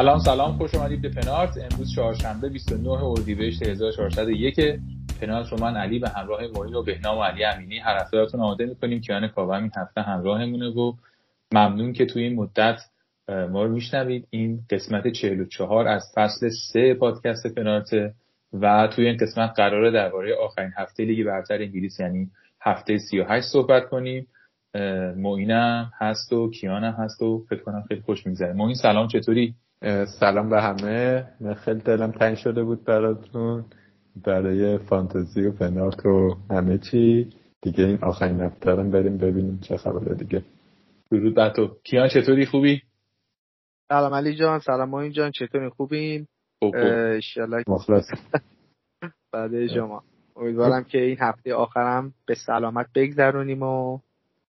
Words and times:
سلام 0.00 0.18
سلام. 0.18 0.52
خوش 0.52 0.74
آمدید 0.74 1.02
به 1.02 1.08
پنارت. 1.08 1.58
امروز 1.72 1.94
چهارشنبه 1.94 2.48
29 2.48 2.90
اردیبهشت 2.90 3.62
1401 3.62 4.80
پنارت 5.20 5.48
رو 5.48 5.60
من 5.60 5.76
علی 5.76 5.98
به 5.98 6.08
همراه 6.08 6.40
معین 6.40 6.74
و 6.74 6.82
بهنام 6.82 7.18
و 7.18 7.22
علی 7.22 7.44
امینی 7.44 7.78
هر 7.78 7.96
هفته 8.00 8.16
براتون 8.16 8.40
آماده 8.40 8.66
می‌کنیم. 8.66 9.00
کیان 9.00 9.28
کاوه 9.28 9.54
این 9.54 9.70
هفته 9.76 10.00
همراهمونه 10.00 10.68
و 10.68 10.92
ممنون 11.52 11.92
که 11.92 12.06
توی 12.06 12.22
این 12.22 12.34
مدت 12.34 12.80
ما 13.28 13.64
رو 13.64 13.72
میشنوید. 13.72 14.26
این 14.30 14.60
قسمت 14.70 15.08
44 15.08 15.88
از 15.88 16.02
فصل 16.14 16.48
3 16.72 16.94
پادکست 16.94 17.54
پنارت 17.54 17.90
و 18.52 18.88
توی 18.96 19.06
این 19.06 19.16
قسمت 19.16 19.52
قراره 19.56 19.90
درباره 19.90 20.36
آخرین 20.44 20.72
هفته 20.76 21.04
لیگ 21.04 21.26
برتر 21.26 21.58
انگلیس 21.58 22.00
یعنی 22.00 22.30
هفته 22.60 22.98
38 22.98 23.46
صحبت 23.52 23.88
کنیم. 23.88 24.26
معینم 25.16 25.92
هست 25.98 26.32
و 26.32 26.50
کیانم 26.50 26.92
هست 26.92 27.22
و 27.22 27.44
فکر 27.50 27.62
کنم 27.62 27.84
خیلی 27.88 28.00
خوش 28.00 28.26
میگذره. 28.26 28.52
معین 28.52 28.74
سلام. 28.74 29.08
چطوری؟ 29.08 29.54
سلام 30.20 30.50
به 30.50 30.62
همه. 30.62 31.28
من 31.40 31.54
خیلی 31.54 31.80
دلم 31.80 32.10
تنگ 32.10 32.36
شده 32.36 32.64
بود 32.64 32.84
براتون. 32.84 33.64
برای 34.24 34.78
فانتزی 34.78 35.46
و 35.46 35.52
پنارت 35.52 36.06
و 36.06 36.36
همه 36.50 36.78
چی. 36.78 37.30
دیگه 37.62 37.84
این 37.84 37.98
آخرین 38.02 38.40
هفتهرم 38.40 38.90
بریم 38.90 39.18
ببینیم 39.18 39.60
چه 39.62 39.76
خبره 39.76 40.14
دیگه. 40.14 40.44
درود 41.10 41.34
بر 41.34 41.50
تو. 41.50 41.76
کیان 41.84 42.08
چطوری؟ 42.08 42.46
خوبی؟ 42.46 42.82
سلام 43.88 44.14
علی 44.14 44.36
جان. 44.36 44.58
سلام 44.58 44.88
ماین 44.88 45.12
جان. 45.12 45.30
چطوری؟ 45.30 45.68
خوبین؟ 45.68 46.26
انشالله 46.62 47.64
مخلص. 47.68 48.04
بعد 49.32 49.66
شما. 49.66 50.02
امیدوارم 50.36 50.84
که 50.84 50.98
این 50.98 51.16
هفته 51.20 51.54
آخرم 51.54 52.14
به 52.26 52.34
سلامت 52.34 52.86
بگذرونیم 52.94 53.62
و 53.62 53.98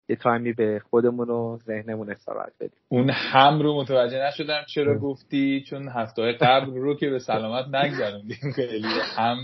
یه 0.09 0.15
تایمی 0.15 0.53
به 0.53 0.81
خودمون 0.89 1.29
و 1.29 1.57
ذهنمون 1.57 2.11
استراحت 2.11 2.51
بدیم. 2.59 2.79
اون 2.89 3.09
هم 3.09 3.61
رو 3.61 3.81
متوجه 3.81 4.27
نشدم 4.27 4.61
چرا 4.67 4.99
گفتی 4.99 5.63
چون 5.69 5.89
هفته 5.89 6.37
قبل 6.41 6.73
رو 6.75 6.95
که 6.95 7.09
به 7.09 7.19
سلامت 7.19 7.65
نگذروندیم. 7.75 8.37
خیلی 8.55 8.87
هم 9.17 9.37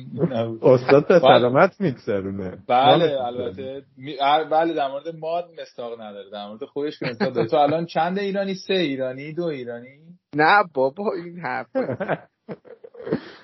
استاد 0.61 1.07
به 1.07 1.19
سلامت 1.19 1.81
میگذرونه. 1.81 2.57
بله 2.67 3.22
البته. 3.22 3.83
بله 4.51 4.73
در 4.73 4.88
مورد 4.88 5.16
ماد 5.16 5.45
مستاق 5.62 6.01
نداره. 6.01 6.29
در 6.29 6.47
مورد 6.47 6.66
خودش 6.66 7.00
که 7.00 7.06
مستاق 7.06 7.45
تو 7.45 7.57
الان 7.57 7.85
چند 7.85 8.19
ایرانی؟ 8.19 8.56
سه 8.56 8.73
ایرانی؟ 8.73 9.34
دو 9.34 9.44
ایرانی؟ 9.44 10.00
نه 10.35 10.63
بابا 10.73 11.03
این 11.25 11.40
حرف 11.40 11.67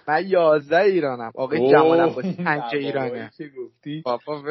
من 0.07 0.23
یازده 0.27 0.81
ایرانم. 0.81 1.31
آقای 1.35 1.71
جمال 1.71 1.99
عباسی 1.99 2.43
پنج 2.43 2.63
ایرانه. 2.73 3.31
بابا 4.05 4.41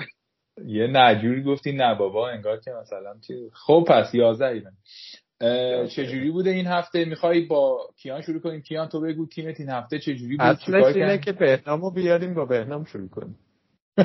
یه 0.66 0.87
نجوری 0.87 1.43
گفتی 1.43 1.72
نه 1.72 1.94
بابا 1.94 2.28
انگار 2.28 2.61
که 2.61 2.71
مثلا 2.71 3.16
چی 3.27 3.34
خب 3.53 3.84
پس 3.88 4.15
11 4.15 4.47
ایران 4.47 4.72
چجوری 5.87 6.31
بوده 6.31 6.50
این 6.50 6.66
هفته؟ 6.66 7.05
می‌خوای 7.05 7.41
با 7.41 7.88
کیان 7.97 8.22
شروع 8.22 8.41
کنیم؟ 8.41 8.60
کیان 8.62 8.89
تو 8.89 9.00
بگو 9.00 9.27
تیمت 9.27 9.60
این 9.60 9.71
هفته 9.71 9.99
چجوری 9.99 10.37
بود؟ 10.37 10.47
اصلش 10.47 10.97
اینه 10.97 11.19
که 11.19 11.33
بهنامو 11.33 11.91
بیاریم 11.91 12.34
با 12.34 12.44
بهنام 12.44 12.84
شروع 12.84 13.09
کنیم. 13.09 13.39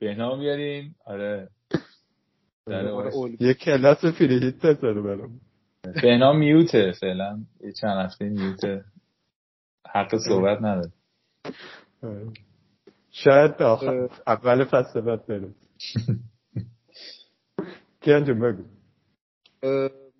بهنام 0.00 0.38
بیاریم؟ 0.40 0.96
آره. 1.06 1.48
یه 3.40 3.54
کلاس 3.54 4.04
فریهیت 4.04 4.66
بذاره 4.66 5.00
برام. 5.02 5.40
بهنام 6.02 6.38
میوته 6.38 6.92
فعلا. 7.00 7.38
یه 7.60 7.72
چند 7.72 8.04
هفته 8.04 8.28
میوته. 8.28 8.84
حق 9.94 10.16
صحبت 10.16 10.58
نداره. 10.62 10.92
شاید 13.12 13.56
به 13.56 13.64
آخر 13.64 14.08
اول 14.26 14.64
فصل 14.64 15.00
بعد 15.00 15.26
بریم. 15.26 15.54
کیان 18.00 18.24
جون 18.24 18.40
بگو. 18.40 18.62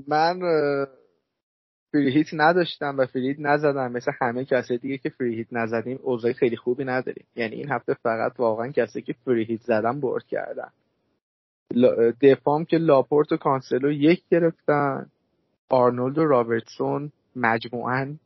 من 0.09 0.41
فریهیت 1.93 2.27
نداشتم 2.33 2.99
و 2.99 3.07
فریهیت 3.07 3.37
نزدم. 3.41 3.93
مثل 3.93 4.13
همه 4.21 4.45
کسی 4.45 4.79
دیگه 4.79 4.99
که 4.99 5.09
فریهیت 5.09 5.47
نزدیم 5.53 5.99
اوضاع 6.03 6.33
خیلی 6.33 6.57
خوبی 6.57 6.85
نداریم. 6.85 7.27
یعنی 7.37 7.57
این 7.57 7.73
هفته 7.73 7.95
فقط 7.95 8.33
واقعا 8.39 8.73
کسی 8.73 9.03
که 9.03 9.15
فریهیت 9.25 9.61
زدن 9.61 10.01
برد 10.01 10.25
کردن. 10.27 10.71
دفاعم 12.21 12.65
که 12.65 12.79
لاپورت 12.79 13.33
و 13.33 13.37
کانسلو 13.37 13.93
یک 13.93 14.23
گرفتن. 14.31 15.11
آرنولد 15.69 16.19
و 16.19 16.25
رابرتسون 16.25 17.13
مجموعا 17.37 18.17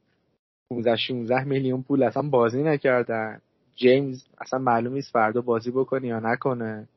15 0.71 0.97
16 0.97 1.44
میلیون 1.44 1.82
پول 1.82 2.03
اصلا 2.03 2.22
بازی 2.22 2.62
نکردن. 2.62 3.41
جیمز 3.76 4.28
اصلا 4.41 4.59
معلوم 4.59 4.92
نیست 4.92 5.12
فردا 5.12 5.41
بازی 5.41 5.70
بکنه 5.70 6.06
یا 6.06 6.20
نکنه. 6.20 6.88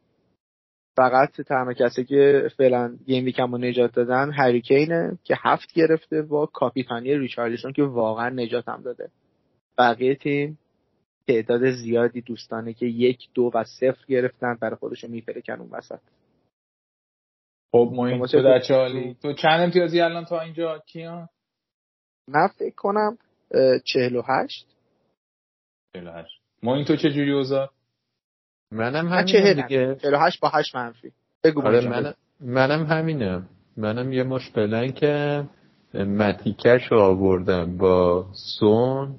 فقط 0.97 1.41
تنها 1.41 1.73
کسی 1.73 2.05
که 2.05 2.49
فعلا 2.57 2.97
game 3.05 3.25
week 3.25 3.46
م 3.46 3.51
رو 3.51 3.57
نجات 3.57 3.91
دادن 3.91 4.31
هری 4.31 4.63
کینه 4.64 5.17
که 5.23 5.35
هفت 5.43 5.73
گرفته 5.73 6.21
با 6.21 6.45
کاپیتانی 6.45 7.17
ریچارلیسون 7.17 7.73
که 7.73 7.83
واقعا 7.83 8.29
نجات 8.29 8.69
هم 8.69 8.81
داده. 8.81 9.09
بقیه 9.77 10.15
تیم 10.15 10.59
تعداد 11.27 11.71
زیادی 11.71 12.21
دوستانه 12.21 12.73
که 12.73 12.85
یک 12.85 13.29
دو 13.33 13.51
و 13.53 13.63
صفر 13.63 14.05
گرفتن 14.07 14.57
برای 14.61 14.75
خودشون 14.75 15.07
می‌پلکن 15.07 15.53
اون 15.53 15.69
وسط. 15.71 15.99
خب 17.71 17.91
مهم 17.93 18.25
تو 18.25 18.43
در 18.43 18.59
چالی 18.59 19.13
تو 19.21 19.33
چند 19.33 19.61
امتیازی 19.61 20.01
الان 20.01 20.25
تا 20.25 20.39
اینجا؟ 20.39 20.83
کیان؟ 20.85 21.29
من 22.27 22.47
فکر 22.47 22.75
کنم 22.75 23.17
چهل 23.85 24.15
و 24.15 24.21
هشت. 24.27 24.67
چهل 25.93 26.07
و 26.07 26.11
هشت. 26.11 26.38
ما 26.63 26.75
این 26.75 26.85
تو 26.85 26.95
چه 26.95 27.11
جوری 27.11 27.31
اوضاع؟ 27.31 27.69
منم 28.71 29.07
همینم 29.07 29.61
دیگه. 29.67 29.95
48 30.01 30.39
با 30.39 30.49
8 30.49 30.75
منفی. 30.75 31.11
بگو 31.43 31.61
آره 31.61 31.89
منم 31.89 32.13
منم 32.39 32.85
همینم 32.85 33.49
منم 33.77 34.13
یه 34.13 34.23
مش 34.23 34.51
که 34.95 35.43
متیکش 35.93 36.91
رو 36.91 36.99
آوردم 36.99 37.77
با 37.77 38.25
سون 38.33 39.15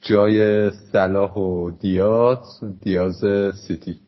جای 0.00 0.70
صلاح 0.70 1.32
و 1.32 1.70
دیاز 1.70 2.60
دیاز 2.82 3.24
سیتی. 3.66 4.00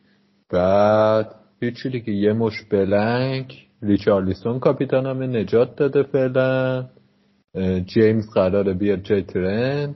بعد 0.49 1.35
هیچی 1.61 1.89
دیگه 1.89 2.13
یه 2.13 2.33
مش 2.33 2.61
بلنک 2.61 3.67
ریچارلیسون 3.81 4.59
کاپیتانم 4.59 5.23
نجات 5.23 5.75
داده 5.75 6.03
فعلا. 6.03 6.85
جیمز 7.85 8.29
قراره 8.33 8.73
بیاد 8.73 9.01
جای 9.01 9.21
ترنت. 9.21 9.95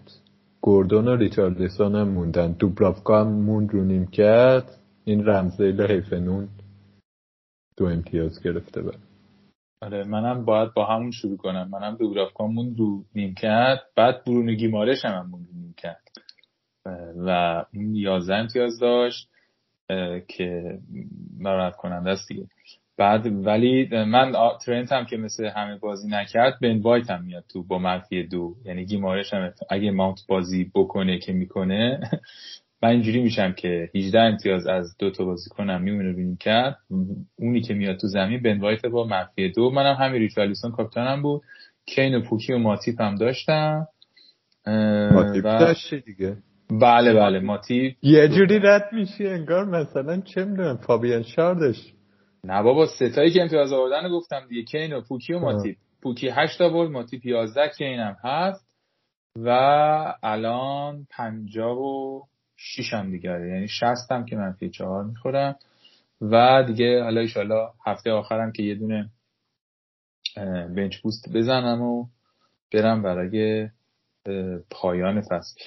گوردون 0.66 1.08
و 1.08 1.16
ریچارلیسون 1.16 1.96
هم 1.96 2.08
موندن. 2.08 2.52
دوبرافکا 2.52 3.22
هم 3.22 3.28
موند 3.28 3.74
رو 3.74 3.84
نیم 3.84 4.08
کرد 4.08 4.80
این 5.04 5.26
رمزیل 5.26 5.82
حیفنون 5.82 6.50
دو 7.78 7.86
امتیاز 7.86 8.44
گرفته 8.44 8.82
بر 8.82 8.98
آره 9.82 10.04
منم 10.04 10.46
باید 10.46 10.74
با 10.74 10.86
همون 10.86 11.12
شروع 11.12 11.38
کنم. 11.38 11.70
منم 11.70 11.96
دوبرافکا 11.96 12.48
موند 12.48 12.80
رو 12.80 13.06
نیم 13.16 13.36
کرد 13.36 13.82
بعد 13.96 14.24
برونو 14.24 14.54
گیمارش 14.54 15.06
هم, 15.06 15.14
هم 15.14 15.30
موند 15.30 15.48
رو 15.48 15.54
نیم 15.54 15.74
کرد 15.78 16.08
و 17.18 17.30
اون 17.74 17.96
یازده 17.96 18.36
امتیاز 18.36 18.80
داشت 18.80 19.30
که 20.28 20.80
ناراحت 21.40 21.76
کننده 21.76 22.10
است 22.10 22.28
دیگه. 22.28 22.48
بعد 22.98 23.46
ولی 23.46 23.90
من 23.92 24.34
ترنت 24.66 24.92
هم 24.92 25.06
که 25.06 25.18
مثل 25.18 25.46
همه 25.46 25.78
بازی 25.78 26.08
نکرد 26.08 26.60
بن 26.62 26.78
وایت 26.82 27.10
هم 27.10 27.24
میاد 27.24 27.44
تو 27.50 27.64
با 27.64 27.80
منفی 27.80 28.24
دو. 28.24 28.56
یعنی 28.66 28.86
گیمارش 28.86 29.34
هم 29.34 29.54
اگه 29.70 29.92
ماونت 29.92 30.20
بازی 30.28 30.72
بکنه 30.76 31.20
که 31.20 31.34
می‌کنه 31.34 32.00
من 32.84 32.90
اینجوری 32.90 33.22
میشم 33.22 33.52
که 33.54 33.90
18 33.96 34.20
امتیاز 34.20 34.68
از 34.68 34.98
دو 34.98 35.12
تا 35.12 35.26
بازی 35.26 35.50
کنم 35.50 35.82
میمونه 35.82 36.14
بینیم 36.14 36.38
کرد 36.38 36.78
اونی 37.36 37.62
که 37.62 37.74
میاد 37.74 37.98
تو 37.98 38.08
زمین 38.08 38.42
بن 38.42 38.60
وایت 38.60 38.86
با 38.86 39.08
منفی 39.08 39.50
دو. 39.52 39.70
منم 39.72 39.96
همین 39.96 40.22
ریچارلیسون 40.22 40.72
کاپیتانم 40.72 41.22
بود. 41.22 41.42
کین 41.86 42.16
و 42.16 42.22
پوکی 42.22 42.54
و 42.54 42.58
ماتیپ 42.58 43.02
هم 43.02 43.16
داشتم. 43.16 43.88
ماتیپ 45.14 45.44
داشتی 45.44 46.00
دیگه. 46.00 46.38
بله 46.72 47.14
بله 47.14 47.40
ماتیپ. 47.40 47.94
یه 48.02 48.28
جوری 48.28 48.60
رد 48.60 48.90
میشی 48.94 49.28
انگار 49.28 49.66
مثلا 49.66 50.22
چه 50.22 50.46
می‌دونم 50.46 50.78
فابیان 50.78 51.24
شاردش 51.24 51.95
نه 52.46 52.62
بابا 52.62 52.86
ستایی 52.86 53.32
که 53.32 53.42
امتیاز 53.42 53.74
آوردن 53.74 54.10
گفتم 54.10 54.48
دیگه 54.48 54.64
کین 54.64 54.94
و 54.94 55.02
پوکی 55.02 55.34
و 55.34 55.40
ماتیپ 55.40 55.78
پوکی 56.02 56.30
8 56.30 56.62
آورد 56.62 56.92
ماتیپ 56.92 57.26
11 57.26 57.70
کین 57.78 58.00
هم 58.00 58.18
هست 58.24 58.66
و 59.38 59.50
الان 60.24 61.08
50 61.10 61.78
و 61.78 62.22
6 62.56 62.94
هم 62.94 63.12
دیگه. 63.12 63.30
یعنی 63.30 63.68
60 63.68 64.12
هم 64.12 64.26
که 64.26 64.36
منفی 64.36 64.70
4 64.70 65.04
می‌خورم. 65.04 65.56
و 66.22 66.64
دیگه 66.68 67.04
حالا 67.04 67.22
ایشالا 67.22 67.72
هفته 67.86 68.12
آخرم 68.12 68.52
که 68.52 68.64
یه 68.64 68.76
دونه 68.76 69.10
بنچ 70.76 70.98
بوست 70.98 71.34
بزنم 71.34 71.82
و 71.82 72.06
برم 72.74 73.02
برای 73.02 73.70
پایان 74.72 75.22
فصل. 75.22 75.60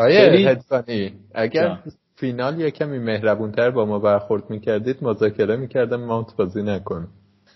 آیه 0.00 0.48
هدفانی 0.50 1.12
اگر 1.34 1.78
فینال 2.16 2.60
یه 2.60 2.70
کمی 2.70 2.98
مهربونتر 2.98 3.70
با 3.70 3.84
ما 3.84 3.98
برخورد 3.98 4.50
می‌کردید 4.50 5.04
مذاکره 5.04 5.56
می‌کردم 5.56 6.04
مانت 6.04 6.36
بازی 6.36 6.62
نکن 6.62 7.08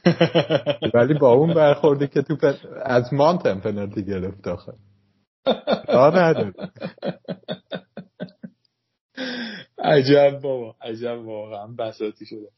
ولی 0.95 1.15
با 1.15 1.33
اون 1.33 1.55
برخوردی 1.55 2.07
که 2.09 2.23
تو 2.23 2.37
از 2.83 3.15
مانت 3.15 3.47
هم 3.47 3.61
پنالتی 3.61 4.05
گرفت 4.05 4.49
آخر 4.49 4.73
نداره 6.19 6.53
عجب 9.79 10.41
بابا 10.43 10.75
عجب 10.83 11.19
واقعا 11.27 11.67
بساتی 11.79 12.27
شده. 12.27 12.49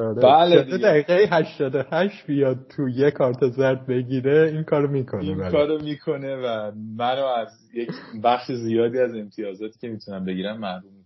آره. 0.00 0.22
بله 0.22 0.78
دقیقه 0.78 1.28
88 1.30 2.26
بیاد 2.26 2.56
تو 2.76 2.88
یه 2.88 3.10
کارت 3.10 3.48
زرد 3.48 3.86
بگیره 3.86 4.50
این 4.52 4.64
کارو 4.64 4.90
می‌کنه 4.90 5.24
این 5.24 5.38
بله. 5.38 5.50
کارو 5.50 5.82
می‌کنه 5.82 6.36
و 6.36 6.72
منو 6.96 7.24
از 7.24 7.48
یک 7.74 7.90
بخش 8.24 8.52
زیادی 8.52 8.98
از 8.98 9.14
امتیازاتی 9.14 9.78
که 9.78 9.88
می‌تونم 9.88 10.24
بگیرم 10.24 10.58
محروم 10.58 11.01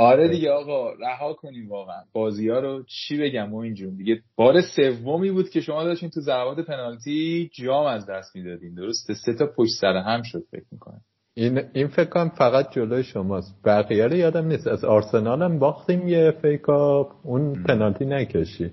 آره 0.00 0.28
دیگه 0.28 0.50
آقا 0.50 0.92
رها 0.92 1.32
کنیم 1.32 1.68
واقعا. 1.68 2.02
بازی 2.12 2.48
ها 2.48 2.60
رو 2.60 2.82
چی 2.82 3.18
بگم 3.18 3.54
و 3.54 3.56
اینجور 3.56 3.92
دیگه 3.94 4.20
بار 4.36 4.60
سومی 4.60 5.30
بود 5.30 5.50
که 5.50 5.60
شما 5.60 5.84
داشتین 5.84 6.10
تو 6.10 6.20
ضربات 6.20 6.66
پنالتی 6.66 7.50
جام 7.54 7.86
از 7.86 8.06
دست 8.06 8.36
می‌دادین. 8.36 8.74
درسته؟ 8.74 9.14
سه 9.14 9.34
تا 9.34 9.46
پشت 9.46 9.70
سر 9.80 9.96
هم 9.96 10.22
شد 10.22 10.42
فکر 10.50 10.64
می‌کنم. 10.72 11.00
این 11.34 11.62
این 11.72 11.88
فکر 11.88 12.04
کنم 12.04 12.28
فقط 12.28 12.72
جلوی 12.74 13.04
شماست. 13.04 13.54
بقیه 13.64 14.06
رو 14.06 14.16
یادم 14.16 14.46
نیست. 14.46 14.66
از 14.66 14.84
آرسنال 14.84 15.42
هم 15.42 15.58
باختیم 15.58 16.08
یه 16.08 16.30
فیکاپ 16.42 17.12
اون 17.26 17.62
پنالتی 17.64 18.04
نکشید. 18.04 18.72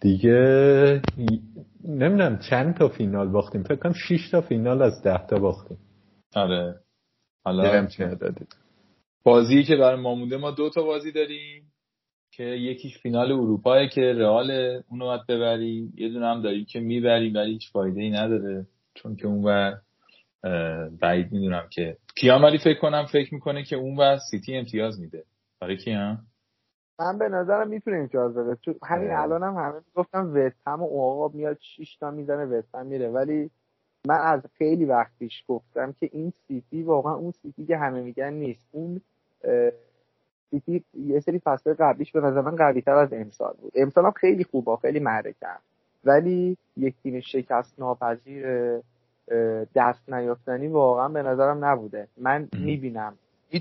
دیگه 0.00 1.02
نمی‌دونم 1.84 2.38
چند 2.50 2.76
تا 2.76 2.88
فینال 2.88 3.28
باختیم. 3.28 3.62
فکر 3.62 3.76
کنم 3.76 3.92
6 3.92 4.30
تا 4.30 4.40
فینال 4.40 4.82
از 4.82 5.02
10 5.02 5.26
تا 5.26 5.38
باختیم. 5.38 5.78
آره. 6.34 6.74
حالا 7.44 7.86
بازی 9.26 9.64
که 9.64 9.76
برای 9.76 10.00
ما 10.00 10.14
مونده 10.14 10.36
ما 10.36 10.50
دو 10.50 10.70
تا 10.70 10.82
بازی 10.82 11.12
داریم 11.12 11.72
که 12.30 12.42
یکیش 12.44 12.98
فینال 12.98 13.32
اروپا 13.32 13.86
که 13.86 14.00
رئال 14.00 14.50
اونو 14.90 15.04
باید 15.04 15.26
ببری 15.28 15.92
یه 15.94 16.08
دونه 16.08 16.26
هم 16.26 16.42
داریم 16.42 16.64
که 16.64 16.80
می‌بری 16.80 17.30
ولی 17.30 17.52
هیچ 17.52 17.72
فایده 17.72 18.00
ای 18.00 18.10
نداره. 18.10 18.66
چون 18.94 19.16
که 19.16 19.26
اون 19.26 19.74
بعید 21.00 21.32
می‌دونم 21.32 21.68
که 21.70 21.96
کیان 22.16 22.42
ولی 22.42 22.58
فکر 22.58 22.80
کنم 22.80 23.06
فکر 23.12 23.34
می‌کنه 23.34 23.64
که 23.64 23.76
اون 23.76 23.96
و 23.96 24.18
سیتی 24.30 24.56
امتیاز 24.56 25.00
میده. 25.00 25.24
برای 25.60 25.76
کیان؟ 25.76 26.18
من 27.00 27.18
به 27.18 27.28
نظرم 27.28 27.68
می‌تونه 27.68 27.96
امتیاز 27.96 28.36
بده. 28.36 28.56
چون 28.64 28.74
همین 28.82 29.10
الانم 29.10 29.56
هم 29.56 29.64
همه 29.64 29.80
گفتم 29.94 30.32
وستهم 30.34 30.82
و 30.82 31.02
آقا 31.02 31.36
میاد 31.36 31.58
6 31.60 31.96
تا 31.96 32.10
می‌زنه 32.10 32.44
وستهم 32.44 32.86
میره. 32.86 33.08
ولی 33.08 33.50
من 34.08 34.18
از 34.20 34.42
خیلی 34.58 34.84
وقت 34.84 35.18
پیش 35.18 35.44
گفتم 35.48 35.92
که 36.00 36.08
این 36.12 36.32
سیتی 36.48 36.82
واقعا 36.82 37.14
اون 37.14 37.30
سیتی 37.30 37.66
که 37.66 37.76
همه 37.76 38.00
میگن 38.00 38.32
نیست. 38.32 38.68
اون 38.72 39.00
سیتی 40.50 40.84
یه 40.94 41.20
سری 41.20 41.38
فصل 41.38 41.74
قبلیش 41.74 42.12
به 42.12 42.20
نظر 42.20 42.40
من 42.40 42.56
قوی 42.56 42.80
تر 42.80 42.94
از 42.94 43.12
امسال 43.12 43.54
بود. 43.60 43.72
امسال 43.74 44.04
هم 44.04 44.10
خیلی 44.10 44.44
خوبه 44.44 44.76
خیلی 44.76 45.00
معرکه 45.00 45.46
ولی 46.04 46.56
یک 46.76 46.94
تیم 47.02 47.20
شکست 47.20 47.78
ناپذیر 47.78 48.46
دست 49.74 50.12
نیافتنی 50.12 50.68
واقعا 50.68 51.08
به 51.08 51.22
نظرم 51.22 51.64
نبوده. 51.64 52.08
من 52.16 52.48
می‌بینم. 52.58 53.18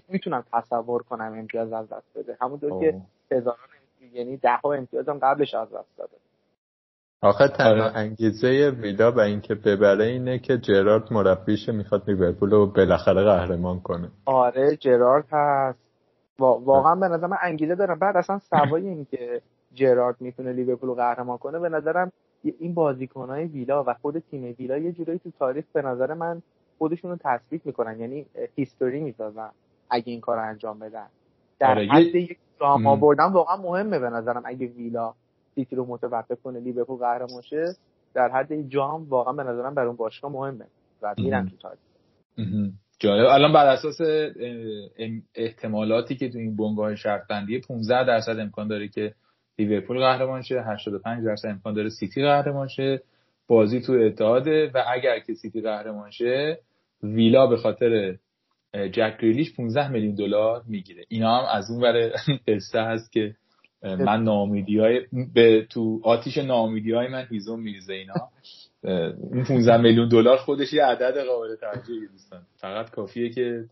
می‌تونم 0.09 0.43
تصور 0.53 1.03
کنم 1.03 1.33
امتیاز 1.37 1.73
از 1.73 1.89
دست 1.89 2.17
بده. 2.17 2.37
همونطور 2.41 2.79
که 2.79 3.01
هزاران 3.31 3.59
یعنی 4.13 4.37
ده 4.37 4.55
ها 4.55 4.73
امتیاز 4.73 5.09
هم 5.09 5.19
قبلش 5.19 5.53
از 5.53 5.73
دست 5.73 5.97
داده. 5.97 6.13
آخه 7.25 7.47
تنها 7.47 7.83
آره. 7.83 7.97
انگیزه 7.97 8.69
ویلا 8.81 9.11
به 9.11 9.23
اینکه 9.23 9.55
ببره 9.55 10.05
اینه 10.05 10.39
که 10.39 10.57
جرارد 10.57 11.13
مربیش 11.13 11.69
می‌خواد 11.69 12.09
لیورپول 12.09 12.51
رو 12.51 12.67
بالاخره 12.67 13.23
قهرمان 13.23 13.79
کنه. 13.79 14.11
آره 14.25 14.75
جرارد 14.75 15.25
هست. 15.31 15.79
واقعا 16.39 16.95
به 16.95 17.07
نظر 17.07 17.27
من 17.27 17.37
انگیزه 17.41 17.75
دارم. 17.75 17.99
بعد 17.99 18.17
اصلا 18.17 18.39
سوای 18.39 18.87
اینکه 18.95 19.41
جرارد 19.73 20.15
می‌تونه 20.19 20.53
لیورپول 20.53 20.89
رو 20.89 20.95
قهرمان 20.95 21.37
کنه 21.37 21.59
به 21.59 21.69
نظرم 21.69 22.11
این 22.59 22.73
بازیکنهای 22.73 23.45
ویلا 23.45 23.83
و 23.83 23.93
خود 23.93 24.19
تیم 24.31 24.55
ویلا 24.59 24.77
یه 24.77 24.91
جورایی 24.91 25.19
تو 25.19 25.31
تاریخ 25.39 25.65
به 25.73 25.81
نظر 25.81 26.13
من 26.13 26.41
خودشون 26.77 27.11
رو 27.11 27.17
تثبیت 27.23 27.65
می‌کنن. 27.65 27.99
یعنی 27.99 28.25
هیستوری 28.55 28.99
می‌سازن 28.99 29.49
اگه 29.89 30.11
این 30.11 30.21
کار 30.21 30.37
رو 30.37 30.43
انجام 30.43 30.79
بدن. 30.79 31.07
در 31.59 31.71
آره 31.71 31.87
حد 31.87 32.15
یک 32.15 32.37
جام 32.59 32.87
آوردن 32.87 33.25
واقعا 33.25 33.57
مهمه 33.57 33.99
به 33.99 34.09
نظرم 34.09 34.41
اگه 34.45 34.67
ویلا 34.67 35.13
سیتی 35.55 35.75
رو 35.75 35.85
متوقف 35.85 36.41
کنه 36.43 36.59
لیورپول 36.59 36.97
قهرمان 36.97 37.41
شه 37.41 37.75
در 38.13 38.29
حد 38.29 38.69
جام 38.69 39.09
واقعا 39.09 39.33
به 39.33 39.43
نظرم 39.43 39.75
برای 39.75 39.87
اون 39.87 39.97
باشگاه 39.97 40.31
مهمه 40.31 40.65
و 41.01 41.13
میرن 41.17 41.49
تو 41.49 41.57
تاریخ 41.57 41.79
جالب. 42.99 43.25
الان 43.25 43.53
بر 43.53 43.67
اساس 43.67 43.97
احتمالاتی 45.35 46.15
که 46.15 46.29
تو 46.29 46.37
این 46.37 46.55
بنگاه 46.55 46.95
شرط 46.95 47.27
بندی 47.27 47.59
15 47.59 48.05
درصد 48.05 48.39
امکان 48.39 48.67
داره 48.67 48.87
که 48.87 49.13
لیورپول 49.59 49.99
قهرمان 49.99 50.41
شه 50.41 50.63
85 50.67 51.25
درصد 51.25 51.47
امکان 51.47 51.73
داره 51.73 51.89
سیتی 51.89 52.21
قهرمان 52.21 52.67
شه 52.67 53.01
بازی 53.47 53.81
تو 53.81 53.93
اتحاده 53.93 54.71
و 54.73 54.83
اگر 54.87 55.19
که 55.19 55.33
سیتی 55.33 55.61
قهرمان 55.61 56.11
شه 56.11 56.59
ویلا 57.03 57.47
به 57.47 57.57
خاطر 57.57 58.17
جک 58.73 59.17
گریلیش 59.21 59.55
15 59.55 59.91
میلیون 59.91 60.15
دلار 60.15 60.63
می‌گیره. 60.67 61.03
اینا 61.09 61.37
هم 61.37 61.59
از 61.59 61.71
اون 61.71 61.81
ور 61.81 62.11
قصه 62.47 62.81
هست 62.81 63.11
که 63.11 63.35
من 63.85 64.23
ناامیدی 64.23 64.79
های 64.79 65.01
به 65.33 65.67
تو 65.69 66.01
آتیش 66.03 66.37
ناامیدی 66.37 66.91
های 66.91 67.07
من 67.07 67.27
هیزم 67.29 67.59
میریزه 67.59 67.93
اینا. 67.93 68.13
این 69.33 69.43
15 69.43 69.77
میلیون 69.77 70.09
دلار 70.09 70.37
خودش 70.37 70.73
یه 70.73 70.85
عدد 70.85 71.25
قابل 71.25 71.55
توجهی 71.55 72.07
دوستان 72.07 72.41
فقط 72.57 72.89
کافیه 72.89 73.29
که 73.29 73.65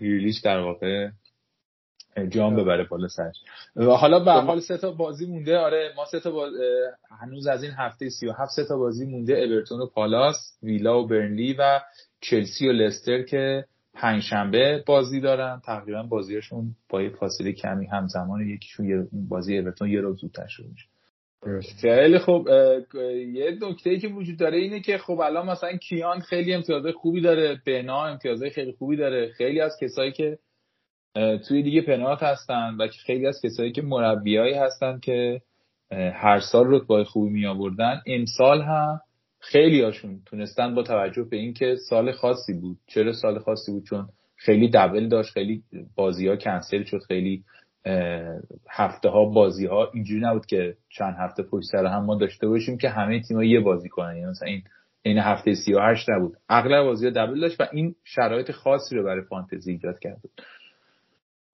گریلیش 0.00 0.40
در 0.40 0.60
واقع 0.60 1.08
جام 2.28 2.56
ببره 2.56 2.84
بالا 2.84 3.08
سرش. 3.08 3.36
حالا 3.76 4.18
به 4.24 4.32
حال 4.32 4.60
سه 4.60 4.78
تا 4.78 4.92
بازی 4.92 5.26
مونده. 5.26 5.58
آره 5.58 5.92
ما 5.96 6.04
سه 6.04 6.20
تا 6.20 6.30
باز... 6.30 6.52
هنوز 7.20 7.46
از 7.46 7.62
این 7.62 7.72
هفته 7.78 8.08
37 8.08 8.52
سه 8.56 8.64
تا 8.64 8.76
بازی 8.76 9.06
مونده. 9.06 9.44
اورتون 9.44 9.80
و 9.80 9.86
پالاس 9.86 10.36
ویلا 10.62 11.02
و 11.02 11.06
برنلی 11.06 11.52
و 11.58 11.80
چلسی 12.20 12.68
و 12.68 12.72
لستر 12.72 13.22
که 13.22 13.64
پنجشنبه 13.94 14.84
بازی 14.86 15.20
دارن. 15.20 15.60
تقریبا 15.66 16.02
بازیشون 16.02 16.76
با 16.88 17.02
یه 17.02 17.10
فاصله 17.10 17.52
کمی 17.52 17.86
همزمان 17.86 18.48
یکیشون 18.48 18.88
یه 18.88 19.06
بازی 19.12 19.58
اورتون 19.58 19.90
یه 19.90 20.00
روز 20.00 20.20
زودتر 20.20 20.46
شروع 20.46 20.68
میشه. 20.68 20.86
خیلی 21.80 22.18
خوب. 22.18 22.48
یه 23.32 23.58
نکته 23.62 23.98
که 23.98 24.08
وجود 24.08 24.38
داره 24.38 24.58
اینه 24.58 24.80
که 24.80 24.98
خب 24.98 25.20
الان 25.20 25.46
مثلا 25.46 25.76
کیان 25.76 26.20
خیلی 26.20 26.54
امتیازهای 26.54 26.92
خوبی 26.92 27.20
داره. 27.20 27.60
بنا 27.66 28.06
امتیازهای 28.06 28.50
خیلی 28.50 28.72
خوبی 28.72 28.96
داره. 28.96 29.32
خیلی 29.32 29.60
از 29.60 29.76
کسایی 29.80 30.12
که 30.12 30.38
توی 31.48 31.62
دیگه 31.62 31.82
پنات 31.82 32.22
هستن 32.22 32.76
و 32.78 32.88
خیلی 33.06 33.26
از 33.26 33.40
کسایی 33.44 33.72
که 33.72 33.82
مربیایی 33.82 34.54
هستن 34.54 34.98
که 34.98 35.40
هر 36.14 36.40
سال 36.40 36.66
رتبه 36.68 37.04
خوبی 37.04 37.30
می 37.30 37.46
آوردن 37.46 38.00
امسال 38.06 38.62
هم 38.62 39.00
خیلی 39.40 39.82
هاشون 39.82 40.20
تونستن 40.26 40.74
با 40.74 40.82
توجه 40.82 41.22
به 41.22 41.36
اینکه 41.36 41.76
سال 41.88 42.12
خاصی 42.12 42.52
بود. 42.52 42.78
چرا 42.86 43.12
سال 43.12 43.38
خاصی 43.38 43.72
بود؟ 43.72 43.84
چون 43.84 44.08
خیلی 44.36 44.68
دبل 44.68 45.08
داشت 45.08 45.32
خیلی 45.32 45.62
بازی 45.96 46.28
ها 46.28 46.36
کنسل 46.36 46.84
شد 46.84 47.00
خیلی 47.08 47.44
هفته 48.70 49.08
ها 49.08 49.24
بازی 49.24 49.66
ها 49.66 49.90
اینجوری 49.94 50.20
نبود 50.20 50.46
که 50.46 50.76
چند 50.88 51.14
هفته 51.18 51.42
پشت 51.42 51.66
سر 51.72 51.86
هم 51.86 52.04
ما 52.04 52.14
داشته 52.14 52.48
باشیم 52.48 52.78
که 52.78 52.88
همه 52.88 53.20
تیم 53.20 53.36
ها 53.36 53.44
یه 53.44 53.60
بازی 53.60 53.88
کنن. 53.88 54.16
یعنی 54.16 54.30
مثلا 54.30 54.48
این 54.48 54.62
این 55.02 55.18
هفته 55.18 55.54
38 55.54 56.10
نبود. 56.10 56.36
اغلب 56.48 56.84
بازی 56.84 57.06
ها 57.06 57.12
دبل 57.12 57.40
داشت 57.40 57.60
و 57.60 57.66
این 57.72 57.94
شرایط 58.04 58.50
خاصی 58.50 58.96
رو 58.96 59.04
برای 59.04 59.22
فانتزی 59.22 59.72
ایجاد 59.72 59.98
کرد. 59.98 60.20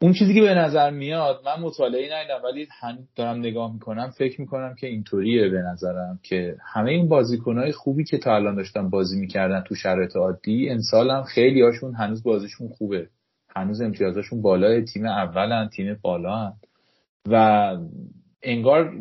اون 0.01 0.13
چیزی 0.13 0.35
که 0.35 0.41
به 0.41 0.55
نظر 0.55 0.91
میاد 0.91 1.43
من 1.47 1.61
مطالعه 1.61 2.15
ندیدم 2.15 2.43
ولی 2.45 2.69
دارم 3.17 3.39
نگاه 3.39 3.73
می‌کنم 3.73 4.11
فکر 4.11 4.41
می‌کنم 4.41 4.75
که 4.75 4.87
اینطوریه 4.87 5.49
به 5.49 5.59
نظرم 5.59 6.21
که 6.23 6.57
همه 6.75 6.91
این 6.91 7.09
بازیکنهای 7.09 7.73
خوبی 7.73 8.05
که 8.05 8.19
تا 8.19 8.35
الان 8.35 8.55
داشتن 8.55 8.91
بازی 8.91 9.21
می‌کردن 9.21 9.61
تو 9.61 9.75
شرایط 9.75 10.17
عادی 10.17 10.71
امسال 10.71 11.11
هم 11.11 11.23
خیلی 11.23 11.63
هاشون 11.63 11.95
هنوز 11.95 12.23
بازیشون 12.23 12.69
خوبه. 12.69 13.09
هنوز 13.57 13.81
امتیازشون 13.81 14.43
بالای 14.43 14.85
تیم 14.85 15.07
اولن 15.07 15.69
تیم 15.69 15.99
بالا 16.03 16.53
و 17.29 17.77
انگار 18.43 18.95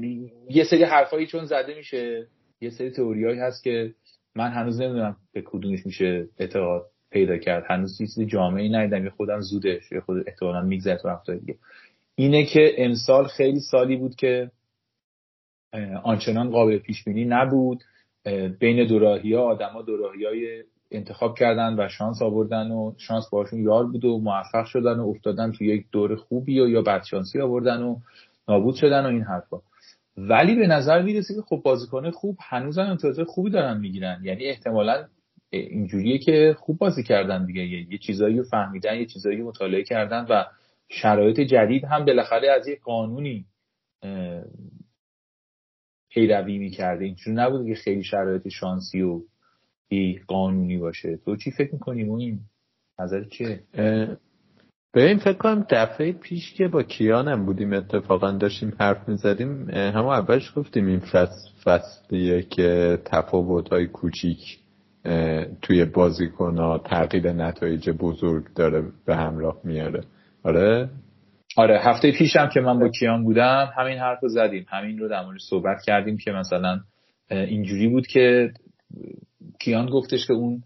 یه 0.49 0.63
سری 0.63 0.83
حرفایی 0.83 1.27
چون 1.27 1.45
زده 1.45 1.75
میشه 1.75 2.27
یه 2.61 2.69
سری 2.69 2.91
تئوریایی 2.91 3.39
هست 3.39 3.63
که 3.63 3.93
من 4.35 4.51
هنوز 4.51 4.81
نمی‌دونم 4.81 5.17
به 5.33 5.41
کدومش 5.45 5.85
میشه 5.85 6.27
اعتقاد 6.39 6.85
پیدا 7.15 7.37
کرد. 7.37 7.63
هنوز 7.67 7.97
چیزی 7.97 8.25
جامعی 8.25 8.69
ندیدم. 8.69 9.03
یه 9.03 9.09
خودم 9.09 9.39
زوده. 9.39 9.79
یه 9.91 9.99
خود 9.99 10.23
احتمالا 10.27 10.61
میگذره 10.61 10.97
تو 10.97 11.09
هفته 11.09 11.35
دیگه. 11.35 11.55
اینه 12.15 12.45
که 12.45 12.75
امسال 12.77 13.27
خیلی 13.27 13.59
سالی 13.59 13.95
بود 13.95 14.15
که 14.15 14.51
آنچنان 16.03 16.49
قابل 16.49 16.77
پیش 16.77 17.03
بینی 17.03 17.25
نبود 17.25 17.83
بین 18.59 18.87
دوراهی 18.87 19.33
ها 19.33 19.41
آدما 19.41 19.81
دوراهی 19.81 20.25
های 20.25 20.63
انتخاب 20.91 21.37
کردن 21.37 21.75
و 21.79 21.87
شانس 21.87 22.21
آوردن 22.21 22.71
و 22.71 22.93
شانس 22.97 23.29
باشون 23.31 23.63
یار 23.63 23.85
بود 23.85 24.05
و 24.05 24.19
موفق 24.19 24.65
شدن 24.65 24.99
و 24.99 25.07
افتادن 25.09 25.51
تو 25.51 25.63
یک 25.63 25.85
دور 25.91 26.15
خوبی 26.15 26.59
و 26.59 26.67
یا 26.67 26.81
بدشانسی 26.81 27.39
آوردن 27.41 27.81
و 27.81 27.97
نابود 28.47 28.75
شدن 28.75 29.05
و 29.05 29.09
این 29.09 29.21
حرفا. 29.21 29.57
ولی 30.17 30.55
به 30.55 30.67
نظر 30.67 31.01
می‌رسه 31.01 31.35
که 31.35 31.41
خب 31.41 31.61
بازیکن 31.65 32.11
خوب 32.11 32.37
هنوز 32.41 32.77
هم 32.77 32.89
امتیازات 32.89 33.27
خوبی 33.27 33.49
دارن 33.49 33.77
می‌گیرن. 33.79 34.21
یعنی 34.23 34.45
احتمالا 34.45 35.05
اینجوریه 35.49 36.17
که 36.17 36.55
خوب 36.59 36.77
بازی 36.77 37.03
کردن 37.03 37.45
دیگه. 37.45 37.61
یه 37.63 37.97
چیزایی 37.97 38.37
رو 38.37 38.43
فهمیدن 38.43 38.99
یه 38.99 39.05
چیزایی 39.05 39.41
مطالعه 39.41 39.83
کردن 39.83 40.25
و 40.29 40.45
شرایط 40.89 41.39
جدید 41.39 41.83
هم 41.83 42.05
بالاخره 42.05 42.51
از 42.51 42.67
یه 42.67 42.79
قانونی 42.83 43.45
پیروی 46.09 46.57
می‌کرده. 46.57 47.05
اینجور 47.05 47.33
نبوده 47.33 47.73
که 47.73 47.75
خیلی 47.75 48.03
شرایط 48.03 48.47
شانسی 48.47 49.01
و 49.01 49.21
بی 49.89 50.19
قانونی 50.27 50.77
باشه. 50.77 51.17
تو 51.17 51.35
چی 51.35 51.51
فکر 51.51 51.73
می‌کنی 51.73 52.03
این 52.03 52.39
نظر 52.99 53.23
چیه؟ 53.23 53.63
به 54.93 55.07
این 55.07 55.17
فکر 55.17 55.37
کنم 55.37 55.65
دفعه 55.69 56.11
پیش 56.11 56.53
که 56.53 56.67
با 56.67 56.83
کیانم 56.83 57.45
بودیم 57.45 57.73
اتفاقا 57.73 58.31
داشتیم 58.31 58.73
حرف 58.79 59.09
می‌زدیم 59.09 59.69
همه 59.69 60.07
اولش 60.07 60.53
گفتیم 60.55 60.87
این 60.87 60.99
فصل 60.99 61.49
فصلیه 61.63 62.41
که 62.41 62.99
تفاوت 63.05 63.69
های 63.69 63.87
کوچیک 63.87 64.59
توی 65.61 65.85
بازیکن 65.85 66.57
ها 66.57 66.77
تغییر 66.77 67.31
نتایج 67.31 67.89
بزرگ 67.89 68.53
داره 68.55 68.83
به 69.05 69.15
همراه 69.15 69.59
میاره. 69.63 70.03
آره؟ 70.43 70.89
آره 71.57 71.79
هفته 71.79 72.11
پیشم 72.11 72.49
که 72.49 72.59
من 72.59 72.79
با 72.79 72.89
کیان 72.89 73.23
بودم 73.23 73.73
همین 73.77 73.97
حرف 73.97 74.19
رو 74.21 74.29
زدیم. 74.29 74.65
همین 74.69 74.99
رو 74.99 75.07
در 75.07 75.23
صحبت 75.49 75.77
کردیم 75.85 76.17
که 76.17 76.31
مثلا 76.31 76.79
اینجوری 77.29 77.87
بود 77.87 78.07
که 78.07 78.53
کیان 79.59 79.89
گفتش 79.89 80.27
که 80.27 80.33
اون 80.33 80.63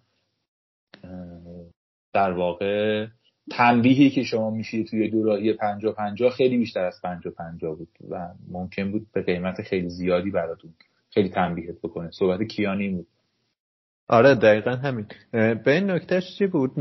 در 2.14 2.32
واقع 2.32 3.08
تنبیهی 3.52 4.10
که 4.10 4.24
شما 4.24 4.50
میشید 4.50 4.88
توی 4.88 5.10
دوراهی 5.10 5.54
پنجا 5.54 5.92
پنجا 5.92 6.30
خیلی 6.30 6.58
بیشتر 6.58 6.86
از 6.86 7.02
پنجا 7.04 7.32
پنجا 7.32 7.74
بود 7.74 7.90
و 8.10 8.28
ممکن 8.52 8.92
بود 8.92 9.08
به 9.14 9.22
قیمت 9.22 9.62
خیلی 9.62 9.90
زیادی 9.90 10.32
براتون 10.32 10.72
خیلی 11.10 11.30
تنبیهت 11.30 11.76
بکنه. 11.84 12.12
صحبت 12.12 12.44
کیانی 12.44 12.90
بود. 12.90 13.08
آره 14.10 14.36
دقیقا 14.36 14.72
همین. 14.72 15.06
به 15.32 15.72
این 15.72 15.92
نکتهش 15.92 16.38
چی 16.38 16.48
بود؟ 16.48 16.72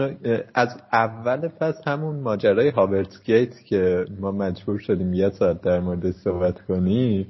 از 0.54 0.68
اول 0.92 1.48
فصل 1.48 1.90
همون 1.90 2.20
ماجرای 2.20 2.68
هاورتس 2.68 3.22
گیت 3.24 3.64
که 3.64 4.04
ما 4.20 4.30
مجبور 4.32 4.78
شدیم 4.78 5.14
یه 5.14 5.30
ساعت 5.30 5.60
در 5.60 5.80
مورد 5.80 6.10
صحبت 6.10 6.60
کنیم 6.60 7.26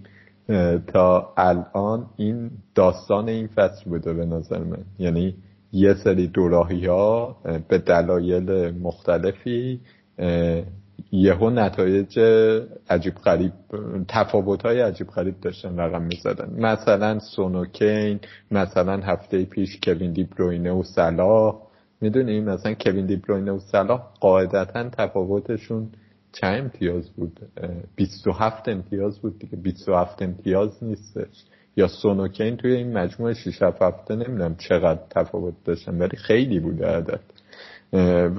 تا 0.86 1.34
الان 1.36 2.06
این 2.16 2.50
داستان 2.74 3.28
این 3.28 3.46
فصل 3.46 3.90
بوده 3.90 4.12
به 4.12 4.24
نظر 4.24 4.58
من. 4.58 4.84
یعنی 4.98 5.34
یه 5.72 5.94
سری 5.94 6.26
دوراهی 6.26 6.86
ها 6.86 7.36
به 7.68 7.78
دلایل 7.78 8.70
مختلفی 8.70 9.80
یهو 11.12 11.50
نتایج 11.50 12.18
عجیب 12.90 13.14
غریب 13.14 13.52
تفاوت 14.08 14.62
های 14.62 14.80
عجیب 14.80 15.06
غریب 15.06 15.40
داشتن 15.40 15.80
رقم 15.80 16.02
می 16.02 16.16
زدن 16.22 16.50
مثلا 16.58 17.18
سونوکین 17.18 18.20
مثلا 18.50 18.96
هفته 18.96 19.44
پیش 19.44 19.78
کوین 19.84 20.12
دی 20.12 20.24
بروینه 20.24 20.72
و 20.72 20.82
صلاح. 20.82 21.54
می‌دونی؟ 22.00 22.40
مثلا 22.40 22.74
کوین 22.74 23.06
دی 23.06 23.16
بروینه 23.16 23.52
و 23.52 23.58
صلاح 23.58 24.02
قاعدتا 24.20 24.88
تفاوتشون 24.88 25.90
چند 26.32 26.60
امتیاز 26.60 27.10
بود؟ 27.10 27.40
27 27.96 28.68
امتیاز 28.68 29.18
بود 29.18 29.38
دیگه. 29.38 29.56
27 29.56 30.22
امتیاز 30.22 30.84
نیستش. 30.84 31.44
یا 31.76 31.88
سونوکین 31.88 32.56
توی 32.56 32.72
این 32.72 32.92
مجموعه 32.98 33.34
6 33.34 33.62
هفته 33.62 34.14
نمی‌دونم 34.14 34.56
چقدر 34.56 35.00
تفاوت 35.10 35.54
داشتن 35.64 35.98
ولی 35.98 36.16
خیلی 36.16 36.60
بوده 36.60 36.86
عدد. 36.86 37.20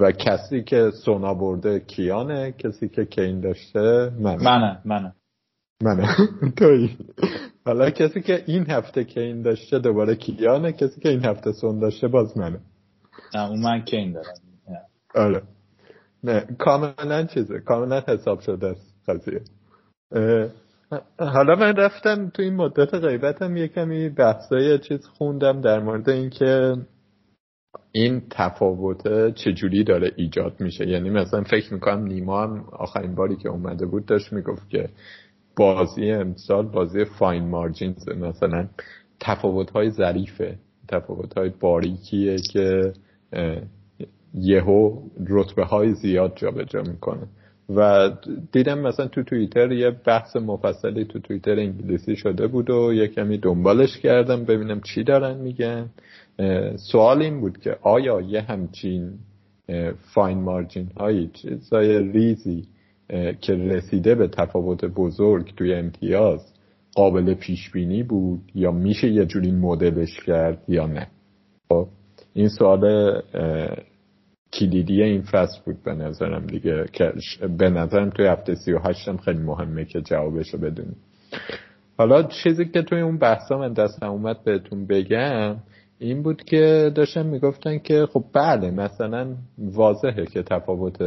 و 0.00 0.12
کسی 0.12 0.62
که 0.62 0.90
سونا 1.04 1.34
برده 1.34 1.80
کیانه؟ 1.80 2.52
کسی 2.52 2.88
که 2.88 3.04
کین 3.04 3.40
داشته 3.40 4.12
منه. 4.20 4.44
منه 4.44 4.80
منه. 4.84 5.14
منه. 5.82 6.16
توی. 6.58 6.96
حالا 7.64 7.90
کسی 7.90 8.20
که 8.20 8.44
این 8.46 8.70
هفته 8.70 9.04
کین 9.04 9.42
داشته 9.42 9.78
دوباره 9.78 10.14
کیانه 10.14 10.72
کسی 10.72 11.00
که 11.00 11.08
این 11.08 11.24
هفته 11.24 11.52
سون 11.52 11.78
داشته 11.78 12.08
باز 12.08 12.38
منه. 12.38 12.60
نه 13.34 13.48
اون 13.48 13.60
من 13.62 13.84
کین 13.84 14.12
دارم. 14.12 14.34
آره. 15.14 15.42
نه 16.24 16.46
کاملا 16.58 17.24
چیزه. 17.24 17.60
کاملا 17.60 18.02
حساب 18.08 18.40
شده 18.40 18.66
است 18.66 18.94
قضیه. 19.08 19.40
حالا 21.18 21.54
من 21.54 21.76
رفتم 21.76 22.30
تو 22.30 22.42
این 22.42 22.56
مدت 22.56 22.94
غیبتم 22.94 23.56
یه 23.56 23.68
کمی 23.68 24.08
بحثای 24.08 24.78
چیز 24.78 25.06
خوندم 25.06 25.60
در 25.60 25.80
مورد 25.80 26.08
اینکه 26.08 26.76
این 27.92 28.22
تفاوت 28.30 29.34
چجوری 29.34 29.84
داره 29.84 30.12
ایجاد 30.16 30.60
میشه؟ 30.60 30.88
یعنی 30.88 31.10
مثلا 31.10 31.42
فکر 31.42 31.74
می‌کنم 31.74 32.06
نیما 32.06 32.42
هم 32.42 32.64
آخرین 32.72 33.14
باری 33.14 33.36
که 33.36 33.48
اومده 33.48 33.86
بود 33.86 34.06
داشت 34.06 34.32
می‌گفت 34.32 34.70
که 34.70 34.88
بازی 35.56 36.10
امسال 36.10 36.66
بازی 36.66 37.04
فاین 37.04 37.48
مارجینز 37.48 38.08
مثلا 38.08 38.68
تفاوت 39.20 39.70
های 39.70 39.90
ظریفه 39.90 40.58
تفاوت 40.88 41.34
های 41.34 41.50
باریکیه 41.60 42.36
که 42.52 42.92
یهو 44.34 45.02
رتبه 45.28 45.64
های 45.64 45.94
زیاد 45.94 46.32
جابجا 46.36 46.82
می‌کنه. 46.82 47.26
و 47.76 48.10
دیدم 48.52 48.78
مثلا 48.78 49.06
تو 49.06 49.22
توییتر 49.22 49.72
یه 49.72 49.90
بحث 49.90 50.36
مفصلی 50.36 51.04
تو 51.04 51.18
توییتر 51.18 51.58
انگلیسی 51.58 52.16
شده 52.16 52.46
بود 52.46 52.70
و 52.70 52.92
یه 52.92 53.08
کمی 53.08 53.38
دنبالش 53.38 53.98
کردم 53.98 54.44
ببینم 54.44 54.80
چی 54.80 55.04
دارن 55.04 55.36
میگن. 55.36 55.90
سوال 56.76 57.22
این 57.22 57.40
بود 57.40 57.58
که 57.58 57.76
آیا 57.82 58.20
یه 58.20 58.40
همچین 58.40 59.12
فاین 60.14 60.38
مارجین 60.38 60.88
هایی 60.96 61.30
چیزای 61.32 61.98
ریزی 61.98 62.68
که 63.40 63.54
رسیده 63.54 64.14
به 64.14 64.28
تفاوت 64.28 64.84
بزرگ 64.84 65.54
توی 65.56 65.74
امتیاز 65.74 66.54
قابل 66.94 67.34
پیش 67.34 67.70
بینی 67.70 68.02
بود 68.02 68.40
یا 68.54 68.72
میشه 68.72 69.08
یه 69.08 69.26
جوری 69.26 69.50
مدلش 69.50 70.20
کرد 70.20 70.62
یا 70.68 70.86
نه؟ 70.86 71.06
خب 71.68 71.88
این 72.34 72.48
سوال 72.48 73.12
کلیدی 74.52 75.02
این 75.02 75.22
فصل 75.22 75.58
بود 75.66 75.82
به 75.82 75.94
نظرم 75.94 76.46
دیگه 76.46 76.84
که 76.92 77.12
به 77.58 77.70
نظرم 77.70 78.10
توی 78.10 78.26
هفته 78.26 78.54
سی 78.54 78.72
و 78.72 78.78
هشتم 78.78 79.16
خیلی 79.16 79.38
مهمه 79.38 79.84
که 79.84 80.00
جوابشو 80.00 80.58
بدونیم 80.58 80.96
حالا 81.98 82.22
چیزی 82.22 82.64
که 82.64 82.82
توی 82.82 83.00
اون 83.00 83.18
بحثا 83.18 83.58
من 83.58 83.72
دستم 83.72 84.10
اومد 84.10 84.44
بهتون 84.44 84.86
بگم 84.86 85.56
این 86.02 86.22
بود 86.22 86.42
که 86.42 86.92
داشتن 86.94 87.26
می‌گفتن 87.26 87.78
که 87.78 88.06
خب 88.12 88.24
بله 88.32 88.70
مثلا 88.70 89.36
واضحه 89.58 90.26
که 90.26 90.42
تفاوت 90.42 90.98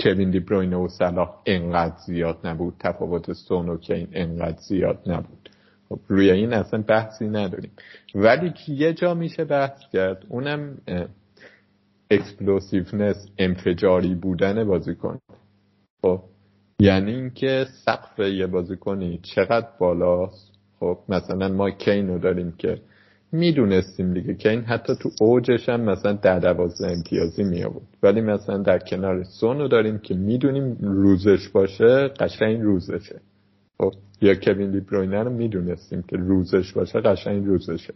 کوین 0.00 0.30
دی 0.30 0.40
بروینه 0.40 0.76
و 0.76 0.88
صلاح 0.88 1.34
انقدر 1.46 1.94
زیاد 2.06 2.38
نبود 2.44 2.74
تفاوت 2.80 3.32
سون 3.32 3.68
و 3.68 3.76
کین 3.76 4.08
انقدر 4.12 4.58
زیاد 4.68 4.98
نبود. 5.06 5.50
خب 5.88 5.98
روی 6.08 6.30
این 6.30 6.52
اصلا 6.52 6.84
بحثی 6.88 7.28
نداریم. 7.28 7.70
ولی 8.14 8.52
یه 8.68 8.92
جا 8.92 9.14
میشه 9.14 9.44
بحث 9.44 9.78
کرد 9.92 10.26
اونم 10.28 10.78
explosiveness 12.10 13.28
انفجاری 13.38 14.14
بودن 14.14 14.64
بازیکن. 14.64 15.18
خب 16.02 16.20
یعنی 16.80 17.14
اینکه 17.14 17.66
سقف 17.84 18.18
یه 18.18 18.46
بازیکنی 18.46 19.20
چقدر 19.22 19.68
بالاست؟ 19.80 20.52
خب 20.80 20.98
مثلا 21.08 21.48
ما 21.48 21.70
کین 21.70 22.08
رو 22.08 22.18
داریم 22.18 22.54
که 22.58 22.80
می‌دونستیم 23.32 24.14
دیگه 24.14 24.34
که 24.34 24.50
این 24.50 24.60
حتی 24.60 24.94
تو 25.00 25.10
اوجش 25.20 25.68
هم 25.68 25.80
مثلا 25.80 26.12
در 26.12 26.38
دوازده 26.38 26.92
امتیازی 26.92 27.44
می 27.44 27.64
آورد 27.64 27.86
ولی 28.02 28.20
مثلا 28.20 28.58
در 28.58 28.78
کنار 28.78 29.22
سونو 29.22 29.68
داریم 29.68 29.98
که 29.98 30.14
می‌دونیم 30.14 30.76
روزش 30.80 31.48
باشه 31.48 32.08
قشنگ 32.08 32.60
روزشه. 32.60 33.20
خب 33.78 33.92
یا 34.20 34.34
کوین 34.34 34.70
دی 34.70 34.80
رو 34.90 35.30
می‌دونستیم 35.30 36.02
که 36.02 36.16
روزش 36.16 36.72
باشه 36.72 37.00
قشنگ 37.00 37.46
روزشه. 37.46 37.94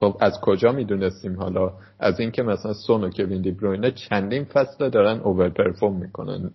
خب 0.00 0.16
از 0.20 0.32
کجا 0.42 0.72
می‌دونستیم 0.72 1.36
حالا؟ 1.36 1.72
از 1.98 2.20
اینکه 2.20 2.42
مثلا 2.42 2.72
سون 2.72 3.04
و 3.04 3.10
کوین 3.10 3.42
دی 3.42 3.50
بروینه 3.50 3.90
چندین 3.90 4.44
فصل 4.44 4.90
دارن 4.90 5.20
اوور 5.20 5.48
پرفورم 5.48 5.96
می‌کنن. 5.96 6.50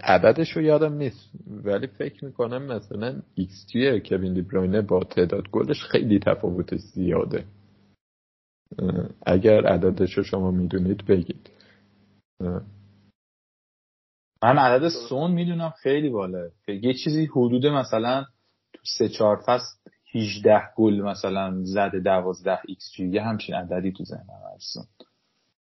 عددش 0.00 0.56
رو 0.56 0.62
یادم 0.62 0.92
نیست. 0.92 1.30
ولی 1.46 1.86
فکر 1.86 2.24
می‌کنم 2.24 2.62
مثلا 2.62 3.22
ایکس 3.34 3.66
جی 3.72 4.00
کوین 4.00 4.34
دی 4.34 4.42
بروینه 4.42 4.80
با 4.80 5.04
تعداد 5.04 5.48
گلش 5.50 5.82
خیلی 5.82 6.18
تفاوتش 6.18 6.80
زیاده. 6.80 7.44
اگر 9.26 9.66
عددش 9.66 10.18
رو 10.18 10.22
شما 10.22 10.50
می‌دونید 10.50 11.06
بگید. 11.06 11.50
من 14.42 14.58
عدد 14.58 14.88
سون 14.88 15.30
می‌دونم 15.30 15.70
خیلی 15.70 16.08
بالا 16.08 16.48
یه 16.68 16.94
چیزی 17.04 17.26
حدود 17.26 17.66
مثلا 17.66 18.24
تو 18.72 18.80
سه 18.98 19.08
چهار 19.08 19.42
فصل 19.46 19.74
18 20.14 20.62
گل 20.76 21.00
مثلا 21.00 21.64
زده 21.64 22.00
12 22.00 22.58
ایکس 22.68 22.92
جی 22.96 23.08
یه 23.08 23.22
همچین 23.22 23.54
عددی 23.54 23.92
تو 23.92 24.04
ذهنم 24.04 24.40
هستن 24.54 24.84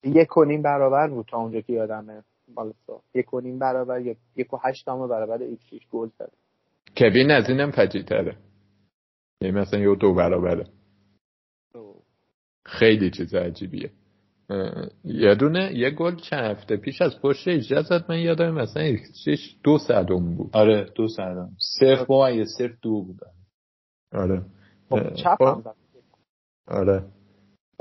یک 0.03 0.37
و 0.37 0.45
نیم 0.45 0.61
برابر 0.61 1.07
بود 1.07 1.25
تا 1.25 1.37
اونجا 1.37 1.61
که 1.61 1.73
یادمه. 1.73 2.23
بالسا 2.55 3.01
یک 3.13 3.33
و 3.33 3.39
نیم 3.39 3.59
برابر 3.59 4.01
یک 4.35 4.53
و 4.53 4.57
هشت 4.63 4.85
برابر 4.85 5.37
ایکس 5.37 5.69
جی 5.69 5.79
گل 5.91 6.09
زده. 6.19 6.31
کوین 6.97 7.31
از 7.31 7.49
اینم 7.49 7.71
فجیع‌تره 7.71 8.37
یعنی 9.41 9.59
مثلا 9.59 9.79
یه 9.79 9.95
دو 9.95 10.13
برابره. 10.13 10.67
خیلی 12.65 13.11
چیز 13.11 13.35
عجیبیه. 13.35 13.91
یه 15.03 15.35
دونه 15.35 15.71
یه 15.75 15.89
گل 15.89 16.15
چند 16.15 16.45
هفته 16.45 16.77
پیش 16.77 17.01
از 17.01 17.21
پشت 17.21 17.47
هجده 17.47 17.85
زد 17.85 18.05
من 18.09 18.19
یادم 18.19 18.51
مثلا 18.51 18.97
چیش 19.23 19.57
دو 19.63 19.77
صدم 19.77 20.35
بود. 20.35 20.49
آره 20.53 20.83
دو 20.95 21.07
صدم. 21.07 21.49
صفر 21.79 22.07
با 22.07 22.31
یه 22.31 22.45
صفر 22.57 22.71
دو 22.81 23.03
بود. 23.03 23.19
آره. 24.13 24.45
خب، 24.89 25.13
چپ 25.13 25.37
خب. 25.37 25.67
آره. 26.67 27.03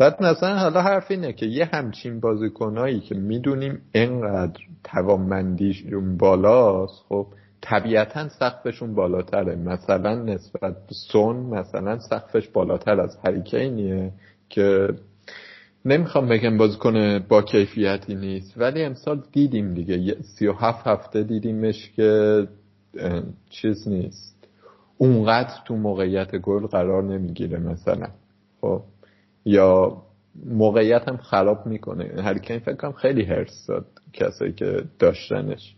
بعد 0.00 0.22
مثلا 0.22 0.58
حالا 0.58 0.82
حرف 0.82 1.10
اینه 1.10 1.32
که 1.32 1.46
یه 1.46 1.64
همچین 1.64 2.20
بازیکنایی 2.20 3.00
که 3.00 3.14
می‌دونیم 3.14 3.80
انقدر 3.94 4.60
توانمندیشون 4.84 6.16
بالاست 6.16 7.04
خب 7.08 7.26
طبیعتا 7.60 8.28
سقفشون 8.28 8.94
بالاتره. 8.94 9.56
مثلا 9.56 10.14
نسبت 10.14 10.76
سون 10.90 11.36
مثلا 11.36 11.98
سقفش 11.98 12.48
بالاتر 12.48 13.00
از 13.00 13.18
هریکینیه 13.24 14.12
که 14.48 14.88
نمی‌خوام 15.84 16.28
بگم 16.28 16.58
بازیکن 16.58 17.18
با 17.18 17.42
کیفیتی 17.42 18.14
نیست 18.14 18.54
ولی 18.56 18.82
امسال 18.84 19.22
دیدیم 19.32 19.74
دیگه. 19.74 20.16
سی 20.22 20.46
و 20.46 20.52
هفت 20.52 20.86
هفته 20.86 21.22
دیدیمش 21.22 21.90
که 21.96 22.46
چیز 23.50 23.88
نیست. 23.88 24.48
اونقدر 24.98 25.54
تو 25.64 25.76
موقعیت 25.76 26.36
گل 26.36 26.66
قرار 26.66 27.02
نمی‌گیره 27.02 27.58
مثلا. 27.58 28.08
خب. 28.60 28.82
یا 29.44 30.02
موقعیت 30.46 31.08
هم 31.08 31.16
خراب 31.16 31.66
می‌کنه. 31.66 32.22
هریکین 32.22 32.58
فکر 32.58 32.74
کنم 32.74 32.92
خیلی 32.92 33.24
هرس 33.24 33.66
داد 33.68 33.86
کسایی 34.12 34.52
که 34.52 34.84
داشتنش. 34.98 35.76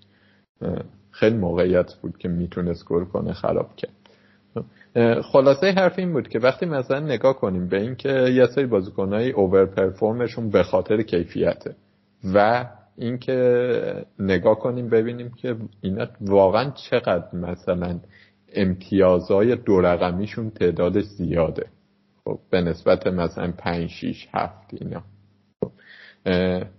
خیلی 1.10 1.36
موقعیت 1.36 1.94
بود 1.94 2.18
که 2.18 2.28
می‌تونست 2.28 2.88
گل 2.88 3.04
کنه 3.04 3.32
خراب 3.32 3.70
کرد. 3.76 3.92
خلاصه 5.22 5.70
حرف 5.70 5.98
این 5.98 6.12
بود 6.12 6.28
که 6.28 6.38
وقتی 6.38 6.66
مثلا 6.66 7.00
نگاه 7.00 7.36
کنیم 7.36 7.68
به 7.68 7.80
اینکه 7.80 8.08
یه 8.08 8.46
سری 8.46 8.66
بازیکنهای 8.66 9.30
اوور 9.30 9.66
پرفورمشون 9.66 10.50
به 10.50 10.62
خاطر 10.62 11.02
کیفیته 11.02 11.76
و 12.34 12.66
اینکه 12.98 14.06
نگاه 14.18 14.58
کنیم 14.58 14.88
ببینیم 14.88 15.30
که 15.36 15.56
اینا 15.80 16.06
واقعا 16.20 16.70
چقدر 16.70 17.36
مثلا 17.36 18.00
امتیازهای 18.54 19.56
دو 19.56 19.80
رقمیشون 19.80 20.50
تعدادش 20.50 21.04
زیاده. 21.04 21.66
خب 22.24 22.38
به 22.50 22.60
نسبت 22.60 23.06
مثلا 23.06 23.52
5 23.58 23.90
6 23.90 24.28
7 24.34 24.74
اینا. 24.74 25.02
خب 25.60 25.72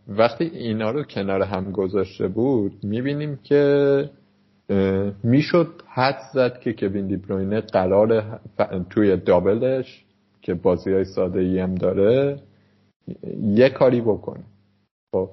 وقتی 0.08 0.44
اینا 0.44 0.92
رو 0.92 1.04
کنار 1.04 1.42
هم 1.42 1.72
گذاشته 1.72 2.28
بود 2.28 2.84
می‌بینیم 2.84 3.40
که 3.44 4.10
می‌شد 5.24 5.68
حد 5.88 6.20
زد 6.34 6.60
که 6.60 6.74
کوین 6.74 7.08
دیبروینه 7.08 7.62
قرار 7.62 8.40
توی 8.90 9.18
دابلش 9.18 10.06
که 10.42 10.54
بازی 10.54 10.94
های 10.94 11.06
ساده 11.06 11.40
ای 11.40 11.60
هم 11.60 11.76
داره 11.76 12.40
یه 13.42 13.70
کاری 13.70 14.02
بکنه. 14.02 14.44
خب 15.16 15.30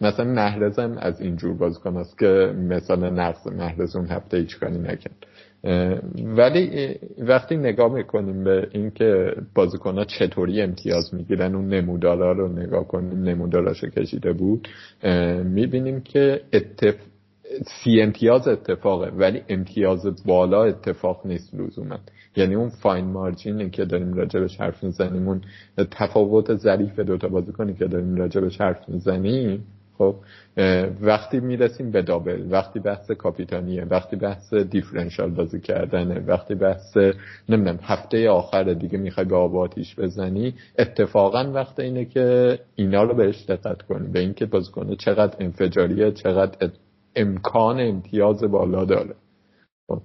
مثلا 0.00 0.24
محرزم 0.24 0.96
از 0.98 1.20
اینجور 1.20 1.54
بازیکن 1.54 1.96
است 1.96 2.18
که 2.18 2.54
مثلا 2.58 3.10
نقص 3.10 3.46
محرز 3.46 3.96
اون 3.96 4.06
هفته 4.06 4.36
هیچ 4.36 4.60
کاری 4.60 4.78
نکرد. 4.78 5.26
ولی 6.24 6.94
وقتی 7.18 7.56
نگاه 7.56 7.94
می‌کنیم 7.94 8.44
به 8.44 8.68
اینکه 8.72 9.34
بازیکن 9.54 9.94
ها 9.94 10.04
چطوری 10.04 10.62
امتیاز 10.62 11.14
می‌گیرن 11.14 11.54
اون 11.54 11.68
نمودارا 11.68 12.32
رو 12.32 12.48
نگاه 12.48 12.88
کنیم 12.88 13.22
نموداراشو 13.22 13.88
کشیده 13.88 14.32
بود 14.32 14.68
می‌بینیم 15.44 16.00
که 16.00 16.40
اتف... 16.52 16.94
سی 17.66 18.00
امتیاز 18.00 18.48
اتفاقه 18.48 19.10
ولی 19.16 19.42
امتیاز 19.48 20.24
بالا 20.26 20.64
اتفاق 20.64 21.26
نیست 21.26 21.54
لزوما. 21.54 21.98
یعنی 22.36 22.54
اون 22.54 22.68
فاین 22.68 23.04
مارجینی 23.04 23.70
که 23.70 23.84
داریم 23.84 24.14
راجبش 24.14 24.60
حرف 24.60 24.84
می‌زنیم 24.84 25.28
اون 25.28 25.40
تفاوت 25.90 26.54
ظریف 26.54 26.98
دوتا 26.98 27.28
بازیکنی 27.28 27.74
که 27.74 27.86
داریم 27.86 28.14
راجبش 28.14 28.60
حرف 28.60 28.88
می‌زنیم 28.88 29.64
خب 29.98 30.16
وقتی 31.00 31.40
می‌رسیم 31.40 31.90
به 31.90 32.02
دابل 32.02 32.46
وقتی 32.50 32.80
بحث 32.80 33.10
کاپیتانیه 33.10 33.84
وقتی 33.84 34.16
بحث 34.16 34.54
دیفرنشال 34.54 35.30
بازی 35.30 35.60
کردنه 35.60 36.20
وقتی 36.26 36.54
بحث 36.54 36.96
نمی‌دونم 37.48 37.78
هفته 37.82 38.30
آخر 38.30 38.64
دیگه 38.64 38.98
می‌خوای 38.98 39.26
به 39.26 39.36
آب 39.36 39.56
آتیش 39.56 39.98
بزنی 39.98 40.54
اتفاقا 40.78 41.50
وقت 41.54 41.80
اینه 41.80 42.04
که 42.04 42.58
اینا 42.76 43.02
رو 43.02 43.14
بهش 43.14 43.44
دقت 43.48 43.82
کنی 43.82 44.08
به 44.08 44.18
اینکه 44.18 44.46
بازیکن 44.46 44.94
چقدر 44.94 45.36
انفجاریه 45.40 46.12
چقدر 46.12 46.70
امکان 47.16 47.80
امتیاز 47.80 48.44
بالا 48.44 48.84
داره 48.84 49.14
خب. 49.88 50.02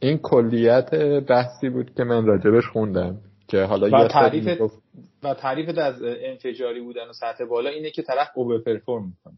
این 0.00 0.18
کلیت 0.18 0.94
بحثی 1.28 1.68
بود 1.68 1.94
که 1.94 2.04
من 2.04 2.26
راجبش 2.26 2.66
خوندم 2.66 3.16
که 3.48 3.62
حالا 3.62 4.04
و 4.04 4.08
تعریف 4.08 4.58
و 5.24 5.34
تعریف 5.34 5.78
از 5.78 6.02
انفجاری 6.02 6.80
بودن 6.80 7.08
و 7.08 7.12
سطح 7.12 7.44
بالا 7.44 7.70
اینه 7.70 7.90
که 7.90 8.02
طرف 8.02 8.28
اوور 8.34 8.58
پرفورم 8.58 9.04
می‌کنه. 9.04 9.36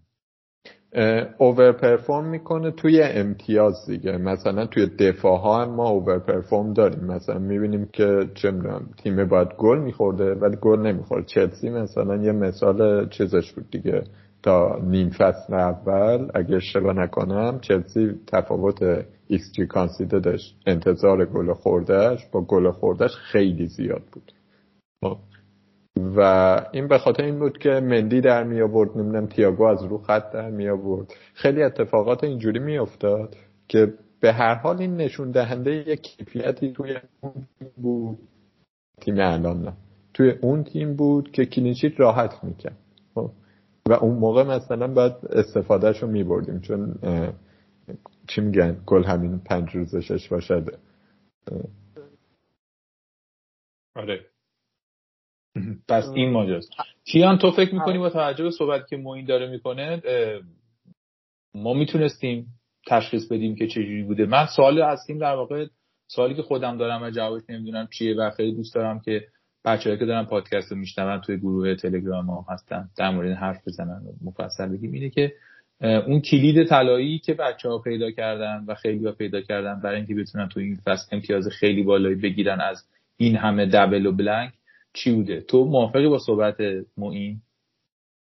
اوور 1.39 1.73
پرفورم 1.73 2.29
می‌کنه 2.29 2.71
توی 2.71 3.03
امتیاز 3.03 3.87
دیگه. 3.87 4.17
مثلا 4.17 4.67
توی 4.67 4.87
دفاع 4.87 5.39
ها 5.39 5.63
هم 5.63 5.75
ما 5.75 5.89
اوور 5.89 6.19
پرفورم 6.19 6.73
داریم. 6.73 7.05
مثلا 7.05 7.39
می‌بینیم 7.39 7.89
که 7.93 8.31
چه 8.35 8.53
تیم 9.03 9.29
باید 9.29 9.49
گل 9.59 9.79
میخورده 9.79 10.35
ولی 10.35 10.57
گل 10.61 10.81
نمی‌خورد. 10.81 11.27
چلسی 11.27 11.71
مثلا 11.71 12.17
یه 12.17 12.33
مثال 12.33 13.09
چیزش 13.09 13.53
بود 13.53 13.71
دیگه. 13.71 14.05
تا 14.43 14.79
نیم 14.83 15.11
فصل 15.11 15.55
اول 15.55 16.31
اگه 16.35 16.57
اشتباه 16.57 16.93
نکنم 16.93 17.61
چلسی 17.61 18.21
تفاوت 18.27 18.83
ایکس 19.29 19.53
جی 19.53 19.67
داشت. 20.07 20.57
انتظار 20.67 21.25
گل 21.25 21.53
خوردهش 21.53 22.27
با 22.33 22.41
گل 22.41 22.71
خوردهش 22.71 23.15
خیلی 23.17 23.67
زیاد 23.67 24.03
بود. 24.13 24.33
خب. 25.05 25.17
و 25.97 26.21
این 26.73 26.89
به 26.89 26.99
خاطر 26.99 27.23
این 27.23 27.39
بود 27.39 27.59
که 27.59 27.71
مندی 27.71 28.21
در 28.21 28.45
می 28.45 28.61
آورد 28.61 28.99
نمی‌دونم 28.99 29.27
تیاگو 29.27 29.65
از 29.65 29.85
رو 29.85 29.99
خط 29.99 30.33
در 30.33 30.51
می 30.51 30.69
آورد. 30.69 31.13
خیلی 31.35 31.63
اتفاقات 31.63 32.25
اینجوری 32.25 32.59
می 32.59 32.79
افتاد 32.79 33.37
که 33.69 33.95
به 34.21 34.33
هر 34.33 34.55
حال 34.55 34.81
این 34.81 34.97
نشون 34.97 35.31
دهنده 35.31 35.71
یک 35.71 36.03
کیفیتی 36.03 36.73
توی 36.73 36.97
اون 37.21 37.47
بود. 37.77 38.19
تیم 39.01 39.15
الان 39.19 39.77
توی 40.15 40.31
اون 40.31 40.65
تیم 40.65 40.97
بود 40.97 41.31
که 41.31 41.47
کلینشیت 41.47 42.01
راحت 42.01 42.45
می‌کرد. 42.45 42.79
خب. 43.15 43.31
و 43.89 43.93
اون 43.93 44.19
موقع 44.19 44.43
مثلا 44.43 44.95
باید 44.95 45.13
استفادهش 45.31 46.03
رو 46.03 46.09
میبردیم 46.09 46.61
چون 46.61 46.95
چی 48.29 48.41
میگن؟ 48.41 48.83
گل 48.87 49.05
همین 49.05 49.39
پنج 49.39 49.71
روز 49.77 49.97
شش 49.97 50.29
باشد 50.29 50.79
آره. 53.97 54.34
پس 55.89 56.05
این 56.15 56.31
ماجراست. 56.31 56.73
کیان 57.05 57.39
تو 57.39 57.51
فکر 57.51 57.75
می‌کنی 57.75 57.99
با 57.99 58.11
توجه 58.11 58.45
به 58.45 58.51
صحبت 58.51 58.89
که 58.89 58.97
موین 58.97 59.25
داره 59.25 59.51
می‌کنه 59.51 60.03
ما 61.55 61.75
می‌تونستیم 61.75 62.47
تشخیص 62.87 63.33
بدیم 63.33 63.57
که 63.57 63.67
چجوری 63.67 64.03
بوده. 64.03 64.27
من 64.27 64.47
سوال 64.57 64.83
هستیم 64.83 65.19
در 65.19 65.35
واقع 65.35 65.67
سوالی 66.07 66.35
که 66.35 66.43
خودم 66.43 66.79
دارم 66.79 67.03
و 67.03 67.11
جوابش 67.11 67.43
نمی‌دونم 67.49 67.89
چیه 67.99 68.15
و 68.15 68.31
خیلی 68.31 68.55
دوست 68.55 68.75
دارم 68.75 69.01
که 69.01 69.25
بچه‌ای 69.65 69.99
که 69.99 70.05
دارن 70.05 70.25
پادکست 70.25 70.73
رو 70.73 70.79
میشنون 70.79 71.21
توی 71.21 71.37
گروه 71.37 71.75
تلگرام 71.75 72.25
ما 72.25 72.47
هستن 72.49 72.89
در 72.99 73.11
مورد 73.11 73.37
حرف 73.37 73.69
بزنن 73.69 74.03
و 74.07 74.29
مفصل 74.29 74.69
بگیم. 74.69 74.93
اینه 74.93 75.11
که 75.11 75.33
اون 75.81 76.21
کلید 76.21 76.65
طلایی 76.65 77.19
که 77.19 77.35
بچه 77.35 77.69
ها 77.69 77.79
پیدا 77.79 78.11
کردن 78.11 78.65
و 78.69 78.75
خیلی 78.75 79.07
ها 79.07 79.13
پیدا 79.13 79.41
کردن 79.41 79.81
برای 79.81 79.97
اینکه 79.97 80.15
بتونن 80.15 80.49
تو 80.49 80.61
این 80.61 80.79
فصل 80.85 81.17
امتیاز 81.17 81.49
خیلی 81.49 81.83
بالایی 81.83 82.15
بگیرن 82.15 82.61
از 82.61 82.85
این 83.17 83.37
همه 83.37 83.67
دبل 83.67 84.07
و 84.07 84.13
بلنک 84.13 84.53
چی 84.95 85.15
بوده؟ 85.15 85.41
تو 85.41 85.65
موافقی 85.65 86.09
با 86.09 86.19
صحبت 86.19 86.57
معین؟ 86.97 87.41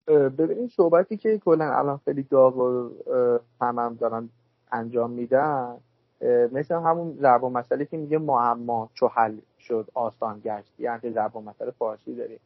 ببینید 0.08 0.70
صحبتی 0.70 1.18
که 1.18 1.38
کلا 1.38 1.74
الان 1.74 2.00
خیلی 2.06 2.24
داغ 2.24 2.58
و 2.58 2.90
هم 3.62 3.98
دارن 4.00 4.30
انجام 4.72 5.12
میدن 5.12 5.78
مثل 6.52 6.76
همون 6.76 7.18
ضرب 7.20 7.46
مسئله 7.46 7.86
که 7.86 7.98
میگه 7.98 8.18
معما 8.18 8.90
چو 8.94 9.08
حل 9.08 9.38
شد 9.60 9.88
آسان 9.94 10.40
گشت. 10.40 10.80
یعنی 10.80 11.12
ضرب 11.12 11.36
و 11.36 11.42
مسئله 11.42 11.72
فارسی 11.72 12.16
داریم. 12.16 12.40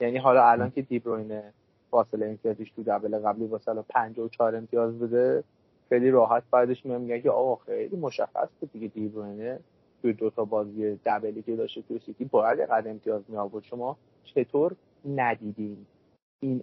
یعنی 0.00 0.18
حالا 0.18 0.48
الان 0.48 0.70
که 0.70 0.82
دیبروینه 0.82 1.52
فاصله 1.90 2.26
امتیازش 2.26 2.70
تو 2.70 2.82
دبل 2.82 3.18
قبلی 3.18 3.58
سال 3.58 3.82
54 3.88 4.56
امتیاز 4.56 4.98
بده 4.98 5.44
خیلی 5.88 6.10
راحت 6.10 6.42
بعدش 6.50 6.86
میگه 6.86 7.20
که 7.20 7.30
آقا 7.30 7.56
خیلی 7.56 7.96
مشخص 7.96 8.48
بود 8.60 8.72
دیگه 8.72 8.88
دیبروینه 8.88 9.60
توی 10.02 10.12
دو 10.12 10.30
تا 10.30 10.44
بازی 10.44 10.98
دبلی 11.04 11.42
که 11.42 11.56
داشته 11.56 11.82
توی 11.82 11.98
سیتی 11.98 12.24
باید 12.24 12.60
قد 12.60 12.86
امتیاز 12.86 13.22
می 13.28 13.36
آورد 13.36 13.64
شما 13.64 13.96
چطور 14.24 14.76
ندیدین 15.08 15.86
این 16.40 16.62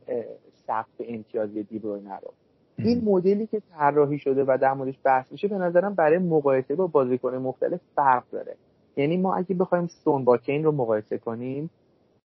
سقف 0.67 1.02
امتیازی 1.08 1.63
دیبروینه 1.63 2.19
رو؟ 2.19 2.34
این 2.78 3.02
مدلی 3.06 3.48
که 3.48 3.62
طراحی 3.78 4.19
شده 4.19 4.43
و 4.48 4.58
در 4.62 4.74
موردش 4.74 5.00
بحث 5.04 5.32
میشه 5.32 5.48
به 5.48 5.58
نظرم 5.58 5.93
برای 5.93 6.17
مقایسه 6.17 6.76
با 6.76 6.88
بازیکن 6.88 7.36
مختلف 7.36 7.80
فرق 7.95 8.24
داره. 8.32 8.56
یعنی 8.98 9.17
ما 9.17 9.36
اگه 9.36 9.56
بخوایم 9.56 9.88
سون 9.88 10.24
با 10.24 10.38
کین 10.38 10.63
رو 10.63 10.71
مقایسه 10.71 11.17
کنیم 11.17 11.69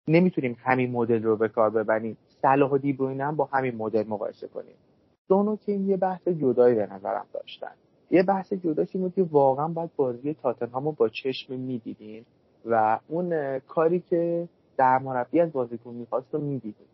نمی‌تونیم 0.07 0.57
همین 0.59 0.91
مدل 0.91 1.23
رو 1.23 1.35
به 1.35 1.47
کار 1.47 1.69
ببریم. 1.69 2.17
صلاح 2.41 2.71
و 2.71 2.77
دیبروینه 2.77 3.25
هم 3.25 3.35
با 3.35 3.45
همین 3.45 3.75
مدل 3.75 4.07
مقایسه 4.07 4.47
کنیم. 4.47 4.75
سون 5.27 5.47
و 5.47 5.55
کین 5.55 5.89
یه 5.89 5.97
بحث 5.97 6.27
جدایی 6.27 6.75
به 6.75 6.87
نظرم 6.93 7.25
داشتن. 7.33 7.71
یه 8.11 8.23
بحث 8.23 8.53
جداش 8.53 8.95
این 8.95 9.03
بود 9.03 9.15
که 9.15 9.23
واقعا 9.23 9.67
باید 9.67 9.89
بازی 9.95 10.33
تاتنهام 10.33 10.85
رو 10.85 10.91
با 10.91 11.09
چشم 11.09 11.53
می‌دیدین 11.53 12.25
و 12.65 12.99
اون 13.07 13.59
کاری 13.59 13.99
که 13.99 14.47
در 14.77 14.99
مربی 14.99 15.39
از 15.39 15.51
بازیکن 15.51 15.93
می‌خواست 15.93 16.33
رو 16.33 16.41
می‌دیدین 16.41 16.87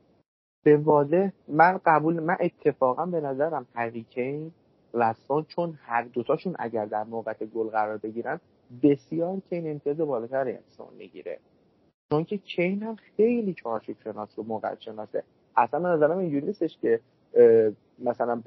به 0.63 0.77
واضح 0.77 1.29
من 1.47 1.79
قبول 1.85 2.19
من 2.19 2.37
اتفاقا 2.39 3.05
به 3.05 3.21
نظرم 3.21 3.65
هریکین 3.73 4.51
و 4.93 5.13
سون 5.13 5.43
چون 5.43 5.79
هر 5.81 6.03
دوتاشون 6.03 6.55
اگر 6.59 6.85
در 6.85 7.03
موقع 7.03 7.33
گل 7.33 7.67
قرار 7.67 7.97
بگیرن 7.97 8.39
بسیار 8.83 9.39
کین 9.49 9.71
امتیاز 9.71 9.97
بالاتری 9.97 10.51
از 10.51 10.63
سون 10.77 10.87
می‌گیره. 10.97 11.39
چون 12.09 12.23
که 12.23 12.37
کین 12.37 12.83
هم 12.83 12.95
خیلی 12.95 13.53
چارچوب 13.53 13.95
شناس 14.03 14.39
و 14.39 14.43
موقع 14.43 14.75
شناسه. 14.79 15.23
اصلا 15.55 15.79
به 15.79 15.87
نظرم 15.87 16.17
اینجوری 16.17 16.45
نیستش 16.45 16.77
که 16.77 16.99
مثلا 17.99 18.41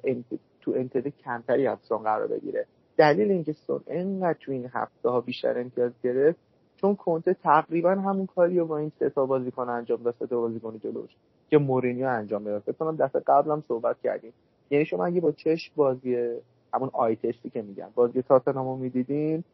تو 0.60 0.72
انتظار 0.76 1.12
کمتری 1.24 1.66
از 1.66 1.78
سون 1.82 1.98
قرار 1.98 2.26
بگیره. 2.26 2.66
دلیل 2.96 3.30
اینکه 3.30 3.52
سون 3.52 3.80
انقدر 3.86 4.38
تو 4.40 4.52
این 4.52 4.70
هفته 4.72 5.08
ها 5.08 5.20
بیشتر 5.20 5.58
امتیاز 5.60 5.92
گرفت 6.02 6.38
چون 6.76 6.94
کنته 6.94 7.34
تقریبا 7.34 7.90
همون 7.90 8.26
کاری 8.26 8.58
رو 8.58 8.66
با 8.66 8.78
این 8.78 8.92
سه 8.98 9.10
تا 9.10 9.26
بازیکن 9.26 9.68
انجام 9.68 10.02
داد 10.02 10.14
سه 10.18 10.26
تا 10.26 10.40
بازیکن 10.40 10.78
جلوش 10.78 11.10
که 11.50 11.58
مورینیو 11.58 12.06
انجام 12.06 12.44
داد 12.44 12.62
فکر 12.62 12.72
کنم 12.72 12.96
دفعه 12.96 13.22
قبلم 13.26 13.64
صحبت 13.68 13.96
کردیم. 14.00 14.32
یعنی 14.70 14.84
شما 14.84 15.06
اگه 15.06 15.20
با 15.20 15.32
چش 15.32 15.70
بازی 15.76 16.38
همون 16.74 16.90
آی 16.92 17.16
تستی 17.16 17.50
که 17.50 17.62
میگن 17.62 17.88
بازی 17.94 18.22
تاتنهامو 18.22 18.76
می‌دیدین 18.76 19.44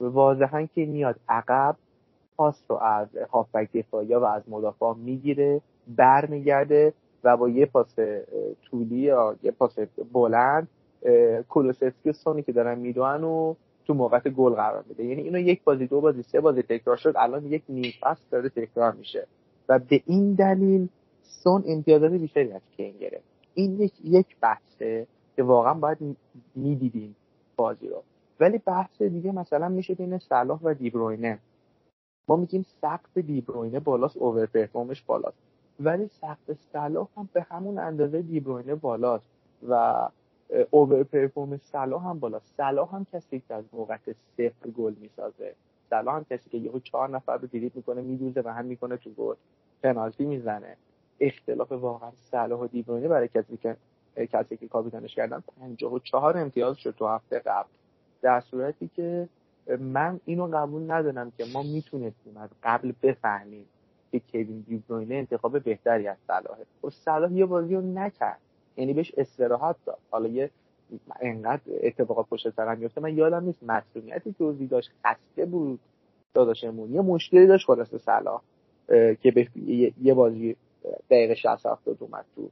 واضحا 0.00 0.66
که 0.66 0.86
میاد 0.86 1.20
عقب 1.28 1.76
پاس 2.36 2.64
رو 2.68 2.76
از 2.76 3.08
هافبک 3.30 3.72
دفاعی 3.72 4.14
و 4.14 4.24
از 4.24 4.42
مدافع 4.48 4.94
می‌گیره 4.96 5.60
برمیگرده 5.88 6.92
و 7.24 7.36
با 7.36 7.48
یه 7.48 7.66
پاس 7.66 7.98
طولی 8.62 8.96
یا 8.96 9.36
یه 9.42 9.50
پاس 9.50 9.78
بلند 10.12 10.68
کولوسفسکی 11.48 12.10
و 12.10 12.12
سونی 12.12 12.42
که 12.42 12.52
دارن 12.52 12.78
می‌دونن 12.78 13.24
و 13.24 13.54
تو 13.86 13.94
موقع 13.94 14.18
گل 14.18 14.54
قرار 14.54 14.84
میده. 14.88 15.04
یعنی 15.04 15.22
اینو 15.22 15.38
یک 15.38 15.64
بازی 15.64 15.86
دو 15.86 16.00
بازی 16.00 16.22
سه 16.22 16.40
بازی 16.40 16.62
تکرار 16.62 16.96
شد 16.96 17.14
الان 17.16 17.46
یک 17.46 17.62
نیم 17.68 17.92
فصل 18.00 18.24
داره 18.30 18.48
تکرار 18.48 18.92
میشه. 18.92 19.26
و 19.68 19.78
به 19.78 20.02
این 20.06 20.34
دلیل 20.34 20.88
سون 21.22 21.64
امتیازات 21.66 22.12
بیشتری 22.12 22.52
از 22.52 22.62
کین 22.76 22.96
گرفت. 22.98 23.24
این 23.54 23.80
یک 23.80 23.92
یک 24.04 24.36
بحثه 24.40 25.06
که 25.36 25.42
واقعا 25.42 25.74
باید 25.74 25.98
می‌دیدیم 26.54 27.16
بازی 27.56 27.88
رو. 27.88 28.02
ولی 28.40 28.58
بحث 28.58 29.02
دیگه 29.02 29.32
مثلا 29.32 29.68
میشه 29.68 29.94
بین 29.94 30.18
صلاح 30.18 30.60
و 30.62 30.74
دیبروینه. 30.74 31.38
ما 32.28 32.36
میگیم 32.36 32.66
سقف 32.80 33.18
دیبروینه 33.18 33.80
بالاست 33.80 34.16
اوور 34.16 34.46
پرفورمش 34.46 35.02
بالاست. 35.02 35.53
ولی 35.80 36.08
سقف 36.08 36.52
صلاح 36.72 37.08
هم 37.16 37.28
به 37.32 37.42
همون 37.42 37.78
اندازه 37.78 38.22
دیبروینه 38.22 38.74
بالاست 38.74 39.24
و 39.68 40.08
اوور 40.70 41.02
پرفورمنس 41.02 41.60
صلاح 41.62 42.08
هم 42.08 42.18
بالا 42.18 42.38
صلاح 42.38 42.94
هم 42.94 43.06
کسی 43.12 43.42
که 43.48 43.54
از 43.54 43.64
موقع 43.72 43.96
صفر 44.36 44.70
گل 44.76 44.94
می‌سازه. 45.00 45.54
صلاح 45.90 46.16
هم 46.16 46.26
کسی 46.30 46.50
که 46.50 46.58
یهو 46.58 46.78
چهار 46.78 47.10
نفر 47.10 47.36
رو 47.36 47.46
دیریت 47.46 47.76
می‌کنه 47.76 48.02
میدوزه 48.02 48.42
و 48.44 48.48
هم 48.48 48.64
می‌کنه 48.64 48.96
تو 48.96 49.10
گل. 49.10 49.34
پنالتی 49.82 50.24
می‌زنه. 50.24 50.76
اختلاف 51.20 51.72
واقعا 51.72 52.10
صلاح 52.30 52.60
و 52.60 52.66
دیبروینه 52.66 53.08
برای 53.08 53.28
کسی 53.28 53.56
که 53.56 53.76
کسی 54.32 54.56
که 54.56 54.68
کاپیتانش 54.68 55.14
کردن 55.14 55.42
چهار 56.04 56.38
امتیاز 56.38 56.76
شد 56.76 56.94
تو 56.98 57.06
هفته 57.06 57.38
قبل. 57.38 57.68
در 58.22 58.40
صورتی 58.40 58.90
که 58.96 59.28
من 59.80 60.20
اینو 60.24 60.46
قبول 60.46 60.90
ندارم 60.90 61.32
که 61.38 61.44
ما 61.52 61.62
می‌تونستیم 61.62 62.36
از 62.36 62.50
قبل 62.62 62.92
بفهمیم 63.02 63.66
که 64.18 64.44
کوین 64.44 64.64
دیبروینه 64.68 65.14
انتخاب 65.14 65.62
بهتری 65.62 66.08
از 66.08 66.16
صلاحه 66.26 66.62
و 66.62 66.88
خب 66.88 66.90
صلاح 66.90 67.32
یه 67.32 67.46
بازی 67.46 67.74
رو 67.74 67.80
نکرد. 67.80 68.38
یعنی 68.76 68.92
بهش 68.92 69.12
استراحت 69.16 69.76
داد. 69.86 69.98
حالا 70.10 70.28
یه 70.28 70.50
انقدر 71.20 71.62
اتفاقات 71.82 72.26
پشت 72.28 72.50
سرم 72.50 72.78
میفته 72.78 73.00
من 73.00 73.16
یادم 73.16 73.44
نیست 73.44 73.62
مسئولیتی 73.62 74.34
جزئی 74.40 74.66
داشت 74.66 74.90
خسته 75.04 75.46
بود 75.46 75.80
داداشمون. 76.34 76.92
یه 76.92 77.00
مشکلی 77.00 77.46
داشت 77.46 77.66
خلاص 77.66 77.94
صلاح 77.94 78.42
که 79.22 79.30
به 79.34 79.48
یه 80.02 80.14
بازی 80.14 80.56
دقیقه 81.10 81.34
60 81.34 81.66
70 81.66 81.96
اومد 82.00 82.24
تو. 82.36 82.48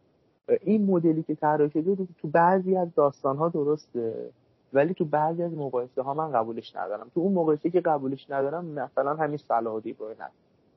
این 0.61 0.87
مدلی 0.87 1.23
که 1.23 1.35
طراحی 1.35 1.71
شده 1.71 1.97
تو 2.19 2.29
بعضی 2.29 2.77
از 2.77 2.95
داستان 2.95 3.37
ها 3.37 3.49
درسته 3.49 4.31
ولی 4.73 4.95
تو 4.95 5.05
بعضی 5.05 5.43
از 5.43 5.53
مقایسه 5.53 6.03
ها 6.03 6.15
من 6.15 6.33
قبولش 6.33 6.77
ندارم. 6.77 7.11
تو 7.15 7.21
اون 7.21 7.33
مقایسه 7.33 7.71
که 7.71 7.81
قبولش 7.81 8.31
ندارم 8.31 8.65
مثلا 8.65 9.15
همین 9.15 9.37
صلاح 9.37 9.75
و 9.75 9.81
دیبروینه 9.81 10.29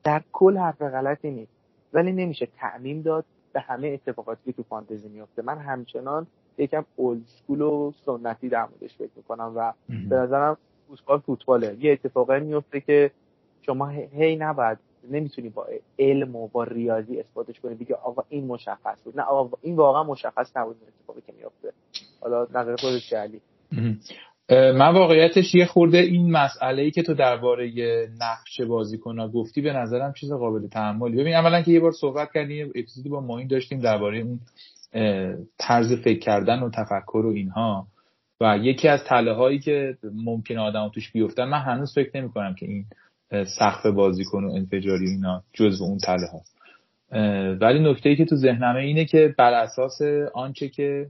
در 0.06 0.22
کل 0.32 0.58
حرف 0.58 0.82
غلطی 0.82 1.32
نیست. 1.32 1.52
ولی 1.94 2.12
نمیشه 2.12 2.48
تعمیم 2.58 3.02
داد 3.02 3.26
به 3.54 3.60
همه 3.60 3.88
اتفاقاتی 3.88 4.42
که 4.46 4.52
تو 4.52 4.64
فانتزی 4.64 5.08
میفته. 5.10 5.42
من 5.42 5.58
همچنان 5.58 6.28
یکم 6.58 6.86
اولد 6.96 7.22
سکول 7.26 7.62
و 7.62 7.92
سنتی 8.06 8.50
در 8.50 8.66
موردش 8.66 8.96
فکر 8.98 9.10
می‌کنم 9.16 9.54
و 9.56 9.74
به 10.10 10.16
نظرم 10.16 10.58
فوتبال 10.88 11.20
فوتباله. 11.20 11.78
یه 11.80 11.92
اتفاقی 11.92 12.40
میفته 12.40 12.82
که 12.82 13.12
شما 13.62 13.88
هی 13.88 14.36
نباید 14.36 14.78
نمی‌تونی 15.12 15.50
با 15.50 15.68
علم 16.00 16.36
و 16.36 16.48
با 16.48 16.64
ریاضی 16.64 17.20
اثباتش 17.20 17.60
کنی. 17.60 17.76
بگی 17.76 17.94
آقا 17.94 18.24
این 18.30 18.46
مشخص 18.46 19.04
بود. 19.04 19.20
نه 19.20 19.24
آقا 19.24 19.58
این 19.62 19.76
واقعا 19.76 20.04
مشخص 20.04 20.58
نبود 20.58 20.76
اتفاقی 20.88 21.22
که 21.28 21.34
میفته. 21.38 21.74
حالا 22.22 22.48
نظر 22.54 22.76
خودت 22.76 23.00
چه 23.00 23.42
من 24.50 24.94
واقعیتش 24.94 25.56
یه 25.56 25.66
خورده 25.66 25.98
این 25.98 26.32
مسئله 26.32 26.82
ای 26.82 26.92
که 26.92 27.04
تو 27.04 27.14
درباره 27.14 27.72
نقش 28.22 28.62
بازیکن 28.62 29.28
گفتی 29.28 29.62
به 29.62 29.74
نظرم 29.74 30.14
چیز 30.14 30.32
قابل 30.32 30.68
تحملی. 30.68 31.18
ببین 31.18 31.36
اولا 31.36 31.62
که 31.62 31.72
یه 31.72 31.80
بار 31.80 31.92
صحبت 31.92 32.32
کردیم 32.34 32.70
اپیزودی 32.70 33.10
با 33.10 33.22
ماین 33.22 33.48
داشتیم 33.48 33.80
درباره 33.80 34.20
اون 34.20 34.40
طرز 35.60 35.94
فکر 36.04 36.20
کردن 36.20 36.60
و 36.60 36.70
تفکر 36.70 37.26
و 37.26 37.30
اینها. 37.30 37.88
و 38.42 38.58
یکی 38.62 38.88
از 38.88 39.04
تله 39.04 39.34
هایی 39.34 39.60
که 39.60 39.98
ممکنه 40.14 40.60
آدم 40.60 40.90
توش 40.94 41.12
بیفتن 41.12 41.44
من 41.46 41.60
هنوز 41.60 41.94
فکر 41.94 42.22
نمی 42.22 42.30
کنم 42.30 42.56
که 42.56 42.66
این 42.66 42.86
سقف 43.60 43.86
بازیکن 43.86 44.44
و 44.44 44.52
انفجاری 44.52 45.10
اینا 45.10 45.44
جزو 45.54 45.84
اون 45.84 45.98
تله 45.98 46.28
هست 46.34 46.56
ولی 47.62 47.92
نکته 47.92 48.10
ای 48.10 48.16
که 48.16 48.26
تو 48.26 48.36
ذهنمه 48.36 48.80
اینه 48.80 49.06
که 49.06 49.36
بر 49.38 49.54
اساس 49.54 50.02
آنچه 50.34 50.70
که 50.70 51.08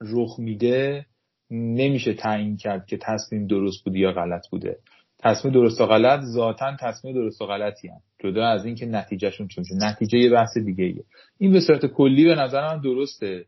رخ 0.00 0.38
میده 0.38 1.06
نمیشه 1.50 2.14
تعیین 2.14 2.56
کرد 2.56 2.86
که 2.86 2.98
تصمیم 3.02 3.46
درست 3.46 3.84
بوده 3.84 3.98
یا 3.98 4.12
غلط 4.12 4.48
بوده. 4.50 4.76
تصمیم 5.18 5.54
درست 5.54 5.80
و 5.80 5.86
غلط 5.86 6.20
ذاتا 6.20 6.76
تصمیم 6.80 7.14
درست 7.14 7.42
و 7.42 7.46
غلطی 7.46 7.88
هم 7.88 8.00
جدا 8.24 8.46
از 8.46 8.64
اینکه 8.64 8.86
نتیجهشون 8.86 9.48
چون 9.48 9.64
نتیجه 9.82 10.18
یه 10.18 10.30
بحث 10.30 10.58
دیگه 10.58 10.84
ایه. 10.84 11.04
این 11.38 11.52
به 11.52 11.60
صورت 11.60 11.86
کلی 11.86 12.24
به 12.24 12.34
نظر 12.34 12.66
من 12.66 12.80
درسته. 12.80 13.44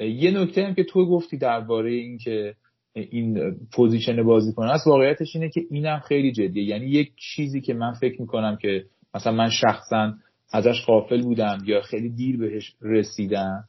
یه 0.00 0.30
نکته 0.30 0.64
هم 0.64 0.74
که 0.74 0.84
تو 0.84 1.06
گفتی 1.06 1.38
درباره 1.38 1.92
اینکه 1.92 2.54
این 2.94 3.56
position 3.72 4.22
بازیکن 4.22 4.64
است 4.64 4.86
واقعیتش 4.86 5.36
اینه 5.36 5.48
که 5.48 5.60
اینم 5.70 5.98
خیلی 5.98 6.32
جدیه. 6.32 6.64
یعنی 6.64 6.86
یک 6.86 7.12
چیزی 7.16 7.60
که 7.60 7.74
من 7.74 7.92
فکر 7.92 8.20
می‌کنم 8.20 8.56
که 8.56 8.84
مثلا 9.14 9.32
من 9.32 9.50
شخصا 9.50 10.14
ازش 10.52 10.84
غافل 10.86 11.22
بودم 11.22 11.58
یا 11.66 11.80
خیلی 11.80 12.10
دیر 12.10 12.36
بهش 12.36 12.74
رسیدم 12.82 13.64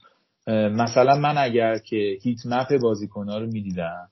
مثلا 0.48 1.16
من 1.16 1.38
اگر 1.38 1.78
که 1.78 2.18
هیت 2.22 2.40
مپ 2.46 2.82
بازیکنها 2.82 3.38
رو 3.38 3.46
می‌دیدم 3.46 4.08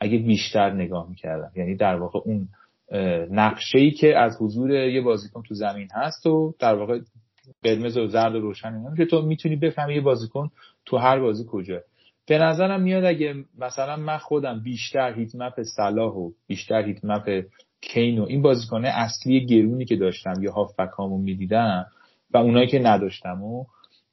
اگه 0.00 0.18
بیشتر 0.18 0.70
نگاه 0.70 1.08
می‌کردم. 1.08 1.50
یعنی 1.56 1.76
در 1.76 1.96
واقع 1.96 2.20
اون 2.24 2.48
نقشه 3.30 3.78
ای 3.78 3.90
که 3.90 4.18
از 4.18 4.36
حضور 4.40 4.70
یه 4.70 5.00
بازیکن 5.00 5.42
تو 5.42 5.54
زمین 5.54 5.88
هست 5.92 6.26
و 6.26 6.54
در 6.58 6.74
واقع 6.74 7.00
قرمز 7.62 7.96
و 7.96 8.06
زرد 8.06 8.34
و 8.34 8.40
روشن 8.40 8.74
اینا 8.74 8.96
که 8.96 9.06
تو 9.06 9.22
می‌تونی 9.22 9.56
بفهمی 9.56 9.94
یه 9.94 10.00
بازیکن 10.00 10.50
تو 10.84 10.96
هر 10.96 11.20
بازی 11.20 11.44
کجا. 11.48 11.80
به 12.28 12.38
نظرم 12.38 12.82
میاد 12.82 13.04
اگه 13.04 13.34
مثلا 13.58 13.96
من 13.96 14.18
خودم 14.18 14.62
بیشتر 14.62 15.14
هیت 15.14 15.34
مپ 15.34 15.62
صلاح 15.62 16.12
و 16.14 16.30
بیشتر 16.46 16.82
هیت 16.82 17.04
مپ 17.04 17.44
کین 17.80 18.18
و 18.18 18.22
این 18.22 18.42
بازیکنه 18.42 18.88
اصلی 18.88 19.46
گرونی 19.46 19.84
که 19.84 19.96
داشتم 19.96 20.34
یا 20.42 20.52
هافبک 20.52 20.90
هامو 20.90 21.18
می‌دیدم 21.18 21.86
و 22.30 22.36
اونایی 22.36 22.66
که 22.66 22.78
نداشتم 22.78 23.42
و 23.42 23.64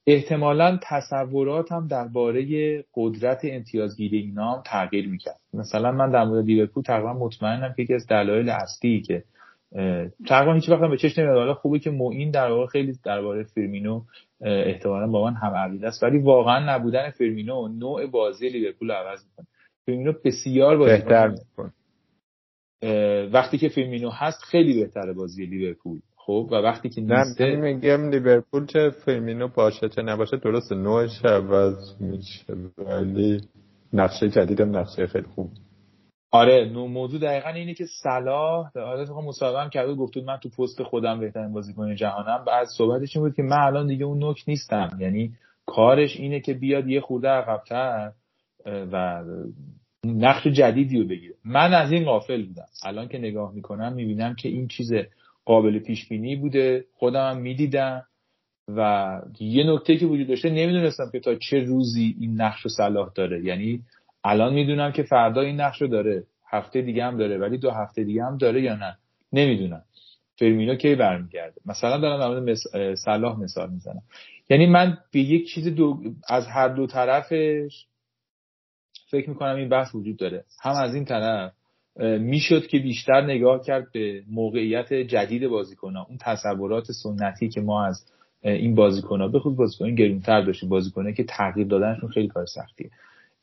احتمالا 0.08 0.80
تصوراتم 0.82 1.88
درباره 1.88 2.84
قدرت 2.94 3.40
امتیازگیری 3.44 4.18
اینا 4.18 4.54
هم 4.54 4.62
تغییر 4.66 5.08
می‌کرد. 5.08 5.40
مثلا 5.54 5.92
من 5.92 6.12
در 6.12 6.24
مورد 6.24 6.46
لیورپول 6.46 6.84
تقریبا 6.84 7.14
مطمئنم 7.14 7.74
که 7.76 7.82
یکی 7.82 7.94
از 7.94 8.08
دلایل 8.08 8.50
اصلی 8.50 9.02
که 9.02 9.24
تقریبا 10.28 10.54
هیچ 10.54 10.70
وقت 10.70 10.82
به 10.82 10.98
چشم 10.98 11.22
نمیاد. 11.22 11.38
حالا 11.38 11.54
خوبه 11.54 11.80
که 11.80 11.92
معین 11.92 12.32
در 12.32 12.52
واقع 12.52 12.66
خیلی 12.66 12.94
درباره 13.06 13.44
فرمینو 13.44 14.02
احتمالا 14.42 15.08
با 15.08 15.24
من 15.24 15.34
هم 15.34 15.54
عقیده 15.54 15.88
است. 15.88 16.04
ولی 16.04 16.18
واقعا 16.18 16.76
نبودن 16.76 17.10
فرمینو 17.10 17.68
نوع 17.68 18.06
بازی 18.06 18.50
لیورپول 18.50 18.92
عوض 18.92 19.26
می‌کنه. 19.26 19.48
فرمینو 19.86 20.14
بسیار 20.26 20.78
بازی 20.78 20.92
بهتر 20.92 21.36
وقتی 23.34 23.58
که 23.58 23.70
فرمینو 23.70 24.10
هست 24.10 24.44
خیلی 24.44 24.82
بهتره 24.82 25.14
بازی 25.14 25.46
لیورپول. 25.46 26.00
خب 26.26 26.50
و 26.52 26.56
وقتی 26.56 26.90
که 26.90 27.02
نیسته 27.02 27.56
میگم 27.56 28.10
لیورپول 28.10 28.66
چه 28.66 28.90
فرمینو 28.90 29.48
باشه 29.48 29.90
چه 29.90 30.02
نباشه 30.02 30.38
درست 30.38 30.72
نوعش 30.72 31.26
عوض 31.26 32.02
میشه 32.02 32.54
ولی 32.78 33.42
نقشه 33.94 34.30
جدیدم 34.30 34.78
نقشه 34.78 35.08
خیلی 35.08 35.28
خوب. 35.36 35.50
آره 36.32 36.70
نو 36.74 36.88
موضوع 36.88 37.20
دقیقا 37.20 37.50
اینه 37.50 37.74
که 37.74 37.86
صلاح 38.04 38.70
حالت 38.76 39.10
مصاحبه 39.10 39.60
هم 39.60 39.70
کرده 39.70 39.94
گفت 39.94 40.18
من 40.18 40.38
تو 40.38 40.50
پست 40.50 40.84
خودم 40.84 41.20
بهترین 41.20 41.54
بازیکن 41.54 41.96
جهانم. 41.96 42.46
بعد 42.48 42.68
صحبتش 42.78 43.16
این 43.16 43.26
بود 43.26 43.36
که 43.36 43.44
من 43.44 43.58
الان 43.58 43.88
دیگه 43.88 44.06
اون 44.06 44.20
نوک 44.20 44.44
نیستم. 44.48 44.90
یعنی 45.00 45.32
کارش 45.66 46.18
اینه 46.18 46.40
که 46.40 46.54
بیاد 46.54 46.88
یه 46.88 47.02
خورده 47.02 47.28
عقبتر 47.28 48.12
و 48.66 49.24
نقش 50.06 50.48
جدیدی 50.48 51.02
رو 51.02 51.08
بگیره. 51.08 51.36
من 51.46 51.74
از 51.74 51.92
این 51.92 52.06
غافل 52.06 52.46
بودم. 52.46 52.68
الان 52.86 53.08
که 53.08 53.18
نگاه 53.18 53.54
می‌کنم 53.54 53.94
می‌بینم 53.94 54.36
که 54.36 54.50
این 54.50 54.68
چیز 54.68 54.94
قابل 55.46 55.80
پیش 55.80 56.10
بینی 56.10 56.36
بوده. 56.36 56.86
خودم 56.94 57.38
می‌دیدم 57.38 58.04
و 58.68 59.22
یه 59.40 59.64
نکته 59.64 59.98
که 59.98 60.06
وجود 60.06 60.28
داشته 60.28 60.50
نمی‌دونستم 60.50 61.10
که 61.12 61.20
تا 61.20 61.36
چه 61.36 61.60
روزی 61.60 62.16
این 62.20 62.42
نقش 62.42 62.62
رو 62.62 62.70
صلاح 62.70 63.12
داره. 63.16 63.44
یعنی 63.46 63.82
الان 64.24 64.54
می‌دونم 64.54 64.92
که 64.92 65.04
فردا 65.04 65.42
این 65.42 65.62
نقش 65.62 65.82
رو 65.82 65.88
داره. 65.88 66.24
هفته 66.50 66.82
دیگه 66.82 67.04
هم 67.06 67.18
داره 67.18 67.38
ولی 67.38 67.58
دو 67.58 67.72
هفته 67.72 68.04
دیگه 68.04 68.24
هم 68.24 68.38
داره 68.38 68.62
یا 68.62 68.76
نه؟ 68.76 68.98
نمی‌دونم. 69.34 69.84
فرمینو 70.40 70.76
کی 70.76 70.96
برمیگرده؟ 70.96 71.62
مثلا 71.66 71.98
دارم 71.98 72.20
در 72.20 72.28
مورد 72.28 72.58
صلاح 72.96 73.40
مثال 73.40 73.70
می‌زنم. 73.70 74.02
یعنی 74.50 74.66
من 74.66 74.98
به 75.12 75.20
یک 75.20 75.48
چیز 75.48 75.68
دو 75.68 76.02
از 76.30 76.48
هر 76.48 76.68
دو 76.68 76.88
طرفش 76.88 77.86
فکر 79.10 79.30
می‌کنم 79.30 79.56
این 79.56 79.70
بحث 79.70 79.96
وجود 79.96 80.18
داره. 80.18 80.44
هم 80.62 80.76
از 80.76 80.96
این 80.96 81.06
طرف 81.06 81.54
می‌شد 82.00 82.68
که 82.68 82.80
بیشتر 82.80 83.22
نگاه 83.22 83.64
کرد 83.66 83.92
به 83.92 84.24
موقعیت 84.32 84.94
جدید 84.94 85.48
بازیکن 85.48 85.98
اون 85.98 86.18
تصورات 86.22 86.92
سنتی 86.92 87.50
که 87.50 87.62
ما 87.62 87.86
از 87.86 88.06
این 88.44 88.76
بازیکن 88.76 89.22
ها 89.22 89.28
به 89.28 89.40
خود 89.40 89.56
بازیکن 89.56 89.96
گرونتر 89.96 90.42
داشتیم 90.42 90.70
بازیکنه 90.70 91.14
که 91.14 91.24
تغییر 91.24 91.68
دادنشون 91.68 92.10
خیلی 92.10 92.28
کار 92.28 92.46
سختیه. 92.46 92.90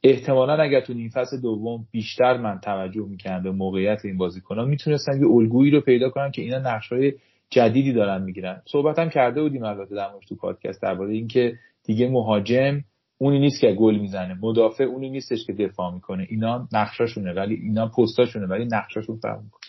احتمالا 0.02 0.62
اگر 0.62 0.80
تو 0.80 0.94
نیم 0.94 1.08
فصل 1.08 1.40
دوم 1.40 1.86
بیشتر 1.90 2.36
من 2.36 2.58
توجه 2.58 3.06
می‌کردم 3.08 3.42
به 3.42 3.50
موقعیت 3.50 4.04
این 4.04 4.18
بازیکن 4.18 4.58
ها 4.58 4.64
می‌تونستم 4.64 5.22
یه 5.22 5.28
الگویی 5.28 5.70
رو 5.70 5.80
پیدا 5.80 6.10
کنم 6.10 6.30
که 6.30 6.42
اینا 6.42 6.58
نقشهای 6.58 7.12
جدیدی 7.50 7.92
دارن 7.92 8.22
می‌گیرن. 8.22 8.62
صحبتم 8.64 9.08
کرده 9.08 9.42
بودیم 9.42 9.64
البته 9.64 9.94
در 9.94 10.08
تو 10.28 10.36
پادکست 10.36 10.82
درباره 10.82 11.12
اینکه 11.12 11.52
دیگه 11.84 12.08
مهاجم 12.08 12.80
اونی 13.22 13.38
نیست 13.38 13.61
که 13.61 13.72
گل 13.72 13.98
می‌زنه. 13.98 14.38
مدافع 14.42 14.85
اونی 14.85 15.11
نیستش 15.11 15.46
که 15.46 15.52
دفاع 15.52 15.94
می‌کنه. 15.94 16.26
اینا 16.30 16.68
نقشاشونه 16.72 17.33
ولی 17.33 17.54
اینا 17.54 17.88
پستاشونه 17.88 18.46
ولی 18.46 18.64
نقشاشون 18.64 19.16
فرق 19.16 19.42
می‌کنه. 19.42 19.61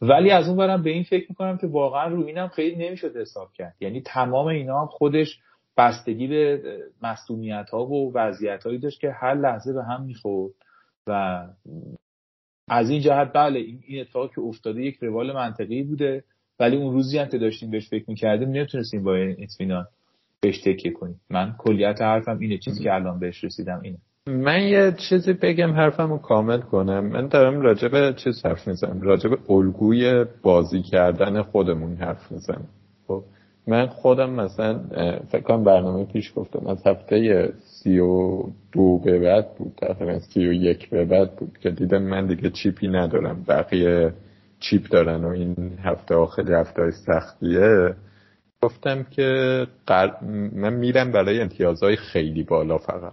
ولی 0.00 0.30
از 0.30 0.48
اون 0.48 0.56
برم 0.56 0.82
به 0.82 0.90
این 0.90 1.02
فکر 1.02 1.26
می‌کنم 1.28 1.58
که 1.58 1.66
واقعا 1.66 2.08
رو 2.08 2.26
اینم 2.26 2.48
خیلی 2.48 2.86
نمی‌شد 2.86 3.16
حساب 3.16 3.52
کرد. 3.52 3.74
یعنی 3.80 4.00
تمام 4.00 4.46
اینا 4.46 4.86
خودش 4.86 5.38
بستگی 5.76 6.26
به 6.26 6.62
مصومیت 7.02 7.70
ها 7.72 7.86
و 7.86 8.12
وضعیت 8.14 8.66
هایی 8.66 8.78
داشت 8.78 9.00
که 9.00 9.10
هر 9.10 9.34
لحظه 9.34 9.72
به 9.72 9.84
هم 9.84 10.02
می‌خورد 10.02 10.54
و 11.06 11.42
از 12.68 12.90
این 12.90 13.00
جهت 13.00 13.32
بله 13.34 13.58
این 13.58 14.00
اتفاق 14.00 14.34
که 14.34 14.40
افتاده 14.40 14.82
یک 14.82 14.96
روال 15.00 15.32
منطقی 15.32 15.82
بوده 15.82 16.24
ولی 16.60 16.76
اون 16.76 16.92
روزی 16.92 17.18
هم 17.18 17.28
که 17.28 17.38
داشتیم 17.38 17.70
بهش 17.70 17.88
فکر 17.88 18.04
می‌کردیم 18.08 18.48
نمی‌تونستیم 18.48 19.04
با 19.04 19.16
اطمینان 19.16 19.86
بهش 20.42 20.62
تکیه 20.62 20.92
کنیم 20.92 21.20
من 21.30 21.54
کلیت 21.58 22.02
حرفم 22.02 22.38
اینه 22.38 22.58
چیزی 22.58 22.84
که 22.84 22.94
الان 22.94 23.18
بهش 23.18 23.44
رسیدم 23.44 23.80
اینه. 23.82 23.98
من 24.28 24.62
یه 24.62 24.92
چیزی 25.08 25.32
بگم 25.32 25.72
حرفم 25.72 26.10
رو 26.10 26.18
کامل 26.18 26.60
کنم. 26.60 27.06
من 27.06 27.28
دارم 27.28 27.60
راجع 27.60 27.88
به 27.88 28.14
چیز 28.16 28.46
حرف 28.46 28.68
می‌زنم. 28.68 29.00
راجع 29.00 29.30
به 29.30 29.38
الگوی 29.48 30.24
بازی 30.42 30.82
کردن 30.82 31.42
خودمون 31.42 31.96
حرف 31.96 32.32
می‌زنم. 32.32 32.68
خب 33.06 33.22
من 33.66 33.86
خودم 33.86 34.30
مثلا 34.30 34.80
فکر 35.28 35.42
کنم 35.42 35.64
برنامه 35.64 36.04
پیش 36.04 36.32
گفتم 36.36 36.66
از 36.66 36.86
هفته 36.86 37.48
سی 37.58 37.98
و 37.98 38.42
دو 38.72 38.98
به 39.04 39.18
بعد 39.18 39.54
بود. 39.58 39.72
تقریبا 39.76 40.18
سی 40.18 40.46
و 40.46 40.52
یک 40.52 40.90
به 40.90 41.04
بعد 41.04 41.36
بود 41.36 41.58
که 41.58 41.70
دیدم 41.70 42.02
من 42.02 42.26
دیگه 42.26 42.50
چیپی 42.50 42.88
ندارم. 42.88 43.44
بقیه 43.48 44.12
چیپ 44.60 44.88
دارن 44.88 45.24
و 45.24 45.28
این 45.28 45.78
هفته 45.84 46.14
آخر 46.14 46.52
هفته 46.52 46.90
سختیه. 46.90 47.94
گفتم 48.66 49.02
که 49.02 49.66
من 50.52 50.74
میرم 50.74 51.12
برای 51.12 51.40
امتیازهای 51.40 51.96
خیلی 51.96 52.42
بالا 52.42 52.78
فقط. 52.78 53.12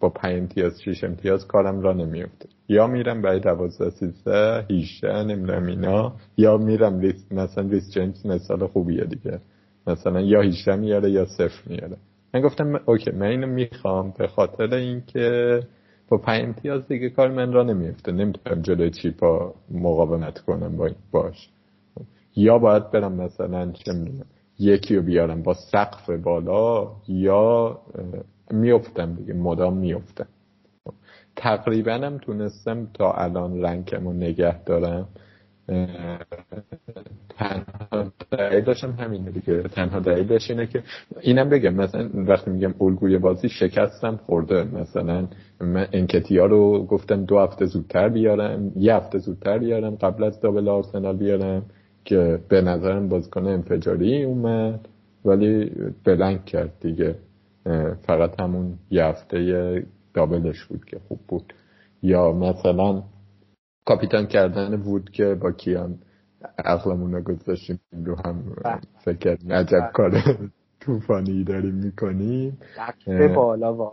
با 0.00 0.08
پنج 0.08 0.38
امتیاز 0.38 0.82
شیش 0.82 1.04
امتیاز 1.04 1.46
کارم 1.46 1.80
را 1.80 1.92
نمیفته 1.92 2.48
یا 2.68 2.86
میرم 2.86 3.22
برای 3.22 3.40
دوازده 3.40 3.90
سیزده 3.90 4.64
هیشه 4.68 5.22
نمی‌دونم 5.22 5.66
اینا 5.66 6.12
یا 6.36 6.56
میرم 6.56 7.00
لیست 7.00 7.32
مثلا 7.32 7.64
لیست 7.64 7.90
جیمز 7.90 8.26
مثال 8.26 8.66
خوبیه 8.66 9.04
دیگه. 9.04 9.38
مثلا 9.86 10.20
یا 10.20 10.40
هیشه 10.40 10.76
میاره 10.76 11.10
یا 11.10 11.24
صفر 11.26 11.62
میاره. 11.66 11.96
من 12.34 12.40
گفتم 12.40 12.80
اوکی 12.86 13.10
من 13.10 13.26
اینو 13.26 13.46
می‌خوام 13.46 14.14
به 14.18 14.26
خاطر 14.26 14.74
اینکه 14.74 15.60
با 16.08 16.18
پنج 16.18 16.44
امتیاز 16.44 16.88
دیگه 16.88 17.10
کار 17.10 17.30
من 17.30 17.52
را 17.52 17.62
نمیفته 17.62 18.12
نمی‌تونم 18.12 18.62
جلوی 18.62 18.90
چیپا 18.90 19.54
مقاومت 19.70 20.38
کنم 20.38 20.76
با 20.76 20.90
باش. 21.12 21.48
یا 22.36 22.58
باید 22.58 22.90
برم 22.90 23.12
مثلا 23.12 23.72
چه 23.72 23.92
می‌دونم 23.92 24.26
یکی 24.58 24.96
رو 24.96 25.02
بیارم 25.02 25.42
با 25.42 25.54
سقف 25.54 26.10
بالا 26.10 26.92
یا 27.08 27.78
میفتم 28.50 29.14
دیگه 29.14 29.34
مدام 29.34 29.76
میفتم 29.76 30.26
تقریبا 31.36 31.92
هم 31.92 32.18
تونستم 32.18 32.86
تا 32.94 33.12
الان 33.12 33.62
رنکم 33.62 34.04
رو 34.04 34.12
نگه 34.12 34.62
دارم. 34.64 35.08
تنها 37.28 38.12
دلیلش 38.30 38.84
هم 38.84 38.90
همینه 38.90 39.30
دیگه. 39.30 39.62
تنها 39.62 40.00
دلیلش 40.00 40.50
اینه 40.50 40.66
که 40.66 40.82
اینم 41.20 41.48
بگم 41.48 41.74
مثلا 41.74 42.10
وقتی 42.14 42.50
میگم 42.50 42.74
الگوی 42.80 43.18
بازی 43.18 43.48
شکستم 43.48 44.16
خورده. 44.16 44.64
مثلا 44.64 45.28
من 45.60 45.88
انکتیا 45.92 46.46
رو 46.46 46.86
گفتم 46.86 47.24
دو 47.24 47.38
هفته 47.38 47.66
زودتر 47.66 48.08
بیارم 48.08 48.72
یه 48.76 48.94
هفته 48.94 49.18
زودتر 49.18 49.58
بیارم 49.58 49.94
قبل 49.94 50.24
از 50.24 50.40
دابل 50.40 50.68
آرسنال 50.68 51.16
بیارم. 51.16 51.62
که 52.04 52.40
به 52.48 52.60
نظرم 52.60 53.08
بازیکن 53.08 53.46
انفجاری 53.46 54.24
اومد 54.24 54.88
ولی 55.24 55.72
بلنگ 56.04 56.44
کرد 56.44 56.72
دیگه. 56.80 57.14
فقط 58.06 58.40
همون 58.40 58.78
یه 58.90 59.04
هفته 59.04 59.86
دابلش 60.14 60.64
بود 60.64 60.84
که 60.84 60.98
خوب 61.08 61.18
بود. 61.28 61.54
یا 62.02 62.32
مثلا 62.32 63.02
کاپیتان 63.84 64.26
کردن 64.26 64.76
بود 64.76 65.10
که 65.10 65.34
با 65.34 65.52
کیان 65.52 65.98
عقلمون 66.64 67.12
رو 67.12 67.20
گذاشتیم 67.20 67.80
رو 68.04 68.16
هم 68.24 68.42
بله. 68.64 68.80
فکر 69.04 69.38
عجب 69.50 69.90
کار 69.94 70.12
توفانی 70.80 71.44
داریم 71.44 71.74
می‌کنیم. 71.74 72.58
بالا 73.34 73.92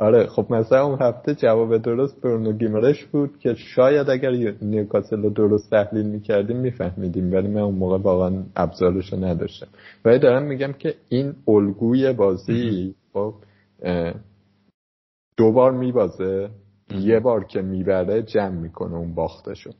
آره 0.00 0.26
خب 0.26 0.46
مثلا 0.50 0.86
اون 0.86 0.98
هفته 1.00 1.34
جواب 1.34 1.76
درست 1.76 2.20
برونو 2.20 2.52
گیمارش 2.52 3.04
بود 3.04 3.38
که 3.38 3.54
شاید 3.54 4.10
اگر 4.10 4.54
نیوکاسل 4.62 5.22
رو 5.22 5.30
درست 5.30 5.70
تحلیل 5.70 6.06
می‌کردیم 6.06 6.56
میفهمیدیم 6.56 7.32
ولی 7.32 7.48
من 7.48 7.60
اون 7.60 7.74
موقع 7.74 7.98
واقعا 7.98 8.42
ابزارش 8.56 9.12
رو 9.12 9.24
نداشتم. 9.24 9.66
ولی 10.04 10.18
دارم 10.18 10.42
میگم 10.42 10.72
که 10.72 10.94
این 11.08 11.34
الگوی 11.48 12.12
بازی 12.12 12.94
خب 13.12 13.34
دو 15.36 15.52
بار 15.52 15.72
میبازه 15.72 16.50
یه 16.94 17.20
بار 17.20 17.44
که 17.44 17.62
می‌بره 17.62 18.22
جمع 18.22 18.60
می‌کنه 18.60 18.94
اون 18.94 19.14
باختشو. 19.14 19.70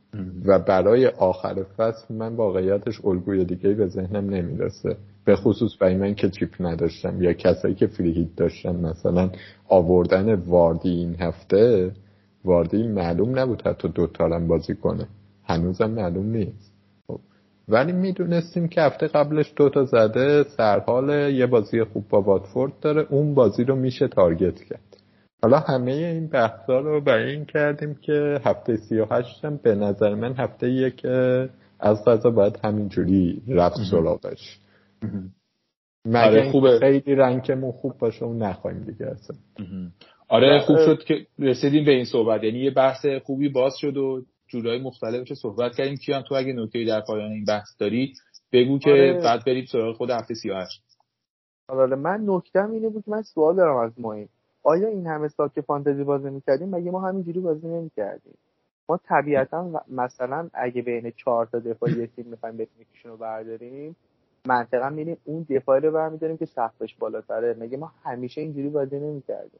و 0.45 0.59
برای 0.59 1.07
آخر 1.07 1.63
فصل 1.77 2.13
من 2.13 2.35
واقعیتش 2.35 3.05
الگوی 3.05 3.45
دیگه 3.45 3.73
به 3.73 3.87
ذهنم 3.87 4.29
نمی‌رسه. 4.29 4.97
به 5.25 5.35
خصوص 5.35 5.71
برای 5.79 5.95
من 5.95 6.15
که 6.15 6.29
چیپ 6.29 6.55
نداشتم 6.59 7.23
یا 7.23 7.33
کسایی 7.33 7.75
که 7.75 7.87
فری 7.87 8.29
داشتن 8.37 8.75
مثلا 8.75 9.29
آوردن 9.67 10.33
واردی 10.33 10.89
این 10.89 11.15
هفته 11.19 11.91
واردی 12.45 12.87
معلوم 12.87 13.39
نبود 13.39 13.61
حتی 13.67 13.87
دوتارم 13.87 14.47
بازی 14.47 14.75
کنه. 14.75 15.07
هنوزم 15.43 15.89
معلوم 15.89 16.25
نیست. 16.25 16.73
خب. 17.07 17.19
ولی 17.67 17.91
می‌دونستیم 17.91 18.67
که 18.67 18.81
هفته 18.81 19.07
قبلش 19.07 19.53
دوتا 19.55 19.85
زده 19.85 20.43
سرحال 20.43 21.09
یه 21.33 21.45
بازی 21.45 21.83
خوب 21.83 22.07
با 22.09 22.21
واتفورد 22.21 22.79
داره 22.81 23.07
اون 23.09 23.33
بازی 23.33 23.63
رو 23.63 23.75
میشه 23.75 24.07
تارگت 24.07 24.63
کرد. 24.63 24.97
حالا 25.43 25.59
همه 25.59 25.91
این 25.91 26.27
بحثا 26.27 26.79
رو 26.79 27.01
برای 27.01 27.31
این 27.31 27.45
کردیم 27.45 27.95
که 28.01 28.39
هفته 28.45 28.75
سی 28.75 28.99
و 28.99 29.05
هشتم 29.11 29.59
به 29.63 29.75
نظر 29.75 30.15
من 30.15 30.33
هفته 30.33 30.69
یک 30.69 31.05
از 31.79 32.05
غذا 32.05 32.29
باید 32.29 32.59
همینجوری 32.63 33.41
رفت 33.47 33.77
سراغش. 33.91 34.60
آره 36.15 36.51
خوبه. 36.51 36.79
خیلی 36.79 37.15
رنگمون 37.15 37.71
خوب 37.71 37.97
باشه 37.97 38.23
اون 38.23 38.37
نخواهیم 38.37 38.83
دیگه 38.83 39.05
اصلا. 39.05 39.37
آره 40.27 40.59
خوب 40.59 40.77
شد 40.77 41.03
که 41.03 41.27
رسیدیم 41.39 41.85
به 41.85 41.91
این 41.91 42.05
صحبت. 42.05 42.43
یعنی 42.43 42.59
یه 42.59 42.71
بحث 42.71 43.05
خوبی 43.23 43.49
باز 43.49 43.73
شد 43.77 43.97
و 43.97 44.21
جورای 44.47 44.81
مختلفش 44.81 45.33
صحبت 45.33 45.75
کردیم. 45.75 45.95
کیان 45.95 46.23
تو 46.23 46.35
اگه 46.35 46.53
نکته 46.53 46.85
در 46.85 47.01
پایان 47.01 47.31
این 47.31 47.45
بحث 47.45 47.67
داری 47.79 48.13
بگو 48.53 48.79
که 48.79 48.89
آره. 48.89 49.21
بعد 49.23 49.45
بریم 49.45 49.65
سراغ 49.65 49.95
خود 49.95 50.09
هفته 50.09 50.33
38 50.33 50.81
آره 51.67 51.95
من 51.95 52.23
نکتم 52.25 52.71
اینه 52.71 52.89
بود 52.89 53.03
من 53.07 53.21
سوال 53.21 53.55
دارم 53.55 53.77
از 53.77 53.91
ماین 53.97 54.27
آیا 54.63 54.87
این 54.87 55.07
همه 55.07 55.27
سال 55.27 55.49
که 55.55 55.61
فانتزی 55.61 56.03
بازی 56.03 56.29
می‌کردیم؟ 56.29 56.69
مگه 56.69 56.91
ما 56.91 57.01
همینجوری 57.01 57.39
بازی 57.39 57.67
نمی‌کردیم؟ 57.67 58.37
ما 58.89 58.99
طبیعتا 59.03 59.83
مثلا 59.89 60.49
اگه 60.53 60.81
بین 60.81 61.11
چهار 61.11 61.45
تا 61.45 61.59
دفاع 61.59 61.89
یه 61.91 62.07
تیم 62.07 62.25
می‌خوایم 62.25 62.57
بتونیم 62.57 62.87
رو 63.03 63.17
برداریم 63.17 63.95
منطقا 64.47 64.89
میریم 64.89 65.17
اون 65.23 65.45
دفاعی 65.49 65.81
رو 65.81 65.91
برمیداریم 65.91 66.37
که 66.37 66.45
سقفش 66.45 66.95
بالاتره. 66.95 67.55
مگه 67.59 67.77
ما 67.77 67.91
همیشه 68.03 68.41
اینجوری 68.41 68.69
بازی 68.69 68.99
نمی‌کردیم؟ 68.99 69.59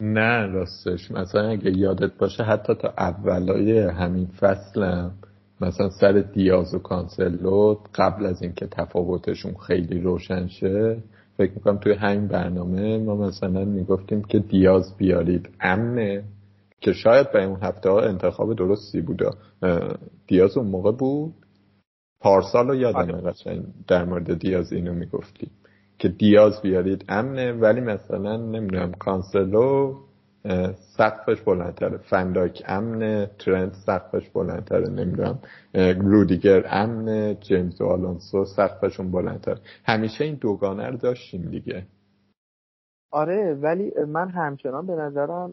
نه 0.00 0.46
راستش. 0.46 1.10
مثلا 1.10 1.48
اگه 1.48 1.78
یادت 1.78 2.18
باشه 2.18 2.42
حتی 2.42 2.74
تا 2.74 2.94
اولای 2.98 3.78
همین 3.78 4.26
فصلم 4.26 5.14
مثلا 5.60 5.90
سر 5.90 6.12
دیاز 6.12 6.74
و 6.74 6.78
کانسلو 6.78 7.76
قبل 7.94 8.26
از 8.26 8.42
اینکه 8.42 8.66
تفاوتشون 8.66 9.54
خیلی 9.54 10.00
روشن 10.00 10.46
شه 10.46 11.02
فکر 11.36 11.52
می‌کنم 11.54 11.78
توی 11.78 11.92
همین 11.92 12.28
برنامه 12.28 12.98
ما 12.98 13.16
مثلا 13.16 13.64
می‌گفتیم 13.64 14.22
که 14.22 14.38
دیاز 14.38 14.96
بیارید. 14.96 15.48
امنه 15.60 16.24
که 16.80 16.92
شاید 16.92 17.32
به 17.32 17.44
اون 17.44 17.58
هفته 17.62 17.90
ها 17.90 18.00
انتخاب 18.00 18.54
درستی 18.54 19.00
بوده. 19.00 19.30
دیاز 20.26 20.56
اون 20.56 20.66
موقع 20.66 20.92
بود؟ 20.92 21.34
پارسال 22.24 22.68
رو 22.68 22.74
یادم 22.74 22.98
آره. 22.98 23.62
در 23.88 24.04
مورد 24.04 24.38
دیاز 24.38 24.72
اینو 24.72 24.94
می‌گفتی 24.94 25.50
که 25.98 26.08
دیاز 26.08 26.62
بیارید 26.62 27.04
امنه 27.08 27.52
ولی 27.52 27.80
مثلا 27.80 28.36
نمی‌دونم 28.36 28.92
کانسلو 28.92 29.94
سقفش 30.96 31.40
بلندتره. 31.40 31.98
فنداک 31.98 32.62
امن 32.66 33.26
ترنت 33.38 33.72
سقفش 33.86 34.30
بلندتره 34.30 34.90
نمی‌دونم. 34.90 35.38
رودیگر 36.00 36.64
امن 36.66 37.36
جیمز 37.40 37.80
و 37.80 37.84
آلونسو 37.84 38.44
سقفشون 38.44 39.10
بلندتره. 39.10 39.58
همیشه 39.84 40.24
این 40.24 40.34
دوگانه 40.34 40.86
رو 40.86 40.96
داشتیم 40.96 41.42
دیگه. 41.50 41.86
آره 43.10 43.54
ولی 43.54 43.92
من 44.08 44.28
همچنان 44.28 44.86
به 44.86 44.92
نظرم 44.92 45.52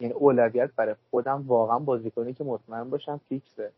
یعنی 0.00 0.14
اولویت 0.14 0.70
برای 0.76 0.94
خودم 1.10 1.44
واقعا 1.46 1.78
بازیکنی 1.78 2.32
که 2.34 2.44
مطمئن 2.44 2.90
باشم 2.90 3.20
فیکسه. 3.28 3.70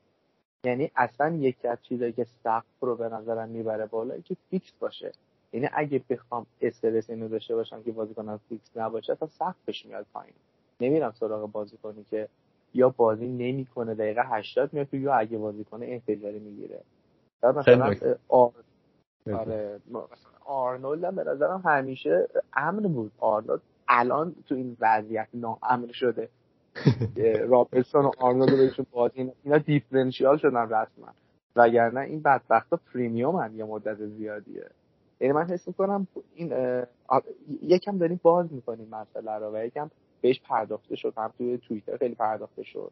یعنی 0.64 0.90
اصلا 0.96 1.36
یکی 1.36 1.68
از 1.68 1.78
چیزایی 1.82 2.12
که 2.12 2.24
سقف 2.24 2.80
رو 2.80 2.96
به 2.96 3.08
نظرم 3.08 3.48
می‌بره 3.48 3.86
بالا 3.86 4.18
که 4.18 4.36
فیکس 4.50 4.72
باشه. 4.80 5.12
یعنی 5.52 5.68
اگه 5.72 6.02
بخوام 6.10 6.46
استرس 6.60 7.10
اینو 7.10 7.28
داشته 7.28 7.54
باشم 7.54 7.82
که 7.82 7.92
بازیکنم 7.92 8.40
فیکس 8.48 8.76
نباشه 8.76 9.14
تا 9.14 9.26
سقفش 9.26 9.86
میاد 9.86 10.06
پایین. 10.12 10.34
نمیرم 10.80 11.12
سراغ 11.12 11.52
بازیکنی 11.52 12.04
که 12.10 12.28
یا 12.74 12.88
بازی 12.88 13.28
نمی‌کنه 13.28 13.94
دقیقه 13.94 14.22
80 14.24 14.74
میاد 14.74 14.94
یا 14.94 15.14
اگه 15.14 15.38
بازی 15.38 15.64
کنه 15.64 15.86
انفجاری 15.86 16.38
می‌گیره. 16.38 16.80
مثلا 17.42 17.94
آر... 18.28 18.52
آره 19.34 19.80
آرنولد 20.44 21.04
هم 21.04 21.14
به 21.16 21.24
نظرم 21.24 21.62
همیشه 21.64 22.28
امن 22.52 22.82
بود. 22.82 23.12
آرنولد 23.18 23.60
الان 23.88 24.34
تو 24.46 24.54
این 24.54 24.76
وضعیت 24.80 25.28
ناامن 25.34 25.92
شده. 25.92 26.28
رابرتسون 27.48 28.04
و 28.04 28.10
آرنولد 28.18 28.56
بهشون 28.56 28.86
بازی 28.92 29.32
اینا 29.44 29.58
differential 29.58 30.36
شدن 30.36 30.66
رسما. 30.68 31.08
وگرنه 31.56 32.00
این 32.00 32.22
بدبختا 32.22 32.78
premium 32.94 33.36
هم 33.36 33.56
یه 33.56 33.64
مدت 33.64 34.06
زیادیه. 34.06 34.66
یعنی 35.20 35.32
من 35.32 35.44
حس 35.44 35.68
می‌کنم 35.68 36.06
این 36.34 36.52
یکم 37.62 37.98
داریم 37.98 38.20
باز 38.22 38.52
می‌کنیم 38.52 38.88
مسئله 38.92 39.32
رو 39.32 39.54
و 39.54 39.64
یکم 39.64 39.90
بهش 40.20 40.40
پرداخته 40.40 40.96
شد. 40.96 41.12
هم 41.16 41.32
توی 41.38 41.58
توییتر 41.58 41.96
خیلی 41.96 42.14
پرداخته 42.14 42.62
شد. 42.62 42.90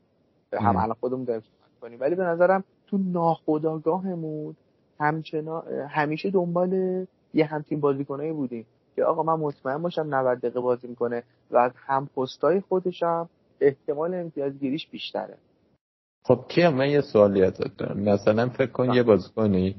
هم 0.53 0.77
الان 0.77 0.97
خودمون 1.01 1.25
داریم 1.25 1.43
کنیم 1.81 2.01
ولی 2.01 2.15
به 2.15 2.25
نظرم 2.25 2.65
تو 2.87 2.99
ناخداگاهمون 2.99 4.57
همچنان 5.01 5.63
همیشه 5.89 6.31
دنبال 6.31 7.07
یه 7.35 7.45
همتیم 7.45 7.81
بازیکنایی 7.81 8.33
بودیم 8.33 8.67
که 8.97 9.05
آقا 9.05 9.23
من 9.23 9.35
مطمئن 9.35 9.83
باشم 9.83 10.15
90 10.15 10.39
دقیقه 10.39 10.61
بازی 10.61 10.89
می‌کنه 10.89 11.23
و 11.51 11.71
هم 11.77 12.07
پستای 12.17 12.61
خودشم 12.61 13.29
احتمال 13.61 14.15
امتیازگیریش 14.15 14.87
بیشتره. 14.87 15.39
خب 16.25 16.45
کیا؟ 16.49 16.71
من 16.71 16.91
یه 16.91 17.01
سوالی 17.01 17.43
ازت 17.43 17.77
دارم. 17.77 18.01
مثلا 18.01 18.49
فکر 18.49 18.71
کن 18.71 18.95
یه 18.95 19.03
بازیکنی 19.03 19.77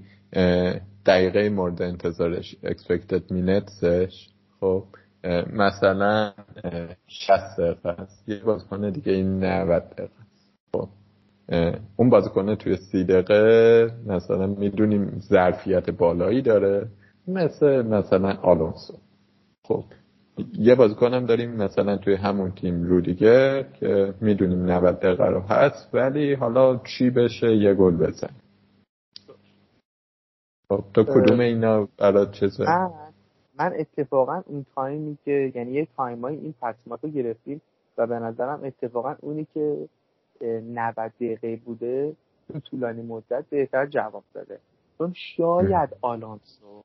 دقیقه 1.05 1.49
مورد 1.49 1.81
انتظارش 1.81 2.55
expected 2.63 3.21
minutesش. 3.31 4.13
خب 4.59 4.83
مثلا 5.53 6.33
60 7.07 7.57
دقیقه 7.59 7.89
است. 7.89 8.29
یه 8.29 8.43
بازیکن 8.43 8.89
دیگه 8.89 9.13
این 9.13 9.43
90 9.43 9.83
دقیقه 9.89 10.13
خب 10.71 10.89
اون 11.97 12.09
بازیکن 12.09 12.55
توی 12.55 12.77
سی 12.77 13.03
دقیقه 13.03 13.91
مثلا 14.05 14.47
می‌دونیم 14.47 15.19
ظرفیت 15.19 15.89
بالایی 15.89 16.41
داره 16.41 16.87
مثل 17.27 17.81
مثلا 17.81 18.33
آلونسو. 18.41 18.93
خب 19.67 19.83
یه 20.53 20.75
بازیکنم 20.75 21.25
داریم 21.25 21.51
مثلا 21.51 21.97
توی 21.97 22.15
همون 22.15 22.51
تیم 22.51 22.83
رودیگر 22.83 23.63
که 23.63 24.13
می‌دونیم 24.21 24.71
90 24.71 24.99
دقیقه 24.99 25.25
رو 25.25 25.39
هست 25.39 25.89
ولی 25.93 26.33
حالا 26.33 26.77
چی 26.77 27.09
بشه 27.09 27.55
یه 27.55 27.73
گل 27.73 27.97
بزن. 27.97 28.29
خب 30.69 30.83
تو 30.93 31.03
کدوم 31.03 31.39
اینا 31.39 31.87
برات 31.97 32.31
چیزه؟ 32.31 32.63
من, 32.63 32.91
من 33.59 33.73
اتفاقا 33.79 34.43
اون 34.45 34.65
تایمی 34.75 35.17
که 35.25 35.51
یعنی 35.55 35.71
یه 35.71 35.87
تایمایی 35.97 36.37
این 36.37 36.53
تصمیمات 36.61 37.03
رو 37.03 37.09
گرفتیم 37.09 37.61
و 37.97 38.07
به 38.07 38.19
نظرم 38.19 38.63
اتفاقا 38.63 39.15
اونی 39.21 39.47
که 39.53 39.87
90 40.41 40.95
دقیقه 40.95 41.55
بوده 41.55 42.15
تو 42.47 42.59
طولانی 42.59 43.01
مدت 43.01 43.45
بهتر 43.49 43.85
جواب 43.85 44.23
داده. 44.33 44.59
چون 44.97 45.13
شاید 45.15 45.89
آلونسو 46.01 46.83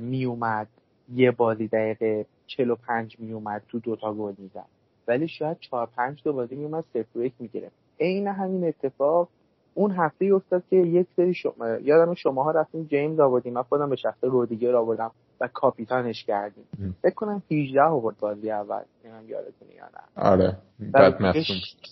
میومد 0.00 0.68
یه 1.14 1.30
بازی 1.30 1.68
دقیقه 1.68 2.26
45 2.46 3.16
میومد 3.20 3.62
تو 3.68 3.78
دوتا 3.78 4.14
گل 4.14 4.34
می‌زد. 4.38 4.66
ولی 5.08 5.28
شاید 5.28 5.58
4 5.60 5.88
5 5.96 6.22
تا 6.22 6.32
بازی 6.32 6.54
میومد 6.54 6.84
صفر 6.92 7.20
یک 7.20 7.32
می‌گیره 7.38 7.70
عین 8.00 8.26
همین 8.26 8.64
اتفاق 8.64 9.28
اون 9.74 9.90
هفته 9.90 10.24
افتاد 10.24 10.62
که 10.70 10.76
یک 10.76 11.06
سری 11.16 11.34
شما 11.34 11.68
یادم 11.68 12.14
شماها 12.14 12.50
رفتیم 12.50 12.84
جیمز 12.84 13.20
آوردیم. 13.20 13.52
من 13.52 13.62
خودم 13.62 13.90
به 13.90 13.96
شخص 13.96 14.24
رودیگر 14.24 14.76
آوردم 14.76 15.10
و 15.40 15.48
کاپیتانش 15.48 16.24
کردیم. 16.24 16.64
فکر 17.02 17.14
کنم 17.14 17.42
18 17.50 17.82
آورد 17.82 18.18
بازی 18.18 18.50
اول. 18.50 18.82
نمی‌دونم 19.04 19.28
یادتونه 19.28 19.74
یا 19.74 19.84
نه. 19.84 20.22
آره. 20.22 20.56
بعد 20.92 21.22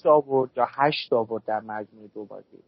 آورد 0.05 0.51
یا 0.57 0.67
8 0.69 1.13
آورد 1.13 1.45
در 1.45 1.61
مجموع 1.61 2.09
دو 2.15 2.25
بازی. 2.25 2.59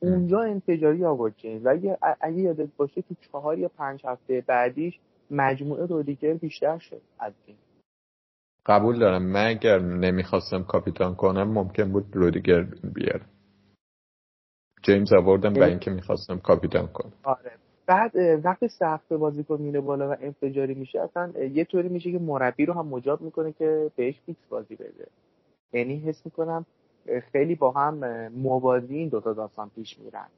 اونجا 0.00 0.40
انفجاری 0.40 1.04
آورد 1.04 1.34
جیمز. 1.36 1.66
اگه, 1.66 1.98
اگه 2.20 2.38
یادت 2.38 2.68
باشه 2.76 3.02
تو 3.02 3.14
چهار 3.32 3.58
یا 3.58 3.68
پنج 3.68 4.06
هفته 4.06 4.44
بعدیش 4.46 5.00
مجموعه 5.30 5.86
رودیگر 5.86 6.34
بیشتر 6.34 6.78
شد 6.78 7.00
از 7.18 7.32
این. 7.46 7.56
قبول 8.66 8.98
دارم. 8.98 9.22
من 9.22 9.46
اگر 9.46 9.78
نمی‌خواستم 9.78 10.62
کاپیتان 10.62 11.14
کنم 11.14 11.52
ممکن 11.52 11.92
بود 11.92 12.04
رودیگر 12.12 12.66
بیارم. 12.94 13.26
جیمز 14.82 15.12
آوردم 15.12 15.52
برای 15.52 15.70
اینکه 15.70 15.90
می‌خواستم 15.90 16.38
کاپیتان 16.38 16.86
کنم. 16.86 17.12
آره. 17.22 17.52
بعد 17.86 18.12
وقتی 18.44 18.68
سقف 18.68 19.12
بازیکن 19.12 19.60
میره 19.60 19.80
بالا 19.80 20.10
و 20.10 20.16
انفجاری 20.20 20.74
میشه 20.74 21.00
اصلا 21.00 21.32
یه 21.52 21.64
طوری 21.64 21.88
میشه 21.88 22.12
که 22.12 22.18
مربی 22.18 22.66
رو 22.66 22.74
هم 22.74 22.86
مجاب 22.86 23.20
می‌کنه 23.20 23.52
که 23.52 23.90
بهش 23.96 24.20
فیکس 24.26 24.46
بازی 24.48 24.74
بده. 24.74 25.08
یعنی 25.72 25.98
حس 25.98 26.22
می‌کنم 26.24 26.66
خیلی 27.32 27.54
با 27.54 27.70
هم 27.70 28.28
موازی 28.28 28.96
این 28.96 29.08
دوتا 29.08 29.32
داستان 29.32 29.70
پیش 29.74 29.98
میرن. 29.98 30.28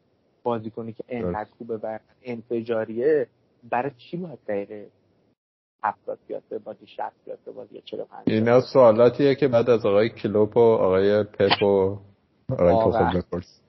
بازیکنی 0.42 0.92
که 0.92 1.04
انقدر 1.08 1.50
خوبه 1.58 1.76
و 1.76 1.98
انفجاریه 2.22 3.26
برای 3.70 3.90
چی 3.96 4.16
باید 4.16 4.38
دقیقه 4.48 4.86
هفتاد 5.84 6.18
بیاد 6.26 6.42
به 6.48 6.58
بازی 6.58 6.86
شست 6.86 7.24
بیاد 7.24 7.38
به 7.44 7.52
بازی 7.52 7.82
چرا 7.84 8.04
پنج 8.04 8.22
اینا 8.26 8.60
سوالاتیه 8.60 9.34
که 9.34 9.48
بعد 9.48 9.70
از 9.70 9.86
آقای 9.86 10.08
کلوپ 10.08 10.56
و 10.56 10.60
آقای 10.60 11.24
پپ 11.24 11.62
و 11.62 11.98
آقای 12.52 12.84
توخل 12.84 13.18
بپرس. 13.18 13.60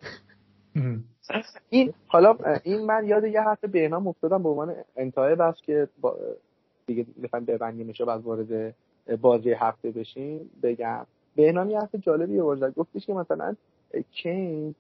این 1.70 1.94
حالا 2.08 2.38
این 2.64 2.86
من 2.86 3.06
یاد 3.06 3.24
یه 3.24 3.42
حرف 3.42 3.66
بهنام 3.66 4.08
افتادم 4.08 4.44
به 4.44 4.50
عنوان 4.50 4.76
انتهای 4.96 5.36
بحث 5.36 5.56
که 5.66 5.88
با 6.02 6.18
دیگه 6.86 7.06
ببندیم 7.48 7.86
میشه 7.86 8.06
بعد 8.06 8.22
وارد 8.22 8.76
بازی 9.22 9.52
هفته 9.52 9.92
بشیم 9.92 10.50
بگم. 10.64 11.06
بهنام 11.36 11.70
یه 11.70 11.80
حرف 11.80 11.96
جالبی 11.96 12.40
آورد 12.40 12.76
گفتش 12.76 13.06
که 13.06 13.14
مثلا 13.14 13.56
کین 14.12 14.76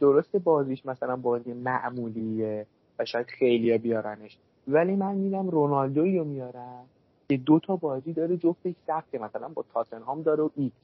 درست 0.00 0.36
بازیش 0.36 0.86
مثلا 0.86 1.16
بازی 1.16 1.52
معمولیه. 1.52 2.66
و 2.98 3.04
شاید 3.04 3.26
خیلی 3.26 3.78
بیارنش. 3.78 4.38
ولی 4.68 4.96
من 4.96 5.14
میدم 5.14 5.48
رونالدوی 5.48 6.18
رو 6.18 6.24
میارم 6.24 6.84
که 7.28 7.36
دو 7.36 7.58
تا 7.58 7.76
بازی 7.76 8.12
داره 8.12 8.36
جفتش 8.36 8.74
سخته. 8.86 9.18
مثلا 9.18 9.48
با 9.48 9.64
تاتنهام 9.74 10.22
داره 10.22 10.42
و 10.42 10.48
ایکس 10.56 10.76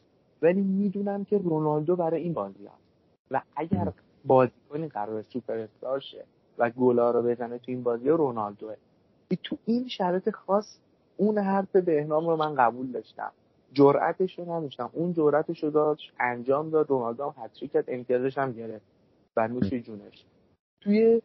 ولی 0.43 0.61
می‌دونم 0.61 1.25
که 1.25 1.39
رونالدو 1.39 1.97
برای 1.97 2.23
این 2.23 2.33
بازی 2.33 2.67
هست. 2.67 2.89
و 3.31 3.43
اگر 3.57 3.93
بازیکنی 4.25 4.89
قرار 4.89 5.23
سوپر 5.23 5.59
استار 5.59 6.01
شه 6.01 6.25
و 6.59 6.71
گلا 6.71 7.11
رو 7.11 7.23
بزنه 7.23 7.59
تو 7.59 7.65
این 7.67 7.83
بازی 7.83 8.09
رونالدوه. 8.09 8.77
تو 9.43 9.57
این 9.67 9.89
شرایط 9.89 10.31
خاص 10.31 10.79
اون 11.17 11.39
حرف 11.39 11.77
بهنام 11.77 12.29
رو 12.29 12.37
من 12.37 12.55
قبول 12.55 12.87
داشتم. 12.87 13.33
جرأتش 13.73 14.39
رو 14.39 14.53
نداشتم. 14.53 14.91
اون 14.93 15.13
جرأتش 15.13 15.65
رو 15.65 15.71
داشت 15.71 16.13
انجام 16.21 16.71
داد 16.71 16.91
رونالدو 16.91 17.25
هم 17.25 17.45
هتریک 17.45 17.73
کرد 17.73 17.85
امتیازش 17.89 18.39
هم 18.39 18.53
گرفت. 18.53 18.85
و 19.37 19.49
نوش 19.49 19.75
جونش. 19.75 20.25
توی 20.81 21.23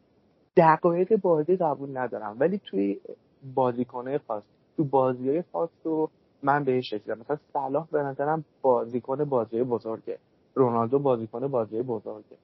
دقایق 0.57 1.15
بازی 1.15 1.55
قبول 1.55 1.97
ندارم. 1.97 2.35
ولی 2.39 2.61
توی 2.65 2.99
بازیکنه 3.55 4.17
خاص 4.27 4.43
تو 4.77 4.83
بازی 4.83 5.29
های 5.29 5.43
خاص 5.51 5.69
رو 5.83 6.09
من 6.43 6.63
بهش 6.63 6.93
رسیدم 6.93 7.19
مثلا 7.19 7.37
صلاح 7.53 7.87
به 7.91 8.03
نظرم 8.03 8.45
بازیکن 8.61 9.23
بازی 9.23 9.63
بزرگه. 9.63 10.17
رونالدو 10.55 10.99
بازیکن 10.99 11.47
بازی 11.47 11.81
بزرگه. 11.81 12.37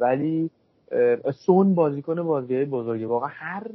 ولی 0.00 0.50
سون 1.34 1.74
بازیکن 1.74 2.22
بازی 2.22 2.64
بزرگه. 2.64 3.06
واقعا 3.06 3.28
هر 3.32 3.66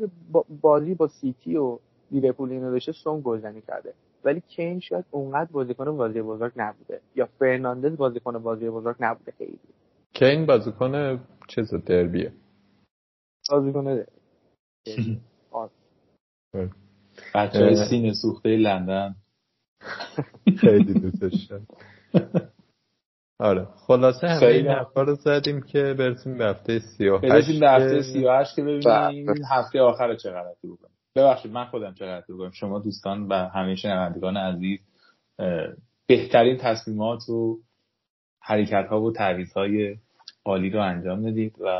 بازی 0.61 0.93
با 0.93 1.07
سیتی 1.07 1.57
و 1.57 1.79
لیورپول 2.11 2.51
اینو 2.51 2.71
داشته 2.71 2.91
سون 2.91 3.21
گلزنی 3.21 3.61
کرده. 3.61 3.93
ولی 4.23 4.41
کین 4.47 4.79
شاید 4.79 5.05
اونقدر 5.11 5.51
بازیکن 5.51 5.97
بازی 5.97 6.21
بزرگ 6.21 6.51
نبوده. 6.55 7.01
یا 7.15 7.27
فرناندز 7.39 7.97
بازیکن 7.97 8.37
بازی 8.37 8.69
بزرگ 8.69 8.95
نبوده 8.99 9.33
خیلی. 9.37 9.59
کین 10.13 10.45
بازیکن 10.45 11.19
چیز 11.47 11.73
دربیه. 11.73 12.33
بازیکن 13.49 13.85
بچه 17.35 17.59
های 17.59 17.75
سینه 17.89 18.13
سوخته 18.13 18.49
لندن. 18.49 19.15
خیلی 20.61 20.93
دوستش 20.99 21.51
آره 23.39 23.65
خلاصه 23.65 24.27
همه 24.27 24.45
این 24.45 24.67
حرفا 24.67 25.01
رو 25.01 25.15
زدیم 25.15 25.61
که 25.61 25.95
برسیم 25.99 26.37
به 26.37 26.45
هفته 26.45 26.79
38 26.79 27.33
برسیم 27.33 27.59
به 27.59 27.69
هفته 27.69 28.01
38 28.01 28.55
که 28.55 28.61
ببینیم 28.61 29.43
هفته 29.51 29.81
آخر 29.81 30.15
چه 30.15 30.31
غلطی 30.31 30.67
بکنیم. 30.67 30.95
ببخشید 31.15 31.51
من 31.51 31.65
خودم 31.65 31.93
چه 31.93 32.05
غلطی 32.05 32.33
بکنم؟ 32.33 32.51
شما 32.51 32.79
دوستان 32.79 33.27
و 33.27 33.33
همه 33.33 33.75
شنوندگان 33.75 34.37
عزیز 34.37 34.79
بهترین 36.07 36.57
تصمیمات 36.57 37.29
و 37.29 37.59
حرکت 38.41 38.87
ها 38.89 39.01
و 39.01 39.11
تعویض 39.11 39.53
های 39.53 39.97
عالی 40.45 40.69
رو 40.69 40.81
انجام 40.81 41.21
دادید 41.21 41.55
و 41.59 41.79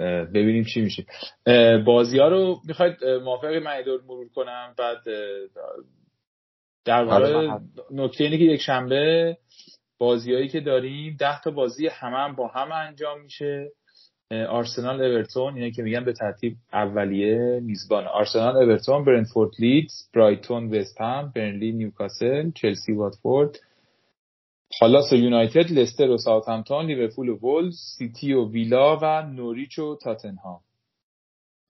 ببینیم 0.00 0.64
چی 0.64 0.80
میشه. 0.80 1.04
بازی 1.86 2.18
ها 2.18 2.28
رو 2.28 2.60
می‌خواید 2.68 3.04
موافق 3.04 3.54
من 3.54 3.82
مرور 4.08 4.28
کنم 4.34 4.74
بعد 4.78 4.98
در 6.84 7.04
واقع 7.04 7.34
آره، 7.34 7.60
نکته 7.90 8.24
اینه 8.24 8.38
که 8.38 8.44
یک 8.44 8.60
شنبه 8.60 9.36
بازیهایی 9.98 10.48
که 10.48 10.60
داریم 10.60 11.16
ده 11.20 11.40
تا 11.40 11.50
بازی 11.50 11.86
همه 11.86 12.16
هم 12.16 12.34
با 12.34 12.48
هم 12.48 12.72
انجام 12.72 13.20
میشه. 13.20 13.70
آرسنال 14.48 15.02
اورتون 15.02 15.54
اینه 15.54 15.70
که 15.70 15.82
میگن 15.82 16.04
به 16.04 16.12
ترتیب 16.12 16.56
اولیه 16.72 17.60
میزبان. 17.62 18.06
آرسنال 18.06 18.56
اورتون 18.56 19.04
برنفورد 19.04 19.50
لیدز 19.58 20.10
برایتون 20.14 20.74
وست 20.74 21.00
هم 21.00 21.32
برنلی 21.34 21.72
نیوکاسل 21.72 22.50
چلسی 22.50 22.92
واتفورد 22.92 23.60
پالاس 24.80 25.12
و 25.12 25.16
یونایتد 25.16 25.72
لستر 25.72 26.10
و 26.10 26.18
ساوثهمپتون 26.18 26.86
لیورپول 26.86 27.28
و 27.28 27.38
وولز 27.38 27.76
سیتی 27.98 28.32
و 28.32 28.50
ویلا 28.50 28.98
و 29.02 29.22
نوریچ 29.22 29.78
و 29.78 29.96
تاتنهام. 30.02 30.60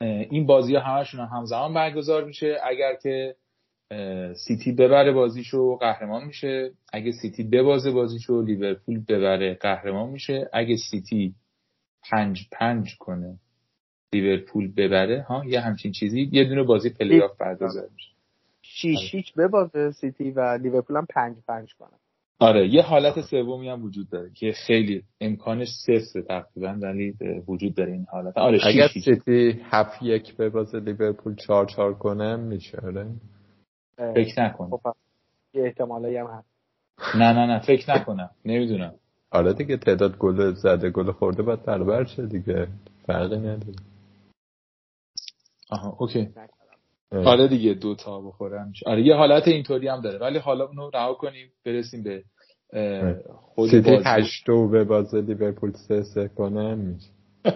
این 0.00 0.46
بازی 0.46 0.74
ها 0.74 0.80
همشون 0.80 1.20
همزمان 1.20 1.74
برگزار 1.74 2.24
میشه. 2.24 2.56
اگر 2.64 2.94
که 3.02 3.36
سیتی 4.34 4.72
ببره 4.72 5.12
بازیشو 5.12 5.76
قهرمان 5.76 6.24
میشه. 6.24 6.70
اگه 6.92 7.12
سیتی 7.12 7.42
ببازه 7.42 7.90
بازیشو 7.90 8.42
لیورپول 8.42 9.04
ببره 9.08 9.54
قهرمان 9.54 10.10
میشه. 10.10 10.50
اگه 10.52 10.76
سیتی 10.76 11.34
پنج 12.10 12.48
پنج 12.52 12.96
کنه 12.98 13.38
لیورپول 14.12 14.72
ببره 14.74 15.22
ها 15.22 15.44
یه 15.46 15.60
همچین 15.60 15.92
چیزی 15.92 16.28
یه 16.32 16.44
دونه 16.44 16.62
بازی 16.62 16.90
پلی 16.90 17.20
آف 17.20 17.36
برگزار 17.38 17.88
میشه. 17.94 18.10
شیش 18.62 19.14
هیچ 19.14 19.34
ببازه 19.34 19.90
سیتی 19.90 20.30
و 20.30 20.58
لیورپول 20.62 20.96
هم 20.96 21.06
پنج 21.14 21.36
پنج 21.48 21.74
کنه. 21.74 21.96
آره 22.38 22.68
یه 22.68 22.82
حالت 22.82 23.20
سومی 23.20 23.68
هم 23.68 23.84
وجود 23.84 24.10
داره 24.10 24.30
که 24.30 24.52
خیلی 24.52 25.02
امکانش 25.20 25.68
صفر 25.68 26.20
تقریبا 26.20 26.78
ولی 26.82 27.14
وجود 27.48 27.74
داره 27.74 27.92
این 27.92 28.06
حالت. 28.12 28.38
آره 28.38 28.58
اگر 28.66 28.88
سیتی 29.04 29.60
هفت 29.70 30.02
یک 30.02 30.36
ببازه 30.36 30.80
لیورپول 30.80 31.34
چهار 31.34 31.66
چهار 31.66 31.94
کنه 31.94 32.36
میشه 32.36 32.78
آره. 32.78 33.06
فکر 34.14 34.42
نکنم 34.42 34.70
خب 34.70 34.94
یه 35.54 35.62
احتمالایی 35.62 36.16
هم 36.16 36.26
هست. 36.26 36.48
نه 37.14 37.32
نه 37.32 37.46
نه 37.46 37.58
فکر 37.60 37.94
نکنم. 37.94 38.30
نمی‌دونم. 38.44 38.94
آره 39.30 39.52
دیگه 39.52 39.76
تعداد 39.76 40.18
گل 40.18 40.54
زده 40.54 40.90
گل 40.90 41.12
خورده 41.12 41.42
باید 41.42 41.62
برابر 41.62 42.04
شه 42.04 42.26
دیگه. 42.26 42.68
فرقی 43.06 43.36
نداره. 43.36 43.74
آها 45.70 45.96
اوکی. 46.00 46.28
آره 47.12 47.48
دیگه 47.48 47.74
دو 47.74 47.94
تا 47.94 48.20
بخورم 48.20 48.72
آره 48.86 49.02
یه 49.02 49.14
حالت 49.14 49.48
اینطوری 49.48 49.88
هم 49.88 50.00
داره. 50.00 50.18
ولی 50.18 50.38
حالا 50.38 50.64
اونو 50.66 50.90
رها 50.94 51.14
کنیم 51.14 51.52
برسیم 51.64 52.02
به 52.02 52.24
خود 53.54 53.70
سیتی 53.70 53.98
هشت 54.04 54.46
دو 54.46 54.68
ببازه 54.68 55.20
لیورپول 55.20 55.72
سه 55.72 56.02
سه 56.02 56.30
میشه. 56.74 57.10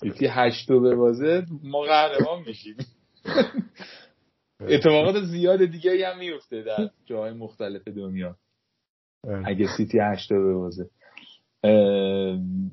سیتی 0.00 0.26
هشت 0.26 0.68
دو 0.68 0.80
ببازه 0.80 1.46
ما 1.62 1.80
قهرمان 1.80 2.42
میشیم. 2.46 2.76
اتفاقات 4.60 5.20
زیاد 5.24 5.64
دیگه 5.64 6.08
هم 6.08 6.18
میفته 6.18 6.62
در 6.62 6.90
جاهای 7.06 7.32
مختلف 7.32 7.88
دنیا. 7.88 8.36
اگه 9.44 9.66
سیتی 9.76 9.98
هشتا 9.98 10.34
ببازه 10.34 10.90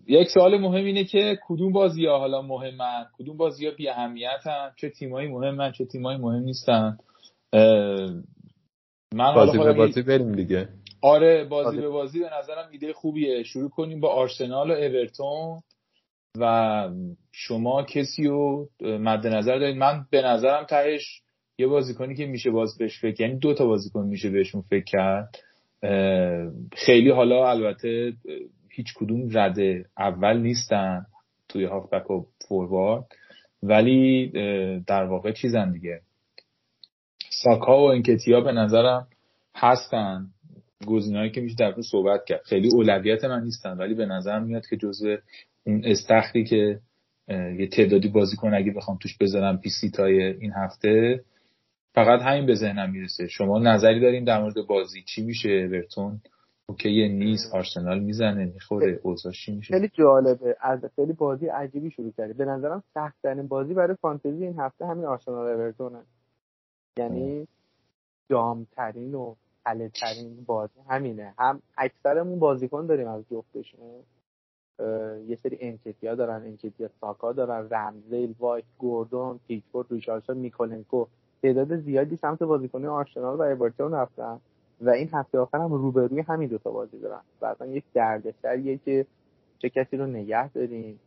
یک 0.07 0.27
سوال 0.33 0.57
مهم 0.57 0.85
اینه 0.85 1.03
که 1.03 1.39
کدوم 1.47 1.71
بازی 1.71 2.05
ها 2.05 2.19
حالا 2.19 2.41
مهمن؟ 2.41 3.05
کدوم 3.13 3.37
بازی 3.37 3.65
ها 3.65 3.71
بی 3.71 3.89
اهمیتن؟ 3.89 4.71
چه 4.75 4.89
تیمایی 4.89 5.27
مهمن 5.27 5.71
چه 5.71 5.85
تیمایی 5.85 6.17
مهم 6.17 6.43
نیستن؟ 6.43 6.97
من 9.13 9.33
بازی 9.35 9.57
به 9.57 9.73
بازی 9.73 10.01
بریم 10.01 10.31
دیگه. 10.31 10.69
آره 11.01 11.43
بازی 11.43 11.81
به 11.81 11.89
بازی 11.89 12.19
به 12.19 12.29
نظرم 12.39 12.69
ایده 12.71 12.93
خوبیه. 12.93 13.43
شروع 13.43 13.69
کنیم 13.69 13.99
با 13.99 14.09
آرسنال 14.09 14.71
و 14.71 14.73
اورتون 14.73 15.59
و 16.39 16.89
شما 17.31 17.83
کسی 17.83 18.27
رو 18.27 18.69
مد 18.81 19.27
نظر 19.27 19.59
دارید 19.59 19.77
من 19.77 20.05
به 20.11 20.21
نظرم 20.21 20.63
تهش 20.63 21.21
یه 21.59 21.67
بازیکنی 21.67 22.15
که 22.15 22.25
میشه 22.25 22.51
باز 22.51 22.77
بهش 22.77 22.99
فکر 22.99 23.21
یعنی 23.21 23.39
دو 23.39 23.53
تا 23.53 23.65
بازیکن 23.65 24.05
میشه 24.05 24.29
بهشون 24.29 24.61
فکر 24.61 24.83
کرد. 24.83 25.35
خیلی 26.73 27.09
حالا 27.09 27.49
البته 27.49 28.13
هیچ 28.77 28.93
کدوم 28.95 29.29
رده 29.33 29.85
اول 29.97 30.37
نیستن 30.37 31.05
توی 31.49 31.65
هافبک 31.65 32.11
و 32.11 32.25
فوروارد 32.47 33.05
ولی 33.63 34.31
در 34.87 35.03
واقع 35.03 35.31
چیزن 35.31 35.71
دیگه. 35.71 36.01
ساکا 37.29 37.79
و 37.79 37.91
انکتیا 37.91 38.41
به 38.41 38.51
نظرم 38.51 39.07
هستن. 39.55 40.27
گزینه‌ای 40.87 41.31
که 41.31 41.41
میشه 41.41 41.55
در 41.55 41.75
صحبت 41.81 42.25
کرد. 42.25 42.41
خیلی 42.45 42.69
اولویت 42.73 43.25
من 43.25 43.43
نیستن 43.43 43.77
ولی 43.77 43.93
به 43.93 44.05
نظر 44.05 44.39
میاد 44.39 44.67
که 44.67 44.77
جزء 44.77 45.15
اون 45.63 45.81
استخری 45.85 46.43
که 46.43 46.79
یه 47.29 47.67
تعدادی 47.67 48.07
بازیکن 48.07 48.53
اگه 48.53 48.71
بخوام 48.71 48.97
توش 49.01 49.17
بذارم 49.17 49.57
پیسی 49.57 49.89
تای 49.89 50.23
این 50.23 50.51
هفته 50.51 51.23
فقط 51.93 52.21
همین 52.21 52.45
به 52.45 52.55
ذهنم 52.55 52.91
می‌رسه. 52.91 53.27
شما 53.27 53.59
نظری 53.59 53.99
دارین 53.99 54.23
در 54.23 54.41
مورد 54.41 54.55
بازی 54.67 55.03
چی 55.03 55.23
میشه 55.23 55.49
اورتون 55.49 56.21
okay 56.69 57.09
نیست 57.09 57.55
آرسنال 57.55 57.99
می‌زنه 57.99 58.45
می‌خوره 58.45 58.99
اوضاع 59.03 59.33
چی 59.33 59.55
میشه؟ 59.55 59.73
خیلی 59.73 59.89
جالبه 59.93 60.57
از 60.61 60.79
خیلی 60.95 61.13
بازی 61.13 61.47
عجیبی 61.47 61.91
شروع 61.91 62.11
کرده 62.11 62.33
به 62.33 62.45
نظرم 62.45 62.83
سخت 62.93 63.15
ترین 63.23 63.47
بازی 63.47 63.73
برای 63.73 63.95
فانتزی 64.01 64.45
این 64.45 64.59
هفته 64.59 64.85
همین 64.85 65.05
آرسنال 65.05 65.47
اورتونه 65.47 65.99
یعنی 66.97 67.47
جامترین 68.29 69.15
و 69.15 69.35
حله 69.65 69.89
ترین 69.89 70.43
بازی 70.45 70.79
همینه. 70.89 71.33
هم 71.39 71.61
اکثرمون 71.77 72.39
بازیکن 72.39 72.85
داریم 72.85 73.07
از 73.07 73.23
جفتشون. 73.31 73.79
یه 75.27 75.35
سری 75.35 75.57
انکتیا 75.59 76.15
دارن 76.15 76.41
انکتیا 76.43 76.89
ساکا 77.01 77.33
دارن 77.33 77.67
رمزدیل 77.71 78.35
وایت 78.39 78.65
گوردون 78.77 79.39
پیکفورد 79.47 79.87
ریچاردسون 79.91 80.37
میکولنکو. 80.37 81.05
تعداد 81.41 81.79
زیادی 81.79 82.15
سمت 82.15 82.43
بازیکن 82.43 82.85
آرسنال 82.85 83.37
و 83.37 83.41
اورتون 83.41 83.91
رفتن. 83.91 84.39
و 84.81 84.89
این 84.89 85.09
هفته 85.13 85.39
آخر 85.39 85.57
هم 85.57 85.73
روبروی 85.73 86.21
همین 86.21 86.49
دوتا 86.49 86.71
بازی 86.71 86.99
دارن. 86.99 87.21
بعدا 87.39 87.65
یک 87.65 87.83
دردسریه 87.93 88.77
که 88.77 89.05
چه 89.59 89.69
کسی 89.69 89.97
رو 89.97 90.05
نگه 90.05 90.49
داریم 90.49 90.99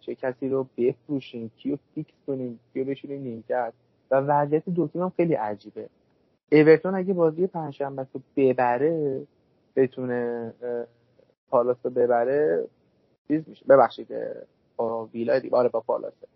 چه 0.00 0.14
کسی 0.14 0.48
رو 0.48 0.66
بفروشیم 0.78 1.50
کیو 1.56 1.76
fix 1.94 2.14
کنیم 2.26 2.60
کیو 2.72 2.84
بشونیم 2.84 3.22
نیمکت. 3.22 3.72
و 4.10 4.16
وضعیت 4.16 4.68
دو 4.68 4.88
تیم 4.88 5.02
هم 5.02 5.12
خیلی 5.16 5.34
عجیبه. 5.34 5.88
اورتون 6.52 6.94
اگه 6.94 7.14
بازی 7.14 7.46
پنجشنبه 7.46 8.06
رو 8.12 8.20
ببره 8.36 9.26
بتونه 9.76 10.52
پالاس 11.48 11.76
رو 11.82 11.90
ببره 11.90 12.66
چیز 13.28 13.48
میشه. 13.48 13.64
ببخشید 13.68 14.08
ویلا 15.12 15.38
دیگه. 15.38 15.56
آره 15.56 15.68
با 15.68 15.80
پالاسه 15.80 16.26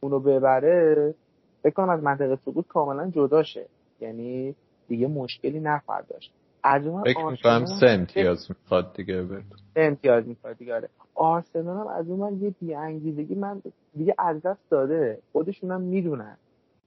اونو 0.00 0.20
ببره 0.20 1.14
فکر 1.62 1.72
کنم 1.72 1.88
از 1.88 2.02
منطقه 2.02 2.36
سقوط 2.36 2.66
کاملا 2.66 3.10
جداشه 3.10 3.66
یعنی 4.00 4.54
دیگه 4.88 5.06
مشکلی 5.08 5.60
نخواهد 5.60 6.06
داشت. 6.08 6.32
از 6.62 6.86
اون 6.86 7.04
فکر 7.04 7.64
سه 7.64 7.86
امتیاز 7.86 8.50
می‌خواد 8.50 8.96
دیگه 8.96 9.26
سه 9.74 9.80
امتیاز 9.80 10.28
می‌خواد 10.28 10.56
دیگه 10.58 10.74
آره. 10.74 10.88
آرسنال 11.14 11.76
هم 11.76 11.86
از 11.86 12.08
اون 12.08 12.20
من 12.20 12.42
یه 12.42 12.54
بیانگیزگی 12.60 13.34
من 13.34 13.62
دیگه 13.96 14.14
از 14.18 14.42
دست 14.42 14.70
داده. 14.70 15.18
خودشون 15.32 15.70
هم 15.70 15.80
می‌دونن 15.80 16.36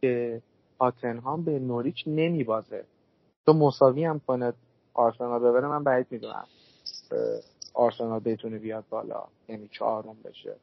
که 0.02 0.42
آتنهام 0.80 1.44
به 1.44 1.60
نوریچ 1.60 2.04
نمیبازه. 2.08 2.86
تو 3.46 3.54
مساوی 3.54 4.04
هم 4.06 4.22
کنه 4.28 4.54
آرسنال 4.94 5.40
ببره 5.40 5.68
من 5.68 5.84
بعید 5.84 6.08
می‌دونم. 6.10 6.48
آرسنال 7.74 8.20
بتونه 8.20 8.58
بیاد 8.58 8.84
بالا 8.90 9.24
یعنی 9.50 9.68
چهارم 9.72 10.16
بشه. 10.26 10.56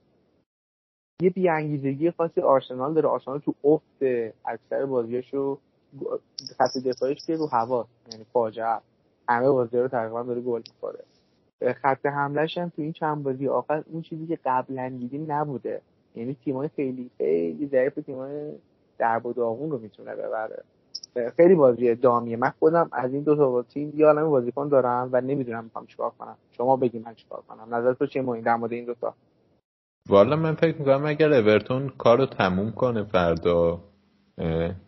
یه 1.22 1.30
بیانگیزگی 1.30 2.10
خاصی 2.10 2.40
آرسنال 2.40 2.94
داره. 2.94 3.08
آرسنال 3.08 3.38
تو 3.38 3.54
افت 3.64 4.02
اکثر 4.44 4.86
بازیاشو 4.86 5.58
خط 6.58 6.78
دفاعیش 6.78 7.26
که 7.26 7.36
رو 7.36 7.46
هوا 7.46 7.86
یعنی 8.12 8.24
فاجعه. 8.32 8.78
همه 9.28 9.50
بازی 9.50 9.78
رو 9.78 9.88
تقریبا 9.88 10.22
داره 10.22 10.40
گل 10.40 10.62
می‌خوره. 10.74 11.04
خط 11.82 12.06
حملهش 12.06 12.58
هم 12.58 12.68
تو 12.68 12.82
این 12.82 12.92
چند 12.92 13.22
بازی 13.22 13.48
آخر 13.48 13.84
اون 13.92 14.02
چیزی 14.02 14.26
که 14.26 14.38
قبلا 14.44 14.88
دیدیم 14.98 15.32
نبوده. 15.32 15.80
یعنی 16.14 16.36
تیمای 16.44 16.68
خیلی 16.76 17.10
خیلی 17.18 17.66
ضعیف 17.66 17.94
تیمای 17.94 18.52
درب 18.98 19.26
و 19.26 19.32
داغون 19.32 19.70
رو 19.70 19.78
می‌تونه 19.78 20.14
ببره. 20.14 20.64
خیلی 21.36 21.54
بازی 21.54 21.94
دامیه. 21.94 22.36
من 22.36 22.52
خودم 22.58 22.88
از 22.92 23.12
این 23.12 23.22
دو 23.22 23.36
تا 23.36 23.62
تیم 23.62 23.92
یه 23.96 24.06
عالم 24.06 24.30
بازیکن 24.30 24.68
دارم 24.68 25.08
و 25.12 25.20
نمی‌دونم 25.20 25.64
می‌خوام 25.64 25.86
چیکار 25.86 26.10
کنم. 26.18 26.36
شما 26.50 26.76
بگی 26.76 26.98
من 26.98 27.14
چیکار 27.14 27.42
کنم. 27.48 27.74
نظر 27.74 27.92
تو 27.94 28.06
چیه 28.06 28.28
این 28.28 28.44
در 28.44 28.56
مورد 28.56 28.72
این 28.72 28.84
دو 28.84 28.94
تا؟ 28.94 29.14
والا 30.08 30.36
من 30.36 30.54
فکر 30.54 30.78
می‌کنم 30.78 31.06
اگر 31.06 31.32
اورتون 31.32 31.88
کارو 31.88 32.26
تموم 32.26 32.72
کنه 32.72 33.04
فردا 33.04 33.80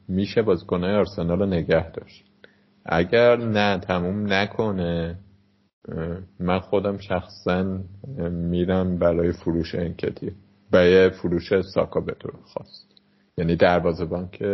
میشه 0.09 0.42
بازیکنهای 0.42 0.94
آرسنال 0.94 1.38
رو 1.38 1.46
نگه 1.46 1.90
داشت. 1.90 2.24
اگر 2.84 3.36
نه 3.36 3.78
تموم 3.78 4.32
نکنه. 4.32 5.18
من 6.40 6.59
خودم 6.59 6.98
شخصا 6.98 7.80
میرم 8.30 8.98
برای 8.98 9.32
فروش 9.32 9.74
انکتی. 9.74 10.32
برای 10.70 11.11
فروش 11.11 11.61
ساکا 11.61 12.01
به 12.01 12.14
طور 12.20 12.32
خواست. 12.44 12.86
یعنی 13.38 13.57
دروازه‌بان 13.57 14.28
که 14.32 14.46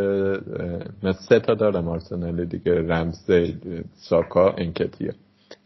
من 1.03 1.12
سه 1.12 1.40
تا 1.40 1.55
دارم 1.55 1.88
آرسنال 1.88 2.44
دیگه. 2.44 2.72
رمزی 2.72 3.59
ساکا 3.94 4.51
انکتیا 4.59 5.12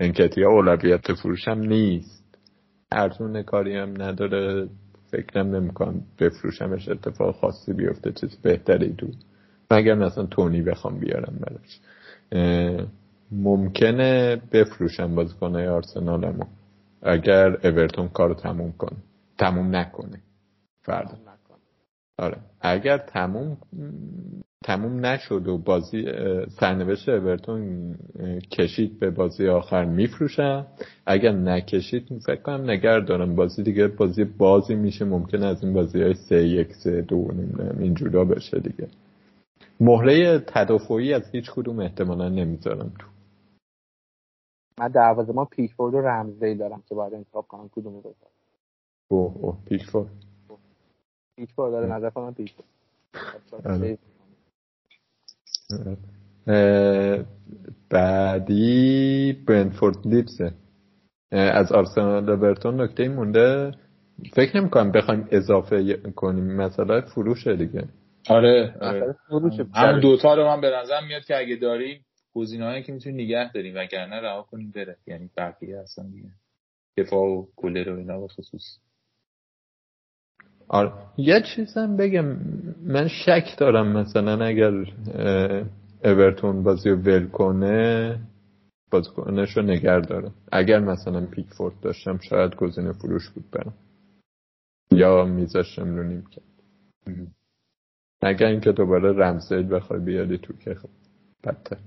انکتیا 0.00 0.50
اولویت 0.50 1.12
فروشم 1.12 1.58
نیست. 1.58 2.38
ارزون 2.92 3.42
کاری 3.42 3.76
هم 3.76 4.02
نداره. 4.02 4.68
فکرم 5.10 5.56
نمی‌کنم 5.56 6.02
بفروشمش 6.18 6.88
اتفاق 6.88 7.34
خاصی 7.34 7.72
بیفته 7.72 8.12
چیز 8.12 8.36
بهتری 8.36 8.94
تو. 8.98 9.06
مگر 9.70 9.94
مثلا 9.94 10.26
تونی 10.26 10.62
بخوام 10.62 10.98
بیارم 10.98 11.38
براش. 11.40 11.80
ممکنه 13.32 14.42
بفروشم 14.52 15.14
بازیکنهای 15.14 15.68
آرسنالمو. 15.68 16.44
اگر 17.02 17.66
اورتون 17.66 18.08
کارو 18.08 18.34
تموم 18.34 18.72
کنه 18.72 18.96
تموم 19.38 19.76
نکنه. 19.76 20.20
فردا. 20.82 21.18
آره. 22.18 22.36
اگر 22.60 22.98
تموم 22.98 23.56
تموم 24.64 25.06
نشد 25.06 25.48
و 25.48 25.58
بازی 25.58 26.04
سرنوشت 26.60 27.08
اورتون 27.08 27.94
کشید 28.52 28.98
به 28.98 29.10
بازی 29.10 29.48
آخر 29.48 29.84
میفروشم 29.84 30.66
اگر 31.06 31.32
نکشید 31.32 32.08
فکر 32.26 32.42
کنم 32.42 32.70
نگر 32.70 33.00
دارم 33.00 33.36
بازی 33.36 33.62
دیگه 33.62 33.88
بازی 33.88 34.24
بازی 34.24 34.74
میشه. 34.74 35.04
ممکن 35.04 35.42
از 35.42 35.64
این 35.64 35.72
بازی 35.72 36.02
های 36.02 36.14
سه 36.14 36.48
یک 36.48 36.72
سه 36.72 37.02
دو 37.02 37.32
نمی‌دونم 37.32 37.78
اینجورا 37.78 38.24
بشه 38.24 38.60
دیگه. 38.60 38.88
مهره 39.80 40.38
تدافعی 40.38 41.14
از 41.14 41.30
هیچ 41.32 41.50
کدوم 41.50 41.80
احتمالا 41.80 42.28
نمی‌ذارم 42.28 42.92
تو. 42.98 43.06
من 44.80 44.88
دروازه 44.88 45.32
ما 45.32 45.44
پیکفورد 45.44 45.94
و 45.94 45.98
رمزی 45.98 46.54
دارم 46.54 46.82
که 46.88 46.94
باید 46.94 47.14
انتخاب 47.14 47.46
کنم 47.48 47.70
کدوم 47.72 47.94
رو 47.94 48.14
اوه 49.08 49.36
اوه 49.36 49.58
پیکفورد 49.64 50.10
پیکفورد 51.36 51.72
داره 51.72 51.92
نظر 51.92 52.10
کنم 52.10 52.34
پیکفورد 52.34 52.68
بعدی 57.90 59.32
برنفورد 59.46 59.96
لیپسه 60.04 60.52
از 61.32 61.72
آرسنال 61.72 62.36
برتون 62.36 62.80
نکته 62.80 63.08
مونده. 63.08 63.72
فکر 64.32 64.56
نمی 64.56 64.70
کنم 64.70 64.92
بخوایم 64.92 65.28
اضافه 65.30 65.96
کنیم. 65.96 66.44
مثلا 66.44 67.00
فروشه 67.00 67.56
دیگه. 67.56 67.84
آره, 68.28 68.74
آره. 68.80 69.14
همون 69.74 70.00
دوتا 70.00 70.34
رو 70.34 70.44
من 70.44 70.60
به 70.60 70.70
نظر 70.82 71.00
میاد 71.08 71.24
که 71.24 71.36
اگه 71.38 71.56
داریم 71.56 72.00
گزینه‌هایی 72.34 72.82
که 72.82 72.92
می‌تونیم 72.92 73.20
نگه 73.20 73.52
داریم 73.52 73.74
وگرنه 73.76 74.20
رها 74.20 74.42
کنیم 74.42 74.70
بره. 74.70 74.96
یعنی 75.06 75.30
بقیه 75.36 75.78
اصلا 75.78 76.04
دیگه. 76.04 76.28
دفاع 76.96 77.20
و 77.20 77.46
گلر 77.56 77.90
و 77.90 77.98
اینا 77.98 78.20
به 78.20 78.28
خصوص. 78.28 78.78
آره. 80.72 80.92
یه 81.16 81.42
چیزم 81.42 81.96
بگم 81.96 82.24
من 82.82 83.08
شک 83.08 83.58
دارم 83.58 83.92
مثلا 83.96 84.44
اگر 84.44 84.72
اورتون 86.04 86.62
بازی 86.62 86.90
رو 86.90 86.96
ول 86.96 87.26
کنه 87.26 88.18
بازیکنش 88.90 89.56
رو 89.56 89.62
نگر 89.62 90.00
داره 90.00 90.30
اگر 90.52 90.78
مثلا 90.80 91.26
پیکفورد 91.26 91.80
داشتم 91.80 92.18
شاید 92.18 92.56
گزینه 92.56 92.92
فروش 92.92 93.28
بود 93.30 93.50
برم. 93.50 93.74
یا 94.92 95.24
میذاشتم 95.24 95.96
رو 95.96 96.02
نیم 96.02 96.24
کرد 96.26 96.44
اگر 98.22 98.46
اینکه 98.46 98.72
دوباره 98.72 99.12
رمزیل 99.12 99.74
بخوای 99.74 100.00
بیادی 100.00 100.38
تو 100.38 100.52
که 100.52 100.74
خب 100.74 100.88
بدتر. 101.44 101.78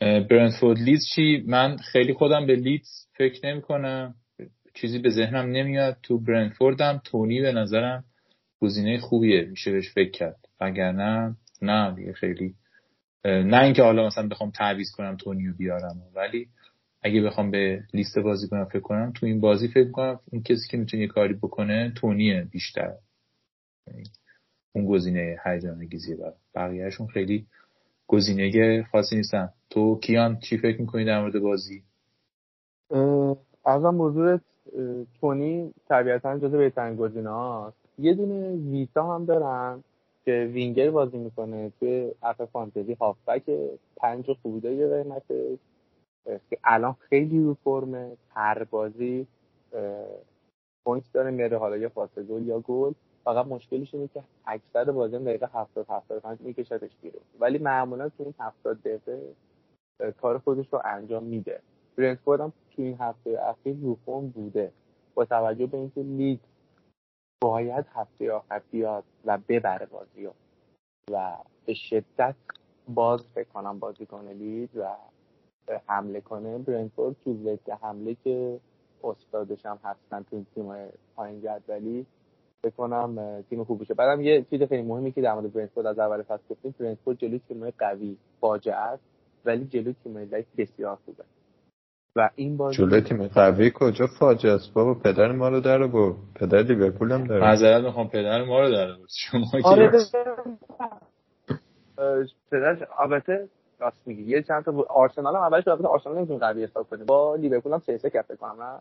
برنفورد 0.00 0.78
لیدز 0.78 1.04
چی؟ 1.14 1.44
من 1.46 1.76
خیلی 1.76 2.14
خودم 2.14 2.46
به 2.46 2.56
لیدز 2.56 3.06
فکر 3.16 3.46
نمی 3.46 3.62
کنم 3.62 4.14
چیزی 4.74 4.98
به 4.98 5.10
ذهنم 5.10 5.50
نمیاد. 5.50 5.96
تو 6.02 6.18
برنفوردم 6.18 7.00
تونی 7.04 7.40
به 7.40 7.52
نظرم 7.52 8.04
گزینه 8.60 8.98
خوبیه. 8.98 9.44
میشه 9.44 9.72
بهش 9.72 9.94
فکر 9.94 10.10
کرد. 10.10 10.48
نه 10.60 11.36
نه 11.62 11.94
دیگه 11.94 12.12
خیلی. 12.12 12.54
نه 13.24 13.62
اینکه 13.62 13.82
حالا 13.82 14.06
مثلا 14.06 14.28
بخوام 14.28 14.50
تعویض 14.50 14.90
کنم 14.90 15.16
تونیو 15.16 15.54
بیارم. 15.54 16.02
ولی 16.14 16.48
اگه 17.02 17.22
بخوام 17.22 17.50
به 17.50 17.82
لیست 17.94 18.18
بازی 18.18 18.48
کنم 18.48 18.64
فکر 18.64 18.80
کنم 18.80 19.12
تو 19.12 19.26
این 19.26 19.40
بازی 19.40 19.68
فکر 19.68 19.90
کنم 19.90 20.20
اون 20.32 20.42
کسی 20.42 20.68
که 20.70 20.76
می‌تونه 20.76 21.06
کاری 21.06 21.34
بکنه 21.34 21.92
تونیه 21.96 22.48
بیشتر. 22.50 22.94
یعنی 23.86 24.02
اون 24.72 24.86
گزینه 24.86 25.36
هیجان 25.44 25.78
انگیزیه 25.78 26.16
بر 26.16 26.32
بقیهشون 26.54 27.06
خیلی 27.06 27.46
گزینه 28.06 28.82
خاصی 28.82 29.16
نیستن. 29.16 29.48
تو 29.70 30.00
کیان 30.00 30.38
چی 30.38 30.58
فکر 30.58 30.80
می‌کنی 30.80 31.04
در 31.04 31.20
مورد 31.20 31.38
بازی؟ 31.38 31.82
از 33.64 33.82
موضوع 33.82 34.40
تونی 35.20 35.74
طبیعتا 35.88 36.38
جزو 36.38 36.58
بهترین 36.58 36.96
گزینه 36.96 37.30
هاست 37.30 37.76
یه 37.98 38.14
دونه 38.14 38.50
ویسا 38.50 39.14
هم 39.14 39.24
دارن 39.24 39.84
که 40.24 40.50
وینگر 40.52 40.90
بازی 40.90 41.18
می‌کنه 41.18 41.72
توی 41.80 42.10
app 42.22 42.44
فانتزی 42.44 42.92
هافبک 42.92 43.42
پنج 43.96 44.32
خوبه 44.42 44.74
یه 44.74 44.88
قیمت 44.88 45.22
که 46.50 46.58
الان 46.64 46.92
خیلی 46.92 47.44
رو 47.44 47.54
فرمه. 47.64 48.16
هر 48.34 48.64
بازی 48.64 49.26
point 50.84 51.04
داره 51.12 51.30
میاره 51.30 51.58
حالا 51.58 51.76
یا 51.76 51.88
پاس 51.88 52.24
گل 52.24 52.46
یا 52.46 52.60
گل. 52.60 52.92
فقط 53.24 53.46
مشکلش 53.46 53.94
اینه 53.94 54.08
که 54.14 54.22
اکثر 54.46 54.84
بازی 54.84 55.18
دقیقه 55.18 55.48
70 55.54 55.86
75 55.88 56.38
میکشتش 56.40 56.90
بیرون. 57.02 57.22
ولی 57.40 57.58
معمولا 57.58 58.08
تو 58.08 58.22
این 58.22 58.34
70 58.38 58.80
دقیقه 58.80 59.20
کار 60.20 60.38
خودش 60.38 60.72
رو 60.72 60.82
انجام 60.84 61.24
میده. 61.24 61.60
برنتفورد 61.96 62.40
هم 62.40 62.52
تو 62.76 62.82
این 62.82 62.96
هفته 63.00 63.40
اخیر 63.42 63.76
رو 63.82 63.94
فرم 64.06 64.28
بوده. 64.28 64.72
با 65.14 65.24
توجه 65.24 65.66
به 65.66 65.78
اینکه 65.78 66.02
لیگ 66.02 66.38
باید 67.42 67.84
هفته 67.94 68.32
آخر 68.32 68.62
بیاد 68.70 69.04
و 69.24 69.38
ببره 69.48 69.86
بازی 69.86 70.28
و 71.10 71.36
به 71.66 71.74
شدت 71.74 72.34
باز 72.88 73.24
فکر 73.34 73.48
کنم 73.48 73.78
بازی 73.78 74.06
کنه 74.06 74.32
لید 74.32 74.76
و 74.76 74.96
حمله 75.86 76.20
کنه 76.20 76.58
برنفورد 76.58 77.16
تو 77.24 77.34
ضد 77.34 77.70
حمله 77.70 78.16
که 78.24 78.60
استادش 79.04 79.66
هم 79.66 79.78
هستن 79.84 80.22
تو 80.30 80.44
تیم 80.54 80.72
پایین 81.16 81.40
جدولی. 81.40 82.06
فکر 82.64 82.74
کنم 82.76 83.42
تیم 83.50 83.64
خوب 83.64 83.80
بشه 83.80 83.94
بعدم 83.94 84.20
یه 84.22 84.46
چیز 84.50 84.62
خیلی 84.62 84.82
مهمی 84.82 85.12
که 85.12 85.20
در 85.20 85.34
مورد 85.34 85.52
برنفورد 85.52 85.86
از 85.86 85.98
اول 85.98 86.22
فصل 86.22 86.42
گفتیم 86.50 86.74
برنفورد 86.78 87.18
جلوی 87.18 87.40
تیم 87.48 87.70
قوی 87.70 88.16
فاجعه 88.40 88.74
است 88.74 89.02
ولی 89.44 89.64
جلوی 89.64 89.94
تیم 90.04 90.24
ضعیف 90.26 90.46
بسیار 90.56 90.98
خوبه. 91.04 91.24
و 92.16 92.30
این 92.34 92.56
بازی 92.56 92.76
جلوی 92.76 93.00
تیم 93.00 93.26
قوی 93.26 93.72
کجا 93.74 94.06
فاجعه 94.18 94.52
است؟ 94.52 94.74
بابا 94.74 94.94
پدر 94.94 95.32
ما 95.32 95.48
رو 95.48 95.60
در 95.60 95.86
با 95.86 96.16
پدر 96.34 96.62
لیورپول 96.62 97.12
هم 97.12 97.24
داره. 97.24 97.40
معذرت 97.40 97.84
می‌خوام 97.84 98.08
پدر 98.08 98.44
ما 98.44 98.60
رو 98.60 98.70
در 98.70 98.86
شما 99.08 99.46
آره 99.64 99.90
پدر 102.50 102.86
البته 102.98 103.48
راست 103.78 104.08
میگی. 104.08 104.22
یه 104.22 104.42
چند 104.42 104.64
تا 104.64 104.86
آرسنال 104.90 105.36
هم 105.36 105.42
اولش 105.42 105.68
البته 105.68 105.88
آرسنال 105.88 106.16
نمی‌تونه 106.16 106.38
قوی 106.38 106.64
حساب 106.64 106.86
کنه 106.90 107.04
با 107.04 107.34
لیورپول 107.36 107.72
هم 107.72 107.78
سه 107.78 107.98
سه 107.98 108.10
کرده 108.10 108.36
کنم 108.36 108.62
نه؟ 108.62 108.78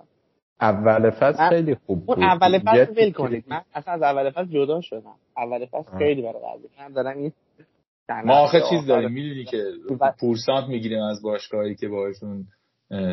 اول 0.61 1.09
فصل 1.09 1.49
خیلی 1.49 1.75
خوب 1.75 2.05
بود. 2.05 2.17
اون 2.17 2.27
اول 2.27 2.59
فصل 2.59 2.93
ول 2.97 3.11
کنید. 3.11 3.45
من 3.47 3.61
اصلا 3.73 3.93
از 3.93 4.01
اول 4.01 4.29
فصل 4.29 4.45
جدا 4.45 4.81
شدم. 4.81 5.15
اول 5.37 5.65
فصل 5.65 5.97
خیلی 5.97 6.21
برای 6.21 6.33
قوی. 6.33 6.69
من 6.79 6.93
دارم 6.93 7.17
این 7.17 7.31
ما 8.25 8.33
آخه 8.33 8.61
چیز 8.69 8.85
داریم 8.87 9.11
می‌دونی 9.11 9.45
که 9.45 9.63
پورسانت 10.19 10.67
می‌گیریم 10.67 11.03
از 11.03 11.21
باشگاهی 11.21 11.75
که 11.75 11.87
باشون 11.87 12.45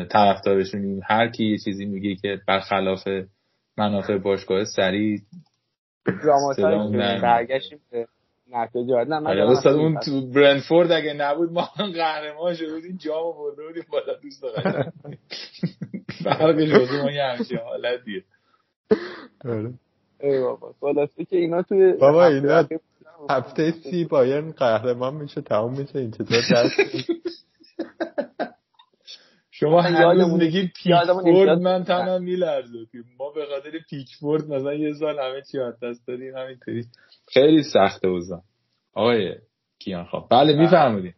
طرفدارشونیم 0.09 1.01
هر 1.05 1.27
کی 1.27 1.45
یه 1.45 1.57
چیزی 1.57 1.85
میگه 1.85 2.15
که 2.15 2.41
برخلاف 2.47 3.07
منافع 3.77 4.17
باشگاه 4.17 4.65
سریع 4.65 5.19
برگشتیم 7.21 7.79
به 7.91 8.07
نتیجه 8.51 8.95
آره، 8.95 9.51
استاد 9.51 9.75
اون 9.75 9.99
تو 9.99 10.27
برنفورد 10.27 10.91
اگه 10.91 11.13
نبود 11.13 11.51
ما 11.51 11.69
قهرمان 11.77 12.55
شده 12.55 12.73
بودیم 12.73 12.97
جام 12.97 13.33
برده 13.37 13.63
بودیم 13.67 13.83
بالا 13.91 14.13
دوست 14.21 14.41
دارم. 14.41 14.93
فرقش 16.23 16.71
واسه 16.71 17.03
ما 17.03 17.11
یه 17.11 17.23
همچین 17.23 17.57
حالتیه. 17.57 18.23
آره. 19.45 19.73
ای 20.19 20.39
بابا 20.39 20.73
خلاصه 20.79 21.25
که 21.25 21.37
اینا 21.37 21.61
توی 21.61 21.93
بابا 21.93 22.25
اینا 22.25 22.67
هفته 23.29 23.71
سی 23.71 24.05
بایرن 24.05 24.51
قهرمان 24.51 25.15
میشه 25.15 25.41
تمام 25.41 25.79
میشه 25.79 25.99
این 25.99 26.11
چطور 26.11 26.37
دست 26.55 26.73
شما 29.59 29.81
هنوز 29.81 30.33
میگی 30.33 30.71
پیکفورد 30.83 31.59
من 31.59 31.83
تنم 31.83 32.23
میلرزه. 32.23 32.77
ما 33.19 33.29
به 33.29 33.45
خاطر 33.45 33.79
پیکفورد 33.89 34.43
مثلا 34.43 34.73
یه 34.73 34.93
سال 34.93 35.19
همه 35.19 35.41
چی 35.51 35.59
از 35.59 35.79
دست 35.79 36.07
دادیم 36.07 36.37
همینطوری. 36.37 36.85
خیلی 37.27 37.63
سخته 37.63 38.07
اوزا. 38.07 38.41
آقای 38.93 39.35
کیان 39.79 40.05
خب 40.05 40.25
بله 40.31 40.55
میفرمودید 40.55 41.15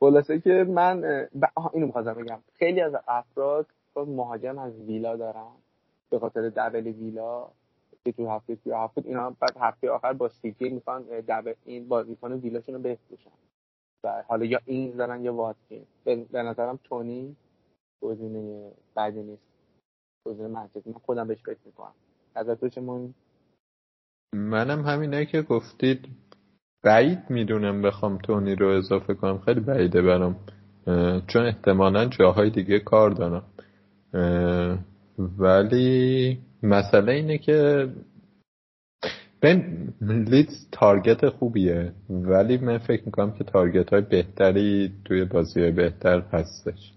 خلاصه 0.00 0.40
که 0.40 0.50
من 0.50 1.04
اینو 1.74 1.86
می‌خواستم 1.86 2.14
بگم. 2.14 2.40
خیلی 2.58 2.80
از 2.80 2.92
افراد 3.08 3.66
مهاجم 3.96 4.58
از 4.58 4.80
ویلا 4.80 5.16
دارن. 5.16 5.52
به 6.10 6.18
خاطر 6.18 6.48
دبل 6.48 6.86
ویلا 6.86 7.48
که 8.04 8.12
تو 8.12 8.30
هفته 8.30 8.56
تو 8.56 8.74
هفته 8.74 9.02
اینا 9.04 9.30
بعد 9.30 9.56
هفته 9.60 9.90
آخر 9.90 10.12
با 10.12 10.28
سیتی 10.28 10.68
می‌خوان 10.68 11.02
دبل 11.28 11.52
این 11.64 11.88
بازیکن 11.88 12.32
ویلاشون 12.32 12.74
رو 12.74 12.80
بفروشن. 12.80 13.30
و 14.04 14.22
حالا 14.28 14.44
یا 14.44 14.60
این 14.64 14.92
زنن 14.96 15.24
یا 15.24 15.34
واتکین 15.34 15.86
به 16.04 16.42
نظرم 16.42 16.78
تونی 16.84 17.36
گزینه 18.02 18.72
بعدی 18.94 19.22
نیست. 19.22 19.42
گزینه 20.26 20.48
منطقی 20.48 20.82
من 20.90 20.92
خودم 20.92 21.28
بهش 21.28 21.42
فکر 21.42 21.58
می‌کنم. 21.64 21.94
از 22.34 22.46
تو 22.46 22.68
چه 22.68 22.80
منم 24.34 24.82
همینه 24.84 25.26
که 25.26 25.42
گفتید. 25.42 26.08
بعید 26.82 27.30
می‌دونم 27.30 27.82
بخوام 27.82 28.18
تونی 28.18 28.54
رو 28.54 28.68
اضافه 28.68 29.14
کنم. 29.14 29.38
خیلی 29.38 29.60
بعیده 29.60 30.02
برام. 30.02 30.36
چون 31.26 31.46
احتمالا 31.46 32.04
جاهای 32.04 32.50
دیگه 32.50 32.78
کار 32.78 33.10
دارم. 33.10 33.44
ولی 35.18 36.38
مسئله 36.62 37.12
اینه 37.12 37.38
که 37.38 37.88
بین 39.40 39.92
لیدز 40.00 40.68
تارگت 40.72 41.28
خوبیه 41.28 41.92
ولی 42.10 42.56
من 42.56 42.78
فکر 42.78 43.02
می‌کنم 43.06 43.32
که 43.32 43.44
تارگت 43.44 43.90
های 43.90 44.02
بهتری 44.02 44.92
توی 45.04 45.24
بازی 45.24 45.70
بهتر 45.70 46.20
هستش. 46.20 46.92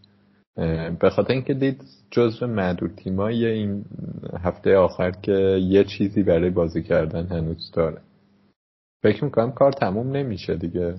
به 0.99 1.09
خاطر 1.09 1.33
اینکه 1.33 1.53
لیدز 1.53 2.03
جزو 2.11 2.47
معدود 2.47 2.95
تیمایی 2.95 3.45
این 3.45 3.85
هفته 4.43 4.77
آخر 4.77 5.11
که 5.11 5.59
یه 5.61 5.83
چیزی 5.83 6.23
برای 6.23 6.49
بازی 6.49 6.83
کردن 6.83 7.25
هنوز 7.25 7.71
داره. 7.73 8.01
فکر 9.03 9.23
می‌کنم 9.23 9.51
کار 9.51 9.71
تموم 9.71 10.11
نمیشه 10.11 10.55
دیگه. 10.55 10.95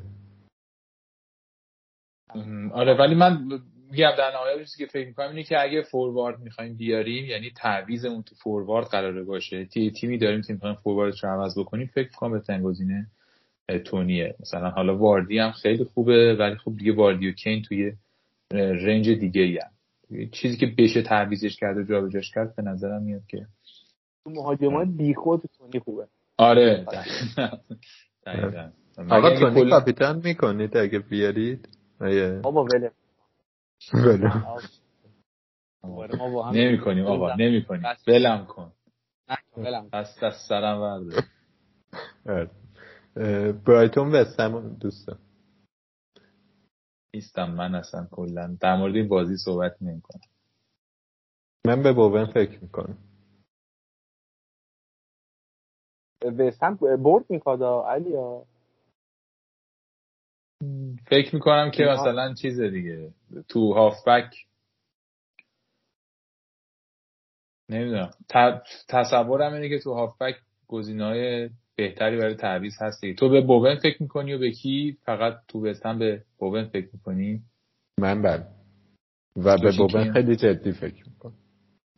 آره 2.73 2.95
ولی 2.99 3.15
من 3.15 3.49
میگم 3.93 4.13
در 4.19 4.31
نهایت 4.31 4.59
چیزی 4.59 4.85
که 4.85 4.93
فکر 4.93 5.07
می‌کنم 5.07 5.29
اینه 5.29 5.43
که 5.43 5.61
اگه 5.61 5.83
فوروارد 5.83 6.41
می‌خوایم 6.41 6.77
بیاریم 6.77 7.25
یعنی 7.25 7.51
تعویزمون 7.57 8.23
تو 8.23 8.35
فوروارد 8.35 8.87
قراره 8.87 9.23
باشه. 9.23 9.65
تی 9.65 9.91
تیمی 9.91 10.19
داریم 10.19 10.43
که 10.43 10.53
می‌خوایم 10.53 10.75
فورواردش 10.75 11.25
رو 11.25 11.31
عوض 11.31 11.59
بکنیم 11.59 11.91
فکر 11.95 12.09
می‌کنم 12.09 12.43
به 12.47 12.59
گزینه 12.59 13.07
تونیه. 13.85 14.35
مثلا 14.41 14.71
حالا 14.71 14.97
واردی 14.97 15.39
هم 15.39 15.51
خیلی 15.53 15.85
خوبه 15.85 16.35
ولی 16.35 16.57
خب 16.57 16.77
دیگه 16.77 16.93
واردی 16.93 17.29
و 17.29 17.33
کین 17.33 17.63
توی 17.63 17.93
رنج 18.55 19.11
دیگه 19.11 19.43
ای 19.43 19.59
هم. 19.59 19.71
چیزی 20.31 20.57
که 20.57 20.67
بشه 20.79 21.03
تعویزش 21.03 21.57
کرد 21.57 21.77
و 21.77 21.83
جابجاش 21.83 22.31
کرد 22.31 22.57
به 22.57 22.63
نظرم 22.63 23.03
میاد 23.03 23.23
که 23.29 23.47
تو 24.25 24.31
مهاجمان 24.31 24.97
بیخود 24.97 25.43
تونی 25.59 25.81
خوبه. 25.81 26.07
آره. 26.37 26.87
آقا 29.11 29.39
تونی 29.39 29.71
کاپیتان 29.71 30.23
می‌کنید 30.25 30.77
اگه 30.77 30.99
بیارید؟ 30.99 31.69
بابا 32.43 32.65
وله 32.65 32.91
نمی 36.53 36.81
کنیم 36.81 37.07
آقا 37.07 37.35
نمی 37.35 37.65
کنیم. 37.65 37.83
بلم 38.07 38.47
کن. 38.47 38.73
دست 39.93 40.23
از 40.23 40.35
سرم 40.49 40.81
ورده 40.81 41.23
آره. 42.27 42.51
برایتون 43.53 44.15
وستم 44.15 44.75
دوستم 44.75 45.19
نیستم 47.15 47.51
من 47.51 47.75
اصلا 47.75 48.09
کلا. 48.11 48.57
در 48.61 48.77
مورد 48.77 48.97
این 48.97 49.09
بازی 49.09 49.37
صحبت 49.37 49.83
نمی 49.83 50.01
کنم 50.01 50.21
من 51.67 51.83
به 51.83 51.93
بوبن 51.93 52.27
فکر 52.27 52.63
می‌کنم. 52.63 52.99
وستم 56.39 56.75
برد 56.75 57.25
می‌خواد 57.31 57.63
علی 57.63 58.17
فکر 61.07 61.35
می‌کنم 61.35 61.71
که 61.71 61.85
مثلا 61.85 62.35
چیز 62.35 62.61
دیگه. 62.61 63.11
تو 63.49 63.73
هافبک 63.73 64.35
نمی‌دونم. 67.69 68.11
تصورم 68.89 69.53
اینه 69.53 69.69
که 69.69 69.79
تو 69.79 69.95
هافبک 69.95 70.37
گزینه‌های 70.69 71.51
بهتری 71.77 72.17
برای 72.17 72.35
تعویض 72.35 72.73
هستی 72.81 73.15
تو 73.15 73.29
به 73.29 73.41
بوبن 73.41 73.77
فکر 73.77 74.03
می‌کنی 74.03 74.35
و 74.35 74.39
به 74.39 74.51
کی؟ 74.51 74.99
فقط 75.05 75.35
تو 75.49 75.61
بستن 75.61 75.99
به 75.99 76.23
بوبن 76.39 76.65
فکر 76.65 76.89
می‌کنی؟ 76.93 77.43
من 77.99 78.23
بله. 78.23 78.47
و 79.37 79.57
به 79.59 79.73
بوبن 79.79 80.13
خیلی 80.13 80.37
جدی 80.37 80.73
فکر 80.73 81.05
می‌کنم. 81.09 81.35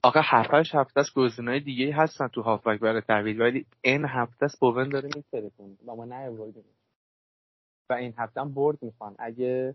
آقا 0.02 0.20
هفتهش 0.24 0.74
هفته 0.74 1.00
است. 1.00 1.14
گزینه‌های 1.14 1.60
دیگه 1.60 1.94
هستن 1.94 2.28
تو 2.28 2.42
هافبک 2.42 2.80
برای 2.80 3.00
تعویض 3.00 3.40
ولی 3.40 3.66
این 3.82 4.04
هفته 4.08 4.44
است 4.44 4.60
بوبن 4.60 4.88
داره 4.88 5.08
میتره 5.16 5.50
و 5.86 5.94
ما 5.96 6.04
نیاوردیم 6.04 6.64
و 7.90 7.92
این 7.92 8.14
هفته 8.16 8.40
هم 8.40 8.54
برد 8.54 8.82
می‌خوان. 8.82 9.14
اگه 9.18 9.74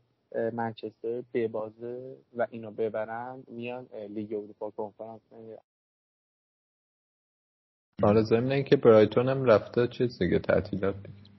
منچستر 0.53 1.23
ببازه 1.33 2.17
و 2.37 2.47
اینو 2.49 2.71
ببرن 2.71 3.43
میان 3.47 3.87
لیگ 4.09 4.33
اروپا 4.33 4.69
کنفرانس 4.69 5.21
میرن 5.31 5.57
آره 8.03 8.23
ضمن 8.23 8.51
اینکه 8.51 8.75
برایتون 8.75 9.29
هم 9.29 9.45
رفته 9.45 9.87
چیز 9.87 10.19
دیگه 10.19 10.39
تعطیلات 10.39 10.95
دیگه. 10.95 11.29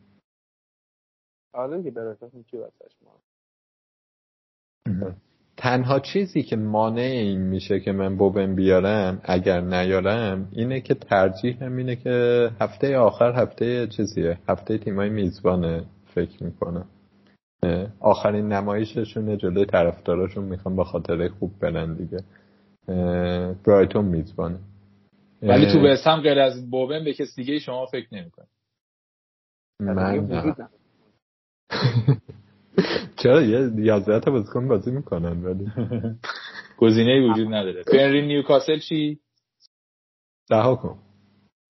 آره 1.52 1.82
که 1.82 1.90
برایتون 1.90 2.44
چی 2.50 2.56
واسش 2.56 2.96
ما 3.02 3.20
تنها 5.56 6.00
چیزی 6.00 6.42
که 6.42 6.56
مانع 6.56 7.00
این 7.00 7.40
میشه 7.40 7.80
که 7.80 7.92
من 7.92 8.16
بوبن 8.16 8.54
بیارم 8.54 9.20
اگر 9.24 9.60
نیارم 9.60 10.48
اینه 10.52 10.80
که 10.80 10.94
ترجیح 10.94 11.62
اینه 11.62 11.96
که 11.96 12.50
هفته 12.60 12.96
آخر 12.96 13.32
هفته 13.42 13.86
چیزیه 13.86 14.38
هفته 14.48 14.78
تیمای 14.78 15.08
میزبانه. 15.08 15.84
فکر 16.14 16.44
می‌کنم. 16.44 16.88
آخرین 18.00 18.52
نمایششون 18.52 19.38
جلوی 19.38 19.64
طرفداراشون 19.64 20.44
می‌خوام 20.44 20.76
با 20.76 20.84
خاطره 20.84 21.28
خوب 21.28 21.58
برن 21.58 21.94
دیگه. 21.94 22.24
برایتون 23.66 24.04
میزبانه. 24.04 24.58
ولی 25.42 25.72
تو 25.72 25.80
به 25.80 25.98
هم 26.04 26.20
غیر 26.20 26.38
از 26.38 26.70
بوبن 26.70 27.04
به 27.04 27.14
کسی 27.14 27.44
دیگه 27.44 27.58
شما 27.58 27.86
فکر 27.86 28.14
نمی‌کنه 28.14 28.46
من 29.80 30.56
چرا؟ 33.22 33.42
یه 33.42 33.70
یازده 33.76 34.20
تا 34.20 34.30
بازیکن 34.30 34.68
بازی 34.68 34.90
می‌کنن 34.90 35.44
ولی. 35.44 35.72
گزینه 36.78 37.30
وجود 37.30 37.46
نداره. 37.46 37.82
بنری 37.92 38.26
نیوکاسل 38.26 38.78
چی؟ 38.78 39.20
رها 40.50 40.76
کن. 40.76 40.98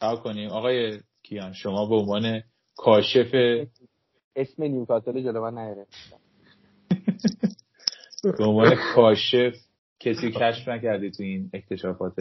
رها 0.02 0.16
کنیم. 0.16 0.50
آقای 0.50 1.00
کیان 1.22 1.52
شما 1.52 1.86
به 1.86 1.94
عنوان 1.94 2.42
کاشف 2.76 3.34
اسم 4.36 4.62
نیوکاسل 4.62 5.22
جلو 5.22 5.50
من 5.50 5.58
نیاره 5.58 5.86
به 8.38 8.44
عنوان 8.44 8.74
کاشف 8.94 9.54
کسی 10.00 10.30
کشف 10.30 10.68
نکردی 10.68 11.10
تو 11.10 11.22
این 11.22 11.50
اکتشافات 11.54 12.14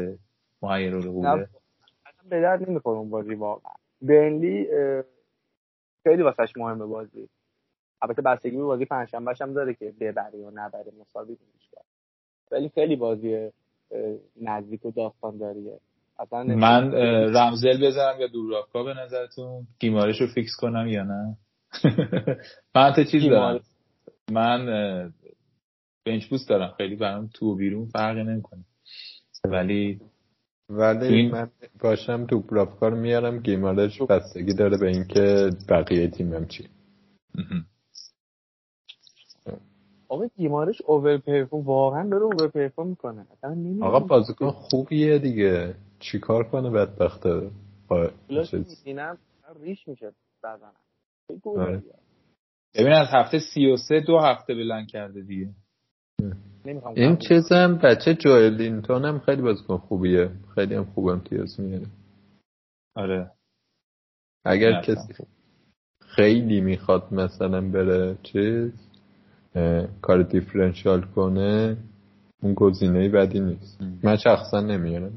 محیر 0.62 0.94
رو 0.94 1.46
به 2.30 2.42
درد 2.42 2.70
نمی‌خوره 2.70 2.98
اون 2.98 3.10
بازی 3.10 3.34
واقعا. 3.34 3.74
برنلی 4.02 4.68
خیلی 6.04 6.22
واسش 6.24 6.58
مهمه 6.58 6.86
بازی. 6.86 7.30
البته 8.02 8.22
بستگی 8.22 8.58
به 8.58 8.64
بازی 8.64 8.86
پنجشنبه 8.86 9.34
هم 9.42 9.54
داره 9.54 9.74
که 9.74 9.94
ببره 10.00 10.40
یا 10.40 10.50
نبره 10.54 10.92
مساوی 11.02 11.38
کرد. 11.72 11.86
ولی 12.52 12.70
خیلی 12.70 12.96
بازی 12.96 13.52
نزدیک 14.42 14.86
و 14.86 14.92
داستان 14.92 15.38
داریه. 15.38 15.80
من 16.32 16.94
رمزل 17.36 17.88
بذارم 17.88 18.22
یا 18.22 18.28
دورافکا 18.28 18.84
به 18.84 18.94
نظرتون؟ 18.94 19.68
گیمارش 19.80 20.22
رو 20.22 20.28
فیکس 20.28 20.56
کنم 20.60 20.88
یا 20.88 21.04
نه؟ 21.04 21.38
من 22.76 22.94
تا 22.96 23.04
چیز 23.04 23.24
دارم. 23.24 23.60
من 24.32 24.66
بنچ 26.06 26.26
بوست 26.26 26.50
دارم. 26.50 26.74
خیلی 26.78 26.96
برام 26.96 27.30
تو 27.34 27.46
و 27.46 27.56
بیرون 27.56 27.86
فرقی 27.86 28.24
نمی‌کنه. 28.24 28.66
ولی 29.46 30.02
ولی 30.70 31.06
این... 31.06 31.32
من 31.32 31.50
باشم 31.80 32.26
تو 32.26 32.40
برافکار 32.40 32.94
میارم 32.94 33.40
گیمارش 33.40 34.02
بستگی 34.02 34.54
داره 34.54 34.78
به 34.78 34.88
اینکه 34.88 35.50
بقیه 35.70 36.08
تیمم 36.08 36.48
چی. 36.48 36.70
آقا 40.08 40.28
گیمارش 40.28 40.82
اوور 40.82 41.18
پرفورم 41.18 41.66
واقعا 41.66 42.10
داره 42.10 42.24
اوور 42.24 42.48
پرفورم 42.48 42.88
می‌کنه 42.88 43.28
آقا 43.82 44.00
بازیکن 44.00 44.52
خوبیه 44.52 45.20
دیگه. 45.20 45.76
چیکار 46.00 46.44
کنه 46.44 46.70
بدبخته؟ 46.70 47.52
با 47.88 48.12
ریش 48.30 49.88
میشه 49.88 50.14
بزنم. 50.44 50.76
ببین 52.76 52.94
از 52.94 53.08
هفته 53.12 53.40
سی 53.40 53.66
و 53.66 53.78
سه 53.78 54.00
دو 54.00 54.20
هفته 54.20 54.56
بلند 54.56 54.88
کرده 54.88 55.22
دیگه. 55.22 55.50
این 56.96 57.18
چیزم 57.18 57.80
بچه 57.84 58.14
جویلینتون 58.14 59.06
هم 59.06 59.20
خیلی 59.20 59.42
بازیکن 59.42 59.78
خوبیه. 59.78 60.30
خیلی 60.56 60.76
هم 60.76 60.86
خوب 60.86 61.08
امتیاز 61.08 61.60
میاره 61.60 61.86
آره. 62.96 63.32
اگر 64.46 64.82
کسی 64.82 65.14
خیلی 66.02 66.62
می‌خواد 66.62 67.14
مثلا 67.14 67.62
بره 67.62 68.18
چیز 68.24 68.72
کار 70.02 70.24
دیفرنشال 70.24 71.02
کنه 71.02 71.78
اون 72.42 72.54
گزینه 72.54 73.10
بدی 73.10 73.40
نیست. 73.40 73.82
من 74.04 74.18
شخصا 74.18 74.62
نمیارم 74.62 75.14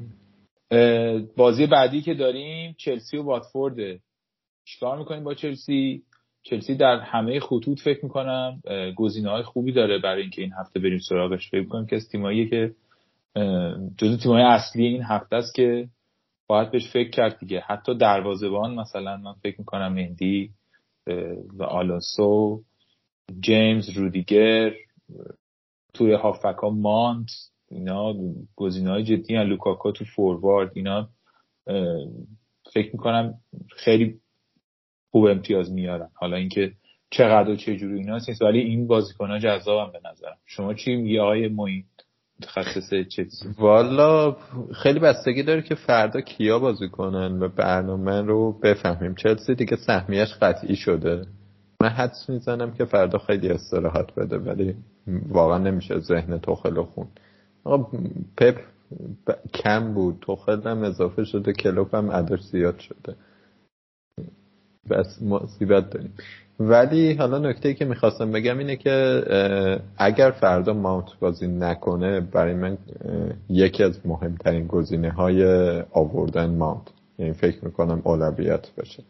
بازی 1.37 1.67
بعدی 1.67 2.01
که 2.01 2.13
داریم 2.13 2.75
چلسی 2.77 3.17
و 3.17 3.23
واتفورده. 3.23 3.99
چیکار 4.65 4.99
می‌کنیم 4.99 5.23
با 5.23 5.33
چلسی؟ 5.33 6.03
چلسی 6.43 6.75
در 6.75 6.99
همه 6.99 7.39
خطوط 7.39 7.79
فکر 7.81 8.05
می‌کنم 8.05 8.61
گزینه 8.95 9.29
های 9.29 9.43
خوبی 9.43 9.71
داره 9.71 9.99
برای 9.99 10.21
اینکه 10.21 10.41
این 10.41 10.53
هفته 10.53 10.79
بریم 10.79 10.99
سراغش. 10.99 11.49
فکر 11.49 11.61
می‌کنم 11.61 11.85
که 11.85 11.95
از 11.95 12.09
تیمایی 12.09 12.49
که 12.49 12.75
جزو 13.97 14.17
تیمای 14.17 14.43
اصلی 14.43 14.85
این 14.85 15.03
هفته 15.03 15.35
است 15.35 15.55
که 15.55 15.87
باید 16.47 16.71
بهش 16.71 16.91
فکر 16.91 17.09
کرد 17.09 17.39
دیگه. 17.39 17.59
حتی 17.59 17.97
دروازه‌بان 17.97 18.75
مثلا 18.75 19.17
من 19.17 19.33
فکر 19.33 19.55
می‌کنم 19.59 19.93
مهدی 19.93 20.49
و 21.53 21.63
آلونسو 21.63 22.61
جیمز 23.39 23.89
رودیگر 23.89 24.73
توی 25.93 26.13
هافکا 26.13 26.69
مانت 26.69 27.29
اینا 27.71 28.13
گزینه 28.55 28.89
های 28.89 29.03
جدی 29.03 29.35
هن. 29.35 29.43
لوکاکا 29.43 29.91
تو 29.91 30.05
فوروارد 30.05 30.71
اینا 30.75 31.09
فکر 32.73 32.89
می‌کنم 32.93 33.33
خیلی 33.75 34.19
خوب 35.13 35.25
امتیاز 35.25 35.71
میارن. 35.71 36.09
حالا 36.13 36.37
اینکه 36.37 36.71
چقدر 37.09 37.49
و 37.49 37.55
چه 37.55 37.77
جوری 37.77 37.97
اینا 37.97 38.13
نیست 38.13 38.41
ولی 38.41 38.59
این 38.59 38.87
بازیکن 38.87 39.27
ها 39.27 39.39
جذابم 39.39 39.91
به 39.91 39.99
نظرم. 40.09 40.37
شما 40.45 40.73
چی 40.73 40.95
میگی 40.95 41.19
آقای 41.19 41.47
موین 41.47 41.83
متخصص 42.39 42.89
چلسی. 42.89 43.49
والا 43.59 44.35
خیلی 44.73 44.99
بستگی 44.99 45.43
داره 45.43 45.61
که 45.61 45.75
فردا 45.75 46.21
کیا 46.21 46.59
بازی 46.59 46.89
کنن 46.89 47.43
و 47.43 47.47
برنامه 47.47 48.21
رو 48.21 48.59
بفهمیم. 48.59 49.15
چلسی 49.15 49.55
دیگه 49.55 49.75
سهمیش 49.75 50.33
قطعی 50.41 50.75
شده. 50.75 51.25
من 51.81 51.89
حدس 51.89 52.29
می‌زنم 52.29 52.73
که 52.73 52.85
فردا 52.85 53.17
خیلی 53.17 53.49
استراحت 53.49 54.15
بده 54.15 54.37
ولی 54.37 54.75
واقعا 55.29 55.57
نمیشه 55.57 55.99
ذهن 55.99 56.37
توخل 56.37 56.83
خون. 56.83 57.07
آقا 57.63 57.97
پپ 58.37 58.55
کم 59.53 59.93
بود. 59.93 60.17
توخل 60.21 60.67
هم 60.67 60.83
اضافه 60.83 61.23
شده 61.23 61.53
کلوپ 61.53 61.95
هم 61.95 62.11
عدش 62.11 62.39
زیاد 62.39 62.79
شده. 62.79 63.15
بس 64.89 65.21
مصیبت 65.21 65.89
داریم. 65.89 66.13
ولی 66.59 67.13
حالا 67.13 67.37
نکته 67.37 67.73
که 67.73 67.85
می‌خواستم 67.85 68.31
بگم 68.31 68.57
اینه 68.57 68.75
که 68.75 69.23
اگر 69.97 70.31
فردا 70.31 70.73
ماونت 70.73 71.19
بازی 71.19 71.47
نکنه 71.47 72.19
برای 72.19 72.53
من 72.53 72.77
یکی 73.49 73.83
از 73.83 73.99
مهمترین 74.05 74.67
گزینه 74.67 75.11
های 75.11 75.43
آوردن 75.91 76.49
ماونت. 76.49 76.87
یعنی 77.19 77.33
فکر 77.33 77.65
می‌کنم 77.65 78.01
اولویت 78.03 78.67
بشه 78.77 79.03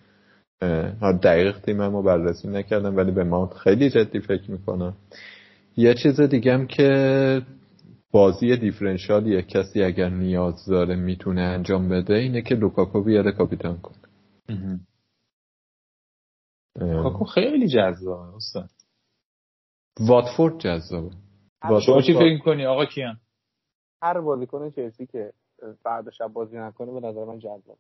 دقیق 1.24 1.60
تیممو 1.60 2.02
بررسی 2.02 2.48
نکردم 2.48 2.98
ولی 2.98 3.12
به 3.12 3.24
ماونت 3.24 3.54
خیلی 3.54 3.90
جدی 3.90 4.20
فکر 4.20 4.52
می‌کنم. 4.52 4.94
یه 5.78 5.94
چیز 5.94 6.22
دیگه 6.22 6.54
هم 6.54 6.68
که 6.68 7.42
بازی 8.12 8.58
دیفرنشال 8.58 9.28
یک 9.28 9.48
کسی 9.48 9.84
اگر 9.84 10.10
نیاز 10.10 10.66
داره 10.66 10.96
می‌تونه 10.96 11.42
انجام 11.42 11.90
بده 11.90 12.14
اینه 12.14 12.42
که 12.42 12.56
لوکاکو 12.56 13.04
بیاره 13.04 13.32
کاپیتان 13.32 13.78
کنه. 13.78 13.96
کاکو 16.80 17.26
خیلی 17.26 17.68
جذابه 17.68 18.36
استاد. 18.36 18.70
واتفورد 20.00 20.58
جذابه. 20.58 21.12
شما 21.86 22.02
چی 22.02 22.14
فکر 22.14 22.40
کنی 22.46 22.66
آقا 22.66 22.86
کیان؟ 22.86 23.20
هر 24.04 24.22
بازیکن 24.22 24.70
چلسی 24.70 25.06
که 25.06 25.34
فردا 25.84 26.12
شب 26.12 26.28
بازی 26.28 26.58
نکنه 26.58 26.92
به 26.92 27.08
نظر 27.08 27.24
من 27.26 27.40
جذابه. 27.40 27.78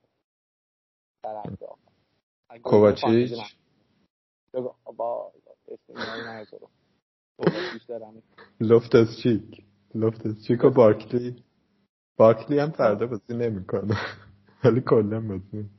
کوواچیچ؟ 2.63 3.31
با 4.97 5.31
لفتس 8.59 9.17
چیک. 9.23 9.65
لفتس 9.95 10.47
چیک 10.47 10.63
و 10.63 10.69
بارکلی 10.69 11.43
بارکلی 12.17 12.59
هم 12.59 12.71
فردا 12.71 13.07
بازی 13.07 13.33
نمی‌کنه. 13.33 13.97
ولی 14.63 14.81
کلا 14.81 15.21
بازی 15.27 15.69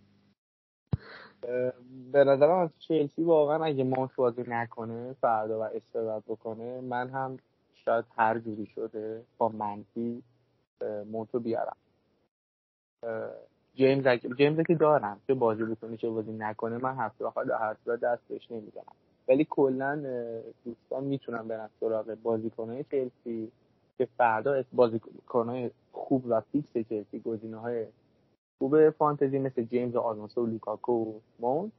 به 2.12 2.24
نظرم 2.24 2.59
از 2.59 2.70
چلسی 2.88 3.22
واقعا 3.22 3.64
اگه 3.64 3.84
مونت 3.84 4.16
بازی 4.16 4.45
نکنه 4.49 5.12
فردا 5.20 5.61
و 5.61 5.62
استراحت 5.62 6.22
بکنه 6.28 6.80
من 6.80 7.09
هم 7.09 7.38
شاید 7.74 8.05
هر 8.16 8.38
جوری 8.38 8.66
شده 8.66 9.22
با 9.38 9.49
منفی 9.49 10.22
مونتو 11.07 11.40
بیارم. 11.40 11.76
جیمز 13.74 14.09
جیمز 14.38 14.66
که 14.66 14.74
دارم 14.74 15.20
چه 15.26 15.34
بازی 15.34 15.64
بکنه 15.64 15.97
چه 15.97 16.11
بازی 16.11 16.32
نکنه 16.32 16.78
من 16.78 16.97
هفته 16.97 17.24
آخر 17.24 17.45
در 17.45 17.59
هر 17.59 17.76
صورت 17.84 18.01
دست 18.01 18.22
بهش 18.28 18.51
نمی‌زنم 18.51 18.95
ولی 19.28 19.47
کلا 19.51 20.03
دوستان 20.64 21.05
می‌تونم 21.05 21.49
برن 21.49 21.68
سراغ 21.80 22.16
بازیکنهای 22.22 22.84
چلسی 22.84 23.53
که 23.99 24.09
فردا 24.18 24.64
بازیکنهای 24.72 25.70
خوب 25.92 26.24
و 26.28 26.40
fix 26.40 26.88
چلسی 26.88 27.20
گزینه 27.20 27.86
های 28.61 28.70
خوب 28.70 28.90
فانتزی 28.90 29.38
مثل 29.38 29.62
جیمز 29.62 29.96
آلونسو 29.96 30.42
و 30.42 30.46
لوکاکو 30.46 30.92
و 30.92 31.20
مونت 31.38 31.72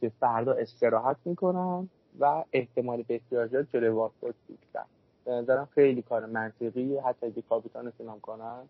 که 0.00 0.12
فردا 0.20 0.52
استراحت 0.52 1.16
می‌کنن 1.24 1.88
و 2.20 2.44
احتمال 2.52 3.04
بسیار 3.08 3.46
زیاد 3.46 3.68
جلوی 3.72 3.88
واتفورد 3.88 4.34
بیشتر 4.48 4.84
به 5.24 5.32
نظرم 5.32 5.68
خیلی 5.74 6.02
کار 6.02 6.26
منطقی 6.26 6.96
حتی 6.96 7.26
اگه 7.26 7.42
کاپیتان 7.42 7.92
هم 8.08 8.20
کنن 8.20 8.68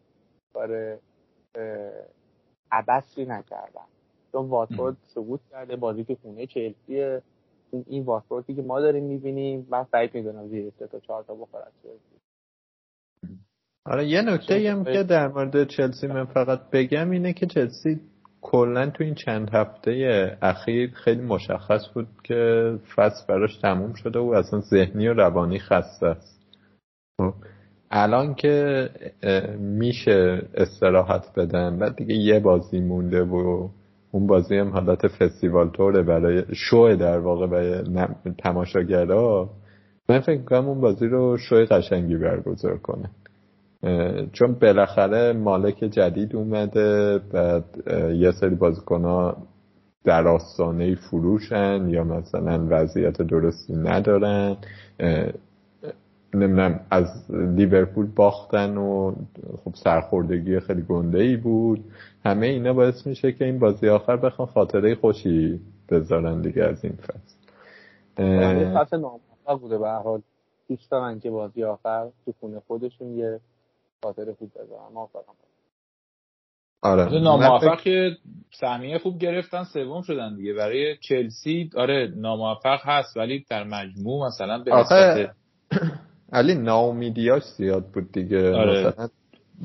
کار 0.53 0.99
عبثی 2.73 3.25
نکردن. 3.25 3.87
چون 4.33 4.49
واتفورد 4.49 4.97
سقوط 5.07 5.41
کرده 5.51 5.77
بازی 5.77 6.05
که 6.05 6.17
خونه 6.23 6.47
چلسیه. 6.47 7.23
این 7.87 8.05
واتفوردی 8.05 8.55
که 8.55 8.63
ما 8.63 8.81
داریم 8.81 9.05
می‌بینیم 9.05 9.67
من 9.71 9.85
سعید 9.85 10.15
می‌دونم 10.15 10.49
زیر 10.49 10.73
سه 10.79 10.87
تا 10.87 11.01
چهار 11.01 11.23
تا 11.23 11.35
بخورد 11.35 11.73
آره 13.87 14.07
یه 14.07 14.23
نکته 14.23 14.71
هم 14.71 14.85
که 14.85 15.03
در 15.03 15.29
مورد 15.29 15.69
چلسی 15.69 16.07
من 16.07 16.25
فقط 16.25 16.61
بگم 16.73 17.11
اینه 17.11 17.33
که 17.33 17.47
چلسی 17.47 18.01
کلا 18.41 18.91
تو 18.91 19.05
این 19.05 19.15
چند 19.15 19.51
هفته 19.53 20.39
اخیر 20.43 20.91
خیلی 20.91 21.23
مشخص 21.23 21.83
بود 21.95 22.07
که 22.25 22.73
فصل 22.95 23.27
براش 23.29 23.57
تموم 23.57 23.95
شده 23.95 24.19
و 24.19 24.29
اصلا 24.29 24.61
ذهنی 24.61 25.09
و 25.09 25.13
روانی 25.13 25.59
خسته 25.59 26.07
است. 26.07 26.41
خب، 27.21 27.35
الان 27.91 28.35
که 28.35 28.89
میشه 29.59 30.43
استراحت 30.55 31.25
بدن 31.37 31.79
بعد 31.79 31.97
دیگه 31.97 32.15
یه 32.15 32.41
بازی 32.41 32.81
مونده 32.81 33.23
و 33.23 33.69
اون 34.11 34.27
بازی 34.27 34.57
هم 34.57 34.71
حالت 34.71 35.09
فستیوال 35.09 35.71
توره 35.71 36.03
برای 36.03 36.45
شو 36.55 36.97
در 37.01 37.19
واقع 37.19 37.47
برای 37.47 37.85
تماشاگرها 38.39 39.51
من 40.09 40.21
فکر 40.21 40.43
کنم 40.43 40.69
اون 40.69 40.81
بازی 40.81 41.07
رو 41.07 41.37
شوی 41.37 41.65
قشنگی 41.65 42.17
برگزار 42.17 42.79
کنه. 42.79 43.11
چون 44.33 44.55
بالاخره 44.63 45.33
مالک 45.33 45.77
جدید 45.79 46.37
اومده 46.37 47.19
بعد 47.19 47.65
یه 48.15 48.33
سری 48.33 48.55
بازیکن 48.55 49.35
در 50.05 50.29
آستانه 50.29 50.95
فروشن 50.95 51.89
یا 51.89 52.05
مثلا 52.05 52.67
وضعیت 52.71 53.23
درستی 53.23 53.77
ندارن 53.77 54.57
نمی‌دونم 56.35 56.81
از 56.91 57.31
لیورپول 57.31 58.07
باختن 58.17 58.77
و 58.77 59.15
خب 59.65 59.75
سرخوردگی 59.75 60.61
خیلی 60.61 60.83
گنده 60.83 61.19
ای 61.19 61.37
بود. 61.37 61.85
همه 62.25 62.47
اینا 62.47 62.73
باعث 62.73 63.07
میشه 63.07 63.33
که 63.33 63.45
این 63.45 63.59
بازی 63.59 63.89
آخر 63.89 64.17
بخوان 64.17 64.49
خاطره 64.49 64.95
خوشی 64.95 65.61
بذارن 65.91 66.41
دیگه 66.41 66.65
از 66.65 66.85
این 66.85 66.95
فصل. 66.95 67.37
فصل 68.79 68.97
ناموفق 68.97 69.61
بوده. 69.61 69.79
به 69.79 69.89
حال 69.89 70.23
دوست 70.69 70.91
دارن 70.91 71.21
که 71.21 71.31
بازی 71.31 71.65
آخر 71.65 72.09
تو 72.25 72.33
خونه 72.41 72.61
خودشون 72.67 73.09
یه 73.09 73.41
خاطر 74.13 74.33
خوب 74.33 74.51
بذارن 74.51 74.93
موافقم 74.95 75.33
آره. 76.83 77.21
ناموفق 77.21 77.81
که 77.81 78.17
سهمیه 78.61 78.99
خوب 78.99 79.19
گرفتن 79.19 79.65
سوم 79.65 80.03
شدن 80.03 80.37
دیگه. 80.37 80.55
برای 80.55 80.97
چلسی 80.97 81.71
آره 81.77 82.13
ناموفق 82.17 82.79
هست 82.83 83.17
ولی 83.17 83.45
در 83.51 83.65
مجموع 83.65 84.27
مثلا 84.27 84.59
به 84.59 84.75
نسبت 84.75 85.31
علی 86.33 86.55
ناامیدیاش 86.55 87.43
زیاد 87.43 87.87
بود 87.87 88.13
دیگه. 88.13 88.55
آره. 88.55 88.87
مثلا 88.87 89.09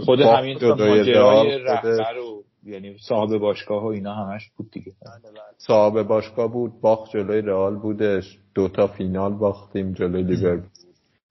خود 0.06 0.20
همین 0.20 0.58
ماجرای 0.64 1.58
رهبر 1.58 2.18
و 2.18 2.44
یعنی 2.64 2.98
صاحب 2.98 3.38
باشگاه 3.38 3.84
و 3.84 3.88
اینا 3.88 4.14
همش 4.14 4.50
بود 4.58 4.72
دیگه. 4.72 4.92
بله، 5.06 5.32
بله. 5.32 5.42
صاحب 5.58 6.04
باشگاه 6.04 6.52
بود 6.52 6.82
باخت 6.82 7.12
جلوی 7.12 7.42
رئال 7.42 7.76
بودش. 7.76 8.40
دوتا 8.56 8.88
فینال 8.88 9.34
باختیم 9.34 9.94
جلوی 9.94 10.24
لیورپول. 10.24 10.70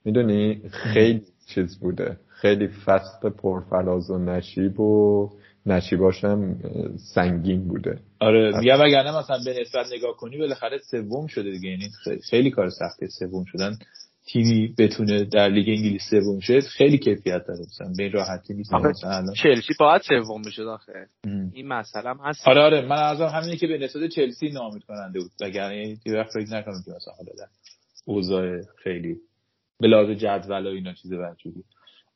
می‌دونی؟ 0.04 0.62
خیلی 0.70 1.22
چیز 1.54 1.80
بوده. 1.80 2.16
خیلی 2.40 2.68
فصل 2.68 3.30
پرفراز 3.30 4.10
و 4.10 4.18
نشیب 4.18 4.80
و 4.80 5.30
نشیباشم 5.66 6.56
سنگین 7.14 7.68
بوده. 7.68 7.98
آره 8.20 8.58
میگم 8.58 8.80
وگرنه 8.80 9.18
مثلا 9.18 9.38
به 9.44 9.60
نسبت 9.60 9.86
نگاه 9.92 10.16
کنی 10.16 10.38
بالاخره 10.38 10.78
سوم 10.78 11.26
شده 11.26 11.50
دیگه. 11.50 11.68
یعنی 11.68 11.90
خیلی 12.30 12.50
کار 12.50 12.70
سخته 12.70 13.06
سوم 13.06 13.44
شدن. 13.44 13.78
تیمی 14.26 14.74
بتونه 14.78 15.24
در 15.24 15.48
لیگ 15.48 15.68
انگلیس 15.68 16.02
سوم 16.10 16.40
شه 16.40 16.60
خیلی 16.60 16.98
کیفیت 16.98 17.46
داره. 17.46 17.60
مثلا 17.60 17.92
به 17.96 18.08
راحتی 18.08 18.54
نیست. 18.54 18.74
مثلا 18.74 19.32
چلسی 19.42 19.74
باید 19.80 20.02
سوم 20.02 20.42
بشه 20.42 20.64
داخل 20.64 20.92
این 21.52 21.68
مسئله 21.68 22.10
هم 22.10 22.18
هست. 22.24 22.48
آره 22.48 22.60
آره. 22.60 22.86
من 22.86 23.02
از 23.02 23.20
همینه 23.20 23.56
که 23.56 23.66
به 23.66 23.78
نسبت 23.78 24.10
چلسی 24.10 24.50
نامید 24.50 24.84
کننده 24.84 25.20
بود. 25.20 25.30
وگرنه 25.40 25.96
یه 26.06 26.14
وقت 26.14 26.30
فکر 26.34 26.54
نکنم 26.54 26.82
که 26.84 26.90
مثلا 26.96 27.14
حالا 27.16 27.46
اوضاع 28.04 28.60
خیلی 28.84 29.16
به 29.80 29.88
لحاظ 29.88 30.10
جدول 30.10 30.66
و 30.66 30.70
اینا 30.70 30.92
چیز 30.92 31.12
بنجوری 31.12 31.64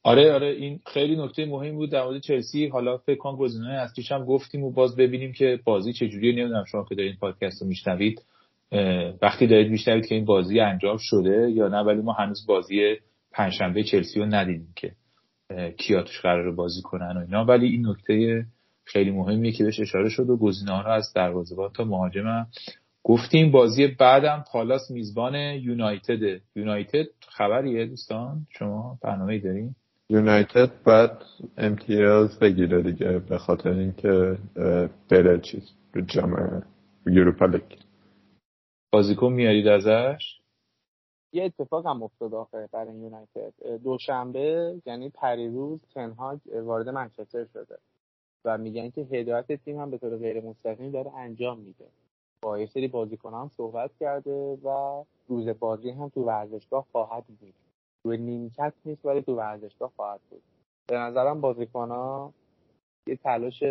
آره 0.07 0.33
آره 0.33 0.47
این 0.47 0.81
خیلی 0.87 1.17
نکته 1.17 1.47
مهم 1.47 1.75
بود 1.75 1.91
در 1.91 2.05
مورد 2.05 2.21
چلسی. 2.21 2.67
حالا 2.67 2.99
فکر 2.99 3.19
کنم 3.19 3.37
گزینه‌های 3.37 3.77
اصلیش 3.77 4.13
هم 4.13 4.25
گفتیم 4.25 4.65
و 4.65 4.71
باز 4.71 4.97
ببینیم 4.97 5.33
که 5.33 5.61
بازی 5.65 5.93
چجوریه. 5.93 6.33
نمی‌دونم 6.33 6.65
شما 6.65 6.85
که 6.89 6.95
دارین 6.95 7.17
پادکست 7.21 7.63
رو 7.63 7.69
میشنوید 7.69 8.23
وقتی 9.23 9.47
دارید 9.47 9.71
میشنوید 9.71 10.07
که 10.07 10.15
این 10.15 10.25
بازی 10.25 10.61
انجام 10.61 10.97
شده 11.01 11.51
یا 11.51 11.69
نه 11.69 11.81
ولی 11.81 12.01
ما 12.01 12.13
هنوز 12.13 12.47
بازی 12.47 12.97
پنجشنبه 13.33 13.83
چلسی 13.83 14.21
رو 14.21 14.27
ندیدیم 14.27 14.73
که 14.77 14.93
کیا 15.77 16.03
توش 16.03 16.21
قرار 16.21 16.55
بازی 16.55 16.83
کنن 16.83 17.17
و 17.17 17.21
اینا. 17.21 17.45
ولی 17.45 17.67
این 17.67 17.89
نکته 17.89 18.45
خیلی 18.85 19.11
مهمیه 19.11 19.53
که 19.53 19.65
بهش 19.65 19.81
اشاره 19.81 20.09
شد 20.09 20.31
و 20.31 20.37
گزینه 20.37 20.73
ها 20.73 20.83
رو 20.83 20.91
از 20.91 21.13
دروازه‌بان 21.15 21.71
تا 21.77 21.85
مهاجم 21.85 22.47
گفتیم. 23.03 23.51
بازی 23.51 23.87
بعدم 23.87 24.45
پالاس 24.53 24.91
میزبان 24.91 25.35
یونایتد. 25.35 26.41
یونایتد 26.57 27.07
خبریه 27.29 27.87
دوستان؟ 27.87 28.47
شما 28.59 28.99
برنامه 29.03 29.39
دارین؟ 29.39 29.75
یونایتد 30.11 30.83
بعد 30.83 31.23
امتیاز 31.57 32.39
بگیره 32.39 32.83
دیگه 32.83 33.19
به 33.19 33.39
خاطر 33.39 33.71
اینکه 33.71 34.39
بره 35.11 35.41
چیز 35.41 35.71
رو 35.95 36.01
جام 36.01 36.63
یوروپا 37.07 37.47
لیگ. 37.47 37.63
بازیکن 38.93 39.33
میارید 39.33 39.67
ازش؟ 39.69 40.41
یه 41.33 41.45
اتفاق 41.45 41.87
هم 41.87 42.03
افتاد 42.03 42.35
آخه 42.35 42.69
برای 42.73 42.97
یونایتد. 42.97 43.53
دوشنبه 43.85 44.75
یعنی 44.87 45.11
پریروز 45.11 45.81
تنهاگ 45.95 46.39
وارد 46.65 46.89
منچستر 46.89 47.45
شده. 47.45 47.79
و 48.45 48.59
میگن 48.59 48.91
که 48.91 49.01
هدایت 49.01 49.53
تیم 49.53 49.81
هم 49.81 49.91
به 49.91 49.99
طور 49.99 50.17
غیر 50.17 50.41
مستقیم 50.41 50.91
داره 50.91 51.15
انجام 51.15 51.61
میده. 51.61 51.87
با 52.43 52.59
یه 52.59 52.67
سری 52.67 52.89
بازیکن 52.89 53.49
صحبت 53.49 53.91
کرده 54.01 54.59
و 54.65 55.05
روز 55.29 55.49
بازی 55.49 55.91
هم 55.91 56.09
تو 56.09 56.25
ورزشگاه 56.25 56.87
خواهد 56.93 57.25
بود. 57.25 57.55
روی 58.05 58.19
نیمکت 58.19 58.73
نیست 58.85 59.07
ولی 59.07 59.23
تو 59.23 59.37
ورزشگاه 59.37 59.93
خواهد 59.97 60.21
بود. 60.31 60.43
به 60.87 60.97
نظرم 60.97 61.41
بازیکن 61.41 61.89
ها 61.89 62.33
یه 63.07 63.17
تلاش 63.17 63.63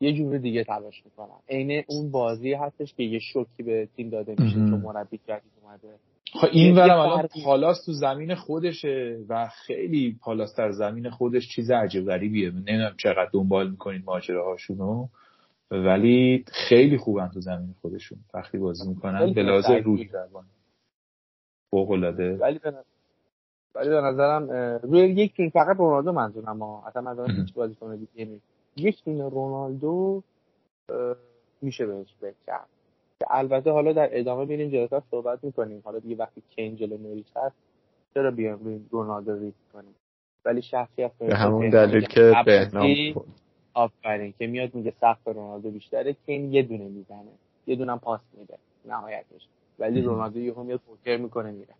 یه 0.00 0.12
جور 0.12 0.38
دیگه 0.38 0.64
تلاش 0.64 1.02
می‌کنن. 1.04 1.38
عین 1.48 1.84
اون 1.88 2.10
بازی 2.10 2.52
هستش 2.52 2.94
که 2.94 3.02
یه 3.02 3.18
شوکی 3.18 3.62
به 3.62 3.88
تیم 3.96 4.10
داده 4.10 4.34
میشه 4.38 4.54
چون 4.54 4.80
مربی 4.80 5.20
جدید 5.28 5.52
اومده. 5.62 5.98
خب 6.32 6.48
این 6.52 6.76
ورم 6.76 6.98
الان 6.98 7.28
پالاس 7.44 7.84
تو 7.84 7.92
زمین 7.92 8.34
خودشه 8.34 9.18
و 9.28 9.48
خیلی 9.48 10.18
پالاس 10.22 10.56
در 10.56 10.70
زمین 10.70 11.10
خودش 11.10 11.48
چیز 11.54 11.70
عجیب 11.70 12.06
غریبیه. 12.06 12.50
نمی‌دونم 12.50 12.94
چقدر 12.98 13.30
دنبال 13.32 13.70
می‌کنین 13.70 14.02
ماجراهاشونو 14.04 15.08
ولی 15.70 16.44
خیلی 16.68 16.98
خوبن 16.98 17.28
تو 17.28 17.40
زمین 17.40 17.74
خودشون. 17.80 18.18
وقتی 18.34 18.58
بازی 18.58 18.88
می‌کنن 18.88 19.32
به 19.32 19.42
لحاظ 19.42 19.64
روحی 19.84 20.04
روان 20.04 20.44
فوق 21.70 21.90
العاده 21.90 22.36
ولی 22.36 22.58
به 22.58 22.70
ولی 23.74 23.88
به 23.88 24.00
نظرم 24.00 24.50
روی 24.82 25.00
یک 25.00 25.36
تیم 25.36 25.50
فقط 25.50 25.76
رونالدو 25.76 26.12
منظورم 26.12 26.56
ما 26.56 26.84
اصلا 26.86 27.02
منظورم 27.02 27.30
هیچ 27.30 27.54
بازیکن 27.54 27.96
دیگه 27.96 28.24
نیست 28.24 28.44
یک 28.76 29.04
تیم 29.04 29.22
رونالدو 29.22 30.22
میشه 31.62 31.86
بهش 31.86 32.14
فکر 32.20 32.34
کرد 32.46 32.66
که 33.18 33.26
البته 33.30 33.70
حالا 33.70 33.92
در 33.92 34.08
ادامه 34.12 34.44
ببینیم 34.44 34.70
جلوتر 34.70 35.02
صحبت 35.10 35.44
می‌کنیم. 35.44 35.82
حالا 35.84 35.98
دیگه 35.98 36.16
وقتی 36.16 36.42
کین 36.50 36.76
جلو 36.76 36.96
نوریچ 36.96 37.26
هست 37.36 37.56
چرا 38.14 38.30
بیایم 38.30 38.58
روی 38.64 38.80
رونالدو 38.90 39.38
ریسک 39.38 39.72
کنیم؟ 39.72 39.94
ولی 40.44 40.62
شخصیت 40.62 41.12
به 41.18 41.36
همون 41.36 41.70
دلیل 41.70 42.04
که 42.04 42.32
بهنام 42.46 42.94
آفرین 43.74 44.34
که 44.38 44.46
میاد 44.46 44.74
میگه 44.74 44.92
سقف 45.00 45.28
رونالدو 45.28 45.70
بیشتره 45.70 46.16
کین 46.26 46.52
یه 46.52 46.62
دونه 46.62 46.84
می‌زنه. 46.84 47.32
یه 47.66 47.76
دونه 47.76 47.96
پاس 47.96 48.20
میده. 48.38 48.58
نهایتش. 48.84 49.48
ولی 49.78 50.02
رونالدو 50.02 50.40
یهو 50.40 50.62
میاد 50.62 50.80
پوکر 50.86 51.16
می‌کنه 51.16 51.50
میره. 51.50 51.74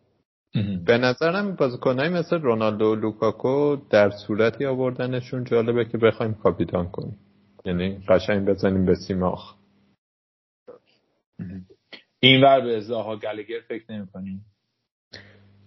به 0.85 0.99
نظرم 0.99 1.55
بازیکنایی 1.55 2.11
مثل 2.11 2.37
رونالدو 2.37 2.85
و 2.85 2.95
لوکاکو 2.95 3.77
در 3.91 4.11
صورتی 4.11 4.67
آوردنشون 4.67 5.45
جالبه 5.45 5.85
که 5.85 5.99
بخوایم 5.99 6.35
کاپیتان 6.35 6.89
کنیم. 6.89 7.19
یعنی 7.65 7.99
قشنگ 8.09 8.49
بزنیم 8.49 8.87
به 8.87 8.95
سیماخ. 8.95 9.55
این 12.21 12.45
ور 12.45 12.61
به 12.61 12.77
ازاها 12.77 13.17
گلگر 13.17 13.61
فکر 13.69 13.93
نمی 13.93 14.07
کنیم 14.07 14.45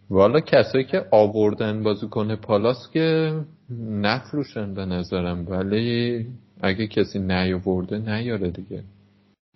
والا 0.10 0.40
کسایی 0.40 0.84
که 0.84 1.06
آوردن 1.12 1.84
بازیکن 1.84 2.36
پالاس 2.36 2.92
که 2.94 3.34
نفروشن 3.80 4.74
به 4.74 4.86
نظرم 4.86 5.48
ولی 5.48 6.26
اگه 6.62 6.88
کسی 6.88 7.20
نیاورده 7.20 7.98
نیاره 7.98 8.52
دیگه. 8.52 8.84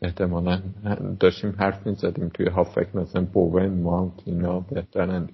احتمالا 0.02 0.62
داشتیم 1.20 1.56
حرف 1.60 1.88
می‌زدیم 1.88 2.30
توی 2.30 2.50
هافک 2.50 2.96
مثلا 2.96 3.26
بوون 3.34 3.82
ماونت 3.82 4.14
اینا 4.26 4.60
بهترن. 4.60 5.30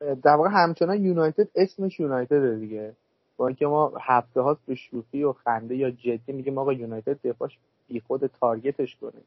در 0.00 0.34
واقع 0.36 0.48
همچنان 0.52 1.04
یونایتد 1.04 1.48
اسمش 1.54 2.00
یونایتد 2.00 2.58
دیگه. 2.58 2.92
با 3.36 3.46
اینکه 3.46 3.66
ما 3.66 3.92
هفته 4.00 4.40
هاست 4.40 4.66
به 4.66 4.74
شوخی 4.74 5.24
و 5.24 5.32
خنده 5.32 5.76
یا 5.76 5.90
جدی 5.90 6.32
میگیم 6.32 6.58
آقا 6.58 6.72
یونایتد 6.72 7.18
دفاعش 7.24 7.58
بی 7.88 8.00
خود 8.00 8.26
تارگتش 8.26 8.96
کنه. 8.96 9.20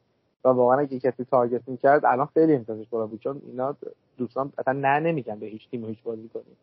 و 0.46 0.50
واقعا 0.50 0.80
اگه 0.80 1.00
کسی 1.00 1.24
تارگت 1.24 1.70
می‌کرد 1.70 2.06
الان 2.06 2.26
خیلی 2.34 2.56
امتیازش 2.56 2.88
بالا 2.90 3.08
بود 3.08 3.20
چون 3.20 3.42
اینا 3.46 3.76
دوستان 4.18 4.54
اصلا 4.58 4.74
نه 4.74 5.00
نمیگن 5.00 5.40
به 5.40 5.46
هیچ 5.46 5.70
تیم 5.70 5.86
هیچ 5.86 6.04
بازی 6.04 6.30
کنیم. 6.30 6.58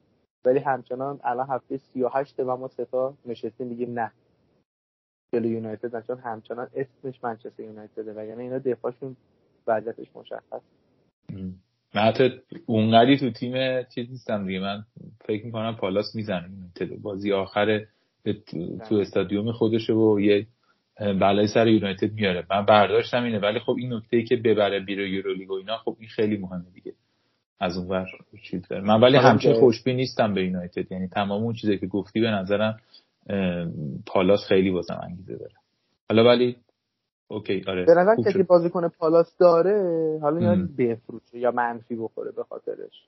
ولی 0.44 0.58
همچنان 0.58 1.20
الان 1.24 1.46
هفته 1.48 1.76
38 1.76 2.40
و 2.40 2.56
ما 2.56 2.68
سه 2.68 2.84
تا 2.84 3.14
نشستیم 3.26 3.66
میگیم 3.66 3.98
نه. 3.98 4.12
جلو 5.32 5.46
یونایتد 5.46 6.06
چون 6.06 6.18
همچنان 6.18 6.68
اسمش 6.74 7.24
منچستر 7.24 7.62
یونایتده 7.62 8.12
و 8.16 8.26
یعنی 8.26 8.42
اینا 8.42 8.58
دفاعشون 8.58 9.16
وضعیتش 9.66 10.06
مشخص. 10.14 10.62
من 11.94 12.02
حتی 12.02 12.30
اونقدی 12.66 13.16
تو 13.16 13.30
تیم 13.30 13.82
چیز 13.82 14.10
نیستم 14.10 14.46
دیگه. 14.46 14.60
من 14.60 14.84
فکر 15.24 15.46
می‌کنم 15.46 15.76
پالاس 15.76 16.14
می‌زنه 16.14 16.48
بازی 17.02 17.32
آخر 17.32 17.84
تو 18.88 18.94
استادیوم 18.94 19.52
خودشه 19.52 19.92
و 19.92 20.20
یه 20.20 20.46
بلای 21.00 21.46
سر 21.46 21.66
یونایتد 21.66 22.12
میاره. 22.12 22.46
من 22.50 22.66
برداشتم 22.66 23.24
اینه. 23.24 23.38
ولی 23.38 23.58
خب 23.58 23.76
این 23.78 23.92
نکته 23.92 24.16
ای 24.16 24.24
که 24.24 24.36
ببره 24.36 24.80
بیرو 24.80 25.06
یورولیگ 25.06 25.50
و 25.50 25.54
اینا 25.54 25.76
خب 25.76 25.96
این 26.00 26.08
خیلی 26.08 26.36
مهمه 26.36 26.70
دیگه. 26.74 26.92
از 27.60 27.76
اون 27.76 27.88
ور 27.88 28.06
چیز 28.42 28.68
داره. 28.68 28.82
من 28.82 29.00
ولی 29.00 29.16
همچین 29.16 29.54
خوشبین 29.54 29.96
نیستم 29.96 30.34
به 30.34 30.44
یونایتد. 30.44 30.92
یعنی 30.92 31.08
تمام 31.08 31.42
اون 31.42 31.54
چیزی 31.54 31.78
که 31.78 31.86
گفتی 31.86 32.20
به 32.20 32.30
نظرم 32.30 32.80
پالاس 34.06 34.40
خیلی 34.48 34.70
بازم 34.70 35.00
انگیزه 35.02 35.36
داره. 35.36 35.54
حالا 36.08 36.24
ولی 36.24 36.56
اوکی 37.28 37.64
آره 37.68 37.84
به 37.84 37.94
نظر 37.94 38.30
کسی 38.30 38.42
بازیکن 38.42 38.88
پالاس 38.88 39.36
داره 39.36 40.18
حالا 40.22 40.40
یا 40.40 40.68
بفروشه 40.78 41.38
یا 41.38 41.50
منفی 41.50 41.96
بخوره 41.96 42.30
به 42.30 42.44
خاطرش. 42.44 43.04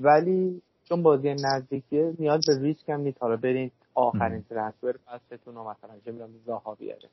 ولی 0.00 0.62
چون 0.84 1.02
بازی 1.02 1.34
نزدیکیه 1.34 2.14
نیاز 2.18 2.40
به 2.46 2.62
ریسک 2.62 2.88
هم 2.88 3.00
نیست. 3.00 3.22
حالا 3.22 3.36
برین 3.36 3.70
آخرین 3.94 4.42
ترنسفر 4.42 4.96
فصلتون 5.04 5.54
رو 5.54 5.70
مثلا 5.70 5.98
چه 6.04 6.12
می‌دونم 6.12 6.30
زاها 6.46 6.74
بیاره. 6.74 7.08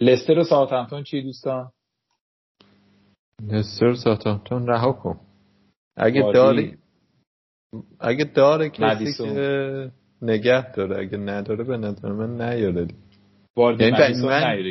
لستر 0.00 0.38
و 0.38 0.44
ساوثهمپتون 0.44 1.02
چی 1.02 1.22
دوستان؟ 1.22 1.70
لستر 3.42 3.94
ساوثهمپتون 3.94 4.66
رها 4.66 4.92
کن. 4.92 5.20
اگه 5.96 6.32
داری 6.34 6.78
اگه 8.00 8.24
داره 8.24 8.70
کسی 8.70 9.12
که 9.24 9.92
نگه 10.22 10.72
داره. 10.72 10.98
اگه 11.00 11.18
نداره 11.18 11.64
به 11.64 11.76
نظر 11.76 12.12
من 12.12 12.40
نیاره. 12.40 12.86
یعنی 13.56 14.22
من 14.22 14.64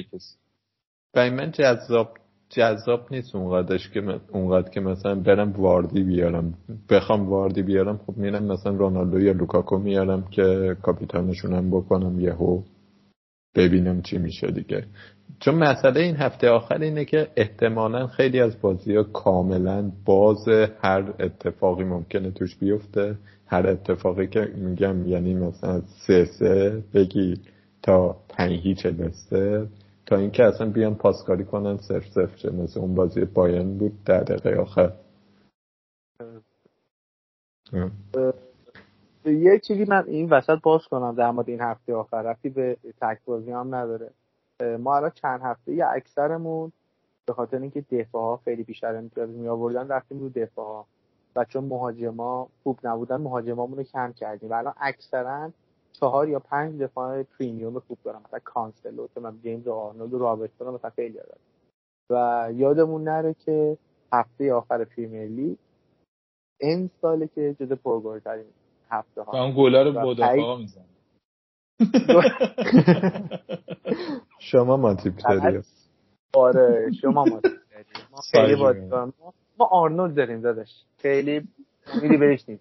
برای 1.14 1.30
من 1.30 1.52
جذاب 1.52 2.14
جذاب 2.50 3.08
نیست 3.12 3.36
اونقدرش 3.36 3.90
که 3.90 4.20
اونقدر 4.32 4.70
که 4.70 4.80
مثلا 4.80 5.16
برم 5.16 5.52
واردی 5.52 6.04
بیارم. 6.04 6.54
بخوام 6.90 7.30
واردی 7.30 7.62
بیارم 7.62 8.00
خب 8.08 8.18
میرم 8.18 8.44
مثلا 8.44 8.74
رونالدو 8.74 9.20
یا 9.20 9.32
لوکاکو 9.32 9.78
میارم 9.78 10.28
که 10.32 10.76
کاپیتانشونم 10.82 11.70
بکنم 11.70 12.20
یهو. 12.20 12.62
ببینم 13.56 14.02
چی 14.02 14.18
میشه 14.18 14.48
دیگه. 14.48 14.86
چون 15.40 15.56
مسئله 15.56 16.00
این 16.00 16.16
هفته 16.16 16.50
آخر 16.50 16.78
اینه 16.82 17.06
که 17.06 17.28
احتمالا 17.36 18.08
خیلی 18.08 18.40
از 18.40 18.62
بازی 18.62 18.96
ها 18.96 19.04
کاملا 19.04 19.92
باز 20.06 20.48
هر 20.82 21.14
اتفاقی 21.20 21.84
ممکنه 21.84 22.32
توش 22.32 22.56
بیفته. 22.56 23.16
هر 23.48 23.68
اتفاقی 23.68 24.28
که 24.28 24.52
میگم 24.56 25.08
یعنی 25.08 25.34
مثلا 25.34 25.82
سه 26.08 26.26
سه 26.26 26.84
بگی 26.94 27.42
تا 27.84 28.16
پنج 28.30 28.52
هیچ 28.52 28.86
لستر 28.86 29.66
تا 30.06 30.16
اینکه 30.18 30.44
اصلا 30.44 30.70
بیان 30.70 30.96
پاسکاری 30.96 31.44
کنن 31.44 31.78
صرف 31.78 32.08
صرف 32.10 32.36
چه. 32.36 32.50
مثل 32.50 32.80
اون 32.80 32.96
بازی 32.96 33.26
پایان 33.26 33.78
بود 33.78 34.04
در 34.06 34.20
دقیقه 34.20 34.62
آخر. 34.62 34.94
یه 39.32 39.60
چیزی 39.60 39.86
من 39.86 40.04
این 40.08 40.30
وسط 40.30 40.62
باز 40.64 40.88
کنم 40.88 41.16
در 41.16 41.32
مورد 41.32 41.50
این 41.50 41.62
هفته 41.62 41.94
آخر. 41.94 42.22
ربطی 42.22 42.50
به 42.50 42.78
تک 43.02 43.20
بازی 43.26 43.52
هم 43.52 43.76
نداره. 43.76 44.12
ما 44.80 44.96
الان 44.96 45.10
چند 45.10 45.42
هفته 45.44 45.74
یه 45.74 45.86
اکثرمون 45.88 46.72
به 47.26 47.34
خاطر 47.34 47.58
اینکه 47.58 47.82
دفاع 47.82 48.22
ها 48.22 48.38
خیلی 48.38 48.64
بیشتر 48.64 48.96
امتیاز 48.96 49.30
می 49.30 49.48
آوردن 49.48 49.88
رفتیم 49.88 50.20
رو 50.20 50.30
دفاع 50.30 50.66
ها 50.66 50.86
و 51.36 51.46
چون 51.46 51.64
مهاجما 51.64 52.50
خوب 52.64 52.80
نبودن 52.84 53.18
مهاجمامون 53.18 53.78
رو 53.78 53.84
کم 53.84 54.14
کردیم. 54.14 54.50
و 54.50 54.54
الان 54.54 54.74
اکثرا 54.82 55.52
چهار 55.92 56.30
یا 56.30 56.40
پنج 56.40 56.82
دفاع 56.82 57.24
premium 57.24 57.80
خوب 57.80 57.98
دارم 58.04 58.22
مثلا 58.26 58.40
کانسلو 58.44 59.08
من 59.22 59.40
جیمز 59.42 59.68
آرنولد 59.68 60.14
و 60.14 60.18
رابرتسون 60.18 60.74
مثلا 60.74 60.90
خیلی 60.90 61.14
دارم 61.14 61.40
و 62.10 62.48
یادمون 62.54 63.04
نره 63.04 63.34
که 63.34 63.78
هفته 64.14 64.54
آخر 64.54 64.84
پریمیر 64.84 65.28
لیگ 65.28 65.58
این 66.60 66.90
ساله 67.02 67.28
که 67.28 67.56
جز 67.60 67.72
پرگلترین 67.72 68.46
هفته 68.92 69.22
و 69.22 69.24
ها 69.24 69.44
اون 69.44 69.54
گلا 69.58 69.82
رو 69.82 69.92
و 69.92 70.00
مدافعا 70.00 70.58
می‌زنه. 70.58 70.86
شما 74.52 74.78
مانتیپتری 74.78 75.62
آره 76.34 76.92
شما 77.02 77.26
ما 77.26 77.42
ما 78.12 78.22
ما- 79.20 79.34
ما 79.60 79.66
آرنولد 79.66 80.16
داریم 80.16 80.42
داداش. 80.42 80.84
خیلی 80.98 81.48
میری 82.02 82.18
بهش 82.18 82.46
ما 82.50 82.58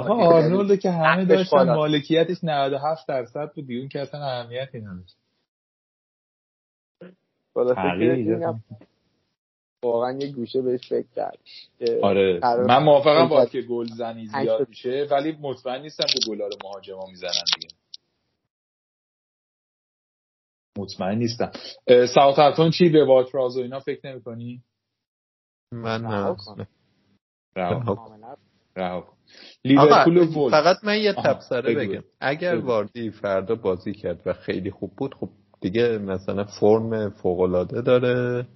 آها 0.00 0.14
مانچستر 0.14 0.36
آرنولد 0.36 0.80
که 0.80 0.90
همه 0.90 1.24
داشتن. 1.24 1.74
مالکیتش 1.74 2.44
97 2.44 3.08
درصد 3.08 3.52
بود 3.54 3.66
دیون 3.66 3.88
که 3.88 4.00
اصلا 4.00 4.26
اهمیتی 4.26 4.80
نداشت 4.80 5.16
خلاصه 7.54 7.74
تغییر 7.74 8.14
که 8.14 8.20
ایجاد 8.20 8.42
اینم 8.42 8.62
واقعا 9.84 10.18
یه 10.20 10.32
گوشه 10.32 10.62
بهش 10.62 10.88
فکر 10.88 11.06
کرد. 11.16 11.38
آره. 12.02 12.40
من 12.68 12.82
موافقم 12.82 13.28
با 13.28 13.46
که 13.46 13.62
گل 13.62 13.86
زنی 13.86 14.26
زیاد 14.26 14.68
میشه 14.68 15.08
ولی 15.10 15.38
مطمئن 15.40 15.82
نیستم 15.82 16.06
که 16.06 16.30
گلا 16.30 16.46
رو 16.46 16.56
مهاجما 16.64 17.06
می‌زنن 17.06 17.30
دیگه. 17.54 17.74
مطمئن 20.78 21.18
نیستم. 21.18 21.52
ساوثهمپتون 22.14 22.70
چی؟ 22.70 22.88
به 22.88 23.04
واتراز 23.04 23.56
و 23.56 23.60
اینا 23.60 23.80
فکر 23.80 24.10
نمی‌کنی؟ 24.10 24.62
من 25.72 26.02
نه. 26.02 26.36
رها 27.56 29.00
کن. 29.00 29.16
لیورپول 29.64 30.50
فقط 30.50 30.76
من 30.84 30.98
یه 30.98 31.12
تبصره 31.12 31.74
بگو. 31.74 31.92
بگم. 31.92 32.04
اگر 32.20 32.56
بگو. 32.56 32.66
واردی 32.66 33.10
فردا 33.10 33.54
بازی 33.54 33.94
کرد 33.94 34.22
و 34.26 34.32
خیلی 34.32 34.70
خوب 34.70 34.96
بود 34.96 35.14
خب 35.14 35.28
دیگه 35.60 35.98
مثلا 35.98 36.44
فرم 36.44 37.10
فوقالعاده 37.10 37.82
داره. 37.82 38.46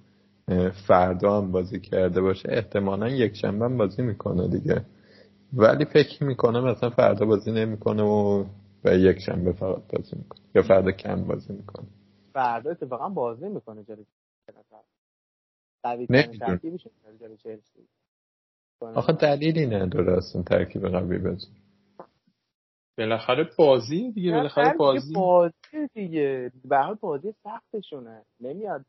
فردا 0.87 1.37
هم 1.41 1.51
بازی 1.51 1.79
کرده 1.79 2.21
باشه 2.21 2.49
احتمالا 2.51 3.09
یک 3.09 3.35
شنبه 3.35 3.65
هم 3.65 3.77
بازی 3.77 4.01
می‌کنه 4.01 4.47
دیگه. 4.47 4.85
ولی 5.53 5.85
فکر 5.85 6.23
می‌کنه 6.23 6.61
مثلا 6.61 6.89
فردا 6.89 7.25
بازی 7.25 7.51
نمی‌کنه 7.51 8.03
و 8.03 8.45
و 8.85 8.95
یک 8.97 9.19
شنبه 9.19 9.51
فقط 9.51 9.81
بازی 9.95 10.15
می‌کنه. 10.15 10.41
یا 10.55 10.61
فردا 10.61 10.91
کم 10.91 11.23
بازی 11.23 11.53
می‌کنه. 11.53 11.87
فردا 12.33 12.71
اتفاقا 12.71 13.09
بازی 13.09 13.49
می‌کنه 13.49 13.83
جلوی 13.83 14.05
چلسی. 17.37 17.87
آخه 18.81 19.13
دلیلی 19.13 19.65
نداره 19.65 20.17
اصلا 20.17 20.41
ترکیب 20.41 20.87
قوی 20.87 21.17
بازی. 21.17 21.47
بالاخره 22.97 23.49
بازی 23.57 24.11
دیگه 24.11 24.31
بالاخره 24.31 24.77
بازی. 24.77 25.07
دیگه 25.07 25.19
بازی 25.19 25.87
دیگه. 25.93 26.51
به 26.65 26.77
هر 26.77 26.83
حال 26.83 26.95
بازی 26.95 27.33
سختشونه. 27.43 28.25
نمیاد. 28.39 28.85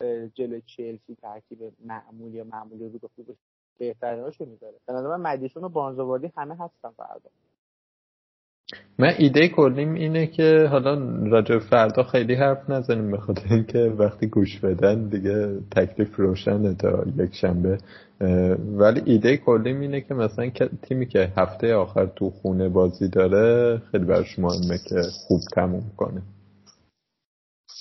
اه، 0.00 0.28
جلوی 0.28 0.62
چلسی 0.66 1.16
ترکیب 1.22 1.58
معمولی 1.84 2.36
یا 2.36 2.44
معمولی 2.44 2.98
رو 3.02 3.08
خوبش 3.16 3.36
بهتریناشو 3.78 4.44
می‌ذاره. 4.44 4.74
به 4.86 4.92
نظر 4.92 5.16
من 5.16 5.20
مدیسون 5.20 5.64
و 5.64 5.68
بارنزواردی 5.68 6.32
همه 6.36 6.54
هستن 6.54 6.90
فردا 6.96 7.30
من 8.98 9.14
ایده 9.18 9.48
کلیم 9.48 9.94
اینه 9.94 10.26
که 10.26 10.68
حالا 10.70 10.94
راجع 11.26 11.58
فردا 11.58 12.02
خیلی 12.02 12.34
حرف 12.34 12.70
نزنیم 12.70 13.10
به 13.10 13.18
خاطر 13.18 13.54
اینکه 13.54 13.78
وقتی 13.78 14.26
گوش 14.26 14.58
بدن 14.58 15.08
دیگه 15.08 15.58
تکلیف 15.70 16.16
روشنه 16.16 16.74
تا 16.74 17.04
یک 17.16 17.34
شنبه. 17.34 17.78
ولی 18.76 19.02
ایده 19.04 19.36
کلیم 19.36 19.80
اینه 19.80 20.00
که 20.00 20.14
مثلا 20.14 20.50
تیمی 20.82 21.06
که 21.06 21.32
هفته 21.36 21.74
آخر 21.74 22.06
تو 22.06 22.30
خونه 22.30 22.68
بازی 22.68 23.08
داره 23.08 23.78
خیلی 23.90 24.04
براش 24.04 24.38
مهمه 24.38 24.78
که 24.88 25.02
خوب 25.26 25.40
تموم 25.54 25.92
کنه. 25.96 26.22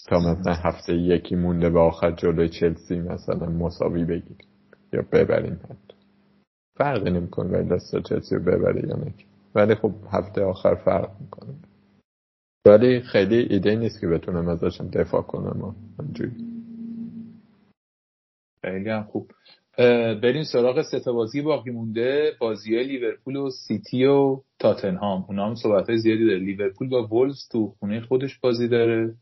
تا 0.09 0.19
مثلا 0.19 0.53
هفته 0.53 0.93
یکی 0.93 1.35
مونده 1.35 1.69
به 1.69 1.79
آخر 1.79 2.11
جلوی 2.11 2.49
چلسی 2.49 2.99
مثلا 2.99 3.49
مساوی 3.49 4.03
بگیریم 4.05 4.47
یا 4.93 5.01
ببریم 5.11 5.59
حتی. 5.63 5.97
فرقی 6.77 7.11
نمی‌کنه 7.11 7.49
ولی 7.49 7.69
لستر 7.69 8.01
چلسی 8.01 8.35
رو 8.35 8.41
ببره 8.41 8.89
یا 8.89 8.95
نه 8.95 9.13
ولی 9.55 9.75
خب 9.75 9.91
هفته 10.11 10.43
آخر 10.43 10.75
فرق 10.75 11.21
می‌کنه. 11.21 11.53
ولی 12.65 13.01
خیلی 13.01 13.35
ایده 13.35 13.75
نیست 13.75 14.01
که 14.01 14.07
بتونم 14.07 14.47
ازشم 14.47 14.87
دفاع 14.87 15.21
کنم. 15.21 15.75
همجوری 15.99 16.31
خیلی 18.61 18.89
هم 18.89 19.03
خوب. 19.03 19.31
بریم 20.21 20.43
سراغ 20.43 20.81
سه 20.81 21.11
بازی 21.11 21.41
باقی 21.41 21.71
مونده. 21.71 22.31
بازی 22.39 22.83
لیورپول 22.83 23.35
و 23.35 23.49
سیتی 23.49 24.05
و 24.05 24.41
تاتنهام. 24.59 25.25
اونا 25.27 25.47
هم 25.47 25.55
صحبت 25.55 25.89
های 25.89 25.97
زیادی 25.97 26.25
داره. 26.25 26.39
لیورپول 26.39 26.89
با 26.89 27.07
وولز 27.07 27.47
تو 27.51 27.67
خونه 27.79 28.01
خودش 28.01 28.39
بازی 28.39 28.67
داره. 28.67 29.15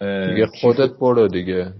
دیگه 0.00 0.46
خودت 0.60 0.90
برو 1.00 1.28
دیگه. 1.28 1.72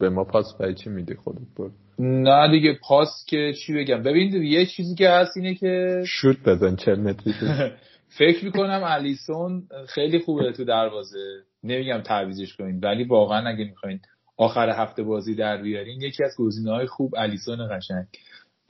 به 0.00 0.10
ما 0.10 0.24
پاس 0.24 0.56
پای 0.58 0.74
چی 0.74 0.90
میدی 0.90 1.14
خودت 1.14 1.38
برو. 1.58 1.70
نه 1.98 2.50
دیگه 2.50 2.78
پاس 2.82 3.24
که 3.28 3.52
چی 3.52 3.74
بگم؟ 3.74 4.02
ببین 4.02 4.42
یه 4.42 4.66
چیزی 4.66 4.94
که 4.94 5.10
هست 5.10 5.36
اینه 5.36 5.54
که 5.54 6.02
شوت 6.06 6.36
بزن 6.46 6.76
چل 6.76 7.00
متری. 7.00 7.34
فکر 8.18 8.44
می‌کنم 8.44 8.80
الیسون 8.84 9.62
خیلی 9.88 10.18
خوبه 10.18 10.52
تو 10.52 10.64
دروازه. 10.64 11.18
نمیگم 11.64 12.00
تعویزش 12.00 12.56
کنین 12.56 12.80
ولی 12.82 13.04
واقعا 13.04 13.48
اگه 13.48 13.64
می‌خواین 13.64 14.00
آخر 14.36 14.70
هفته 14.70 15.02
بازی 15.02 15.34
در 15.34 15.62
بیارین 15.62 16.02
یکی 16.02 16.24
از 16.24 16.34
گزینه‌های 16.38 16.86
خوب 16.86 17.14
الیسون 17.16 17.68
قشنگ. 17.76 18.06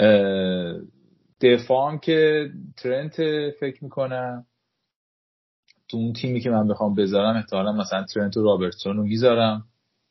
اه، 0.01 0.75
دفاع 1.41 1.91
هم 1.91 1.99
که 1.99 2.51
ترنت 2.77 3.17
فکر 3.61 3.85
می‌کنم. 3.85 4.45
تو 5.89 5.97
اون 5.97 6.13
تیمی 6.13 6.41
که 6.41 6.51
من 6.51 6.69
بخوام 6.69 6.95
بذارم 6.95 7.37
احتمالا 7.37 7.73
مثلا 7.73 8.05
ترنت 8.15 8.37
و 8.37 8.43
رابرتسون 8.43 8.97
رو 8.97 9.03
می‌ذارم 9.03 9.65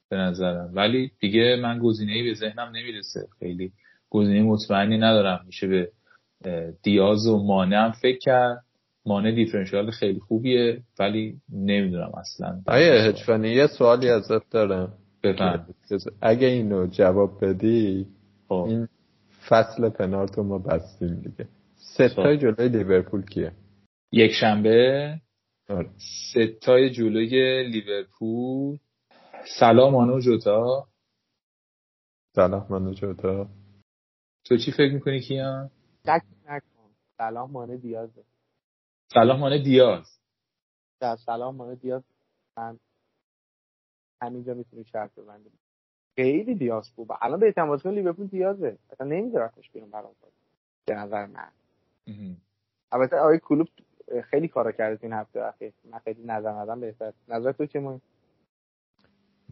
به 0.10 0.18
نظرم. 0.18 0.72
ولی 0.74 1.12
دیگه 1.20 1.60
من 1.62 1.80
گزینه‌ای 1.80 2.24
به 2.24 2.34
ذهنم 2.34 2.72
نمی‌رسه. 2.76 3.28
خیلی 3.40 3.72
گزینه 4.10 4.44
مطمئنی 4.44 4.98
ندارم. 4.98 5.44
میشه 5.46 5.68
به 5.68 6.74
دیاز 6.84 7.28
و 7.28 7.44
مانه 7.44 7.78
هم 7.78 7.92
فکر 7.92 8.18
کرد. 8.18 8.62
مانه 9.06 9.32
دیفرنشیال 9.32 9.92
خیلی 9.92 10.20
خوبیه 10.20 10.82
ولی 11.00 11.36
نمی‌دونم 11.52 12.12
اصلا 12.18 12.62
آیه 12.68 12.92
هجفنی 12.92 13.50
یه 13.50 13.68
سوالی 13.68 14.10
ازت 14.10 14.50
دارم. 14.52 14.94
اگه 16.22 16.48
اینو 16.48 16.88
جواب 16.88 17.46
بدی 17.46 18.08
خب. 18.48 18.66
این 18.70 18.88
فصل 19.48 19.90
پنارتو 19.90 20.44
ما 20.44 20.58
بستیم 20.58 21.16
دیگه. 21.16 21.48
ستای 21.76 22.38
جلوی 22.38 22.70
لیورپول 22.70 23.26
کیه؟ 23.26 23.52
یک 24.12 24.32
شنبه. 24.32 25.16
ستای 25.98 26.90
جلوی 26.90 27.64
لیورپول. 27.64 28.78
سلام 29.60 29.96
آنو 29.96 30.20
جوتا. 30.20 30.88
صلاح 32.36 32.72
منو 32.72 32.94
جوتا. 32.94 33.48
تو 34.46 34.58
چی 34.58 34.72
فکر 34.72 34.94
می‌کنی 34.94 35.20
کیان؟ 35.20 35.70
شک 36.06 36.24
نکن. 36.46 36.90
سلام 37.18 37.52
مانه 37.52 37.78
دیازه. 37.78 38.24
سلام 39.14 39.40
مانه 39.40 39.64
دیاز. 39.64 40.20
در 41.00 41.16
سلام 41.16 41.56
مانه 41.56 41.76
دیاز. 41.76 42.04
من 42.58 42.80
همینجا 44.22 44.54
می‌تونی 44.54 44.84
شرط 44.84 45.16
ببندیم 45.16 45.60
خیلی 46.16 46.56
دیاز 46.56 46.90
خوبه. 46.90 47.16
الان 47.22 47.40
به 47.40 47.52
بازیکن 47.52 47.90
لیورپول 47.90 48.28
دیازه. 48.28 48.78
اصلا 48.90 49.08
نمیذارتش 49.08 49.72
بیرون 49.72 49.90
برام 49.90 50.16
به 50.86 50.96
نظر 50.96 51.26
من. 51.26 51.52
البته 52.92 53.18
آقای 53.18 53.40
کلوب 53.40 53.68
خیلی 54.30 54.48
کارا 54.48 54.72
کرده 54.72 54.98
تو 54.98 55.06
این 55.06 55.14
هفته 55.14 55.46
اخیر. 55.46 55.72
من 55.92 56.00
خیلی 56.00 56.24
نظر 56.26 56.52
ندم 56.52 56.80
بهتر. 56.80 57.12
نظر 57.30 57.52
تو 57.52 57.66
چه 57.66 57.80
مهم 57.80 58.02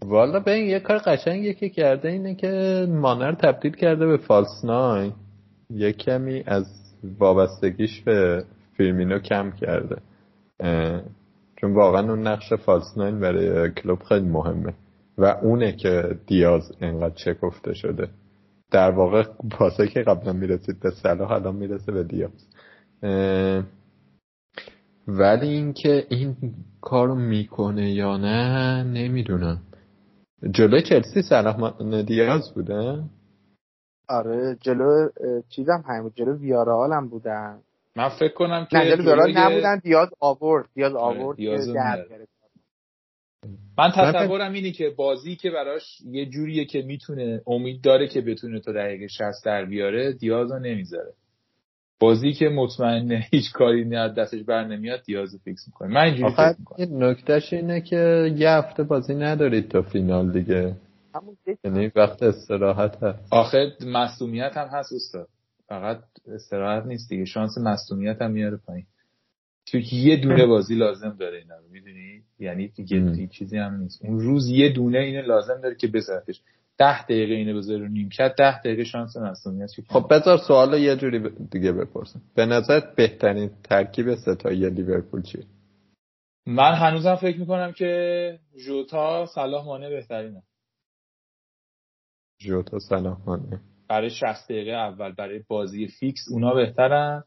والا 0.05 0.39
به 0.39 0.51
این 0.51 0.69
یه 0.69 0.79
کار 0.79 0.97
قشنگی 0.97 1.53
که 1.53 1.69
کرده 1.69 2.09
اینه 2.09 2.35
که 2.35 2.85
مانر 2.89 3.31
تبدیل 3.31 3.71
کرده 3.75 4.05
به 4.05 4.17
فالس 4.17 4.65
ناین. 4.65 5.13
یه 5.69 5.91
کمی 5.91 6.43
از 6.47 6.65
وابستگیش 7.19 8.01
به 8.01 8.43
فیرمینو 8.77 9.19
کم 9.19 9.51
کرده. 9.51 9.97
چون 11.55 11.73
واقعا 11.73 12.09
اون 12.09 12.27
نقش 12.27 12.53
فالس 12.53 12.97
ناین 12.97 13.19
برای 13.19 13.71
کلوب 13.71 13.99
خیلی 13.99 14.27
مهمه. 14.27 14.73
و 15.17 15.25
اونه 15.25 15.71
که 15.71 16.17
دیاز 16.27 16.71
انقدر 16.81 17.17
شکفته 17.17 17.73
شده. 17.73 18.07
در 18.71 18.91
واقع 18.91 19.23
پاسه 19.51 19.87
که 19.87 20.01
قبلا 20.01 20.33
می‌رسید 20.33 20.79
به 20.79 20.91
صلاح 20.91 21.31
الان 21.31 21.55
می‌رسه 21.55 21.91
به 21.91 22.03
دیاز. 22.03 22.49
ولی 25.07 25.47
اینکه 25.47 26.05
این 26.09 26.35
کارو 26.81 27.15
می‌کنه 27.15 27.91
یا 27.91 28.17
نه 28.17 28.83
نمی‌دونم. 28.83 29.61
جلوی 30.51 30.81
چلسی 30.81 31.21
صلاح 31.21 32.01
دیاز 32.01 32.53
بوده؟ 32.53 33.03
آره 34.09 34.57
جلو 34.61 35.09
چیزم 35.49 35.83
همین 35.87 36.01
بود 36.01 36.15
جلو 36.15 36.37
ویارال 36.37 36.93
هم 36.93 37.09
بودن. 37.09 37.59
من 37.95 38.09
فکر 38.09 38.33
کنم 38.33 38.65
که 38.65 38.77
نه 38.77 38.91
جلو 38.91 39.03
ویارال 39.03 39.33
جلوی- 39.33 39.37
نبودن 39.37 39.79
دیاز 39.79 40.09
آورد 40.19 40.69
دیاز 40.75 40.95
آره، 40.95 41.19
آورد 41.19 41.37
دیاز 41.37 41.69
من 43.77 43.91
تصورم 43.95 44.53
اینه 44.53 44.71
که 44.71 44.89
بازی 44.89 45.35
که 45.35 45.51
براش 45.51 46.01
یه 46.05 46.25
جوریه 46.25 46.65
که 46.65 46.81
می‌تونه 46.81 47.41
امید 47.47 47.81
داره 47.81 48.07
که 48.07 48.21
بتونه 48.21 48.59
تا 48.59 48.71
دقیقه 48.71 49.07
60 49.07 49.45
در 49.45 49.65
بیاره 49.65 50.13
دیاز 50.13 50.51
رو 50.51 50.59
نمی‌ذاره. 50.59 51.13
بازی 51.99 52.33
که 52.33 52.49
مطمئنه 52.49 53.25
هیچ 53.31 53.51
کاری 53.51 53.85
نه 53.85 54.09
دستش 54.09 54.43
بر 54.43 54.67
نمیاد 54.67 55.03
دیاز 55.05 55.35
فیکس 55.43 55.67
می‌کنه. 55.67 55.93
من 55.93 56.01
اینجوری 56.01 56.33
فکر 56.33 56.55
می‌کنم. 56.59 56.77
این 56.77 57.03
نکتهش 57.03 57.53
اینه 57.53 57.81
که 57.81 58.33
یه 58.37 58.49
هفته 58.49 58.83
بازی 58.83 59.15
ندارید 59.15 59.67
تا 59.69 59.81
فینال 59.81 60.31
دیگه. 60.31 60.75
یعنی 61.63 61.91
وقت 61.95 62.23
استراحت 62.23 63.03
هست. 63.03 63.33
آخه 63.33 63.71
مسئولیت 63.87 64.57
هم 64.57 64.67
هست 64.67 64.93
استاد. 64.93 65.27
فقط 65.67 65.99
استراحت 66.27 66.85
نیست 66.85 67.09
دیگه. 67.09 67.25
شانس 67.25 67.57
مصونیت 67.57 68.21
هم 68.21 68.31
میاره 68.31 68.57
پایین. 68.57 68.85
تو 69.65 69.77
یه 69.77 70.17
دونه 70.17 70.45
بازی 70.45 70.75
لازم 70.75 71.15
داره 71.19 71.37
اینا 71.37 71.55
رو. 71.55 71.63
می‌دونی؟ 71.71 72.21
یعنی 72.39 72.67
دیگه 72.67 73.27
چیزی 73.27 73.57
هم 73.57 73.75
نیست. 73.75 74.05
اون 74.05 74.19
روز 74.19 74.49
یه 74.49 74.69
دونه 74.69 74.99
اینه 74.99 75.21
لازم 75.21 75.61
داره 75.61 75.75
که 75.75 75.87
بذارتش. 75.87 76.41
ده 76.83 77.03
دقیقه 77.03 77.33
اینه 77.33 77.53
بذاره 77.53 77.79
رو 77.79 77.87
نیمکت 77.87 78.35
ده 78.37 78.59
دقیقه 78.59 78.83
شانس 78.83 79.17
مصونیت 79.17 79.69
خب 79.87 80.07
بذار 80.11 80.37
سوال 80.37 80.73
یه 80.73 80.95
جوری 80.95 81.29
دیگه 81.51 81.71
بپرسم 81.71 82.21
به 82.35 82.45
نظرت 82.45 82.95
بهترین 82.95 83.51
ترکیب 83.63 84.15
ستایی 84.15 84.69
لیورپول 84.69 85.21
چیه؟ 85.21 85.43
من 86.45 86.73
هنوزم 86.73 87.15
فکر 87.15 87.39
می‌کنم 87.39 87.71
که 87.71 88.39
جوتا 88.65 89.25
صلاح 89.25 89.65
مانه 89.65 89.89
بهترینه. 89.89 90.43
جوتا 92.39 92.79
صلاح 92.79 93.17
مانه. 93.25 93.61
برای 93.89 94.09
60 94.09 94.45
دقیقه 94.49 94.71
اول 94.71 95.11
برای 95.11 95.43
بازی 95.47 95.87
فیکس 95.87 96.21
اونا 96.31 96.53
بهترن. 96.53 97.23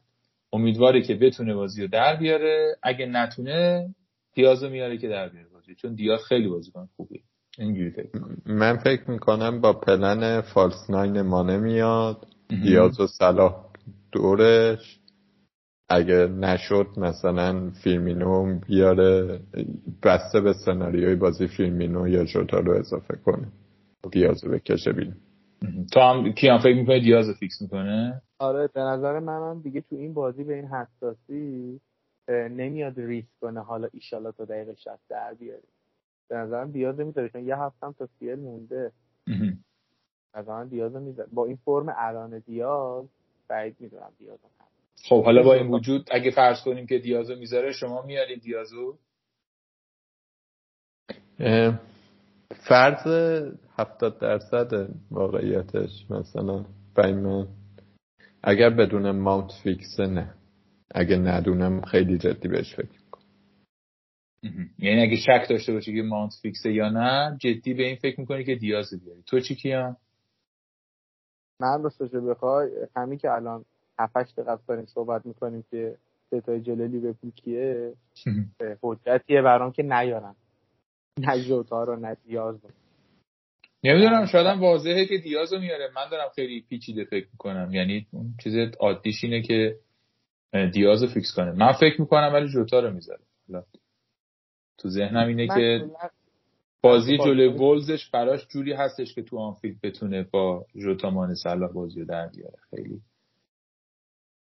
امیدواره 0.53 1.01
که 1.01 1.15
بتونه 1.15 1.53
بازی 1.55 1.81
رو 1.81 1.87
در 1.87 2.15
بیاره. 2.15 2.75
اگه 2.83 3.05
نتونه 3.05 3.87
دیازو 4.33 4.69
میاره 4.69 4.97
که 4.97 5.07
در 5.07 5.29
بیاره 5.29 5.47
بازی. 5.49 5.75
چون 5.75 5.95
دیاز 5.95 6.23
خیلی 6.23 6.47
بازیکن 6.47 6.89
خوبیه. 6.95 7.21
اینجوری 7.59 8.09
من 8.45 8.77
فکر 8.77 9.11
می‌کنم 9.11 9.61
با 9.61 9.73
plan 9.73 10.41
false 10.41 10.89
nine 10.89 11.21
مانه 11.21 11.57
میاد 11.57 12.27
دیاز 12.63 12.99
و 12.99 13.07
صلاح 13.07 13.65
دورش. 14.11 14.99
اگه 15.89 16.27
نشد 16.27 16.87
مثلا 16.97 17.69
فیرمینو 17.83 18.59
بیاره. 18.59 19.39
بسته 20.03 20.41
به 20.41 20.53
سناریوی 20.53 21.15
بازی 21.15 21.47
فیرمینو 21.47 22.07
یا 22.07 22.23
جوتا 22.23 22.59
رو 22.59 22.79
اضافه 22.79 23.15
کنه. 23.25 23.47
دیازو 24.11 24.49
بکشه 24.49 24.91
بیرون 24.91 25.15
تو 25.93 25.99
هم 25.99 26.31
کیان 26.31 26.59
فکر 26.59 26.75
می‌کنه 26.75 26.99
دیازو 26.99 27.33
fix 27.33 27.61
می‌کنه؟ 27.61 28.21
آره 28.39 28.69
به 28.73 28.81
نظر 28.81 29.19
من 29.19 29.59
دیگه 29.59 29.81
تو 29.81 29.95
این 29.95 30.13
بازی 30.13 30.43
به 30.43 30.55
این 30.55 30.65
حساسی 30.65 31.79
نمیاد 32.29 32.99
ریسک 32.99 33.39
کنه 33.41 33.59
حالا 33.59 33.87
ایشالا 33.93 34.31
تا 34.31 34.45
دقیقه 34.45 34.73
60 34.75 34.87
در 35.09 35.33
بیاره 35.33 35.63
به 36.29 36.35
نظرم 36.35 36.71
دیاز 36.71 36.99
می‌ذاره 36.99 37.29
چون 37.29 37.47
یه 37.47 37.57
هفتم 37.57 37.95
تا 37.99 38.07
سیل 38.19 38.35
مونده. 38.35 38.91
از 40.33 40.69
دیاز 40.69 40.95
می‌ذاره. 40.95 41.29
با 41.33 41.45
این 41.45 41.55
فرم 41.65 41.95
الان 41.97 42.39
دیاز 42.39 43.05
بعید 43.47 43.75
می‌دونم 43.79 44.11
دیاز 44.19 44.39
خب 45.03 45.23
حالا 45.23 45.43
با 45.43 45.53
این 45.53 45.67
وجود 45.67 46.07
اگه 46.11 46.31
فرض 46.31 46.61
کنیم 46.65 46.87
که 46.87 46.99
دیازو 46.99 47.35
می‌ذاره 47.35 47.71
شما 47.71 48.01
میارید 48.01 48.41
دیازو 48.41 48.97
فرض 52.67 53.07
هفتاد 53.77 54.19
درصد 54.19 54.89
واقعیتش 55.11 56.05
مثلا 56.11 56.65
من 56.97 57.47
اگر 58.43 58.69
بدون 58.69 59.11
ماونت 59.11 59.51
فیکسه 59.63 60.07
نه. 60.07 60.33
اگه 60.91 61.17
ندونم 61.17 61.81
خیلی 61.81 62.17
جدی 62.17 62.47
بهش 62.47 62.75
فکر 62.75 62.96
یعنی 64.79 65.01
اگه 65.01 65.15
شک 65.15 65.49
داشته 65.49 65.73
باشی 65.73 65.95
که 65.95 66.01
ماونت 66.01 66.31
فیکسه 66.41 66.73
یا 66.73 66.89
نه 66.89 67.37
جدی 67.37 67.73
به 67.73 67.83
این 67.83 67.95
فکر 67.95 68.19
می‌کنی 68.19 68.43
که 68.43 68.55
دیاز 68.55 68.93
بیاری. 69.03 69.23
تو 69.25 69.39
چی 69.39 69.55
کیان؟ 69.55 69.97
من 71.61 71.83
راستش 71.83 72.11
بخوای 72.11 72.69
همین 72.95 73.17
که 73.17 73.31
الان 73.31 73.65
7 73.99 74.17
دقیقه 74.17 74.59
داریم 74.67 74.85
صحبت 74.85 75.25
می‌کنیم 75.25 75.63
که 75.71 75.97
ستای 76.27 76.61
جلو 76.61 76.87
لیورپول 76.87 77.31
کیه 77.31 77.93
حجتیه 78.81 79.41
برام 79.41 79.71
که 79.71 79.83
نیارن. 79.83 80.35
نه 81.19 81.43
جوتا 81.43 81.83
رو 81.83 81.95
نه 81.95 82.17
دیاز 82.25 82.55
رو. 82.63 82.69
نمی‌دونم 83.83 84.25
شاید 84.25 84.59
واضحه 84.59 85.05
که 85.05 85.17
دیاز 85.17 85.53
رو 85.53 85.59
میاره. 85.59 85.89
من 85.95 86.09
دارم 86.11 86.29
خیلی 86.35 86.61
پیچیده 86.69 87.03
فکر 87.03 87.27
می‌کنم. 87.31 87.69
یعنی 87.73 88.07
اون 88.11 88.33
چیز 88.43 88.55
عادیش 88.79 89.23
اینه 89.23 89.41
که 89.41 89.79
دیاز 90.73 91.03
رو 91.03 91.09
fix 91.09 91.33
کنه. 91.35 91.51
من 91.51 91.71
فکر 91.71 92.01
می‌کنم 92.01 92.29
ولی 92.33 92.47
جوتا 92.47 92.79
رو 92.79 92.93
می‌ذاره. 92.93 93.23
تو 94.77 94.89
ذهنم 94.89 95.27
اینه 95.27 95.47
که 95.47 95.85
بازی 96.81 97.17
جلوی 97.17 97.47
ولوزش 97.47 98.09
براش 98.09 98.47
جوری 98.47 98.73
هستش 98.73 99.15
که 99.15 99.21
تو 99.21 99.37
آنفیلد 99.37 99.81
بتونه 99.83 100.27
با 100.31 100.65
جوتا 100.75 101.09
مانه 101.09 101.35
صلاح 101.35 101.71
بازی 101.71 101.99
رو 101.99 102.05
در 102.05 102.27
بیاره. 102.27 102.57
خیلی. 102.69 103.01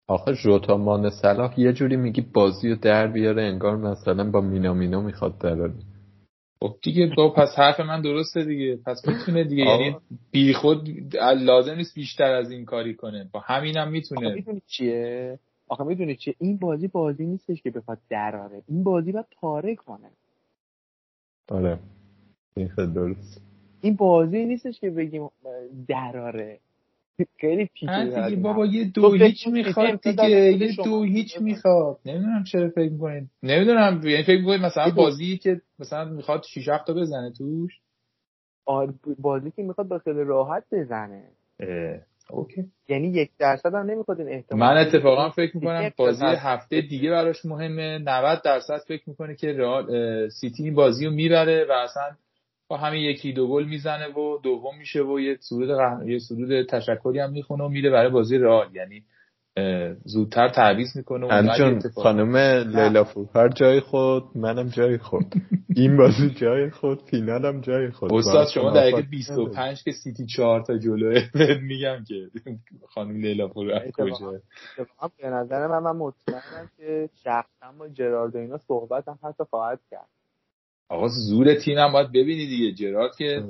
آخه 0.08 0.34
جوتا 0.34 0.76
مانه 0.76 1.10
صلاح 1.10 1.60
یه 1.60 1.72
جوری 1.72 1.96
میگی 1.96 2.20
بازی 2.20 2.70
رو 2.70 2.76
در 2.76 3.06
بیاره 3.06 3.42
انگار 3.42 3.76
مثلا 3.76 4.30
با 4.30 4.40
مینامینو 4.40 5.00
می‌خواد 5.00 5.38
دراری 5.38 5.82
خب 6.62 6.76
دیگه 6.82 7.12
با 7.16 7.30
پس 7.30 7.58
حرف 7.58 7.80
من 7.80 8.02
درسته 8.02 8.44
دیگه. 8.44 8.78
پس 8.86 9.08
می‌تونه 9.08 9.44
دیگه 9.44 9.64
یعنی 9.64 9.96
بی 10.30 10.54
خود 10.54 10.88
لازم 11.36 11.74
نیست 11.74 11.94
بیشتر 11.94 12.32
از 12.34 12.50
این 12.50 12.64
کاری 12.64 12.94
کنه. 12.94 13.30
با 13.32 13.40
همینم 13.40 13.86
هم 13.86 13.92
می‌تونه 13.92 14.34
می‌دونی 14.34 14.62
چیه؟ 14.66 15.38
آخه 15.70 15.84
می‌دونی 15.84 16.16
چیه؟ 16.16 16.34
این 16.38 16.56
بازی 16.56 16.88
بازی 16.88 17.26
نیستش 17.26 17.62
که 17.62 17.70
بخواد 17.70 17.98
دراره. 18.08 18.62
این 18.68 18.84
بازی 18.84 19.12
باید 19.12 19.26
پاره 19.40 19.74
کنه. 19.74 20.10
آره. 21.48 21.78
این 22.56 22.68
خیلی 22.68 22.92
درست. 22.92 23.42
این 23.80 23.96
بازی 23.96 24.44
نیستش 24.44 24.80
که 24.80 24.90
بگیم 24.90 25.28
دراره. 25.88 26.58
خیلی 27.38 27.70
پیچیده 27.74 28.36
بابا 28.36 28.66
یه 28.66 28.84
دو 28.84 29.12
هیچ 29.12 29.48
می‌خواد 29.48 30.00
دیگه 30.00 30.30
یه 30.30 30.76
دو 30.84 31.02
هیچ 31.02 31.40
می‌خواد. 31.40 31.98
نمی‌دونم 32.06 32.44
چرا 32.44 32.68
فکر 32.68 32.92
می‌کنید 32.92 33.30
نمی‌دونم 33.42 34.00
یعنی 34.04 34.22
فکر 34.22 34.40
می‌کنید 34.40 34.60
مثلا 34.60 34.90
بازی 34.96 35.38
که 35.38 35.60
مثلا 35.78 36.04
می‌خواد 36.04 36.42
6 36.42 36.68
7 36.68 36.86
تا 36.86 36.94
بزنه 36.94 37.32
توش. 37.32 37.80
آره 38.66 38.94
بازی 39.18 39.50
که 39.50 39.62
می‌خواد 39.62 39.88
با 39.88 39.98
خیلی 39.98 40.24
راحت 40.24 40.64
بزنه. 40.72 41.24
اوکی. 42.32 42.64
یعنی 42.88 43.08
یک 43.08 43.30
درصد 43.38 43.74
هم 43.74 43.90
نمی‌خواد 43.90 44.20
این 44.20 44.28
احتمال 44.28 44.60
من 44.60 44.80
اتفاقا 44.80 45.30
فکر 45.30 45.56
می‌کنم 45.56 45.90
بازی 45.96 46.24
هفته 46.24 46.80
دیگه 46.80 47.10
براش 47.10 47.44
مهمه. 47.44 47.98
90 47.98 48.42
درصد 48.44 48.80
فکر 48.88 49.02
می‌کنه 49.06 49.34
که 49.34 49.52
رئال 49.52 50.28
سیتی 50.28 50.64
این 50.64 50.74
بازی 50.74 51.06
رو 51.06 51.12
می‌بره 51.12 51.66
و 51.68 51.72
اصلا 51.72 52.02
با 52.68 52.76
همین 52.76 53.02
یکی 53.02 53.32
دو 53.32 53.48
گل 53.48 53.64
می‌زنه 53.64 54.08
و 54.08 54.38
دوم 54.42 54.78
میشه 54.78 55.02
و 55.02 55.20
یه 55.20 55.36
سرود 55.40 55.68
غن... 55.68 56.08
یه 56.08 56.18
سرود 56.18 56.66
تشکری 56.66 57.18
هم 57.18 57.32
می‌خونه 57.32 57.64
و 57.64 57.68
میره 57.68 57.90
برای 57.90 58.10
بازی 58.10 58.38
رئال. 58.38 58.74
یعنی 58.74 59.02
زودتر 60.04 60.48
تعویض 60.48 60.96
می‌کنه 60.96 61.26
و 61.26 61.56
جان 61.58 61.80
خانم 61.94 62.36
لیلا 62.36 63.06
هر 63.34 63.48
جای 63.48 63.80
خود 63.80 64.24
منم 64.34 64.68
جای 64.68 64.98
خود. 64.98 65.34
این 65.76 65.96
بازی 65.96 66.30
جای 66.30 66.70
خود 66.70 67.02
فینالم 67.02 67.60
جای 67.60 67.90
خود. 67.90 68.12
استاد 68.12 68.48
شما 68.48 68.70
دقیقه 68.70 69.02
25 69.02 69.82
که 69.82 69.92
سیتی 69.92 70.26
4 70.26 70.62
تا 70.62 70.78
جلوه 70.78 71.22
میگم 71.68 72.04
که 72.08 72.30
خانم 72.88 73.16
لیلا 73.16 73.48
فور 73.48 73.90
کجا. 73.92 74.40
به 75.18 75.30
نظر 75.30 75.66
من 75.66 75.78
من 75.78 75.96
مطمئنم 75.96 76.70
که 76.76 77.08
شخصا 77.24 77.72
با 77.78 77.88
جراردو 77.88 78.38
اینا 78.38 78.58
صحبت 78.58 79.08
هم 79.08 79.18
حتی 79.22 79.44
خواهد 79.50 79.80
کرد. 79.90 80.08
آقا 80.88 81.08
زور 81.08 81.54
تیم 81.54 81.78
هم 81.78 81.92
باید 81.92 82.08
ببینی 82.08 82.46
دیگه. 82.46 82.72
جرارد 82.72 83.16
که 83.16 83.42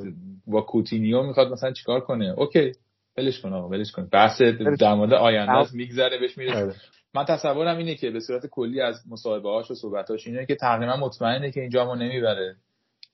با 0.47 0.61
کوتینیو 0.61 1.23
می‌خواد 1.23 1.53
مثلا 1.53 1.73
چیکار 1.73 2.01
کنه. 2.01 2.35
اوکی. 2.37 2.73
ولش 3.21 3.41
کن 3.41 3.53
آقا 3.53 3.69
ولش 3.69 3.93
کن. 3.93 4.09
بحث 4.13 4.43
در 4.79 4.95
مورد 4.95 5.13
آینده 5.13 5.75
میگذره 5.75 6.19
بهش 6.19 6.39
می‌رسه 6.39 6.63
آره. 6.63 6.75
من 7.15 7.25
تصورم 7.25 7.79
اینه 7.79 7.95
که 7.95 8.11
به 8.11 8.21
صورت 8.21 8.47
کلی 8.47 8.81
از 8.81 9.03
مصاحبه 9.11 9.49
هاش 9.49 9.71
و 9.71 9.75
صحبتاش 9.75 10.27
اینه 10.27 10.47
که 10.47 10.55
تقریبا 10.55 10.97
مطمئنه 10.97 11.51
که 11.51 11.61
اینجا 11.61 11.85
ما 11.85 11.95
نمی‌بره. 11.95 12.57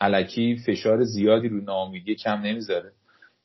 علکی 0.00 0.56
فشار 0.66 1.02
زیادی 1.02 1.48
رو 1.48 1.60
ناامیدی 1.60 2.14
کم 2.14 2.40
نمی‌ذاره. 2.40 2.92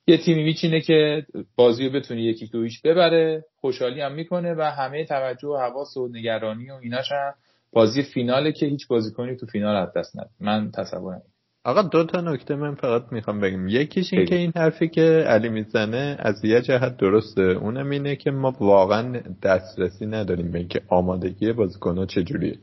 یه 0.08 0.18
تیمی 0.18 0.44
میچینه 0.44 0.82
که 0.82 1.26
بازی 1.56 1.88
رو 1.88 1.94
بتونه 1.94 2.22
یکی 2.22 2.48
دویش 2.48 2.82
ببره 2.82 3.46
خوشحالی 3.56 4.02
هم 4.02 4.12
می‌کنه 4.12 4.54
و 4.54 4.62
همه 4.62 5.06
توجه 5.06 5.48
و 5.48 5.58
حواس 5.58 5.98
و 5.98 6.08
نگرانی 6.08 6.72
و 6.72 6.74
ایناش 6.74 7.12
هم 7.12 7.34
بازی 7.74 8.04
فیناله 8.04 8.52
که 8.52 8.66
هیچ 8.66 8.88
بازیکنی 8.88 9.36
تو 9.36 9.46
فینال 9.46 9.76
از 9.76 9.94
دست 9.96 10.16
ند 10.16 10.30
من 10.40 10.72
تصورم 10.72 11.22
آقا 11.64 11.82
دو 11.82 12.04
تا 12.04 12.22
نکته 12.22 12.56
من 12.56 12.76
فقط 12.76 13.04
می‌خوام 13.12 13.40
بگم. 13.40 13.68
یکیش 13.68 14.14
این 14.14 14.26
که 14.26 14.36
این 14.36 14.52
حرفی 14.56 14.88
که 14.88 15.02
علی 15.28 15.50
می‌زنه 15.50 16.16
از 16.20 16.46
یه 16.46 16.62
جهت 16.62 16.98
درسته. 16.98 17.42
اونم 17.42 17.90
اینه 17.90 18.16
که 18.16 18.32
ما 18.32 18.56
واقعا 18.60 19.22
دسترسی 19.44 20.06
نداریم 20.06 20.52
به 20.52 20.60
اینکه 20.60 20.82
آمادگی 20.88 21.54
بازیکنها 21.54 22.06
چجوریه. 22.06 22.58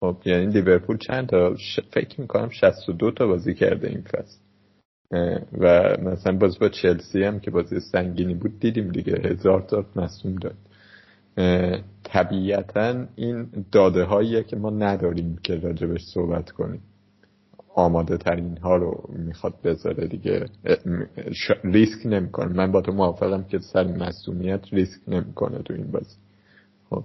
خب 0.00 0.16
یعنی 0.24 0.46
لیورپول 0.46 0.98
چند 0.98 1.28
تا؟ 1.28 1.56
ش... 1.56 1.80
فکر 1.90 2.20
می‌کنم 2.20 2.48
62 2.48 3.10
تا 3.10 3.26
بازی 3.26 3.54
کرده 3.54 3.88
این 3.88 4.02
فصل. 4.02 4.38
و 5.58 5.96
مثلا 6.02 6.36
باز 6.36 6.58
با 6.58 6.68
چلسی 6.68 7.22
هم 7.22 7.40
که 7.40 7.50
بازی 7.50 7.80
سنگینی 7.80 8.34
بود 8.34 8.60
دیدیم 8.60 8.88
دیگه. 8.88 9.20
هزار 9.24 9.60
تا 9.60 9.86
مصوم 9.96 10.34
داد. 10.34 10.56
طبیعتا 12.04 13.06
این 13.16 13.48
داده 13.72 14.04
هاییه 14.04 14.42
که 14.42 14.56
ما 14.56 14.70
نداریم 14.70 15.38
که 15.42 15.54
راجبش 15.54 16.00
صحبت 16.14 16.50
کنیم. 16.50 16.80
آماده 17.76 18.16
ترین 18.16 18.58
ها 18.58 18.76
رو 18.76 19.04
می‌خواد 19.08 19.54
بذاره 19.64 20.06
دیگه. 20.06 20.46
ریسک 21.64 22.06
نمی‌کنه. 22.06 22.52
من 22.52 22.72
با 22.72 22.80
تو 22.80 22.92
موافقم 22.92 23.44
که 23.44 23.58
سر 23.58 23.84
مسئولیت 23.84 24.60
ریسک 24.72 25.00
نمی‌کنه 25.08 25.58
تو 25.58 25.74
این 25.74 25.90
بازی. 25.90 26.16
خب. 26.90 27.04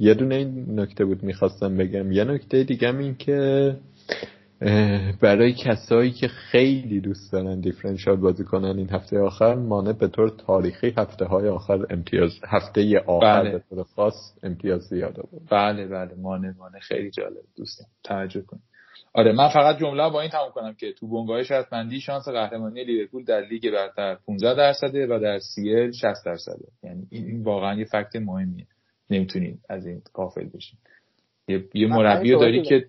یه 0.00 0.14
دونه 0.14 0.34
این 0.34 0.80
نکته 0.80 1.04
بود 1.04 1.22
می‌خواستم 1.22 1.76
بگم. 1.76 2.12
یه 2.12 2.24
نکته 2.24 2.64
دیگه 2.64 2.98
این 2.98 3.14
که 3.14 3.76
برای 5.20 5.52
کسایی 5.52 6.10
که 6.10 6.28
خیلی 6.28 7.00
دوست 7.00 7.32
دارن 7.32 7.60
دیفرنشال 7.60 8.16
بازی 8.16 8.44
کنن 8.44 8.78
این 8.78 8.90
هفته 8.90 9.18
آخر 9.18 9.54
مانه 9.54 9.92
به 9.92 10.08
طور 10.08 10.28
تاریخی 10.46 10.94
هفته 10.96 11.24
های 11.24 11.48
آخر 11.48 11.86
امتیاز 11.90 12.30
هفته 12.44 12.98
آخر 13.06 13.42
بله. 13.42 13.50
به 13.52 13.62
طور 13.70 13.84
خاص 13.84 14.14
امتیاز 14.42 14.82
زیاد 14.82 15.14
بود 15.30 15.42
بله 15.50 15.86
بله. 15.86 16.14
مانه 16.14 16.54
مانه 16.58 16.78
خیلی 16.80 17.10
جالب. 17.10 17.44
دوستم 17.56 17.84
توجه 18.04 18.40
کن. 18.40 18.58
آره 19.18 19.32
من 19.32 19.48
فقط 19.48 19.78
جمله 19.78 20.10
با 20.10 20.20
این 20.20 20.30
تموم 20.30 20.50
کنم 20.50 20.74
که 20.74 20.92
تو 20.92 21.08
بنگاه 21.08 21.42
شرطمندی 21.42 22.00
شانس 22.00 22.28
قهرمانی 22.28 22.84
لیورپول 22.84 23.24
در 23.24 23.40
لیگ 23.40 23.70
برتر 23.70 24.14
15 24.14 24.54
درصده 24.54 25.06
و 25.06 25.18
در 25.22 25.38
سیل 25.38 25.92
60 25.92 26.24
درصده. 26.26 26.68
یعنی 26.82 27.06
این 27.10 27.42
واقعا 27.42 27.74
یه 27.74 27.84
فکت 27.84 28.16
مهمیه. 28.16 28.66
نمی‌تونید 29.10 29.60
از 29.68 29.86
این 29.86 30.02
قافل 30.12 30.44
بشین. 30.54 30.78
یه, 31.48 31.64
یه 31.74 31.86
مربی 31.86 32.30
داری 32.30 32.62
که 32.62 32.86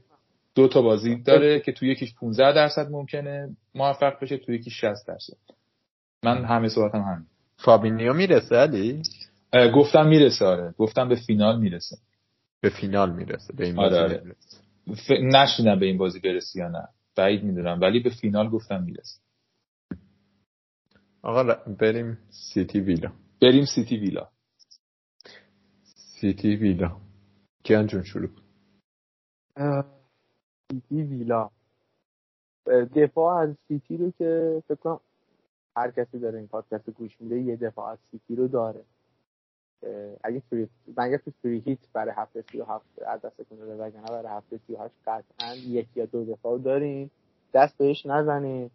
دو 0.55 0.67
تا 0.67 0.81
بازی 0.81 1.21
داره 1.21 1.59
که 1.59 1.71
تو 1.71 1.85
یکیش 1.85 2.13
15 2.13 2.53
درصد 2.53 2.91
ممکنه 2.91 3.49
موفق 3.75 4.13
بشه 4.21 4.37
تو 4.37 4.53
یکیش 4.53 4.81
60 4.81 5.07
درصد. 5.07 5.37
من 6.23 6.45
همه 6.45 6.69
صحبتم 6.69 7.01
همین. 7.01 7.25
فابینیو 7.57 8.13
می‌رسه 8.13 8.55
علی؟ 8.55 9.01
گفتم 9.75 10.07
می‌رسه 10.07 10.45
آره. 10.45 10.73
گفتم 10.77 11.09
به 11.09 11.15
فینال 11.15 11.59
می‌رسه. 11.59 11.97
به 12.61 12.69
فینال 12.69 13.11
می‌رسه 13.11 13.53
به 13.53 13.65
این 13.65 13.79
آره, 13.79 13.97
آره. 13.97 14.23
ف... 14.93 15.11
نشینم 15.11 15.79
به 15.79 15.85
این 15.85 15.97
بازی 15.97 16.19
برسی 16.19 16.59
یا 16.59 16.67
نه. 16.67 16.87
بعید 17.15 17.43
می‌دونم. 17.43 17.81
ولی 17.81 17.99
به 17.99 18.09
فینال 18.21 18.49
گفتم 18.49 18.83
می‌رسه 18.83 19.21
آقا 21.21 21.43
بریم 21.79 22.17
سیتی 22.29 22.79
ویلا. 22.79 23.11
بریم 23.41 23.65
سیتی 23.65 23.97
ویلا. 23.97 24.29
سیتی 25.83 26.55
ویلا. 26.55 27.01
کیان 27.63 27.87
جون 27.87 28.03
شروع 28.03 28.27
کن. 28.27 28.43
سیتی 30.71 31.03
ویلا. 31.03 31.49
دفاع 32.95 33.41
از 33.41 33.55
سیتی 33.67 33.97
رو 33.97 34.11
که 34.11 34.63
فکر 34.67 34.75
کنم 34.75 34.99
هر 35.77 35.91
کسی 35.91 36.19
داره 36.19 36.37
این 36.37 36.47
پادکست 36.47 36.89
گوش 36.89 37.21
میده 37.21 37.41
یه 37.41 37.55
دفاع 37.55 37.91
از 37.91 37.99
سیتی 38.11 38.35
رو 38.35 38.47
داره. 38.47 38.83
اگه 40.23 40.41
free 40.49 40.69
مگه 40.97 41.17
تو 41.17 41.31
free 41.41 41.59
hit 41.59 41.79
برای 41.93 42.13
هفته 42.17 42.41
37 42.41 42.85
از 43.07 43.21
دستتون 43.21 43.59
رو 43.61 43.73
وگرنه 43.73 44.07
برای 44.07 44.37
هفته 44.37 44.59
38 44.67 44.95
قطعا 45.07 45.55
یکی 45.55 45.99
یا 45.99 46.05
دو 46.05 46.25
دفاع 46.25 46.57
دارین 46.59 47.09
دست 47.53 47.77
بهش 47.77 48.05
نزنین. 48.05 48.69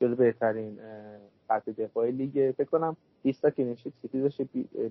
جلو 0.00 0.16
بهترین 0.16 0.78
خط 1.48 1.68
دفاعی 1.68 2.12
لیگ. 2.12 2.52
فکر 2.52 2.64
کنم 2.70 2.96
20 3.22 3.42
تا 3.42 3.50
clean 3.50 3.71
sheet 3.71 3.92
سیتی 4.02 4.20
داشته 4.20 4.44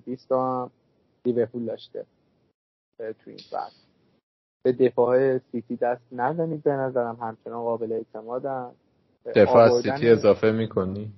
20 0.04 0.28
تا 0.28 0.70
لیورپول 1.24 1.64
داشته. 1.64 2.06
تو 2.98 3.30
این 3.30 3.38
فصل. 3.38 3.86
به 4.62 4.72
دفاع 4.72 5.38
سیتی 5.38 5.76
دست 5.76 6.12
نزنید 6.12 6.62
به 6.62 6.72
نظرم. 6.72 7.16
همچنان 7.20 7.62
قابل 7.62 7.92
اعتمادن. 7.92 8.72
دفاع 9.34 9.80
سیتی 9.80 10.08
اضافه 10.08 10.52
می‌کنی؟ 10.52 11.12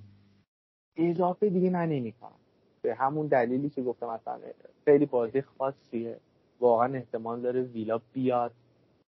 اضافه 0.97 1.49
دیگه 1.49 1.69
من 1.69 1.89
نمی‌کنم 1.89 2.38
به 2.81 2.95
همون 2.95 3.27
دلیلی 3.27 3.69
که 3.69 3.81
گفتم 3.81 4.07
مثلا 4.07 4.39
خیلی 4.85 5.05
بازی 5.05 5.41
خاصیه. 5.41 6.17
واقعا 6.59 6.93
احتمال 6.95 7.41
داره 7.41 7.61
ویلا 7.61 8.01
بیاد 8.13 8.51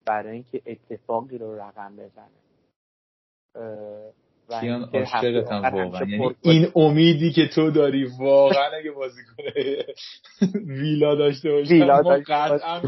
برای 0.07 0.32
اینکه 0.32 0.62
اتفاقی 0.66 1.39
رو 1.39 1.61
رقم 1.61 1.97
بزنه. 1.97 2.45
کیان 4.61 4.91
عاشقتم 4.95 5.62
واقعا. 5.62 6.07
یعنی 6.09 6.35
این 6.41 6.66
امیدی 6.77 7.32
که 7.32 7.49
تو 7.49 7.70
داری 7.70 8.05
واقعا 8.19 8.70
اگه 8.81 8.91
بازی 8.91 9.20
کنه 9.36 9.77
ویلا 10.81 11.15
داشته 11.15 11.53
باشه 11.53 11.74
ویلا 11.74 12.03
ما 12.03 12.19
قطعا 12.27 12.81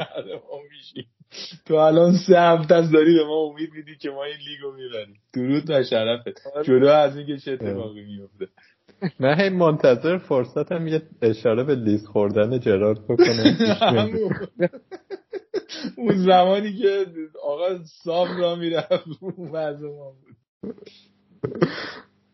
تو 1.66 1.74
الان 1.74 2.12
سه 2.26 2.40
هفته 2.40 2.74
از 2.74 2.90
داری 2.90 3.14
به 3.14 3.24
ما 3.24 3.34
امید 3.34 3.70
میدی 3.72 3.96
که 3.96 4.10
ما 4.10 4.24
این 4.24 4.36
لیگو 4.36 4.72
می‌بریم. 4.72 5.20
درود 5.34 5.70
و 5.70 5.82
شرفت. 5.82 6.28
جدا 6.64 6.96
از 6.96 7.16
اینکه 7.16 7.36
چه 7.36 7.52
اتفاقی 7.52 8.04
میفته 8.04 8.48
من 9.20 9.40
هی 9.40 9.48
منتظر 9.48 10.18
فرصتم 10.18 10.86
یه 10.86 11.02
اشاره 11.22 11.64
به 11.64 11.74
لیز 11.74 12.06
خوردن 12.06 12.60
جرارد 12.60 13.04
بکنم 13.04 13.56
اون 15.96 16.16
زمانی 16.16 16.72
که 16.72 17.06
آقا 17.42 17.78
صاف 18.04 18.28
را 18.38 18.56
می‌رفت 18.56 19.08
اون 19.20 19.50
ما 19.82 20.10
بود. 20.10 20.36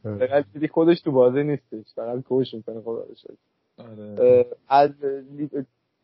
فقط 0.03 0.45
دیدی 0.53 0.69
خودش 0.69 1.01
تو 1.01 1.13
بازی 1.13 1.43
نیستش 1.43 1.95
فقط 1.95 2.23
کوش 2.23 2.55
می‌کنه 2.55 2.81
خدا 2.81 3.07
از 4.69 4.91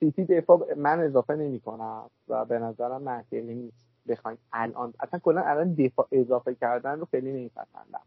سیتی 0.01 0.25
دفاع 0.25 0.75
من 0.77 1.01
اضافه 1.01 1.35
نمی 1.35 1.61
کنم 1.61 2.11
و 2.29 2.45
به 2.45 2.59
نظرم 2.59 3.03
منطقی 3.03 3.55
نیست. 3.55 3.88
بخواین 4.09 4.39
الان. 4.53 4.95
اصلا 5.01 5.21
کلا 5.21 5.41
الان 5.41 5.75
دفاع 5.75 6.09
اضافه 6.13 6.55
کردن 6.55 6.99
رو 6.99 7.05
خیلی 7.11 7.33
نمیپسندم. 7.33 8.01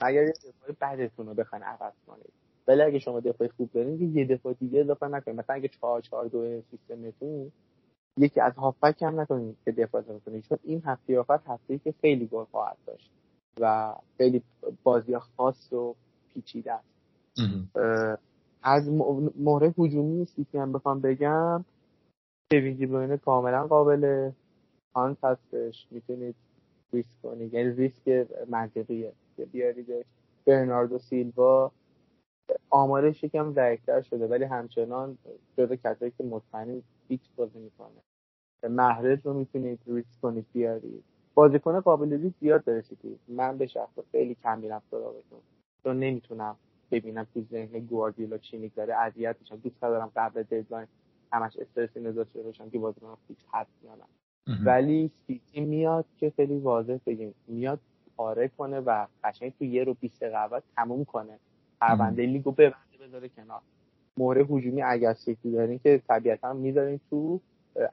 اگر 0.00 0.22
یه 0.22 0.32
دفاع 0.32 0.76
بعدتون 0.80 1.26
رو 1.26 1.34
بخواین 1.34 1.64
عوض 1.64 1.92
کنید. 2.06 2.32
ولی 2.68 2.82
اگه 2.82 2.98
شما 2.98 3.20
دفاع 3.20 3.48
خوب 3.48 3.70
دارین 3.72 4.16
یه 4.16 4.26
دفاع 4.26 4.52
دیگه 4.52 4.80
اضافه 4.80 5.08
نکنید. 5.08 5.38
مثلا 5.38 5.56
اگه 5.56 5.68
4 5.68 6.00
4 6.00 6.26
2 6.28 6.62
سیستمتون 6.70 7.52
یکی 8.18 8.40
از 8.40 8.54
هافبک 8.54 9.02
هم 9.02 9.20
نکنید 9.20 9.56
که 9.64 9.72
دفاع 9.72 10.02
کنید. 10.02 10.42
چون 10.42 10.58
این 10.62 10.82
هفته 10.84 11.18
آخر 11.18 11.40
هفته 11.46 11.78
که 11.78 11.94
خیلی 12.00 12.26
گل 12.26 12.44
خواهد 12.44 12.76
داشت 12.86 13.10
و 13.60 13.94
خیلی 14.18 14.42
بازی 14.82 15.18
خاص 15.18 15.72
و 15.72 15.94
پیچیده 16.34 16.72
است. 16.72 16.94
از 18.62 18.88
مهره 19.36 19.74
هجومی 19.78 20.24
سیتی 20.24 20.58
هم 20.58 20.72
بخوام 20.72 21.00
بگم. 21.00 21.64
کوین 22.52 23.06
دی 23.06 23.18
کاملا 23.18 23.66
قابل 23.66 24.30
هانت 24.96 25.24
هستش 25.24 25.88
می‌تونید 25.90 26.34
ریسک 26.92 27.22
کنید. 27.22 27.54
یعنی 27.54 27.70
ریسک 27.70 28.28
منطقیه. 28.48 29.12
که 29.36 29.46
بیاریدش 29.46 30.04
برناردو 30.46 30.98
سیلوا 30.98 31.72
آمارش 32.70 33.24
یکم 33.24 33.52
ضعیفتر 33.52 34.02
شده 34.02 34.26
ولی 34.28 34.44
همچنان 34.44 35.18
جزو 35.58 35.76
کسایی 35.76 36.12
که 36.18 36.24
مطمئن 36.24 36.82
fix 37.08 37.28
بازی 37.36 37.58
می‌کنه. 37.58 38.02
محرز 38.70 39.26
رو 39.26 39.34
می‌تونید 39.34 39.80
ریسک 39.86 40.20
کنید 40.22 40.46
بیارید. 40.52 41.04
بازیکن 41.34 41.80
قابل 41.80 42.12
ریسک 42.22 42.36
زیاد 42.40 42.64
داره 42.64 42.80
سیتی. 42.80 43.18
من 43.28 43.58
به 43.58 43.66
شخص 43.66 43.98
خیلی 44.12 44.34
کم 44.34 44.58
میرم 44.58 44.82
سراغشون. 44.90 45.40
چون 45.84 46.00
نمی‌تونم 46.00 46.56
ببینم 46.90 47.26
تو 47.34 47.42
ذهن 47.42 47.80
گواردیولا 47.80 48.38
چی 48.38 48.58
می‌گذره 48.58 48.94
اذیت 48.96 49.36
میشم 49.40 49.56
دوست 49.56 49.82
دارم 49.82 50.12
قبل 50.16 50.42
deadline 50.42 50.88
همش 51.32 51.56
استرس 51.58 51.94
داشته 51.98 52.42
باشم 52.42 52.70
که 52.70 52.78
بازیکن 52.78 53.16
fix 53.28 53.44
هست 53.54 53.72
یا 53.84 53.94
نه. 53.94 54.23
ولی 54.46 55.10
سیتی 55.26 55.60
میاد 55.60 56.04
که 56.18 56.32
خیلی 56.36 56.58
واضح 56.58 56.96
بگیم. 57.06 57.34
میاد 57.48 57.80
پاره 58.16 58.48
کنه 58.48 58.80
و 58.80 59.06
قشنگ 59.24 59.52
تو 59.58 59.64
یه 59.64 59.84
ربع 59.84 59.94
20 59.94 60.24
دقیقه 60.24 60.62
تموم 60.76 61.04
کنه. 61.04 61.38
پرونده 61.80 62.26
لیگو 62.26 62.52
ببنده 62.52 62.98
بذاره 63.02 63.28
کنار. 63.28 63.60
مهره 64.16 64.44
هجومی 64.44 64.82
اگر 64.82 65.14
سیتی 65.14 65.52
دارین 65.52 65.78
که 65.78 66.02
طبیعتا 66.08 66.52
می‌ذارین 66.52 67.00
تو 67.10 67.40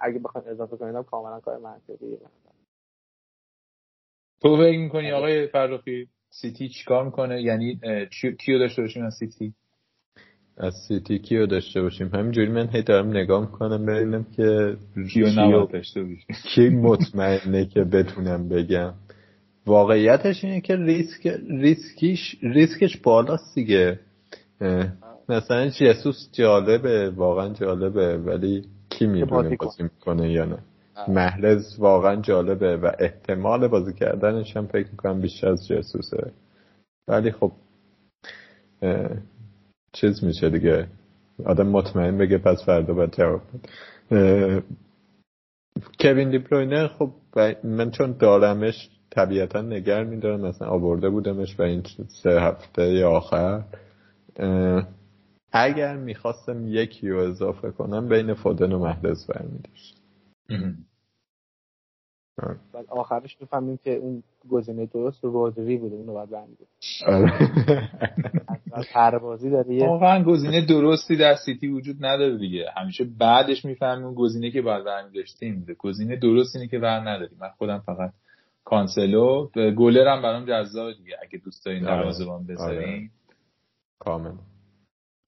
اگه 0.02 0.20
بخواین 0.20 0.48
اضافه 0.48 0.78
کنین 0.78 1.04
کاملا 1.04 1.40
کار 1.40 1.58
منطقیه. 1.58 2.18
تو 4.42 4.58
فکر 4.58 4.80
می‌کنی 4.80 5.12
آقای 5.12 5.48
فرخی 5.48 6.08
سیتی 6.30 6.70
چیکار 6.70 7.06
می‌کنه؟ 7.06 7.42
یعنی 7.42 7.80
کیو 8.40 8.60
داشته 8.60 8.82
باشیم 8.82 9.06
از 9.06 9.14
سیتی؟ 9.14 9.54
از 10.58 10.74
سیتی 10.88 11.20
کیو 11.20 11.46
داشته 11.46 11.82
باشیم؟ 11.82 12.08
همینجوری 12.14 12.52
من 12.52 12.70
هی 12.70 12.82
دارم 12.82 13.10
نگاه 13.10 13.42
می‌کنم 13.42 13.86
ببینم 13.86 14.24
که 14.24 14.78
کیو 15.14 15.28
نباید 15.28 15.70
داشته 15.72 16.04
باشیم. 16.04 16.26
کی 16.56 16.70
مطمئنه 16.70 17.66
که 17.66 17.84
بتونم 17.84 18.50
بگم. 18.50 18.94
واقعیتش 19.66 20.44
اینه 20.44 20.62
که 20.62 20.76
ریسک 20.76 21.28
ریسکیش 21.50 22.36
ریسکش 22.42 22.98
بالاست 22.98 23.56
دیگه. 23.56 24.00
مثلا 25.30 25.70
جسوس 25.70 26.30
جالبه 26.32 27.10
واقعا 27.10 27.54
جالبه 27.54 28.18
ولی 28.18 28.66
کی 28.90 29.08
می‌دونه 29.08 29.56
بازی 29.60 29.84
می‌کنه 29.84 30.32
یا 30.32 30.46
نه. 30.46 30.58
محرز 31.08 31.80
واقعا 31.80 32.16
جالبه 32.16 32.78
و 32.78 32.92
احتمال 33.00 33.68
بازی 33.68 33.94
کردنش 33.94 34.58
هم 34.58 34.68
فکر 34.68 34.88
می‌کنم 34.92 35.22
بیشتر 35.22 35.50
از 35.50 35.68
جسوسه 35.68 36.32
ولی 37.08 37.32
خب 37.32 37.52
چیز 39.94 40.24
میشه 40.24 40.50
دیگه. 40.50 40.88
آدم 41.46 41.68
مطمئن 41.68 42.18
بگه 42.18 42.38
پس 42.38 42.66
فردا 42.66 42.94
باید 42.94 43.14
جواب 43.14 43.42
کوین 46.00 46.30
دی 46.30 46.41
بروینه 46.41 46.76
رو 46.76 46.88
خب 46.88 47.12
من 47.64 47.92
چون 47.92 48.12
دارمش 48.20 48.90
طبیعتا 49.10 49.62
نگه 49.62 50.04
میدارم 50.04 50.42
مثلا 50.42 50.68
آورده 50.68 51.10
بودمش 51.10 51.60
و 51.60 51.64
این 51.64 51.84
سه 52.24 52.42
هفته 52.42 53.06
آخر. 53.06 53.64
اگر 55.52 55.98
می‌خواستم 55.98 56.68
یکی 56.68 57.10
رو 57.10 57.20
اضافه 57.20 57.72
کنم 57.72 58.10
بین 58.10 58.34
فودن 58.34 58.72
و 58.72 58.80
محرز 58.80 59.28
برمیداشتم 59.28 59.98
بعد 62.74 62.86
آخرش 62.90 63.38
می‌فهمیم 63.42 63.80
که 63.84 63.96
اون 63.96 64.24
گزینه 64.50 64.86
درست 64.86 65.24
رودری 65.24 65.78
بوده 65.78 65.96
اونو 65.96 66.14
باید 66.14 66.30
برمیده 66.30 66.66
هر 68.94 69.20
بازی 69.20 69.50
داره 69.50 69.74
یه 69.74 69.88
واقعا 69.88 70.24
گزینه 70.24 70.66
درستی 70.66 71.16
در 71.16 71.36
سیتی 71.36 71.68
وجود 71.68 72.06
نداره 72.06 72.38
دیگه. 72.38 72.66
همیشه 72.78 73.04
بعدش 73.20 73.66
می‌فهمیم 73.66 74.06
اون 74.06 74.14
گزینه 74.14 74.52
که 74.52 74.62
باید 74.62 74.86
برمی 74.86 75.12
داشتیم 75.12 75.66
گزینه 75.80 76.16
درست 76.16 76.56
اینه 76.56 76.68
که 76.68 76.80
بر 76.80 77.00
نداریم. 77.00 77.38
من 77.42 77.50
خودم 77.50 77.80
فقط 77.86 78.12
کانسلو 78.64 79.48
گلر 79.56 80.08
هم 80.08 80.22
برام 80.22 80.46
جذاب 80.46 80.94
دیگه. 80.94 81.16
اگه 81.22 81.40
دوست 81.46 81.66
دارین 81.66 81.86
آره. 81.86 81.96
دروازه‌بان 81.96 82.48
بذارین. 82.48 83.10
کامل. 84.00 84.32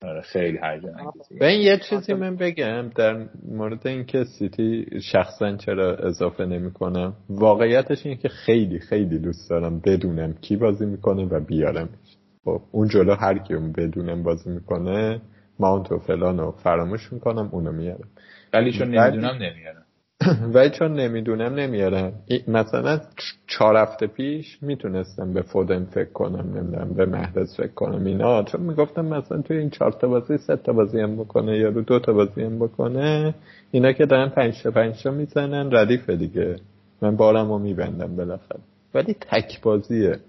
آره 0.03 0.21
خیلی 0.21 0.59
هیجان 0.63 0.93
به 1.39 1.47
این 1.47 1.61
یه 1.61 1.77
چیزی 1.89 2.13
من 2.13 2.35
بگم 2.35 2.89
در 2.95 3.25
مورد 3.45 3.87
اینکه 3.87 4.23
سیتی 4.23 4.85
شخصا 5.01 5.57
چرا 5.57 5.95
اضافه 5.95 6.45
نمی‌کنم. 6.45 7.13
واقعیتش 7.29 8.05
اینه 8.05 8.17
که 8.17 8.29
خیلی 8.29 8.79
خیلی 8.79 9.19
دوست 9.19 9.49
دارم 9.49 9.79
بدونم 9.79 10.33
کی 10.33 10.55
بازی 10.55 10.85
می‌کنه 10.85 11.25
و 11.25 11.39
بیارمش. 11.39 12.17
خب 12.45 12.61
اون 12.71 12.87
جلو 12.87 13.13
هر 13.13 13.37
کی 13.37 13.53
بدونم 13.53 14.23
بازی 14.23 14.49
می‌کنه 14.49 15.21
ماونت 15.59 15.91
و 15.91 15.99
فلان 15.99 16.37
رو 16.37 16.51
فراموش 16.51 17.13
می‌کنم 17.13 17.49
اونو 17.51 17.71
میارم. 17.71 18.07
ولی 18.53 18.71
چون 18.71 18.87
نمی‌دونم 18.87 19.35
نمیارم. 19.35 19.85
ولی 20.53 20.69
چون 20.69 20.93
نمی‌دونم 20.93 21.55
نمیارم 21.55 22.13
مثلا 22.47 23.01
چهار 23.47 23.77
هفته 23.77 24.07
پیش 24.07 24.57
می‌تونستم 24.63 25.33
به 25.33 25.41
فودن 25.41 25.85
فکر 25.85 26.11
کنم 26.11 26.57
نمی‌دونم 26.57 26.93
به 26.93 27.05
مهرز 27.05 27.55
فکر 27.55 27.67
کنم 27.73 28.05
اینا. 28.05 28.43
چون 28.43 28.61
می‌گفتم 28.61 29.05
مثلا 29.05 29.41
توی 29.41 29.57
این 29.57 29.69
چهار 29.69 29.91
تا 29.91 30.07
بازی 30.07 30.37
سه 30.37 30.55
تا 30.55 30.73
بازی 30.73 30.99
هم 30.99 31.15
بکنه 31.15 31.57
یا 31.57 31.69
رو 31.69 31.81
دو 31.81 31.99
تا 31.99 32.13
بازی 32.13 32.43
هم 32.43 32.59
بکنه 32.59 33.35
اینا 33.71 33.91
که 33.91 34.05
دارن 34.05 34.29
پنج 34.29 34.63
تا 34.63 34.71
پنج 34.71 35.03
تا 35.03 35.11
می‌زنن 35.11 35.69
ردیفه 35.75 36.15
دیگه. 36.15 36.55
من 37.01 37.15
بارم 37.15 37.51
رو 37.51 37.59
میبندم 37.59 38.15
بالاخره. 38.15 38.59
ولی 38.93 39.13
تک 39.13 39.61
بازیه. 39.61 40.19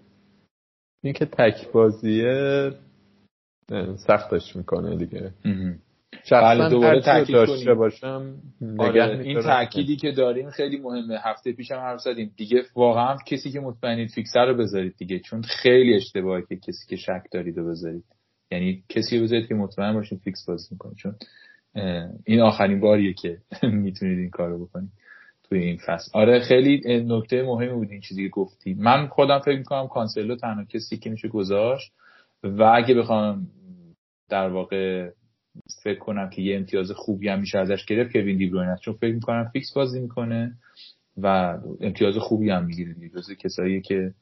این 1.03 1.13
که 1.13 1.27
تک 1.27 1.73
بازیه 1.73 2.71
سختش 3.97 4.57
می‌کنه 4.57 4.97
دیگه. 4.97 5.31
بله، 6.33 6.69
دوباره 6.69 7.01
تاکید 7.01 7.37
داشته 7.37 7.65
کنیم. 7.65 7.75
باشم. 7.79 8.35
نگه 8.61 8.83
آره 8.83 9.21
این. 9.21 9.41
تأکیدی 9.41 9.97
که 9.97 10.13
داریم 10.13 10.51
خیلی 10.51 10.77
مهمه. 10.77 11.19
هفته 11.25 11.53
پیشم 11.53 11.75
حرف 11.75 12.01
زدیم. 12.01 12.33
دیگه 12.37 12.63
واقعا 12.77 13.17
کسی 13.27 13.51
که 13.51 13.61
مطمئنید 13.61 14.11
فیکسه 14.11 14.47
رو 14.47 14.57
بذارید 14.57 14.97
دیگه 14.97 15.19
چون 15.19 15.43
خیلی 15.43 15.95
اشتباهه 15.95 16.43
که 16.49 16.57
کسی 16.57 16.87
که 16.89 16.97
شک 16.97 17.23
دارید 17.33 17.59
رو 17.59 17.69
بذارید. 17.71 18.05
یعنی 18.51 18.85
کسی 18.89 19.19
رو 19.19 19.25
بذارید 19.25 19.49
که 19.49 19.55
مطمئن 19.55 19.93
باشید 19.93 20.19
فیکس 20.19 20.45
بازی 20.49 20.69
می‌کنه. 20.71 20.95
چون 20.95 21.15
این 22.25 22.41
آخرین 22.41 22.81
باریه 22.81 23.15
که 23.15 23.39
می‌تونید 23.63 24.19
این 24.19 24.31
کارو 24.31 24.67
بکنید 24.67 24.91
توی 25.49 25.59
این 25.59 25.79
فصل. 25.87 26.11
آره 26.15 26.41
خیلی 26.41 27.05
نکته 27.09 27.43
مهمی 27.43 27.73
بود 27.73 27.91
این 27.91 28.01
چیزی 28.01 28.23
که 28.23 28.29
گفتی. 28.29 28.75
من 28.75 29.07
خودم 29.07 29.39
فکر 29.39 29.59
می‌کنم 29.59 29.89
کانسلو 29.89 30.37
تنها 30.37 30.65
کسی 30.65 30.97
که 30.97 31.11
میشه 31.11 31.29
گذاشت 31.29 31.93
و 32.45 32.63
اگه 32.63 32.95
بخوام 32.95 33.47
در 34.29 34.49
واقع 34.49 35.11
فکر 35.83 35.99
کنم 35.99 36.31
که 36.31 36.43
یه 36.43 36.57
امتیاز 36.57 36.91
خوبی 36.91 37.29
هم 37.29 37.41
میشه 37.41 37.59
ازش 37.59 37.85
گرفت 37.85 38.13
کوین 38.13 38.37
دیبروین 38.37 38.69
است. 38.69 38.83
چون 38.83 38.95
فکر 38.95 39.15
می‌کنم 39.15 39.51
فیکس 39.53 39.73
بازی 39.75 40.01
می‌کنه 40.01 40.57
و 41.17 41.27
امتیاز 41.81 42.15
خوبی 42.17 42.51
هم 42.51 42.65
می‌گیره 42.65 43.09
جزو 43.09 43.35
کسایی 43.35 43.81
که 43.81 44.15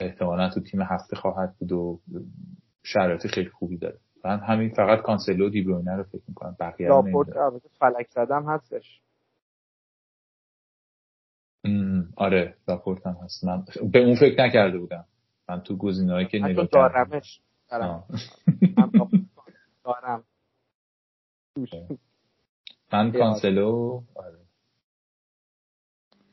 احتمالا 0.00 0.50
تو 0.50 0.60
تیم 0.60 0.82
هفته 0.82 1.16
خواهد 1.16 1.54
بود 1.58 1.72
و 1.72 2.00
شرایط 2.82 3.26
خیلی 3.26 3.48
خوبی 3.48 3.76
داره. 3.76 3.98
من 4.24 4.38
همین 4.38 4.68
فقط 4.68 5.02
کانسلو 5.02 5.46
و 5.46 5.50
دیبروینه 5.50 5.96
رو 5.96 6.02
فکر 6.02 6.22
می‌کنم 6.28 6.56
بقیه 6.60 6.88
لاپورت. 6.88 7.36
البته 7.36 7.68
فلک 7.78 8.06
زدم 8.10 8.44
هستش. 8.48 9.00
آره 12.16 12.54
لاپورت 12.68 13.06
هم 13.06 13.16
هست. 13.24 13.44
من 13.44 13.64
به 13.92 13.98
اون 13.98 14.16
فکر 14.16 14.44
نکرده 14.44 14.78
بودم. 14.78 15.04
من 15.48 15.60
تو 15.60 15.76
گزینه‌هایی 15.76 16.26
که 16.26 16.38
نگاه 16.38 16.66
کردم. 16.66 16.88
دارمش 16.88 17.40
دارم. 17.70 18.04
من 22.92 23.12
کانسلو 23.12 24.02
آره. 24.14 24.38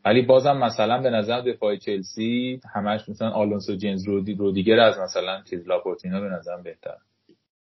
ولی 0.05 0.21
بازم 0.21 0.57
مثلا 0.57 1.01
به 1.01 1.09
نظر 1.09 1.41
دفاع 1.41 1.75
چلسی 1.75 2.61
همش 2.73 3.09
مثلا 3.09 3.29
آلونسو 3.29 3.75
جیمز 3.75 4.07
رودی 4.07 4.33
رودیگر 4.33 4.79
از 4.79 4.99
مثلا 4.99 5.43
چیز 5.43 5.67
لاپورتینا 5.67 6.21
به 6.21 6.29
نظرم 6.29 6.63
بهتر 6.63 6.97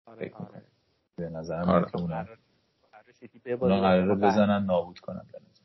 آره 0.06 0.32
آره. 0.34 0.62
به 1.16 1.28
نظرم 1.28 1.68
آره. 1.68 1.90
که 1.90 2.00
اونا. 2.00 2.26
اونا 3.60 3.80
قراره 3.80 4.14
بزنن 4.14 4.64
نابود 4.64 4.98
کنن 4.98 5.26
به 5.32 5.38
نظر 5.38 5.64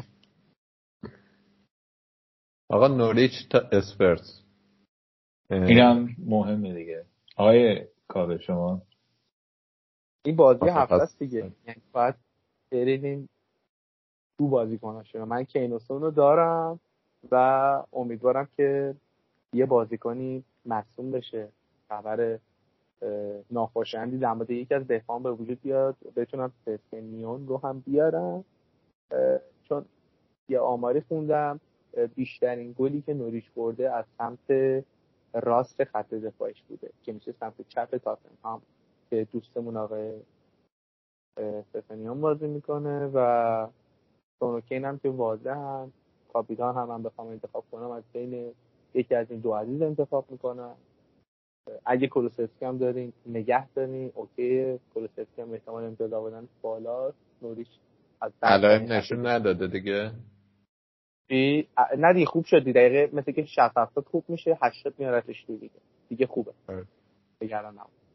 آقا 2.68 2.88
نوریچ 2.88 3.48
تا 3.50 3.58
اسپرس 3.72 4.42
اینم 5.50 6.16
مهمه 6.18 6.74
دیگه 6.74 7.04
آقای 7.36 7.86
کاوه 8.08 8.38
شما 8.38 8.82
این 10.26 10.36
بازی 10.36 10.68
هفته. 10.68 10.94
است 10.94 11.18
دیگه. 11.18 11.38
یعنی 11.38 11.80
باید 11.92 12.14
بریدیم 12.70 13.28
تو 14.38 14.48
بازی 14.48 14.78
کناشون 14.78 15.22
من 15.22 15.44
کینوسون 15.44 16.02
رو 16.02 16.10
دارم 16.10 16.80
و 17.30 17.34
امیدوارم 17.92 18.48
که 18.56 18.94
یه 19.52 19.66
بازیکنی 19.66 20.44
مصوم 20.66 21.10
بشه. 21.10 21.48
خبر 21.88 22.38
ناخوشایندی 23.50 24.18
در 24.18 24.32
مورد 24.32 24.50
یکی 24.50 24.74
از 24.74 24.86
دفاعان 24.86 25.22
به 25.22 25.32
وجود 25.32 25.60
بیاد. 25.62 25.96
بتونم 26.16 26.52
سسکنیون 26.64 27.48
رو 27.48 27.58
هم 27.58 27.80
بیارم. 27.80 28.44
چون 29.64 29.84
یه 30.48 30.58
آماری 30.58 31.00
خوندم. 31.00 31.60
بیشترین 32.14 32.74
گلی 32.78 33.02
که 33.02 33.14
نوریچ 33.14 33.50
برده 33.56 33.92
از 33.92 34.04
سمت 34.18 34.84
راست 35.32 35.84
خط 35.84 36.14
دفاعش 36.14 36.62
بوده 36.62 36.90
که 37.02 37.12
میشه 37.12 37.32
سمت 37.32 37.54
چپ 37.68 37.96
تاتنهام. 37.96 38.62
که 39.10 39.28
دوستمون 39.32 39.76
آقای 39.76 40.20
اه، 41.38 41.44
استفانیان 41.46 42.20
بازی 42.20 42.46
می‌کنه 42.46 43.10
و 43.14 43.68
سونوکین 44.38 44.84
هم 44.84 44.98
که 44.98 45.08
واضح 45.10 45.50
هم 45.50 45.92
کاپیتان 46.32 46.76
هم 46.76 46.88
من 46.88 47.02
بخوام 47.02 47.28
انتخاب 47.28 47.64
کنم 47.72 47.90
از 47.90 48.04
بین 48.12 48.52
یکی 48.94 49.14
از 49.14 49.30
این 49.30 49.40
دو 49.40 49.54
عزیز 49.54 49.82
انتخاب 49.82 50.30
می‌کنم 50.30 50.76
اگه 51.86 52.08
کولوسفسکی 52.08 52.64
هم 52.64 52.78
دارین 52.78 53.12
نگه 53.26 53.68
دارین 53.70 54.12
اوکی 54.14 54.80
کولوسفسکی 54.94 55.42
هم 55.42 55.52
احتمال 55.52 55.84
امتیاز 55.84 56.12
آوردن 56.12 56.48
بالا 56.62 57.12
نوریش 57.42 57.68
از 58.20 58.32
علائم 58.42 58.92
نشون 58.92 59.26
نداده 59.26 59.66
دیگه؟ 59.66 60.12
ا- 61.76 61.96
نه 61.98 62.12
دیگه 62.12 62.26
خوب 62.26 62.44
شد 62.44 62.62
دقیقه 62.72 63.16
مثل 63.16 63.32
که 63.32 63.44
60 63.44 63.58
70 63.78 64.04
خوب 64.06 64.24
میشه 64.28 64.58
80 64.62 64.94
میارتش 64.98 65.44
دیگه 65.46 65.70
دیگه 66.08 66.26
خوبه 66.26 66.52
آره. 66.68 66.86
دیگه 67.40 67.58
الان 67.58 67.74
نبود. 67.74 68.05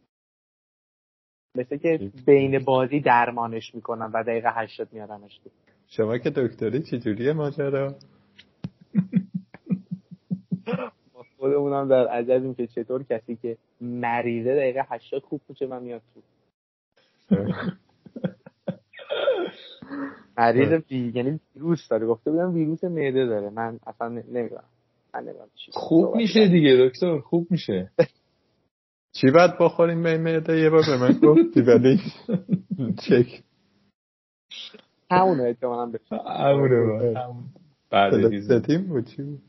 مثل 1.55 1.77
که 1.77 2.11
بین 2.25 2.59
بازی 2.59 2.99
درمانش 2.99 3.75
می‌کنن 3.75 4.11
و 4.13 4.23
دقیقه 4.23 4.49
80 4.55 4.87
میارنش 4.91 5.37
تو. 5.43 5.49
شما 5.87 6.17
که 6.17 6.29
دکتری 6.29 6.83
چجوریه 6.83 7.33
ماجرا؟ 7.33 7.95
ما 11.13 11.25
خودمونم 11.37 11.87
در 11.87 12.07
عجبیم 12.07 12.53
که 12.53 12.67
چطور 12.67 13.03
کسی 13.03 13.35
که 13.35 13.57
مریضه 13.81 14.55
دقیقه 14.55 14.85
80 14.89 15.23
خوب 15.23 15.41
میشه 15.49 15.65
و 15.65 15.79
میاد 15.79 16.01
تو. 16.13 16.21
مریض 20.37 20.81
بی... 20.87 21.11
یعنی 21.15 21.39
ویروس 21.55 21.87
داره. 21.89 22.07
گفته 22.07 22.31
بودم 22.31 22.53
ویروس 22.53 22.83
معده 22.83 23.25
داره. 23.25 23.49
من 23.49 23.79
اصلا 23.87 24.07
نمی‌دونم. 24.07 24.63
خوب 25.71 26.15
میشه 26.15 26.47
دیگه 26.47 26.77
دکتر. 26.87 27.19
خوب 27.19 27.47
میشه. 27.49 27.91
چی 29.13 29.31
باید 29.31 29.51
بخوریم 29.59 30.03
به 30.03 30.11
این 30.11 30.21
معده؟ 30.21 30.59
یه 30.59 30.69
بار 30.69 30.81
به 30.87 30.97
من 30.97 31.19
گفتی 31.19 31.61
ولی 31.61 31.99
چک. 33.07 33.43
همونه 35.11 35.43
احتمالاً 35.43 35.85
بشه 35.91 36.15
همونه 36.15 37.19
همون. 37.19 37.43
بعد. 37.89 38.11
فلکستیم 38.11 38.87
بود 38.87 39.05
چی 39.05 39.23
بود؟ 39.23 39.41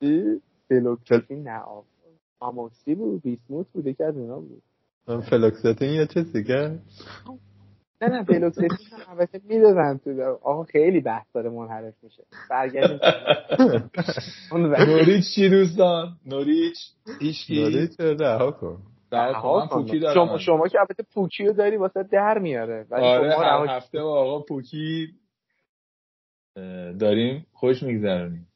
چی؟ 0.00 0.40
فلوکسین 0.68 1.42
نه 1.48 1.58
آب 1.60 1.84
آموکسی 2.40 2.94
بود 2.94 3.22
بیسموت 3.22 3.66
بود 3.72 3.86
یکی 3.86 4.04
از 4.04 4.16
اینا 4.16 4.40
بود. 4.40 4.62
من 5.08 5.20
فلوکستین 5.20 5.88
یه 5.90 6.06
چیز 6.06 6.32
دیگه. 6.32 6.78
نه 8.02 8.08
نه 8.08 8.24
فلوکسین 8.24 8.68
هم 8.92 9.10
البته 9.10 9.40
می‌دادن 9.44 9.98
تو 9.98 10.38
آقا 10.42 10.64
خیلی 10.64 11.00
بحث 11.00 11.26
داره 11.34 11.50
منحرف 11.50 11.94
میشه. 12.02 12.24
برگردیم 12.50 13.00
نوریچ 14.86 15.24
چی 15.34 15.48
دوستان؟ 15.48 16.16
نوریچ؟ 16.26 16.76
هیچکی؟ 17.20 17.62
نوریچ 17.62 18.00
رها 18.00 18.50
کن. 18.50 18.82
شما 20.14 20.38
شما 20.38 20.68
که 20.68 20.78
البته 20.80 21.04
پوکی 21.14 21.44
رو 21.46 21.52
داری 21.52 21.76
واسه 21.76 22.02
در 22.02 22.38
میاره. 22.38 22.86
ولی 22.90 23.04
آره 23.04 23.34
خب 23.34 23.42
ما 23.42 23.44
هر 23.44 23.76
هفته 23.76 24.02
با 24.02 24.20
آقا 24.20 24.44
پوکی 24.44 25.08
داریم. 27.00 27.46
خوش 27.52 27.82
میگذرونیم 27.82 28.46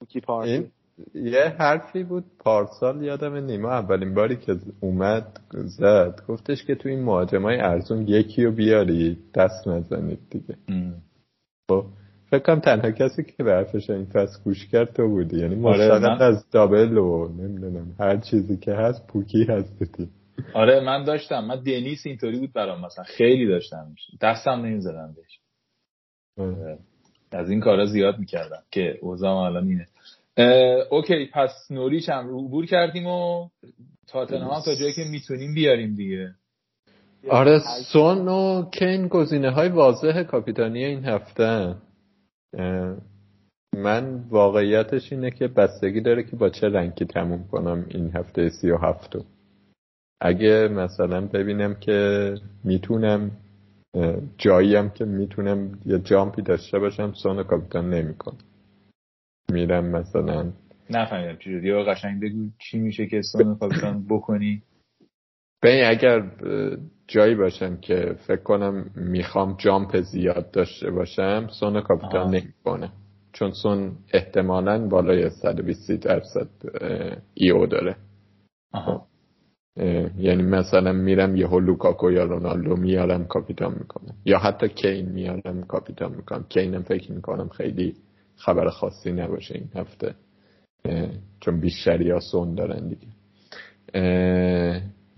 پوکی 0.00 0.20
پارتی. 0.20 0.70
یه 1.14 1.54
حرفی 1.58 2.04
بود 2.04 2.24
پارسال 2.38 3.02
یادم 3.02 3.34
نیما 3.36 3.70
اولین 3.70 4.14
باری 4.14 4.36
که 4.36 4.56
اومد 4.80 5.40
زد 5.52 6.20
گفتش 6.28 6.64
که 6.64 6.74
تو 6.74 6.88
این 6.88 7.02
مهاجمای 7.02 7.60
ارزون 7.60 8.08
یکی 8.08 8.44
رو 8.44 8.52
بیاری 8.52 9.18
دست 9.34 9.68
نزنید 9.68 10.18
دیگه. 10.30 10.56
خب 11.70 11.84
فکر 12.30 12.42
کنم 12.42 12.60
تنها 12.60 12.90
کسی 12.90 13.24
که 13.24 13.44
به 13.44 13.52
حرفش 13.52 13.90
این 13.90 14.04
فصل 14.04 14.42
گوش 14.44 14.66
کرد 14.66 14.92
تو 14.92 15.08
بودی. 15.08 15.38
یعنی 15.40 15.66
آره، 15.66 15.98
من- 15.98 16.22
از 16.22 16.50
دابل 16.50 16.98
و 16.98 17.28
نمی‌دونم 17.28 17.96
هر 18.00 18.16
چیزی 18.16 18.56
که 18.56 18.72
هست 18.74 19.06
پوکی 19.06 19.44
هستی 19.44 20.08
آره 20.54 20.80
من 20.80 21.04
داشتم. 21.04 21.44
من 21.44 21.56
دنیس 21.62 22.06
اینطوری 22.06 22.38
بود 22.38 22.52
برام 22.52 22.84
مثلا. 22.84 23.04
خیلی 23.04 23.46
داشتم. 23.46 23.94
دستم 24.20 24.50
نمی‌زدم 24.50 25.14
بهش. 25.16 25.40
از 27.32 27.50
این 27.50 27.60
کارا 27.60 27.86
زیاد 27.86 28.18
می‌کردم 28.18 28.62
که 28.70 28.98
اوزام 29.00 29.36
الان 29.36 29.68
اینه. 29.68 29.86
اوکی 30.90 31.26
پس 31.32 31.50
نوریچ 31.70 32.08
هم 32.08 32.28
عبور 32.28 32.66
کردیم 32.66 33.06
و 33.06 33.48
تاتنهام 34.06 34.62
تا 34.64 34.74
جایی 34.74 34.92
که 34.92 35.04
می‌تونیم 35.10 35.54
بیاریم 35.54 35.94
دیگه. 35.94 36.34
آره 37.30 37.60
سون 37.92 38.28
و 38.28 38.70
کین 38.70 39.08
گزینه 39.08 39.50
های 39.50 39.68
واضح 39.68 40.22
کاپیتانی 40.22 40.84
این 40.84 41.04
هفته 41.04 41.74
من 43.76 44.24
واقعیتش 44.30 45.12
اینه 45.12 45.30
که 45.30 45.48
بستگی 45.48 46.00
داره 46.00 46.22
که 46.22 46.36
با 46.36 46.48
چه 46.48 46.68
رنگی 46.68 47.04
تموم 47.04 47.48
کنم 47.52 47.86
این 47.88 48.10
هفته 48.16 48.48
سی 48.48 48.70
و 48.70 48.76
هفتو 48.76 49.24
اگه 50.20 50.68
مثلا 50.68 51.20
ببینم 51.20 51.74
که 51.74 52.34
می‌تونم 52.64 53.30
جاییم 54.38 54.90
که 54.90 55.04
می‌تونم 55.04 55.78
یه 55.86 55.98
جامپی 55.98 56.42
داشته 56.42 56.78
باشم 56.78 57.12
سون 57.12 57.42
کاپیتان 57.42 57.90
نمی‌کنم. 57.90 58.38
میرم 59.52 59.84
مثلا. 59.84 60.52
نفهمیدم 60.90 61.36
چجوری؟ 61.36 61.68
یا 61.68 61.84
قشنگ 61.84 62.22
بگو 62.22 62.48
چی 62.58 62.78
میشه 62.78 63.06
که 63.06 63.20
کاپیتان 63.60 64.06
بکنی. 64.10 64.62
به 65.62 65.88
اگر 65.88 66.30
جایی 67.08 67.34
باشم 67.34 67.76
که 67.76 68.16
فکر 68.26 68.42
کنم 68.42 68.90
می‌خوام 68.96 69.56
جامپ 69.58 70.00
زیاد 70.00 70.50
داشته 70.50 70.90
باشم 70.90 71.48
سون 71.60 71.80
کاپیتان 71.80 72.34
نمی‌کنه. 72.34 72.92
چون 73.32 73.50
سون 73.50 73.96
احتمالا 74.12 74.88
بالای 74.88 75.30
120 75.30 75.92
درصد 75.92 76.48
ای 77.34 77.50
او 77.50 77.66
داره. 77.66 77.96
آها. 78.72 79.06
یعنی 80.18 80.42
مثلا 80.42 80.92
میرم 80.92 81.36
یه 81.36 81.60
لوکاکو 81.60 82.10
یا 82.10 82.24
رونالدو 82.24 82.76
میارم 82.76 83.24
کاپیتان 83.24 83.74
می‌کنم. 83.78 84.14
یا 84.24 84.38
حتی 84.38 84.68
کین 84.68 85.08
میارم 85.08 85.62
کاپیتان 85.62 86.14
می‌کنم. 86.14 86.44
کینم 86.48 86.82
فکر 86.82 87.12
می‌کنم 87.12 87.48
خیلی 87.48 87.94
خبر 88.36 88.68
خاصی 88.68 89.12
نباشه 89.12 89.54
این 89.54 89.70
هفته. 89.74 90.14
چون 91.40 91.60
بیشتری 91.60 92.10
ها 92.10 92.20
سون 92.20 92.54
دارن 92.54 92.88
دیگه. 92.88 93.08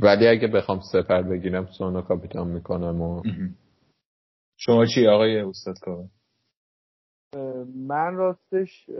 ولی 0.00 0.26
اگه 0.28 0.48
بخوام 0.48 0.80
سفر 0.92 1.22
بگیرم 1.22 1.66
سون 1.66 2.02
کاپیتان 2.02 2.48
می‌کنم 2.48 3.02
و 3.02 3.22
شما 4.56 4.86
چی 4.86 5.06
آقای 5.06 5.40
استاد 5.40 5.78
کاوه؟ 5.78 6.08
من 7.76 8.14
راستش 8.14 8.90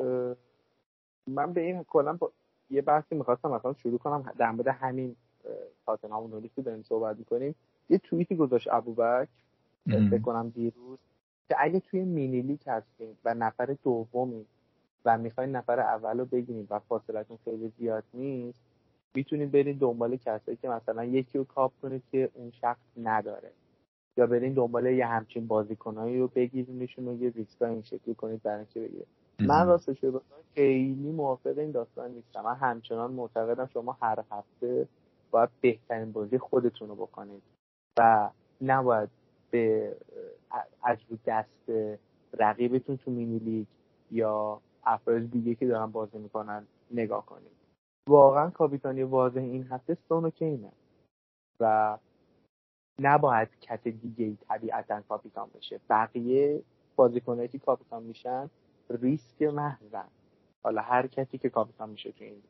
من 1.27 1.53
به 1.53 1.61
این 1.61 1.85
کلا 1.85 2.13
با... 2.13 2.33
یه 2.71 2.83
بحثی 2.83 3.15
می‌خواستم 3.15 3.51
مثلا 3.51 3.73
شروع 3.73 3.99
کنم 3.99 4.33
در 4.39 4.51
مورد 4.51 4.69
همین 4.69 5.17
تاتنهام 5.87 6.25
و 6.25 6.29
نوریچ 6.29 6.55
که 6.55 6.63
داریم 6.63 6.83
صحبت 6.83 7.17
می‌کنیم. 7.19 7.55
یه 7.91 7.99
توییتی 7.99 8.37
گذاشت 8.37 8.69
ابوبکر 8.71 9.29
فکر 9.87 10.23
کنم 10.23 10.49
دیروز. 10.49 10.99
که 11.49 11.57
اگه 11.59 11.81
توی 11.81 12.05
مینی 12.05 12.43
لیگ 12.43 12.61
هستیم 12.67 13.19
و 13.25 13.35
نفر 13.35 13.77
دومی 13.83 14.47
و 15.05 15.19
می‌خواین 15.19 15.57
نفر 15.57 15.81
اول 15.81 16.19
رو 16.19 16.25
بگیریم 16.25 16.67
و 16.71 16.79
فاصلتون 16.79 17.39
خیلی 17.45 17.73
زیاد 17.79 18.05
نیست 18.15 18.61
می‌تونید 19.15 19.51
برید 19.51 19.79
دنبال 19.79 20.17
کسایی 20.17 20.57
که 20.57 20.69
مثلا 20.69 21.05
یکی 21.05 21.39
رو 21.39 21.45
کاپ 21.45 21.73
کنید 21.83 22.03
که 22.11 22.31
اون 22.35 22.51
شخص 22.51 22.81
نداره. 22.97 23.51
یا 24.17 24.27
برین 24.27 24.53
دنبال 24.53 24.87
یه 24.87 25.07
همچین 25.07 25.47
بازیکنایی 25.47 26.19
رو 26.19 26.29
بگیرینشون 26.29 27.09
و 27.09 27.23
یه 27.23 27.31
ریسکا 27.31 27.67
این 27.67 27.83
شکلی 27.83 28.15
کنید 28.15 28.43
برای 28.43 28.59
اینکه 28.59 28.81
بگیره 28.81 29.07
من 29.41 29.67
راستش 29.67 30.05
رو 30.05 30.23
خیلی 30.55 31.13
موافق 31.13 31.59
این 31.59 31.71
داستان 31.71 32.11
نیستم. 32.11 32.43
من 32.43 32.55
همچنان 32.55 33.13
معتقدم 33.13 33.67
شما 33.67 33.97
هر 34.03 34.25
هفته 34.31 34.89
باید 35.31 35.49
بهترین 35.61 36.13
بازی 36.13 36.39
خودتون 36.39 36.89
رو 36.89 36.95
بکنید 36.95 37.43
و 37.99 38.31
نباید 38.61 39.09
به 39.51 39.97
از 40.83 40.99
رو 41.09 41.19
دست 41.27 41.71
رقیبتون 42.33 42.97
تو 42.97 43.11
مینی 43.11 43.39
لیگ 43.39 43.67
یا 44.11 44.61
افراد 44.85 45.31
دیگه 45.31 45.55
که 45.55 45.67
دارن 45.67 45.87
بازی 45.87 46.19
می‌کنن 46.19 46.67
نگاه 46.91 47.27
کنید. 47.27 47.57
واقعا 48.09 48.51
کاپیتانی 48.51 49.03
واضح 49.03 49.41
این 49.41 49.67
هفته 49.67 49.95
سونو 50.09 50.31
کینه 50.31 50.73
و 51.61 51.99
نباید 53.01 53.49
کت 53.61 53.89
دیگه 53.89 54.25
ای 54.25 54.37
طبیعتا 54.49 55.01
کاپیتان 55.01 55.51
بشه. 55.55 55.81
بقیه 55.91 56.63
بازیکنایی 56.97 57.49
که 57.49 57.59
کاپیتان 57.59 58.03
میشن 58.03 58.51
ریسک 58.91 59.43
محضن. 59.43 60.09
حالا 60.65 60.83
هر 60.83 61.07
کسی 61.07 61.39
که 61.39 61.49
کاپیتان 61.49 61.91
میشه 61.91 62.13
تو 62.13 62.25
این 62.25 62.43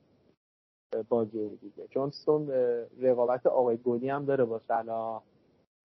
بازی 1.09 1.57
دیگه. 1.57 1.87
چون 1.89 2.11
سون 2.11 2.49
رقابت 3.01 3.47
آقای 3.47 3.77
گلی 3.77 4.09
هم 4.09 4.24
داره 4.24 4.45
با 4.45 4.59
سلا 4.59 5.23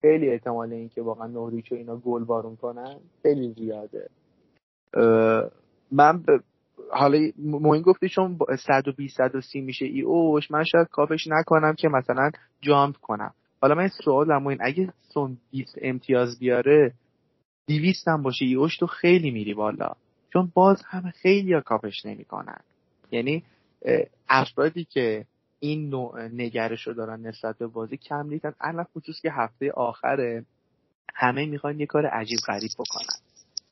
خیلی 0.01 0.29
احتمال 0.29 0.73
این 0.73 0.89
که 0.89 1.01
واقعا 1.01 1.27
نوریچ 1.27 1.71
و 1.71 1.75
اینا 1.75 1.97
گل 1.97 2.23
بارون 2.23 2.55
کنن 2.55 2.95
خیلی 3.21 3.53
زیاده. 3.53 4.09
من 5.91 6.23
ب... 6.23 6.25
حالا 6.91 7.31
موین 7.37 7.81
گفتی 7.81 8.09
چون 8.09 8.37
120 8.59 9.17
130 9.17 9.61
میشه 9.61 9.85
ای 9.85 10.01
اوش 10.01 10.51
من 10.51 10.63
شاید 10.63 10.87
کافش 10.87 11.27
نکنم 11.27 11.73
که 11.73 11.87
مثلا 11.87 12.31
جامپ 12.61 12.97
کنم. 12.97 13.33
حالا 13.61 13.75
من 13.75 13.87
سوال 13.87 14.37
موین 14.37 14.57
اگه 14.61 14.93
سون 15.13 15.37
20 15.51 15.77
امتیاز 15.81 16.39
بیاره 16.39 16.93
200 17.67 18.07
هم 18.07 18.23
باشه 18.23 18.45
ای 18.45 18.55
اوش 18.55 18.77
تو 18.77 18.87
خیلی 18.87 19.31
میری 19.31 19.53
بالا. 19.53 19.91
چون 20.33 20.51
باز 20.53 20.81
همه 20.85 21.11
خیلی 21.11 21.53
ها 21.53 21.61
کافش 21.61 22.05
نمی‌کنن. 22.05 22.59
یعنی 23.11 23.43
افرادی 24.29 24.83
که 24.83 25.25
این 25.63 25.89
نوع 25.89 26.27
نگرش 26.27 26.87
رو 26.87 26.93
دارن 26.93 27.21
نسبت 27.21 27.57
به 27.57 27.67
بازی 27.67 27.97
کم 27.97 28.27
نیستن 28.27 28.53
الان 28.61 28.83
خصوص 28.83 29.21
که 29.21 29.31
هفته 29.31 29.71
آخره 29.71 30.45
همه 31.15 31.45
می‌خوان 31.45 31.79
یه 31.79 31.85
کار 31.85 32.05
عجیب 32.05 32.39
غریب 32.47 32.71
بکنن. 32.79 33.19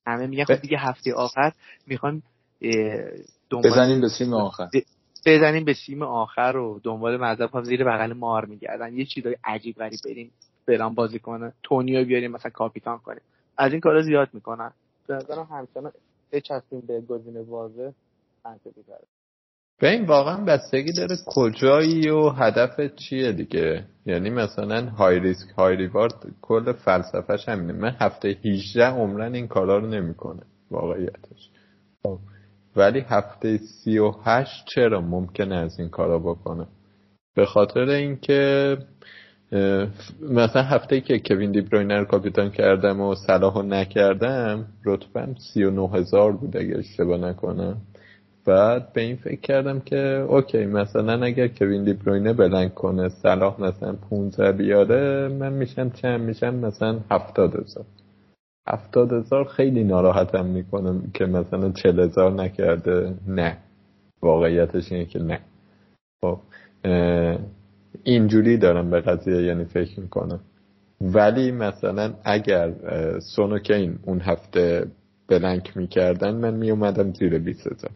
همه 0.07 0.27
میگن 0.27 0.43
خب 0.43 0.55
دیگه 0.55 0.77
هفته 0.77 1.13
آخر 1.13 1.51
می‌خوان 1.87 2.21
بزنیم 3.51 4.01
به 4.01 4.09
سیم 4.09 4.33
آخر. 4.33 4.67
بزنیم 5.25 5.65
به 5.65 5.73
سیم 5.73 6.01
آخر 6.01 6.51
رو 6.51 6.79
دنبال 6.83 7.17
مذهب 7.17 7.55
هم 7.55 7.63
زیر 7.63 7.83
بغل 7.83 8.13
مار 8.13 8.45
میگردن. 8.45 8.93
یه 8.93 9.05
چیزای 9.05 9.35
عجیب 9.43 9.75
غریب 9.75 9.99
بریم 10.05 10.31
فلان 10.65 10.95
بازی 10.95 11.19
کنه 11.19 11.53
تونیو 11.63 12.05
بیاریم 12.05 12.31
مثلا 12.31 12.51
کاپیتان 12.51 12.97
کنیم. 12.97 13.21
از 13.57 13.71
این 13.71 13.81
کارا 13.81 14.01
زیاد 14.01 14.29
می‌کنن. 14.33 14.71
به 15.07 15.15
نظرم 15.15 15.47
همچنان 15.51 15.91
بچسبیم 16.31 16.79
به 16.79 17.01
گزینه 17.01 17.41
واضح 17.41 17.91
منطقی 18.45 18.83
به 19.79 19.89
این 19.89 20.05
واقعا 20.05 20.43
بستگی 20.45 20.93
داره 20.93 21.15
کجایی 21.25 22.09
و 22.09 22.29
هدف 22.29 22.95
چیه 22.95 23.31
دیگه. 23.31 23.85
یعنی 24.05 24.29
مثلا 24.29 24.89
های 24.89 25.19
ریسک 25.19 25.49
های 25.57 25.75
ریوارد 25.75 26.13
کل 26.41 26.71
فلسفهش 26.71 27.49
همینه. 27.49 27.73
من 27.73 27.95
هفته 27.99 28.27
18 28.45 28.85
عمرن 28.85 29.35
این 29.35 29.47
کارا 29.47 29.77
رو 29.77 29.87
نمی‌کنه 29.87 30.41
واقعیتش. 30.71 31.49
خب. 32.03 32.19
ولی 32.75 32.99
هفته 32.99 33.57
38 33.57 34.65
چرا 34.65 35.01
ممکنه 35.01 35.55
از 35.55 35.79
این 35.79 35.89
کارا 35.89 36.19
بکنه 36.19 36.67
به 37.35 37.45
خاطر 37.45 37.89
اینکه 37.89 38.77
مثلا 40.21 40.63
هفته 40.63 41.01
که 41.01 41.19
کوین 41.19 41.51
دیبروینر 41.51 42.03
کاپیتان 42.03 42.49
کردم 42.49 43.01
و 43.01 43.15
صلاح 43.15 43.61
نکردم 43.61 44.65
رتبم 44.85 45.35
39 45.53 45.89
هزار 45.89 46.31
بود 46.31 46.57
اگه 46.57 46.77
اشتباه 46.77 47.17
نکنم. 47.17 47.81
بعد 48.45 48.93
به 48.93 49.01
این 49.01 49.15
فکر 49.15 49.41
کردم 49.41 49.79
که 49.79 49.97
اوکی 50.29 50.65
مثلا 50.65 51.23
اگر 51.25 51.47
کوین 51.47 51.83
دیبروینه 51.83 52.33
بلنگ 52.33 52.73
کنه 52.73 53.09
صلاح 53.09 53.61
مثلا 53.61 53.93
15 53.93 54.51
بیاره 54.51 55.27
من 55.27 55.53
میشم 55.53 55.89
چند؟ 55.89 56.21
میشم 56.21 56.55
مثلا 56.55 56.99
70 57.11 57.55
هزار. 57.55 57.85
هفتاد 58.67 59.13
هزار 59.13 59.45
خیلی 59.45 59.83
ناراحتم 59.83 60.45
می‌کنم 60.45 61.11
که 61.13 61.25
مثلا 61.25 61.71
چل 61.71 61.99
هزار 61.99 62.31
نکرده. 62.31 63.13
نه. 63.27 63.57
واقعیتش 64.21 64.91
اینه 64.91 65.05
که 65.05 65.19
نه. 65.19 65.39
خب 66.21 66.39
اینجوری 68.03 68.57
دارم 68.57 68.89
به 68.89 69.01
قضیه 69.01 69.43
یعنی 69.43 69.65
فکر 69.65 69.99
می‌کنم. 69.99 70.39
ولی 71.01 71.51
مثلا 71.51 72.13
اگر 72.23 72.73
سونوکین 73.35 73.99
اون 74.05 74.19
هفته 74.19 74.85
بلنک 75.29 75.77
می‌کردن 75.77 76.35
من 76.35 76.53
میومدم 76.53 77.13
زیر 77.13 77.39
20 77.39 77.67
هزار. 77.67 77.91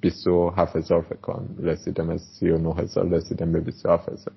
27 0.00 0.76
هزار 0.76 1.02
فکر 1.02 1.20
کنم. 1.20 1.56
رسیدم 1.58 2.10
از 2.10 2.20
39 2.20 2.74
هزار 2.74 3.08
رسیدم 3.08 3.52
به 3.52 3.60
27 3.60 4.08
هزار. 4.08 4.34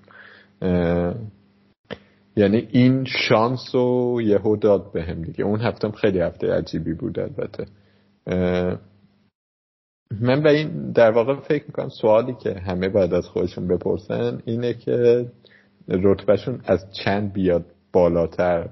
یعنی 2.36 2.68
این 2.72 3.06
شانس 3.06 3.76
رو 3.76 4.22
یهو 4.22 4.56
داد 4.56 4.92
به 4.92 5.04
هم 5.04 5.22
دیگه. 5.22 5.46
اون 5.46 5.60
هفتم 5.60 5.92
خیلی 5.92 6.20
هفته 6.20 6.54
عجیبی 6.54 6.94
بود 6.94 7.20
البته. 7.20 7.66
من 10.22 10.44
به 10.44 10.50
این 10.50 10.92
در 10.92 11.12
واقع 11.12 11.36
فکر 11.40 11.64
می‌کنم 11.68 11.90
سوالی 11.90 12.34
که 12.34 12.54
همه 12.54 12.90
بعد 12.90 13.14
از 13.14 13.26
خودشون 13.26 13.68
بپرسن 13.68 14.42
اینه 14.46 14.74
که 14.74 15.26
رتبهشون 15.88 16.62
از 16.66 16.86
چند 16.92 17.34
بیاد 17.34 17.66
بالاتر؟ 17.94 18.70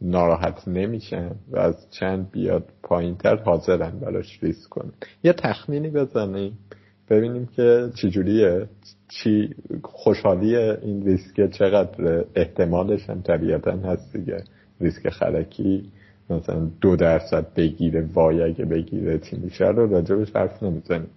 ناراحت 0.00 0.68
نمیشن 0.68 1.30
و 1.50 1.58
از 1.58 1.90
چند 1.90 2.30
بیاد 2.30 2.64
پایینتر 2.82 3.36
حاضرن 3.36 3.98
براش 4.00 4.38
ریسک 4.42 4.68
کنن. 4.68 4.92
یه 5.24 5.32
تخمینی 5.32 5.90
بزنیم 5.90 6.58
ببینیم 7.10 7.46
که 7.46 7.90
چجوریه 7.94 8.66
چی 9.08 9.54
خوشحالی 9.82 10.56
این 10.56 11.02
ریسک 11.06 11.50
چقدر 11.50 12.24
احتمالش 12.34 13.10
هم 13.10 13.22
طبیعتا 13.22 13.72
هست 13.72 14.16
دیگه. 14.16 14.44
ریسک 14.80 15.08
خرکی 15.08 15.90
مثلا 16.30 16.70
دو 16.80 16.96
درصد 16.96 17.54
بگیره 17.56 18.08
وای 18.14 18.42
اگه 18.42 18.64
بگیره 18.64 19.18
تیم 19.18 19.50
رو 19.60 19.86
راجبش 19.86 20.36
حرف 20.36 20.62
نمی‌زنیم. 20.62 21.10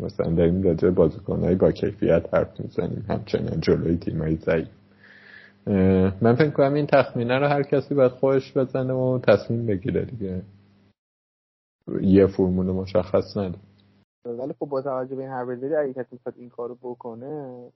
مثلا 0.00 0.30
داریم 0.34 0.62
راجع 0.62 0.90
بازیکنهایی 0.90 1.56
با 1.56 1.72
کیفیت 1.72 2.34
حرف 2.34 2.60
می‌زنیم 2.60 3.04
همچنان 3.08 3.60
جلوی 3.60 3.96
تیمایی 3.96 4.36
ضعیف. 4.36 4.68
من 6.22 6.34
فکر 6.38 6.50
کنم 6.50 6.74
این 6.74 6.86
تخمینه 6.86 7.38
رو 7.38 7.46
هر 7.46 7.62
کسی 7.62 7.94
باید 7.94 8.12
خودش 8.12 8.56
بزنه 8.56 8.92
و 8.92 9.18
تصمیم 9.18 9.66
بگیره 9.66 10.04
دیگه. 10.04 10.42
یه 12.00 12.26
فرمول 12.26 12.66
مشخص 12.66 13.36
نده. 13.36 13.58
ولی 14.24 14.52
خب 14.52 14.66
با 14.66 14.82
توجه 14.82 15.16
به 15.16 15.22
این 15.22 15.30
هر 15.30 15.44
بزری 15.44 15.74
اگه 15.74 15.92
کسی 15.92 16.18
این 16.36 16.48
کارو 16.48 16.74
بکنه 16.74 17.66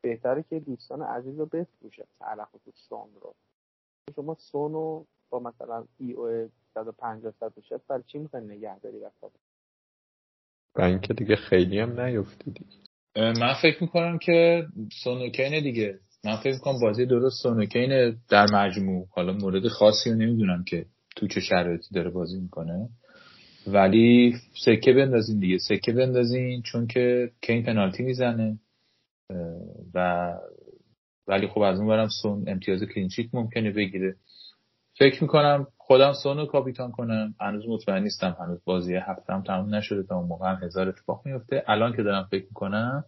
بهتره 0.00 0.44
که 0.50 0.60
دوستان 0.60 1.02
عزیز 1.02 1.38
رو 1.38 1.46
بفروشه. 1.46 2.04
علف 2.20 2.54
و 2.54 2.70
سون 2.88 3.08
رو. 3.22 3.34
شما 4.16 4.34
سون 4.34 4.72
رو 4.72 5.06
با 5.30 5.40
مثلا 5.40 5.84
ای 5.98 6.12
او 6.12 6.48
150 6.74 7.32
160 7.40 7.86
برای 7.86 8.02
چی 8.06 8.18
می‌خواین 8.18 8.50
نگه 8.50 8.78
داری 8.78 8.98
وسط 8.98 9.32
و 10.76 10.82
اینکه 10.82 11.14
دیگه 11.14 11.36
خیلی 11.36 11.80
هم 11.80 12.00
نیفتیدی 12.00 12.66
من 13.16 13.54
فکر 13.62 13.82
می‌کنم 13.82 14.18
که 14.18 14.66
سونوکین 15.04 15.62
دیگه. 15.62 15.98
من 16.24 16.36
فکر 16.36 16.52
می‌کنم 16.52 16.80
بازی 16.80 17.06
درست 17.06 17.42
سونوکین 17.42 18.16
در 18.30 18.46
مجموع 18.52 19.06
حالا 19.10 19.32
مورد 19.32 19.68
خاصی 19.68 20.10
رو 20.10 20.16
نمی‌دونم 20.16 20.64
که 20.64 20.86
تو 21.16 21.28
چه 21.28 21.40
شرایطی 21.40 21.94
داره 21.94 22.10
بازی 22.10 22.40
می‌کنه. 22.40 22.88
ولی 23.66 24.34
سکه 24.64 24.92
بندازین 24.92 25.38
دیگه 25.38 25.58
سکه 25.58 25.92
بندازین 25.92 26.62
چون 26.62 26.86
که 26.86 27.30
کین 27.40 27.62
پنالتی 27.62 28.02
می‌زنه. 28.02 28.58
و 29.94 30.32
ولی 31.26 31.46
خب 31.46 31.60
از 31.60 31.78
اون 31.78 31.88
برم 31.88 32.08
سون 32.22 32.44
امتیاز 32.48 32.82
کلینشیت 32.82 33.34
ممکنه 33.34 33.70
بگیره. 33.70 34.16
فکر 34.98 35.22
می‌کنم 35.22 35.66
خودم 35.76 36.12
سونو 36.12 36.46
کاپیتان 36.46 36.90
کنم. 36.92 37.34
هنوز 37.40 37.68
مطمئن 37.68 38.02
نیستم. 38.02 38.36
هنوز 38.40 38.60
بازی 38.64 38.94
هفتم 38.94 39.42
تموم 39.42 39.74
نشده 39.74 40.02
تا 40.02 40.16
اون 40.16 40.28
موقع 40.28 40.50
هم 40.50 40.58
هزار 40.62 40.88
اتفاق 40.88 41.22
میفته 41.24 41.64
الان 41.66 41.96
که 41.96 42.02
دارم 42.02 42.28
فکر 42.30 42.44
می‌کنم 42.44 43.04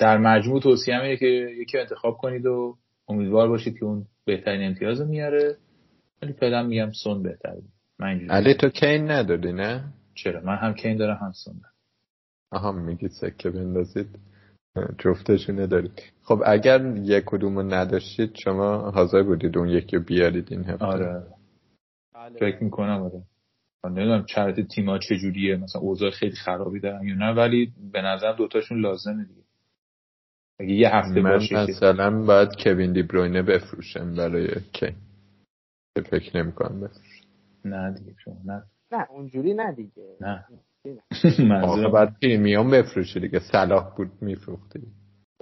در 0.00 0.18
مجموع 0.18 0.60
توصیه 0.60 1.16
که 1.16 1.26
یکی 1.26 1.78
انتخاب 1.78 2.16
کنید 2.16 2.46
و 2.46 2.76
امیدوار 3.08 3.48
باشید 3.48 3.78
که 3.78 3.84
اون 3.84 4.06
بهترین 4.24 4.66
امتیاز 4.66 5.00
رو 5.00 5.06
میاره. 5.06 5.56
ولی 6.22 6.32
فعلا 6.32 6.62
میگم 6.62 6.90
سون 6.90 7.22
بهتره 7.22 7.62
علی 8.30 8.54
تو 8.54 8.68
کین 8.68 9.10
نداری 9.10 9.52
نه؟ 9.52 9.84
چرا؟ 10.14 10.40
من 10.40 10.56
هم 10.56 10.74
کین 10.74 10.96
دارم 10.96 11.18
هم 11.22 11.32
سون 11.32 11.54
دارم. 11.54 11.74
آها 12.50 12.72
میگید 12.72 13.10
سکه 13.10 13.50
بندازید. 13.50 14.18
جفتشون 14.98 15.60
ندارید 15.60 16.02
خب 16.22 16.42
اگر 16.46 16.96
یک 16.96 17.24
کدوم 17.26 17.74
نداشتید 17.74 18.34
شما 18.44 18.90
حاضر 18.90 19.22
بودید 19.22 19.58
اون 19.58 19.68
یکی 19.68 19.96
رو 19.96 20.02
بیارید 20.02 20.48
این 20.50 20.64
هفته؟ 20.64 20.84
آره. 20.84 21.22
بله. 22.14 22.38
فکر 22.38 22.64
می‌کنم 22.64 23.02
آره. 23.02 23.22
نمی‌دونم 23.84 24.26
شرط 24.26 24.60
تیما 24.60 24.98
چجوریه. 24.98 25.56
مثلا 25.56 25.82
اوضاع 25.82 26.10
خیلی 26.10 26.36
خرابی 26.36 26.80
دارن 26.80 27.08
یا 27.08 27.14
نه 27.14 27.34
ولی 27.34 27.72
به 27.92 28.02
نظر 28.02 28.32
دوتاشون 28.32 28.80
لازمه 28.80 29.24
دیگه. 29.24 29.39
اگه 30.60 30.72
یه 30.72 30.88
هفته 30.88 31.20
من 31.20 31.30
باشه 31.30 31.54
مثلا 31.56 32.24
باید 32.26 32.48
کوین 32.64 32.92
دی 32.92 33.02
بروینه 33.02 33.42
بفروشم 33.42 34.14
برای 34.14 34.48
کی 34.72 34.96
فکر 36.10 36.36
نمی‌کنم 36.42 36.80
بفروشم 36.80 37.26
نه 37.64 37.92
دیگه 37.98 38.14
شما 38.24 38.36
نه. 38.44 38.62
نه 38.92 39.10
اونجوری 39.10 39.54
نه 39.54 39.72
دیگه. 39.72 40.16
نه. 40.20 40.46
آخه 41.64 41.88
بعد 41.94 42.20
پریمیوم 42.22 42.70
بفروشی 42.70 43.20
دیگه. 43.20 43.38
صلاح 43.38 43.94
بود 43.96 44.22
میفروختی 44.22 44.82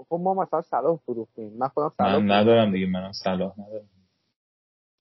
خب 0.08 0.20
ما 0.22 0.34
مثلا 0.34 0.62
صلاح 0.62 0.96
فروختیم. 0.96 1.52
من 1.58 1.68
خودم 1.68 1.88
صلاح 1.98 2.22
من 2.22 2.32
ندارم 2.32 2.72
دیگه 2.72 2.86
منم 2.86 3.12
صلاح 3.12 3.54
ندارم. 3.60 3.88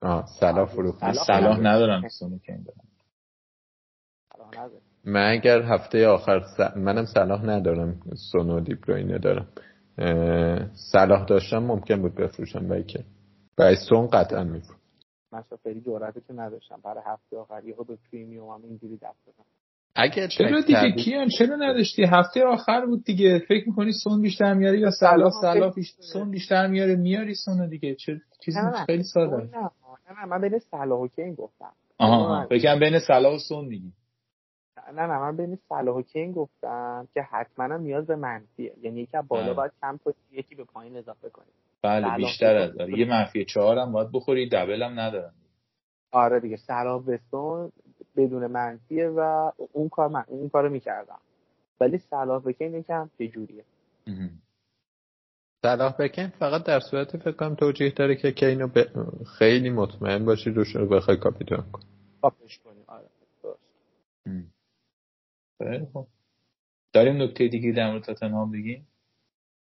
آه 0.02 0.26
صلاح 0.40 0.66
فروختیم 0.66 1.14
صلاح 1.14 1.60
ندارم. 1.60 2.08
سونو 2.08 2.38
کین 2.38 2.64
دارم. 2.64 2.88
من 5.06 5.32
اگر 5.32 5.62
هفته 5.62 6.08
آخر 6.08 6.40
س... 6.58 6.78
منم 6.78 7.06
صلاح 7.06 7.46
ندارم. 7.46 8.02
سونو 8.32 8.60
دی 8.60 8.76
بروینه 8.76 9.18
دارم. 9.18 9.48
صلاح 10.74 11.26
داشتم 11.26 11.58
ممکن 11.58 12.02
بود 12.02 12.16
بفروشم 12.16 12.68
برای 12.68 12.84
که. 12.84 13.04
برای 13.58 13.76
سون 13.90 14.08
قطعا 14.08 14.44
میفروشم 14.44 14.82
من 15.32 15.44
خیلی 15.64 15.82
جرأتی 15.82 16.22
که 16.28 16.34
نداشتم. 16.34 16.80
برای 16.84 17.04
هفته 17.06 17.38
آخر 17.38 17.64
یهو 17.66 17.84
به 17.84 17.98
پریمیوم 18.12 18.50
هم 18.50 18.64
اینجوری 18.64 18.98
دست 18.98 19.20
بدم 19.28 19.46
اگه 19.96 20.28
چرا 20.28 20.62
دیگه؟ 20.62 20.92
کیان؟ 20.92 21.28
چرا 21.28 21.56
نداشتی؟ 21.56 22.04
هفته 22.04 22.44
آخر 22.44 22.86
بود 22.86 23.04
دیگه. 23.04 23.40
فکر 23.40 23.70
می‌کنی 23.70 23.92
سون 23.92 24.22
بیشتر 24.22 24.54
میاری 24.54 24.80
یا 24.80 24.92
صلاح؟ 24.92 25.32
صلاح 25.42 25.74
بیشتر 25.74 26.04
سون 26.14 26.32
بیشتر 26.32 26.68
میاره 26.68 26.96
میاری 26.96 27.36
سون 27.36 27.70
دیگه. 27.70 27.96
چه 27.96 28.22
چیزی 28.46 28.60
خیلی 28.86 29.04
ساده. 29.04 29.36
نه 29.36 29.70
نه 30.10 30.26
من 30.26 30.42
بین 30.42 30.60
صلاح 30.60 31.00
و 31.00 31.08
کین 31.08 31.36
گفتم. 31.36 31.72
آها 31.98 32.46
فکر 32.50 32.80
بین 32.80 33.00
صلاح 33.00 33.36
و 33.36 33.40
سون 33.40 33.66
میگی 33.66 33.92
نه 34.92 35.02
نه 35.02 35.20
من 35.20 35.38
بین 35.38 35.56
صلاح 35.70 35.96
و 35.96 36.02
کین 36.02 36.32
گفتم 36.32 37.08
که 37.14 37.22
حتما 37.22 37.78
نیاز 37.78 38.08
به 38.08 38.16
منفیه. 38.16 38.74
یعنی 38.82 39.02
یکی 39.02 39.18
بالا 39.28 39.54
باید 39.54 39.72
کم 39.82 40.00
کنی 40.06 40.14
یکی 40.32 40.56
به 40.56 40.64
پایین 40.64 40.98
اضافه 40.98 41.30
کنی. 41.30 41.52
بله 41.82 42.18
بیشتر 42.18 42.56
از 42.56 42.74
داره 42.76 43.00
یه 43.00 43.06
منفی 43.06 43.46
چهار 43.46 43.78
هم 43.78 43.92
باید 43.92 44.12
بخوری 44.12 44.50
دبل 44.50 44.84
هم 44.84 45.00
ندارم 45.00 45.34
آره 46.12 46.40
دیگه 46.40 46.58
صلاح 46.58 47.04
بستون 47.04 47.72
بدون 48.16 48.48
منفیه 48.48 49.08
و 49.08 49.52
اون 49.74 49.90
کار 49.90 50.10
من 50.10 50.24
اون 50.28 50.50
کارو 50.50 50.70
می‌کردم. 50.70 51.20
ولی 51.82 51.98
صلاح 51.98 52.42
بکن 52.44 52.66
یکم 52.66 53.10
چه 53.18 53.28
جوریه. 53.28 53.64
صلاح 55.62 55.96
بکن 56.00 56.28
فقط 56.28 56.64
در 56.64 56.80
صورت 56.80 57.18
فکر 57.18 57.32
کنم 57.32 57.56
توجیه 57.56 57.92
داره 57.92 58.16
که 58.16 58.32
کینو 58.32 58.68
ب... 58.68 58.86
خیلی 59.38 59.70
مطمئن 59.70 60.26
باشی 60.26 60.50
روش 60.50 60.76
رو 60.76 60.88
بخوای 60.88 61.18
کاپیتان 61.18 61.72
کن. 61.72 61.82
کاپش 62.22 62.60
کنی. 62.60 62.84
آره 62.88 63.06
درست. 63.44 63.60
داریم 66.94 67.22
نکته 67.22 67.48
دیگه 67.48 67.72
در 67.72 67.92
مورد 67.92 68.04
تاتنهام 68.04 68.52
بگیم؟ 68.52 68.88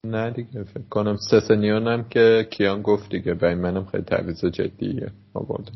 نه 0.05 0.31
دیگه 0.31 0.63
فکر 0.63 0.87
کنم 0.89 1.17
سسنیون 1.31 1.87
هم 1.87 2.09
که 2.09 2.47
کیان 2.51 2.81
گفت 2.81 3.11
دیگه 3.11 3.33
برای 3.33 3.55
منم 3.55 3.85
خیلی 3.85 4.03
تعویض 4.03 4.45
جدیه 4.45 5.11
آورده 5.33 5.71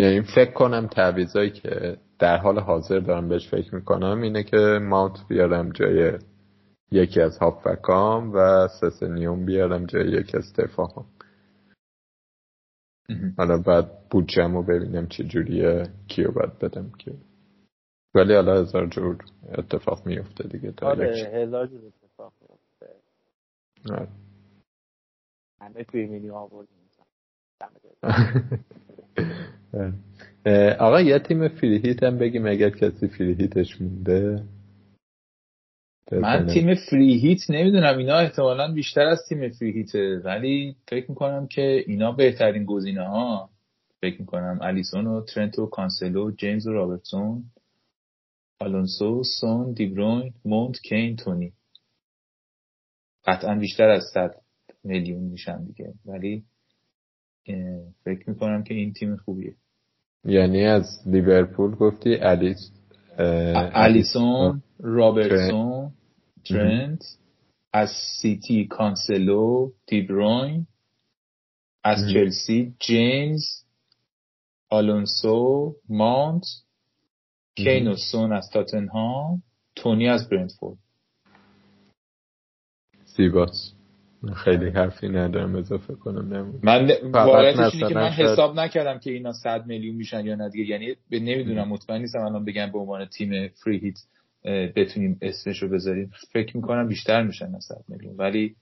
یعنی 0.00 0.22
فکر 0.22 0.52
کنم 0.52 0.86
تعویضایی 0.86 1.50
که 1.50 1.96
در 2.18 2.36
حال 2.36 2.58
حاضر 2.58 3.00
دارم 3.00 3.28
بهش 3.28 3.48
فکر 3.48 3.74
می‌کنم 3.74 4.22
اینه 4.22 4.42
که 4.42 4.78
ماونت 4.82 5.28
بیارم 5.28 5.70
جای 5.70 6.18
یکی 6.90 7.20
از 7.20 7.38
هافکام 7.38 8.32
و 8.34 8.68
سسنیوم 8.80 9.44
بیارم 9.44 9.86
جای 9.86 10.08
یکی 10.08 10.36
از 10.36 10.52
دفاعام 10.52 11.06
حالا 13.38 13.58
بعد 13.58 14.08
بودجم 14.10 14.54
رو 14.54 14.62
ببینم 14.62 15.06
چه 15.06 15.24
جوریه 15.24 15.86
کیو 16.08 16.32
باید 16.32 16.58
بدم 16.58 16.92
که 16.98 17.12
ولی 18.14 18.34
حالا 18.34 18.60
هزار 18.60 18.86
جور 18.86 19.18
اتفاق 19.58 20.06
میفته 20.06 20.48
دیگه 20.48 20.72
تا 20.72 20.86
آره 20.86 21.30
هزار 21.32 21.66
جور 21.66 21.80
اتفاق 21.86 22.32
میفته. 22.40 22.94
آره. 23.90 24.08
همه 25.60 25.84
توی 25.84 26.06
مینی 26.06 26.30
آوردیم 26.30 26.84
آقا 30.78 31.00
یه 31.00 31.18
تیم 31.18 31.48
فریهیت 31.48 32.02
هم 32.02 32.18
بگیم 32.18 32.46
اگر 32.46 32.70
کسی 32.70 33.08
فریهیتش 33.08 33.80
مونده. 33.80 34.42
من 36.12 36.46
تیم 36.46 36.74
فریهیت 36.74 37.50
نمی‌دونم 37.50 37.98
اینا 37.98 38.18
احتمالا 38.18 38.72
بیشتر 38.72 39.06
از 39.06 39.22
تیم 39.28 39.48
فریهیته. 39.48 40.20
ولی 40.24 40.76
فکر 40.88 41.10
می‌کنم 41.10 41.46
که 41.46 41.84
اینا 41.86 42.12
بهترین 42.12 42.64
گزینه 42.64 43.08
ها 43.08 43.50
فکر 44.02 44.20
می‌کنم 44.20 44.58
الیسون 44.62 45.06
و 45.06 45.20
ترنت 45.20 45.57
و 45.57 45.66
کانسلو 45.66 46.30
جیمز 46.30 46.66
و 46.66 46.72
رابرتسون. 46.72 47.44
آلونسو 48.64 49.22
سون 49.40 49.72
دیبروین 49.72 50.34
مونت 50.44 50.80
کین 50.80 51.16
تونی. 51.16 51.52
قطعا 53.24 53.54
بیشتر 53.54 53.88
از 53.88 54.04
100 54.14 54.34
میلیون 54.84 55.22
میشن 55.22 55.64
دیگه. 55.64 55.94
ولی 56.04 56.44
فکر 58.04 58.30
می‌کنم 58.30 58.62
که 58.62 58.74
این 58.74 58.92
تیم 58.92 59.16
خوبیه. 59.16 59.54
یعنی 60.24 60.64
از 60.64 60.84
لیورپول 61.06 61.74
گفتی 61.74 62.14
الیس 62.14 62.70
الیسون 63.18 64.62
رابرتسون 64.78 65.90
ترنت 66.44 67.04
از 67.72 67.90
سیتی 68.22 68.66
کانسلو 68.66 69.70
دیبروین 69.86 70.66
از 71.84 71.98
چلسی 72.12 72.74
جیمز 72.80 73.44
آلونسو 74.70 75.74
مانت 75.88 76.44
کین 77.56 77.88
و 77.88 77.96
سون 78.12 78.32
از 78.32 78.50
تاتنهام 78.50 79.42
تونی 79.76 80.08
از 80.08 80.28
برنتفورد. 80.28 80.78
زیباست. 83.04 83.76
خیلی 84.36 84.70
حرفی 84.70 85.08
ندارم 85.08 85.56
اضافه 85.56 85.94
کنم 85.94 86.34
نمون. 86.34 86.60
من 86.62 86.90
واقعیتش 87.12 87.74
اینه 87.74 87.88
که 87.88 87.94
من 87.94 88.08
حساب 88.08 88.60
نکردم 88.60 88.98
که 88.98 89.10
اینا 89.10 89.32
100 89.32 89.66
میلیون 89.66 89.96
میشن 89.96 90.26
یا 90.26 90.34
نه 90.34 90.48
دیگه. 90.48 90.64
یعنی 90.64 90.94
نمی‌دونم 91.10 91.68
مطمئن 91.68 92.00
نیستم 92.00 92.18
الان 92.18 92.44
بگم 92.44 92.72
به 92.72 92.78
عنوان 92.78 93.04
تیم 93.04 93.48
فری 93.48 93.78
هیت 93.78 93.98
بتونیم 94.76 95.18
اسمش 95.22 95.62
رو 95.62 95.68
بذاریم. 95.68 96.10
فکر 96.32 96.56
می‌کنم 96.56 96.88
بیشتر 96.88 97.22
میشن 97.22 97.54
از 97.54 97.64
100 97.64 97.84
میلیون. 97.88 98.16
ولی 98.16 98.56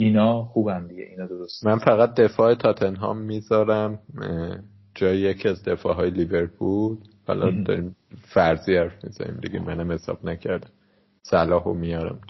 اینا 0.00 0.44
خوبن 0.44 0.86
دیگه 0.86 1.02
اینا 1.02 1.26
درست 1.26 1.66
من 1.66 1.78
فقط 1.78 2.14
دفاع 2.14 2.54
تاتنهام 2.54 3.18
می‌ذارم 3.18 3.98
جای 4.94 5.18
یکی 5.18 5.48
از 5.48 5.64
دفاع 5.64 5.94
های 5.94 6.10
لیورپول. 6.10 6.96
حالا 7.26 7.64
داریم 7.64 7.96
فرضی 8.34 8.76
حرف 8.76 9.04
می‌زنیم 9.04 9.40
دیگه 9.40 9.60
منم 9.60 9.92
حساب 9.92 10.24
نکردم. 10.24 10.70
صلاح 11.22 11.64
رو 11.64 11.74
میارم. 11.74 12.20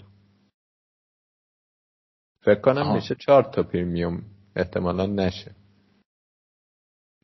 فکر 2.41 2.61
کنم 2.61 2.81
آه. 2.81 2.95
میشه 2.95 3.15
چهار 3.15 3.43
تا 3.43 3.63
پریمیوم 3.63 4.23
احتمالا 4.55 5.05
نشه. 5.05 5.55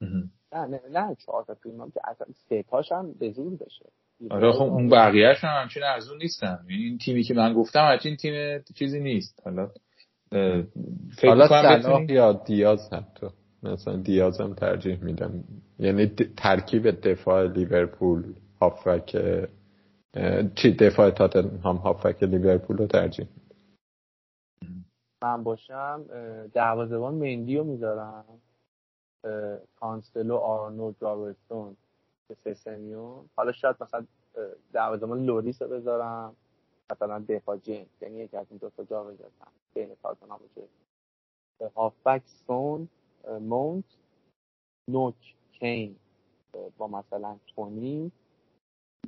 نه 0.02 0.66
نه 0.66 0.82
نه 0.92 1.16
چهار 1.16 1.44
تا 1.44 1.54
پریمیوم 1.54 1.92
که 1.92 2.00
اصلا 2.04 2.28
سه 2.50 2.64
تاش 2.64 2.92
هم 2.92 3.14
به 3.14 3.32
زور 3.32 3.56
بشه. 3.56 3.86
آره 4.32 4.52
خب 4.52 4.62
اون 4.62 4.90
بقیهش 4.90 5.44
هم 5.44 5.62
همچین 5.62 5.84
ارزون 5.84 6.18
نیستن. 6.18 6.66
یعنی 6.70 6.84
این 6.84 6.98
تیمی 6.98 7.24
که 7.24 7.34
من 7.34 7.54
گفتم 7.54 7.80
همچین 7.80 8.16
تیم 8.16 8.64
چیزی 8.76 9.00
نیست. 9.00 9.42
حالا 9.46 9.72
فکر 11.18 11.28
حالا 11.28 11.48
صلاح 11.48 12.12
یا 12.12 12.34
دیاز 12.34 12.94
حتی. 12.94 13.28
مثلا 13.64 13.96
دیاز 13.96 14.42
هم 14.42 14.54
ترجیح 14.54 15.04
میدم. 15.04 15.44
یعنی 15.80 16.08
ترکیب 16.38 16.90
دفاع 16.90 17.48
لیورپول 17.48 18.34
هافبک 18.62 19.18
چی 20.56 20.72
دفاع 20.76 21.10
تاتنهام 21.12 21.76
هافبک 21.76 22.24
لیورپول 22.24 22.78
رو 22.78 22.88
ترجیح 22.88 23.28
من 25.24 25.44
باشم 25.44 26.06
دروازه‌بان 26.54 27.14
مندی 27.14 27.58
رو 27.58 27.64
می‌ذارم. 27.64 28.26
کانسلو 29.76 30.36
آرنولد 30.36 30.96
رابرتسون 31.00 31.78
سسنیون 32.46 33.30
حالا 33.36 33.52
شاید 33.52 33.76
مثلا 33.82 34.06
دروازه‌بان 34.74 35.26
لوریس 35.26 35.62
رو 35.62 35.68
بذارم. 35.68 36.36
مثلا 36.92 37.26
دفاع 37.30 37.58
جین 37.58 37.86
یعنی 38.02 38.18
یکی 38.18 38.38
از 38.38 38.46
این 38.50 38.58
دو 38.58 38.70
تا 38.70 38.84
جا 38.84 39.04
بذارم. 39.04 39.32
بین 39.74 39.96
تاتنهام 40.04 40.40
و 41.60 41.70
هافبک 41.76 42.22
سون 42.26 42.90
مونت 43.28 43.86
نوک 44.90 45.36
کین 45.52 45.96
با 46.78 46.88
مثلا 46.88 47.40
تونی 47.56 48.12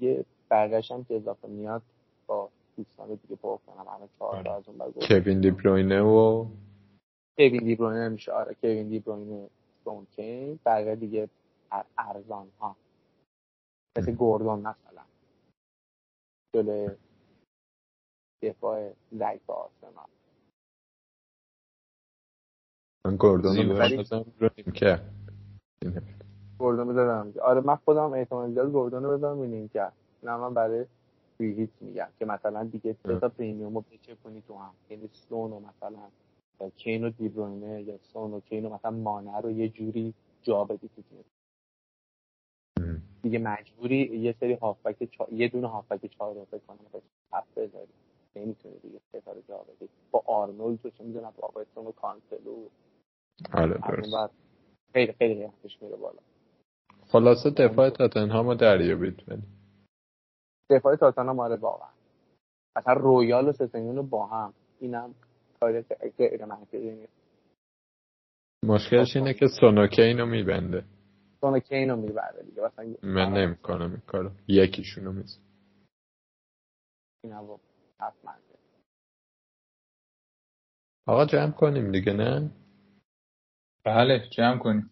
یه 0.02 0.26
برگشت 0.50 0.92
هم 0.92 1.04
که 1.04 1.16
اضافه 1.16 1.48
میاد 1.48 1.82
با 2.28 2.50
دوستان 2.78 3.16
دیگه 3.16 3.36
پر 3.36 3.58
کنم 3.58 3.88
همه 3.88 4.10
چهار 4.20 4.44
تا 4.44 4.56
از 4.56 4.70
اون 4.70 4.92
کوین 5.02 5.42
دی 5.42 5.52
بروینه 5.52 6.02
و 6.02 6.46
کوین 7.38 7.64
دی 7.64 7.76
بروینه 7.76 8.10
میشه 8.10 8.32
آره 8.32 8.54
کوین 8.54 8.90
دی 8.90 9.00
بروینه 9.00 9.50
سون 9.84 10.06
کین. 10.06 10.60
بقیه 10.66 10.96
دیگه 10.96 11.30
ارزان 11.98 12.52
ها 12.60 12.76
مثل 13.98 14.12
گوردون 14.12 14.60
مثلا. 14.60 15.06
جلوی 16.56 16.96
دفاع 18.44 18.94
ضعیف 19.14 19.50
آرسنال. 19.50 20.10
من 23.06 23.16
گوردون 23.16 23.58
رو 24.40 24.50
که 24.74 25.02
گوردون 26.60 26.88
بذارم. 26.88 27.34
آره 27.42 27.62
من 27.62 27.76
خودم 27.76 28.14
احتمال 28.14 28.54
زیاد 28.54 28.72
گوردون 28.72 29.04
رو 29.04 29.18
بذارم 29.18 29.40
این 29.40 29.68
کرد 29.68 29.94
نه 30.24 30.38
من 30.38 30.54
برای 30.54 30.86
فری 31.38 31.70
میگم 31.82 32.08
که 32.20 32.26
مثلا 32.26 32.64
دیگه 32.64 32.96
سه 33.04 33.20
تا 33.20 33.30
پریمیوم 33.30 33.76
رو 33.76 33.82
بچه 33.82 34.16
کنی 34.24 34.44
تو 34.48 34.58
هم. 34.58 34.74
یعنی 34.90 35.10
سون 35.14 35.52
و 35.52 35.60
مثلا 35.60 36.00
کین 36.78 37.04
و 37.04 37.10
دیبروینه 37.10 37.82
یا 37.84 37.98
سون 37.98 38.34
و 38.34 38.40
کین 38.40 38.66
و 38.66 38.70
مثلا 38.70 38.92
مانه 38.92 39.42
رو 39.42 39.52
یه 39.52 39.70
جوری 39.70 40.14
جا 40.44 40.64
بدی 40.64 40.90
تو 40.96 41.02
تیم. 41.02 41.26
دیگه 43.22 43.40
مجبوری 43.40 43.98
یه 43.98 44.36
سری 44.40 44.54
هافبک 44.54 45.04
چا... 45.12 45.28
یه 45.32 45.48
دونه 45.48 45.68
هافبک 45.68 46.06
چهار 46.06 46.36
رو 46.36 46.46
فکر 46.46 46.62
کنم 46.68 46.78
هفت 47.34 47.56
بذاری. 47.56 47.94
نمی‌تونی 48.36 48.80
دیگه 48.80 49.00
سه 49.12 49.22
تا 49.22 49.32
رو 49.32 49.42
جا 49.48 49.58
بدی. 49.58 49.90
با 50.12 50.24
آرنولد 50.26 50.80
تو 50.82 50.90
چه 50.90 51.04
می‌دونم 51.04 51.34
با 51.38 51.82
و 51.82 51.92
کانسلو 51.92 52.68
آره 53.54 53.78
درست. 53.88 54.34
خیلی 54.94 55.14
خیلی 55.14 55.34
قیمتش 55.34 55.82
میره 55.82 55.96
بالا. 55.96 56.20
خلاصه 57.08 57.50
دفاع 57.50 57.90
تاتنهام 57.90 58.48
رو 58.48 58.56
دریابید 58.56 59.24
دفاع 60.70 60.96
تاتنهام 60.96 61.40
آره 61.40 61.56
واقعا. 61.56 61.90
اصلا 62.76 62.94
رویال 62.94 63.48
و 63.48 63.52
سسنیون 63.52 63.96
رو 63.96 64.04
با 64.04 64.26
هم. 64.28 64.54
اینم 64.80 65.16
کار 65.60 65.82
غیر 66.18 66.46
منطقی 66.46 66.92
نیست. 66.92 67.14
مشکلش 68.64 69.16
اینه 69.16 69.34
که 69.34 69.48
سونوکین 69.60 70.20
رو 70.20 70.26
میبنده. 70.26 70.86
سونوکین 71.42 71.90
رو 71.90 71.96
میبنده 71.96 72.44
دیگه. 72.44 72.62
مثلا 72.62 72.96
من 73.04 73.34
نمی‌کنم 73.34 73.92
این 73.92 74.02
کارو. 74.08 74.32
یکیشون 74.48 75.06
رو 75.06 75.12
میزن 75.12 75.42
این 77.24 77.34
حتما. 78.00 78.34
آقا 81.08 81.26
جمع 81.26 81.52
کنیم 81.52 81.92
دیگه 81.92 82.14
نه؟ 82.14 82.52
بله 83.90 84.24
جمع 84.30 84.58
کنیم. 84.58 84.90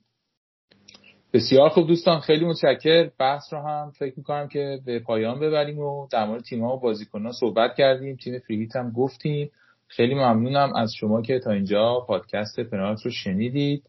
بسیار 1.33 1.69
خوب 1.69 1.87
دوستان 1.87 2.19
خیلی 2.19 2.45
متشکر. 2.45 3.09
بحث 3.19 3.53
رو 3.53 3.59
هم 3.59 3.91
فکر 3.91 4.13
می‌کنم 4.17 4.47
که 4.47 4.79
به 4.85 4.99
پایان 4.99 5.39
ببریم 5.39 5.79
و 5.79 6.07
در 6.11 6.25
مورد 6.25 6.43
تیم 6.43 6.63
ها 6.63 6.75
و 6.75 6.79
بازیکن 6.79 7.25
ها 7.25 7.31
صحبت 7.31 7.75
کردیم. 7.75 8.15
تیم 8.15 8.39
free 8.39 8.60
hit 8.60 8.75
هم 8.75 8.91
گفتیم. 8.91 9.51
خیلی 9.87 10.15
ممنونم 10.15 10.73
از 10.75 10.93
شما 10.93 11.21
که 11.21 11.39
تا 11.39 11.51
اینجا 11.51 12.05
پادکست 12.07 12.59
پنالت 12.59 13.01
رو 13.05 13.11
شنیدید. 13.11 13.83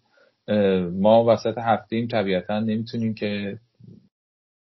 ما 0.92 1.24
وسط 1.24 1.58
هفته 1.58 1.96
ایم 1.96 2.08
طبیعتا 2.08 2.60
نمی‌تونیم 2.60 3.14
که 3.14 3.58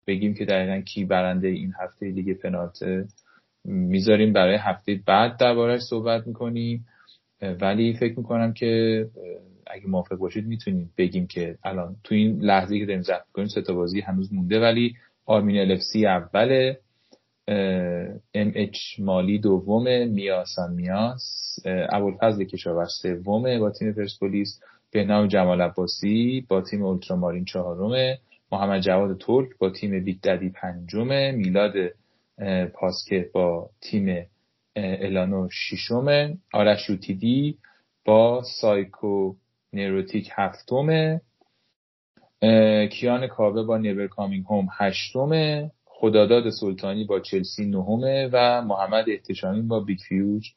بگیم 0.07 0.33
که 0.33 0.45
دقیقا 0.45 0.81
کی 0.81 1.05
برنده 1.05 1.47
این 1.47 1.73
هفته 1.81 2.05
لیگ 2.05 2.37
پنالت 2.37 2.79
می‌ذاریم. 3.65 4.33
برای 4.33 4.55
هفته 4.55 4.99
بعد 5.05 5.37
دربارهش 5.37 5.81
صحبت 5.81 6.27
می‌کنیم. 6.27 6.85
ولی 7.61 7.93
فکر 7.93 8.19
می‌کنم 8.19 8.53
که 8.53 9.05
اگه 9.71 9.87
موافق 9.87 10.15
باشید 10.15 10.47
می‌تونیم 10.47 10.93
بگیم 10.97 11.27
که 11.27 11.57
الان 11.63 11.95
تو 12.03 12.15
این 12.15 12.39
لحظه 12.41 12.79
که 12.79 12.85
داریم 12.85 13.01
ضبط 13.01 13.31
کنیم 13.33 13.47
سه 13.47 13.61
تا 13.61 13.73
بازی 13.73 14.01
هنوز 14.01 14.33
مونده 14.33 14.59
ولی 14.59 14.95
آرمین 15.25 15.57
الفسی 15.57 16.05
اوله 16.05 16.79
MH 18.33 18.77
مالی 18.99 19.39
دومه 19.39 20.05
میاسان 20.05 20.73
میاس 20.73 21.55
ابوالفضل 21.65 22.43
کشاورز 22.43 22.91
سومه 23.01 23.59
با 23.59 23.71
تیم 23.71 23.93
پرسپولیس 23.93 24.59
بهنام 24.91 25.27
جمال 25.27 25.61
عباسی 25.61 26.45
با 26.49 26.61
تیم 26.61 26.83
Ultramarine 26.83 27.45
چهارمه 27.45 28.19
محمد 28.51 28.81
جواد 28.81 29.17
ترک 29.17 29.57
با 29.59 29.69
تیم 29.69 30.03
Big 30.03 30.21
Daddy 30.21 30.49
پنجمه 30.49 31.31
میلاد 31.31 31.73
پاسکه 32.73 33.29
با 33.33 33.69
تیم 33.81 34.25
الانو 34.75 35.47
ششمه 35.51 36.37
آرش 36.53 36.91
با 38.05 38.43
Psycho 38.61 39.35
Neurotic 39.73 40.29
هفتمه. 40.35 41.21
کیان 42.91 43.27
کاوه 43.27 43.63
با 43.63 43.77
Never 43.77 44.07
Coming 44.07 44.45
Home 44.45 44.67
هشتمه. 44.71 45.71
خداداد 45.85 46.49
سلطانی 46.49 47.03
با 47.03 47.19
چلسی 47.19 47.65
نهمه 47.65 48.29
و 48.33 48.61
محمد 48.61 49.09
احتشامی 49.09 49.61
با 49.61 49.79
Big 49.79 49.99
Fudge 50.09 50.51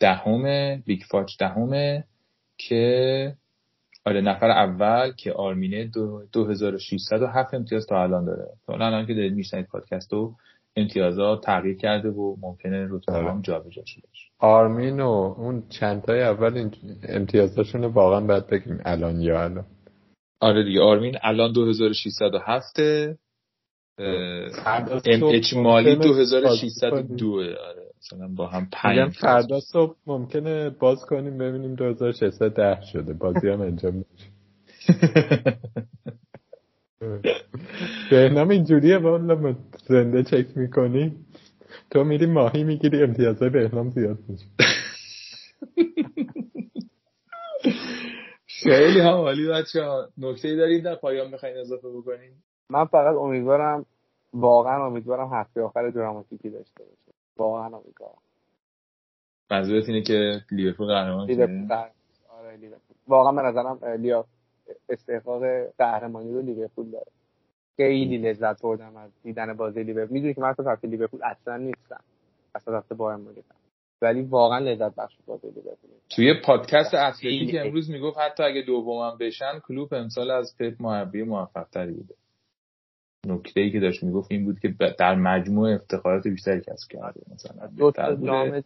دهمه 0.00 0.82
Big 0.86 1.02
Fudge 1.10 1.38
دهمه 1.38 2.04
که 2.58 3.34
آره 4.04 4.20
نفر 4.20 4.50
اول 4.50 5.12
که 5.12 5.32
آرمینه 5.32 5.84
دو, 5.84 6.22
2607 6.32 7.54
امتیاز 7.54 7.86
تا 7.86 8.02
الان 8.02 8.24
داره. 8.24 8.48
تا 8.66 8.72
الان 8.72 9.06
که 9.06 9.14
دارید 9.14 9.32
میشنید 9.32 9.66
پادکست 9.66 10.12
رو 10.12 10.34
امتیازات 10.76 11.44
تغییر 11.44 11.76
کرده 11.76 12.08
و 12.08 12.36
ممکنه 12.40 12.88
رتبه 12.90 13.12
هم 13.12 13.26
آره. 13.26 13.42
جابجا 13.42 13.82
شده 13.86 14.02
آرمین 14.38 15.00
و 15.00 15.34
اون 15.38 15.62
چندتای 15.68 16.22
اول 16.22 16.70
امتیازاشون 17.08 17.84
واقعا 17.84 18.20
باید 18.20 18.46
بگیم 18.46 18.80
الان 18.84 19.20
یا 19.20 19.42
الان. 19.42 19.64
آره 20.40 20.64
دیگه 20.64 20.80
آرمین 20.80 21.16
الان 21.22 21.52
2607 21.52 22.80
MH 23.98 25.54
مالی 25.54 25.96
2602 25.96 27.32
آره 27.40 27.92
مثلا 27.98 28.28
با 28.36 28.46
هم 28.46 28.68
پنج 28.72 29.12
فردا 29.12 29.60
صبح 29.60 29.96
ممکنه 30.06 30.70
باز 30.70 31.04
کنیم 31.08 31.38
ببینیم 31.38 31.74
2610 31.74 32.80
شده. 32.92 33.12
بازی 33.12 33.48
هم 33.48 33.60
انجام 33.60 33.94
میشه. 33.94 34.32
بهنام 38.10 38.48
اینجوریه 38.48 38.98
والا 38.98 39.54
زنده 39.88 40.22
چک 40.22 40.56
می‌کنی 40.56 41.16
تو 41.90 42.04
میری 42.04 42.26
ماهی 42.26 42.64
می‌گیری 42.64 43.02
امتیازهای 43.02 43.50
بهنام 43.50 43.90
زیاد 43.90 44.18
میشه. 44.28 44.46
خیلی 48.62 49.00
هم 49.00 49.14
عالی 49.14 49.48
بچه 49.48 49.82
ها 49.82 50.08
نکته 50.18 50.56
دارید؟ 50.56 50.84
در 50.84 50.94
پایان 50.94 51.30
می‌خواین 51.30 51.56
اضافه 51.56 51.88
بکنیم 51.88 52.42
من 52.70 52.84
فقط 52.84 53.16
امیدوارم 53.16 53.86
واقعا 54.32 54.86
امیدوارم 54.86 55.28
هفته 55.32 55.62
آخر 55.62 55.90
دراماتیکی 55.90 56.50
داشته 56.50 56.84
باشه 56.84 57.12
واقعا 57.36 57.66
امیدوارم. 57.66 58.18
منظورت 59.50 59.88
اینه 59.88 60.02
که 60.02 60.40
لیورپول 60.50 60.86
قهرمان 60.86 61.20
آره 61.20 62.56
لیورپول. 62.56 62.96
واقعا 63.08 63.32
به 63.32 63.42
نظرم 63.42 63.78
لیا 64.02 64.26
استحقاق 64.88 65.42
قهرمانی 65.78 66.32
رو 66.32 66.42
لیورپول 66.42 66.90
داره. 66.90 67.10
خیلی 67.76 68.18
لذت 68.18 68.62
بردم 68.62 68.96
از 68.96 69.10
دیدن 69.22 69.52
بازی 69.52 69.82
لیورپول. 69.82 70.12
می‌دونی 70.12 70.34
که 70.34 70.40
من 70.40 70.48
اصلا 70.48 70.64
طرف 70.64 70.84
لیورپول 70.84 71.20
اصلا 71.24 71.56
نیستم. 71.56 72.00
اصلا 72.54 72.80
طرف 72.80 72.92
بایرن 72.92 73.16
مونیخ 73.16 73.44
ولی 74.02 74.22
واقعا 74.22 74.58
لذت 74.58 74.94
بخش 74.94 75.16
بازی 75.26 75.46
لیورپول. 75.46 75.90
توی 76.10 76.34
پادکست 76.46 76.94
اتلتیک 76.94 77.56
امروز 77.58 77.90
می‌گفت 77.90 78.18
حتی 78.18 78.42
اگه 78.42 78.62
دومم 78.62 79.18
بشن 79.20 79.58
کلوب 79.68 79.94
امسال 79.94 80.30
از 80.30 80.56
پپ 80.58 80.82
مربی 80.82 81.22
موفق 81.22 81.68
تری 81.72 81.92
بوده. 81.92 82.14
نکته 83.26 83.60
ای 83.60 83.70
که 83.70 83.80
داشت 83.80 84.02
می‌گفت 84.02 84.32
این 84.32 84.44
بود 84.44 84.60
که 84.60 84.74
در 84.98 85.14
مجموع 85.14 85.74
افتخارات 85.74 86.26
بیشتری 86.26 86.60
کسب 86.60 86.90
کرده 86.90 87.20
مثلا. 87.34 87.66
دو 87.66 87.90
تا 87.90 88.14
جام 88.14 88.62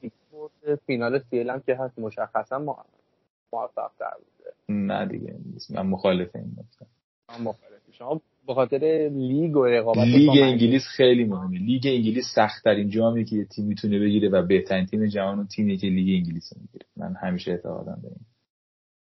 فینال 0.87 1.19
CL 1.19 1.51
هم 1.51 1.61
که 1.61 1.75
هست 1.75 1.99
مشخصا 1.99 2.59
موفق 2.59 3.91
تر 3.99 4.15
بوده 4.17 4.36
نه 4.69 5.07
دیگه 5.07 5.37
من 5.71 5.83
مخالف 5.83 6.37
این 6.37 6.45
مثلا 6.45 6.89
من 7.29 7.45
مخالف 7.45 7.81
شما 7.93 8.21
به 8.47 8.55
خاطر 8.55 9.11
لیگ 9.13 9.57
و 9.57 9.65
رقابت 9.65 9.99
لیگ 9.99 10.31
انگلیس 10.43 10.83
خیلی 10.97 11.25
مهمه. 11.25 11.59
لیگ 11.59 11.83
انگلیس 11.87 12.25
سخت 12.35 12.65
ترین 12.65 12.89
جامی 12.91 13.25
که 13.25 13.37
یه 13.37 13.45
تیم 13.45 13.67
می‌تونه 13.67 13.99
بگیره 13.99 14.29
و 14.29 14.47
بهترین 14.47 14.87
تیم 14.87 15.07
جهان 15.07 15.39
اون 15.39 15.47
تیمی 15.47 15.77
که 15.77 15.87
لیگ 15.87 16.17
انگلیس 16.17 16.53
می‌گیره. 16.61 16.87
من 16.97 17.15
همیشه 17.23 17.51
اعتقادم 17.51 17.99
به 18.03 18.09
این. 18.09 18.21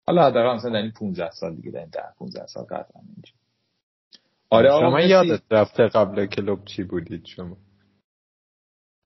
حالا 0.07 0.27
حداقل 0.27 0.57
مثلا 0.57 0.71
در 0.71 0.83
این 0.83 0.91
15 0.91 1.31
سال 1.31 1.55
دیگه 1.57 1.71
در 1.71 1.81
این 1.81 1.89
10 1.89 2.01
15 2.19 2.47
سال 2.47 2.65
قطعا 2.65 3.03
اینجا. 3.15 3.33
آره 4.51 4.69
شما 4.69 5.01
یادت 5.01 5.43
رفته 5.51 5.89
قبل 5.89 6.27
کلوب 6.27 6.65
چی 6.65 6.83
بودید 6.83 7.25
شما؟ 7.25 7.57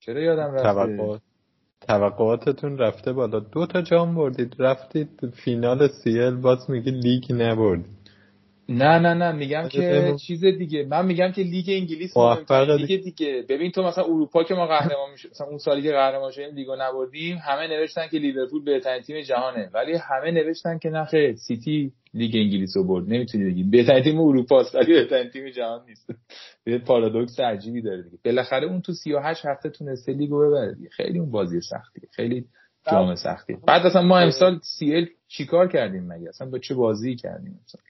چرا 0.01 0.21
یادم 0.21 0.55
رفته؟ 0.55 0.63
توقعات؟ 0.63 1.23
توقعاتتون 1.81 2.79
رفته 2.79 3.13
بالا. 3.13 3.41
دو 3.41 3.67
تا 3.67 3.83
جام 3.83 4.15
بردید 4.15 4.57
رفتید 4.59 5.31
فینال 5.35 5.89
CL 5.89 6.37
باز 6.37 6.71
میگی 6.71 6.91
لیگ 6.91 7.33
نبردید. 7.33 7.98
نه 8.71 8.99
نه 8.99 9.15
نه 9.15 9.33
میگم 9.33 9.69
که 9.69 10.15
چیز 10.21 10.45
دیگه. 10.45 10.85
من 10.85 11.07
میگم 11.07 11.33
که 11.33 11.43
لیگ 11.43 11.65
انگلیس 11.69 12.17
لیگ 12.17 13.03
دیگه. 13.05 13.45
ببین 13.49 13.71
تو 13.71 13.83
مثلا 13.83 14.05
اروپا 14.05 14.45
که 14.45 14.55
ما 14.55 14.67
قهرمان 14.67 15.11
میشه 15.13 15.29
مثلا 15.29 15.47
اون 15.47 15.59
سالی 15.59 15.83
که 15.83 15.93
قهرمان 15.93 16.31
شدیم 16.31 16.55
لیگو 16.55 16.77
نبردیم 16.79 17.37
همه 17.37 17.67
نوشتن 17.67 18.09
که 18.09 18.19
لیورپول 18.19 18.65
بهترین 18.65 19.03
تیم 19.03 19.23
جهانه. 19.23 19.71
ولی 19.75 19.93
همه 19.93 20.31
نوشتن 20.31 20.79
که 20.79 20.89
نه 20.89 21.07
که 21.07 21.35
سیتی 21.35 21.93
لیگ 22.15 22.37
انگلیس 22.37 22.77
رو 22.77 22.85
برد. 22.85 23.05
نمی‌تونی 23.09 23.45
بگی. 23.45 23.63
بهترین 23.63 24.03
تیم 24.03 24.21
اروپا 24.21 24.61
است 24.61 24.75
ولی 24.75 24.93
بهترین 24.93 25.31
تیم 25.31 25.51
جهان 25.51 25.85
نیست. 25.89 26.11
یه 26.67 26.79
پارادوکس 26.79 27.41
عجیبی 27.41 27.83
داره 27.83 28.03
دیگه. 28.03 28.19
بالاخره 28.25 28.67
اون 28.67 28.81
تو 28.81 28.93
38 28.93 29.47
هفته 29.47 29.71
تونسته 29.71 30.13
لیگو 30.13 30.49
ببره 30.49 30.75
دیگه. 30.75 30.89
خیلی 30.91 31.19
اون 31.19 31.31
بازی 31.31 31.61
سختیه 31.61 32.09
خیلی 32.13 32.45
جام 32.91 33.15
سختی. 33.15 33.57
بعد 33.67 33.87
اصلا 33.87 34.03
ما 34.03 34.19
امسال 34.19 34.59
سی 34.63 35.09
چیکار 35.29 35.69
کردیم 35.69 36.07
مگه؟ 36.07 36.29
اصلا 36.29 36.51
با 36.51 36.59
چه 36.59 36.75
بازی 36.75 37.17
کردیم؟ 37.17 37.61
مثلا 37.65 37.88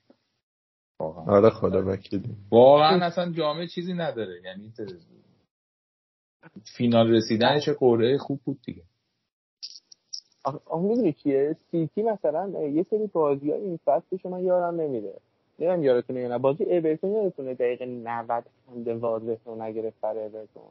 واقعا. 1.01 1.37
آره 1.37 1.51
خدا 1.51 1.83
وکیلی. 1.87 2.37
واقعا 2.51 3.07
اصلا 3.07 3.33
جامعه 3.33 3.67
چیزی 3.67 3.95
نداره. 3.95 4.43
یعنی 4.45 4.73
فینال 6.77 7.11
رسیدن 7.11 7.61
چه 7.61 7.73
قرعه 7.73 8.19
خوب 8.19 8.41
بود 8.45 8.59
دیگه. 8.65 8.83
آخه 10.45 10.87
می‌دونی 10.87 11.13
چیه 11.13 11.57
سیتی 11.71 12.03
مثلا 12.03 12.67
یه 12.69 12.87
سری 12.91 13.07
بازی 13.07 13.51
های 13.51 13.61
این 13.61 13.79
فصلش 13.85 14.27
من 14.27 14.45
یارم 14.45 14.81
نمیره. 14.81 15.15
نمیم 15.59 15.85
یارتونه 15.85 16.21
یا 16.21 16.29
نه. 16.29 16.39
بازی 16.39 16.65
اورتون 16.65 17.13
یارتونه 17.13 17.55
دقیقه 17.55 17.87
90 17.87 18.45
خونده 18.67 18.95
واضح 18.95 19.37
رو 19.45 19.63
نگرفت 19.63 20.01
برای 20.01 20.25
اورتون؟ 20.25 20.63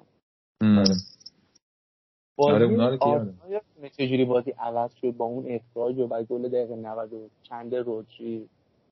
بازی 2.36 3.90
چجوری 3.98 4.26
بازی 4.26 4.52
عوض 4.52 4.94
شد 4.94 5.12
با 5.12 5.26
اون 5.26 5.45
اخراج 5.48 5.99
و 5.99 6.08
بعد 6.08 6.26
گل 6.26 6.48
دقیقه 6.49 6.76
90 6.76 7.14
و 7.14 7.30
چند 7.44 7.76
روچی؟ 7.76 8.49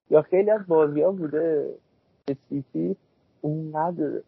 یا 0.09 0.21
خیلی 0.21 0.51
از 0.51 0.67
بازی 0.67 1.01
ها 1.01 1.11
بوده 1.11 1.73
به 2.25 2.37
سیتی 2.49 2.95
اونقدر 3.41 4.21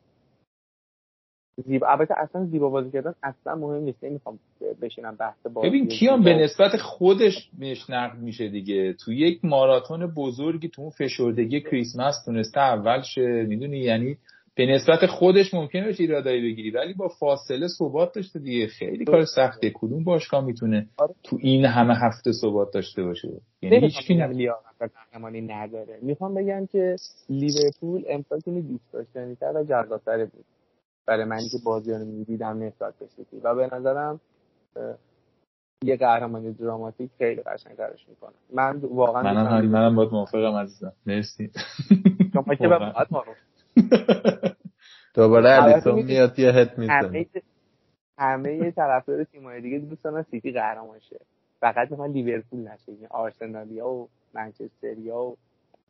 زیبا 1.65 1.87
البته 1.87 2.13
اصلا 2.17 2.45
زیبا 2.45 2.69
بازی 2.69 2.91
کردن 2.91 3.13
اصلا 3.23 3.55
مهم 3.55 3.83
نیست. 3.83 4.03
نمی‌خوام 4.03 4.39
بشینم 4.81 5.15
بحث 5.15 5.47
بازی 5.53 5.69
ببین 5.69 5.87
کیان 5.87 6.23
به 6.23 6.33
نسبت 6.33 6.77
خودش 6.77 7.49
بهش 7.59 7.89
نقد 7.89 8.17
میشه 8.19 8.49
دیگه. 8.49 8.93
تو 8.93 9.11
یک 9.13 9.45
ماراتون 9.45 10.07
بزرگی 10.07 10.69
تو 10.69 10.81
اون 10.81 10.91
فشردگی 10.91 11.61
کریسمس 11.61 12.25
تونسته 12.25 12.59
اول 12.59 13.01
شه. 13.01 13.45
می‌دونی؟ 13.47 13.77
یعنی 13.77 14.17
به 14.57 14.65
نسبت 14.65 15.05
خودش 15.05 15.53
ممکنه 15.53 15.85
بهش 15.85 15.99
ایرادایی 15.99 16.41
بگیری 16.41 16.71
ولی 16.71 16.93
با 16.93 17.07
فاصله 17.07 17.67
ثبات 17.67 18.15
داشته 18.15 18.39
دیگه. 18.39 18.67
خیلی 18.67 19.05
کار 19.05 19.25
سخته. 19.25 19.71
کدوم 19.75 20.03
باشگاه 20.03 20.45
می‌تونه 20.45 20.87
آره. 20.97 21.15
تو 21.23 21.37
این 21.39 21.65
همه 21.65 21.95
هفته 21.95 22.31
ثبات 22.31 22.73
داشته 22.73 23.03
باشه؟ 23.03 23.29
یعنی 23.61 23.79
هیچ 23.79 24.07
قهرمانی 24.79 25.41
نداره. 25.41 25.99
می‌خوام 26.01 26.33
بگم 26.33 26.65
که 26.65 26.95
لیورپول 27.29 28.03
امسال 28.09 28.39
تیم 28.39 28.61
دوست 28.61 28.93
داشتنی 28.93 29.37
و 29.41 29.63
جذابتر 29.63 30.25
بود. 30.25 30.45
برای 31.07 31.25
من 31.25 31.39
که 31.51 31.57
بازی 31.65 31.91
رو 31.91 32.05
می‌دیدم 32.05 32.63
نسبت 32.63 32.93
به 32.99 33.39
و 33.43 33.55
به 33.55 33.75
نظرم 33.75 34.19
یه 35.83 35.97
قهرمانی 35.97 36.53
دراماتیک 36.53 37.11
خیلی 37.17 37.41
قشنگترش 37.41 38.09
می‌کنه. 38.09 38.33
من 38.53 38.77
واقعا 38.77 39.23
منم 39.23 39.65
منم 39.65 39.95
باید 39.95 40.09
موافقم 40.11 40.55
عزیزم. 40.55 40.93
مرسی. 41.05 41.51
شما 42.33 42.55
که 42.55 42.67
به 42.67 42.79
دوباره 45.15 45.49
الیسون 45.63 46.03
میاد 46.03 46.39
یه 46.39 46.51
هد 46.51 46.77
می‌زنه. 46.77 47.25
همه 48.19 48.71
طرفدار 48.71 49.23
تیم‌های 49.23 49.61
دیگه 49.61 49.79
دوست 49.79 50.03
دارن 50.03 50.23
سیتی 50.23 50.51
قهرمان 50.51 50.99
شه. 50.99 51.19
فقط 51.59 51.91
می‌خوان 51.91 52.11
لیورپول 52.11 52.59
نشه. 52.59 52.91
یعنی 52.91 53.05
آرسنالیا 53.05 53.89
و 53.89 54.09
منچستریا 54.33 55.17
و 55.17 55.37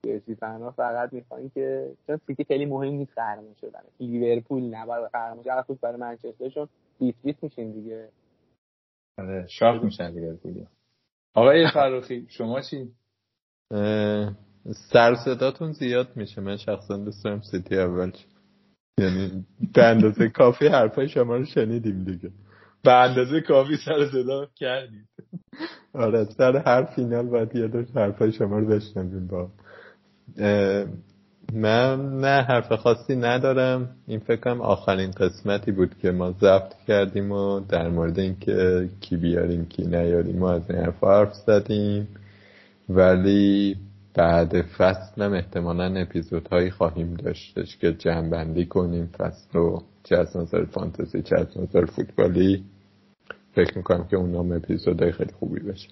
چلسی 0.05 0.35
فنا 0.35 0.72
فقط 0.72 1.14
می‌خوان 1.14 1.49
که 1.49 1.91
چون 2.07 2.18
سیتی 2.27 2.43
خیلی 2.43 2.65
مهم 2.65 2.93
نیست 2.93 3.14
قهرمان 3.15 3.53
شدن 3.61 3.81
لیورپول 3.99 4.76
نباید 4.76 5.11
قهرمان 5.14 5.43
شه. 5.43 5.61
خود 5.61 5.81
برای 5.81 5.97
منچستر 5.97 6.49
چون 6.49 6.68
20 6.99 7.22
20 7.23 7.43
میشین 7.43 7.72
دیگه. 7.72 8.09
آره 9.18 9.47
شاخ 9.47 9.84
میشن 9.84 10.11
لیورپولیا 10.11 10.68
آقای 11.34 11.68
فروخی 11.73 12.27
شما 12.30 12.61
چی؟ 12.61 12.91
سر 14.73 15.15
صداتون 15.15 15.72
زیاد 15.72 16.07
میشه. 16.15 16.41
من 16.41 16.57
شخصا 16.57 16.98
دوست 16.98 17.23
دارم 17.23 17.41
سیتی 17.41 17.77
اول 17.77 18.11
یعنی 18.99 19.45
به 19.73 19.85
اندازه 19.85 20.30
کافی 20.30 20.68
حرفای 20.68 21.10
شما 21.10 21.35
رو 21.35 21.45
شنیدیم 21.45 22.03
دیگه. 22.03 22.30
به 22.84 22.94
اندازه 22.94 23.41
کافی 23.41 23.77
سر 23.85 24.10
صدا 24.11 24.48
کردید. 24.56 25.07
آره 25.94 26.26
سر 26.26 26.57
هر 26.57 26.84
فینال 26.84 27.27
باید 27.27 27.56
یه 27.56 27.68
دوش 27.68 27.85
حرفای 27.95 28.31
شما 28.31 28.60
رو 28.60 28.65
بشنویم 28.65 29.27
با. 29.27 29.49
من 31.53 32.19
نه 32.19 32.41
حرف 32.41 32.73
خاصی 32.73 33.15
ندارم. 33.15 33.95
این 34.07 34.19
فکرم 34.19 34.61
آخرین 34.61 35.11
قسمتی 35.11 35.72
بود 35.72 35.98
که 36.02 36.11
ما 36.11 36.31
ضبط 36.31 36.73
کردیم 36.88 37.31
و 37.31 37.60
در 37.60 37.89
مورد 37.89 38.19
اینکه 38.19 38.89
کی 38.99 39.18
بیاریم 39.18 39.65
کی 39.65 39.85
نیاریم 39.85 40.41
و 40.41 40.45
از 40.45 40.69
این 40.69 40.80
حرف 40.80 41.03
حرف 41.03 41.34
زدیم. 41.34 42.07
ولی 42.89 43.76
بعد 44.18 44.61
فصل 44.61 45.22
هم 45.22 45.34
احتمالا 45.34 46.02
اپیزودهایی 46.02 46.72
خواهیم 46.72 47.14
داشتش 47.14 47.77
که 47.77 47.94
جمع 47.94 48.64
کنیم 48.64 49.06
فصل 49.06 49.49
رو 49.53 49.84
چه 50.03 50.18
از 50.18 50.38
نظر 50.38 50.65
فانتزی 50.65 51.22
چه 51.22 51.35
از 51.39 51.57
نظر 51.57 51.85
فوتبالی. 51.85 52.64
فکر 53.56 53.77
می‌کنم 53.77 54.07
که 54.07 54.18
اون 54.18 54.31
نام 54.31 54.52
اپیزودهای 54.52 55.11
خیلی 55.11 55.31
خوبی 55.31 55.60
بشه 55.60 55.89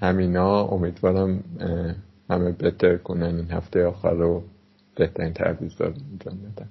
همینا 0.00 0.62
امیدوارم 0.62 1.44
همه 2.30 2.52
بهتر 2.52 2.96
کنن 2.96 3.36
این 3.36 3.50
هفته 3.50 3.86
آخر 3.86 4.14
رو 4.14 4.42
بهترین 4.96 5.32
تعویض 5.32 5.76
دارم 5.76 5.94
انجام 6.12 6.38
بدن. 6.38 6.70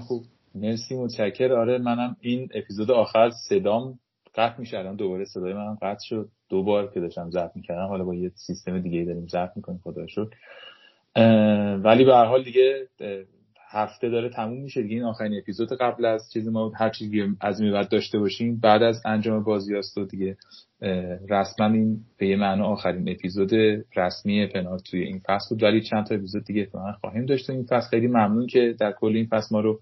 خوب. 0.00 0.22
مرسی 0.54 0.96
متشکر 0.96 1.52
آره 1.52 1.78
منم 1.78 2.16
این 2.20 2.48
اپیزود 2.54 2.90
آخر 2.90 3.30
صدام 3.48 3.98
قطع 4.36 4.60
میشه. 4.60 4.78
الان 4.78 4.96
دوباره 4.96 5.24
صدای 5.24 5.54
منم 5.54 5.78
قطع 5.82 6.04
شد. 6.04 6.28
دو 6.48 6.62
بار 6.62 6.90
که 6.94 7.00
داشتم 7.00 7.30
ضبط 7.30 7.50
می‌کردم. 7.54 7.86
حالا 7.86 8.04
با 8.04 8.14
یه 8.14 8.30
سیستم 8.34 8.78
دیگه 8.78 9.04
داریم 9.04 9.26
ضبط 9.26 9.50
می‌کنیم. 9.56 9.80
خدا 9.84 10.06
شد 10.06 10.32
ولی 11.84 12.04
به 12.04 12.14
هر 12.14 12.24
حال 12.24 12.44
دیگه 12.44 12.88
هفته 13.68 14.08
داره 14.08 14.28
تموم 14.28 14.62
میشه 14.62 14.82
دیگه. 14.82 14.94
این 14.94 15.04
آخرین 15.04 15.38
اپیزود 15.38 15.72
قبل 15.72 16.04
از 16.04 16.30
چیزی 16.32 16.50
ما 16.50 16.72
هر 16.76 16.90
چیزی 16.90 17.22
از 17.40 17.60
این 17.60 17.72
بعد 17.72 17.88
داشته 17.88 18.18
باشیم 18.18 18.60
بعد 18.60 18.82
از 18.82 19.02
انجام 19.04 19.42
بازی 19.42 19.76
است 19.76 19.98
و 19.98 20.04
دیگه 20.04 20.36
رسما 21.28 21.66
این 21.66 22.00
به 22.18 22.26
یه 22.26 22.36
معنا 22.36 22.66
آخرین 22.66 23.08
اپیزود 23.08 23.50
رسمی 23.96 24.46
پنارت 24.46 24.82
توی 24.90 25.02
این 25.02 25.20
فصل 25.26 25.48
بود. 25.48 25.62
ولی 25.62 25.80
چند 25.80 26.06
تا 26.06 26.14
اپیزود 26.14 26.44
دیگه 26.44 26.68
من 26.74 26.92
خواهیم 26.92 27.26
داشت 27.26 27.50
این 27.50 27.64
فصل 27.64 27.88
خیلی 27.88 28.06
ممنون 28.06 28.46
که 28.46 28.74
در 28.80 28.92
کل 28.92 29.16
این 29.16 29.26
فصل 29.26 29.48
ما 29.50 29.60
رو 29.60 29.80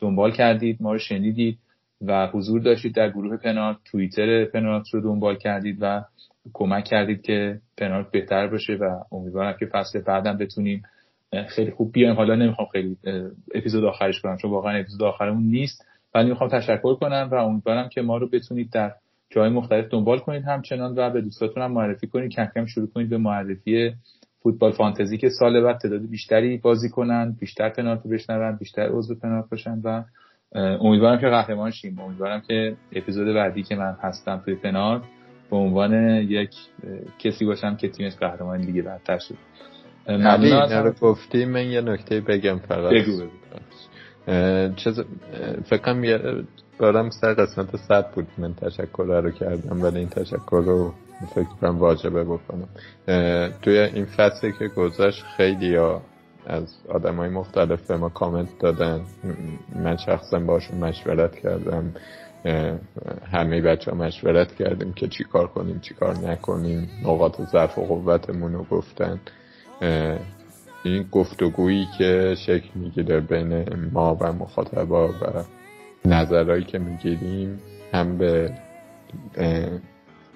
دنبال 0.00 0.32
کردید 0.32 0.76
ما 0.80 0.92
رو 0.92 0.98
شنیدید. 0.98 1.58
و 2.02 2.26
حضور 2.26 2.60
داشتید 2.60 2.94
در 2.94 3.10
گروه 3.10 3.36
پنارت. 3.36 3.76
توییتر 3.84 4.44
پنارت 4.44 4.88
رو 4.92 5.00
دنبال 5.00 5.36
کردید 5.36 5.78
و 5.80 6.04
کمک 6.52 6.84
کردید 6.84 7.22
که 7.22 7.60
پنارت 7.78 8.10
بهتر 8.10 8.46
باشه 8.46 8.74
و 8.74 9.00
امیدوارم 9.12 9.56
که 9.60 9.66
فصل 9.66 10.00
بعدم 10.00 10.38
بتونیم 10.38 10.82
خیلی 11.48 11.70
خوب 11.70 11.92
بیایم. 11.92 12.14
حالا 12.14 12.34
نمی‌خوام 12.34 12.68
خیلی 12.72 12.96
اپیزود 13.54 13.84
آخرش 13.84 14.20
کنم 14.20 14.36
چون 14.36 14.50
واقعا 14.50 14.78
اپیزود 14.78 15.02
آخرمون 15.02 15.42
نیست. 15.42 15.86
ولی 16.14 16.28
می‌خوام 16.28 16.50
تشکر 16.50 16.94
کنم 16.94 17.28
و 17.32 17.34
امیدوارم 17.34 17.88
که 17.88 18.02
ما 18.02 18.16
رو 18.16 18.28
بتونید 18.28 18.70
در 18.70 18.92
جای 19.30 19.48
مختلف 19.48 19.88
دنبال 19.88 20.18
کنید 20.18 20.44
همچنان 20.44 20.94
و 20.98 21.10
به 21.10 21.20
دوستاتون 21.20 21.62
هم 21.62 21.72
معرفی 21.72 22.06
کنید. 22.06 22.30
کم 22.32 22.48
کم 22.54 22.66
شروع 22.66 22.86
کنید 22.86 23.08
به 23.08 23.18
معرفی 23.18 23.94
فوتبال 24.42 24.72
فانتزی 24.72 25.18
که 25.18 25.28
سال 25.28 25.62
بعد 25.62 25.78
تعداد 25.78 26.06
بیشتری 26.10 26.56
بازی 26.56 26.88
کنن 26.88 27.36
بیشتر 27.40 27.68
پنالتی 27.68 28.08
بشنون 28.08 28.56
بیشتر 28.56 28.88
عضو 28.88 29.14
پنالت 29.14 29.48
باشن 29.50 29.80
و 29.84 30.02
امیدوارم 30.56 31.20
که 31.20 31.26
قهرمان 31.26 31.70
شیم. 31.70 31.98
امیدوارم 32.00 32.40
که 32.40 32.76
اپیزود 32.92 33.34
بعدی 33.34 33.62
که 33.62 33.76
من 33.76 33.96
هستم 34.02 34.42
توی 34.44 34.54
پنار 34.54 35.02
به 35.50 35.56
عنوان 35.56 35.94
یک 36.14 36.50
کسی 37.18 37.44
باشم 37.44 37.76
که 37.76 37.88
تیمش 37.88 38.16
قهرمان 38.16 38.60
لیگ 38.60 38.84
برتر 38.84 39.18
شد. 39.18 39.34
علی 40.08 40.50
رو 40.50 40.92
گفتی 41.00 41.44
من 41.44 41.66
یه 41.66 41.80
نکته 41.80 42.20
بگم 42.20 42.58
فقط. 42.58 42.92
بگو 42.92 43.12
بگو. 43.16 43.30
چیز 44.74 45.00
فکرم 45.64 46.04
یه 46.04 46.20
بارم 46.78 47.10
سر 47.10 47.34
قسمت 47.34 47.76
صد 47.76 48.10
بود. 48.14 48.26
من 48.38 48.54
تشکر 48.54 49.20
رو 49.22 49.30
کردم 49.30 49.82
ولی 49.82 49.98
این 49.98 50.08
تشکر 50.08 50.62
رو 50.66 50.94
فکر 51.34 51.48
کنم 51.60 51.78
واجبه 51.78 52.24
بکنم. 52.24 52.68
توی 53.62 53.78
این 53.78 54.04
فصلی 54.04 54.52
که 54.52 54.68
گذشت 54.68 55.24
خیلی 55.36 55.74
ها 55.74 56.02
از 56.46 56.76
آدم 56.88 57.16
های 57.16 57.28
مختلف 57.28 57.86
به 57.86 57.96
ما 57.96 58.08
کامنت 58.08 58.58
دادن. 58.58 59.00
من 59.76 59.96
شخصا 59.96 60.38
باشون 60.38 60.78
مشورت 60.78 61.36
کردم. 61.36 61.92
همه 63.32 63.60
بچه 63.60 63.90
ها 63.90 63.96
مشورت 63.96 64.54
کردیم 64.54 64.92
که 64.92 65.08
چی 65.08 65.24
کار 65.24 65.46
کنیم 65.46 65.80
چی 65.80 65.94
کار 65.94 66.18
نکنیم. 66.18 66.88
نقاط 67.04 67.40
ضعف 67.40 67.78
و 67.78 67.82
قوتمون 67.82 68.52
رو 68.52 68.64
گفتن. 68.64 69.20
این 70.84 71.02
گفتگویی 71.12 71.86
که 71.98 72.34
شکل 72.38 72.68
می‌گیره 72.74 73.20
بین 73.20 73.64
ما 73.92 74.14
و 74.20 74.32
مخاطبا 74.32 75.08
و 75.08 75.12
نظرهایی 76.04 76.64
که 76.64 76.78
می‌گیریم 76.78 77.60
هم 77.92 78.18
به 78.18 78.52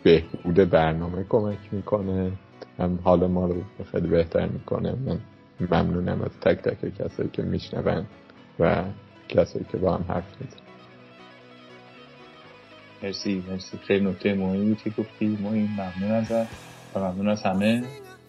بهبود 0.02 0.54
برنامه 0.54 1.24
کمک 1.28 1.58
می‌کنه. 1.72 2.32
هم 2.78 2.98
حال 3.04 3.26
ما 3.26 3.46
رو 3.46 3.54
خیلی 3.92 4.08
بهتر 4.08 4.46
می‌کنه. 4.46 4.94
من 5.06 5.18
ممنونم 5.60 6.22
از 6.22 6.30
تک 6.40 6.62
تک 6.62 6.94
کسایی 6.94 7.30
که 7.32 7.42
میشنون 7.42 8.06
و 8.58 8.84
کسایی 9.28 9.66
که 9.72 9.78
با 9.78 9.96
هم 9.96 10.04
حرف 10.08 10.24
میزن 10.40 10.60
مرسی 13.02 13.44
مرسی. 13.50 13.78
خیلی 13.86 14.04
نکته 14.04 14.34
مهمی 14.34 14.76
که 14.76 14.90
گفتی. 14.90 15.38
مهم 15.42 15.68
ممنون 15.72 16.10
ازت. 16.10 16.48
و 16.94 16.98
ممنون 16.98 17.28
از 17.28 17.42
همه. 17.42 17.82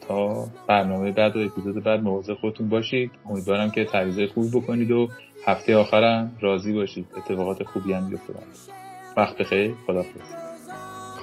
تا 0.07 0.47
برنامه 0.67 1.11
بعد 1.11 1.37
و 1.37 1.39
اپیزود 1.39 1.83
بعد 1.83 2.03
مواظب 2.03 2.33
خودتون 2.33 2.69
باشید. 2.69 3.11
امیدوارم 3.25 3.71
که 3.71 3.85
تعویض 3.85 4.31
خوب 4.33 4.51
بکنید 4.57 4.91
و 4.91 5.07
هفته 5.45 5.75
آخرم 5.75 6.37
راضی 6.41 6.73
باشید. 6.73 7.07
اتفاقات 7.17 7.63
خوبی 7.63 7.93
هم 7.93 8.09
بیفته. 8.09 8.33
وقت 9.17 9.37
بخیر. 9.37 9.75
خدافظ 9.87 10.21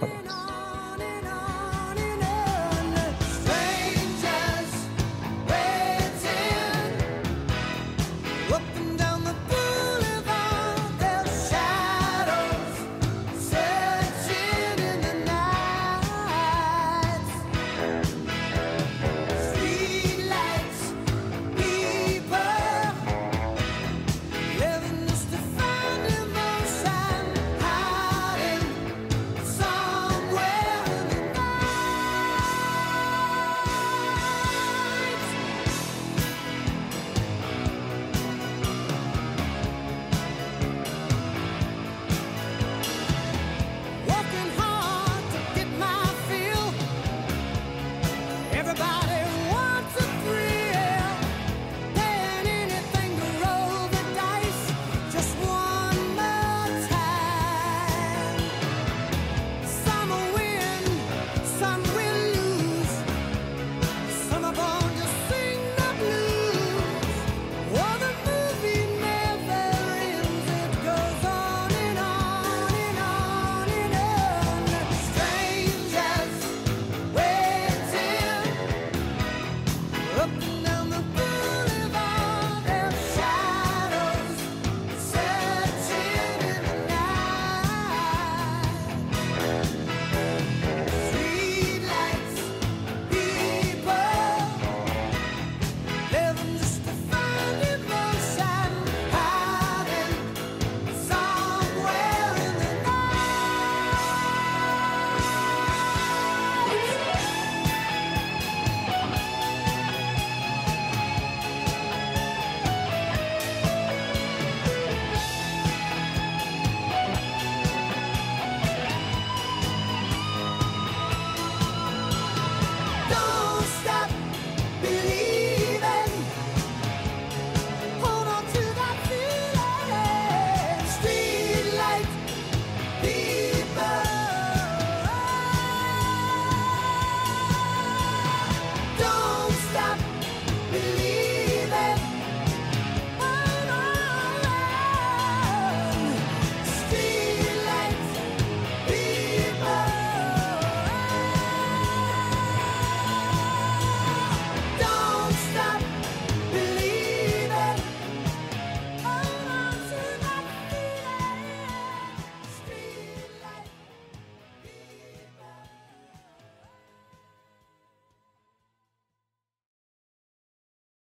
خدافظ 0.01 0.57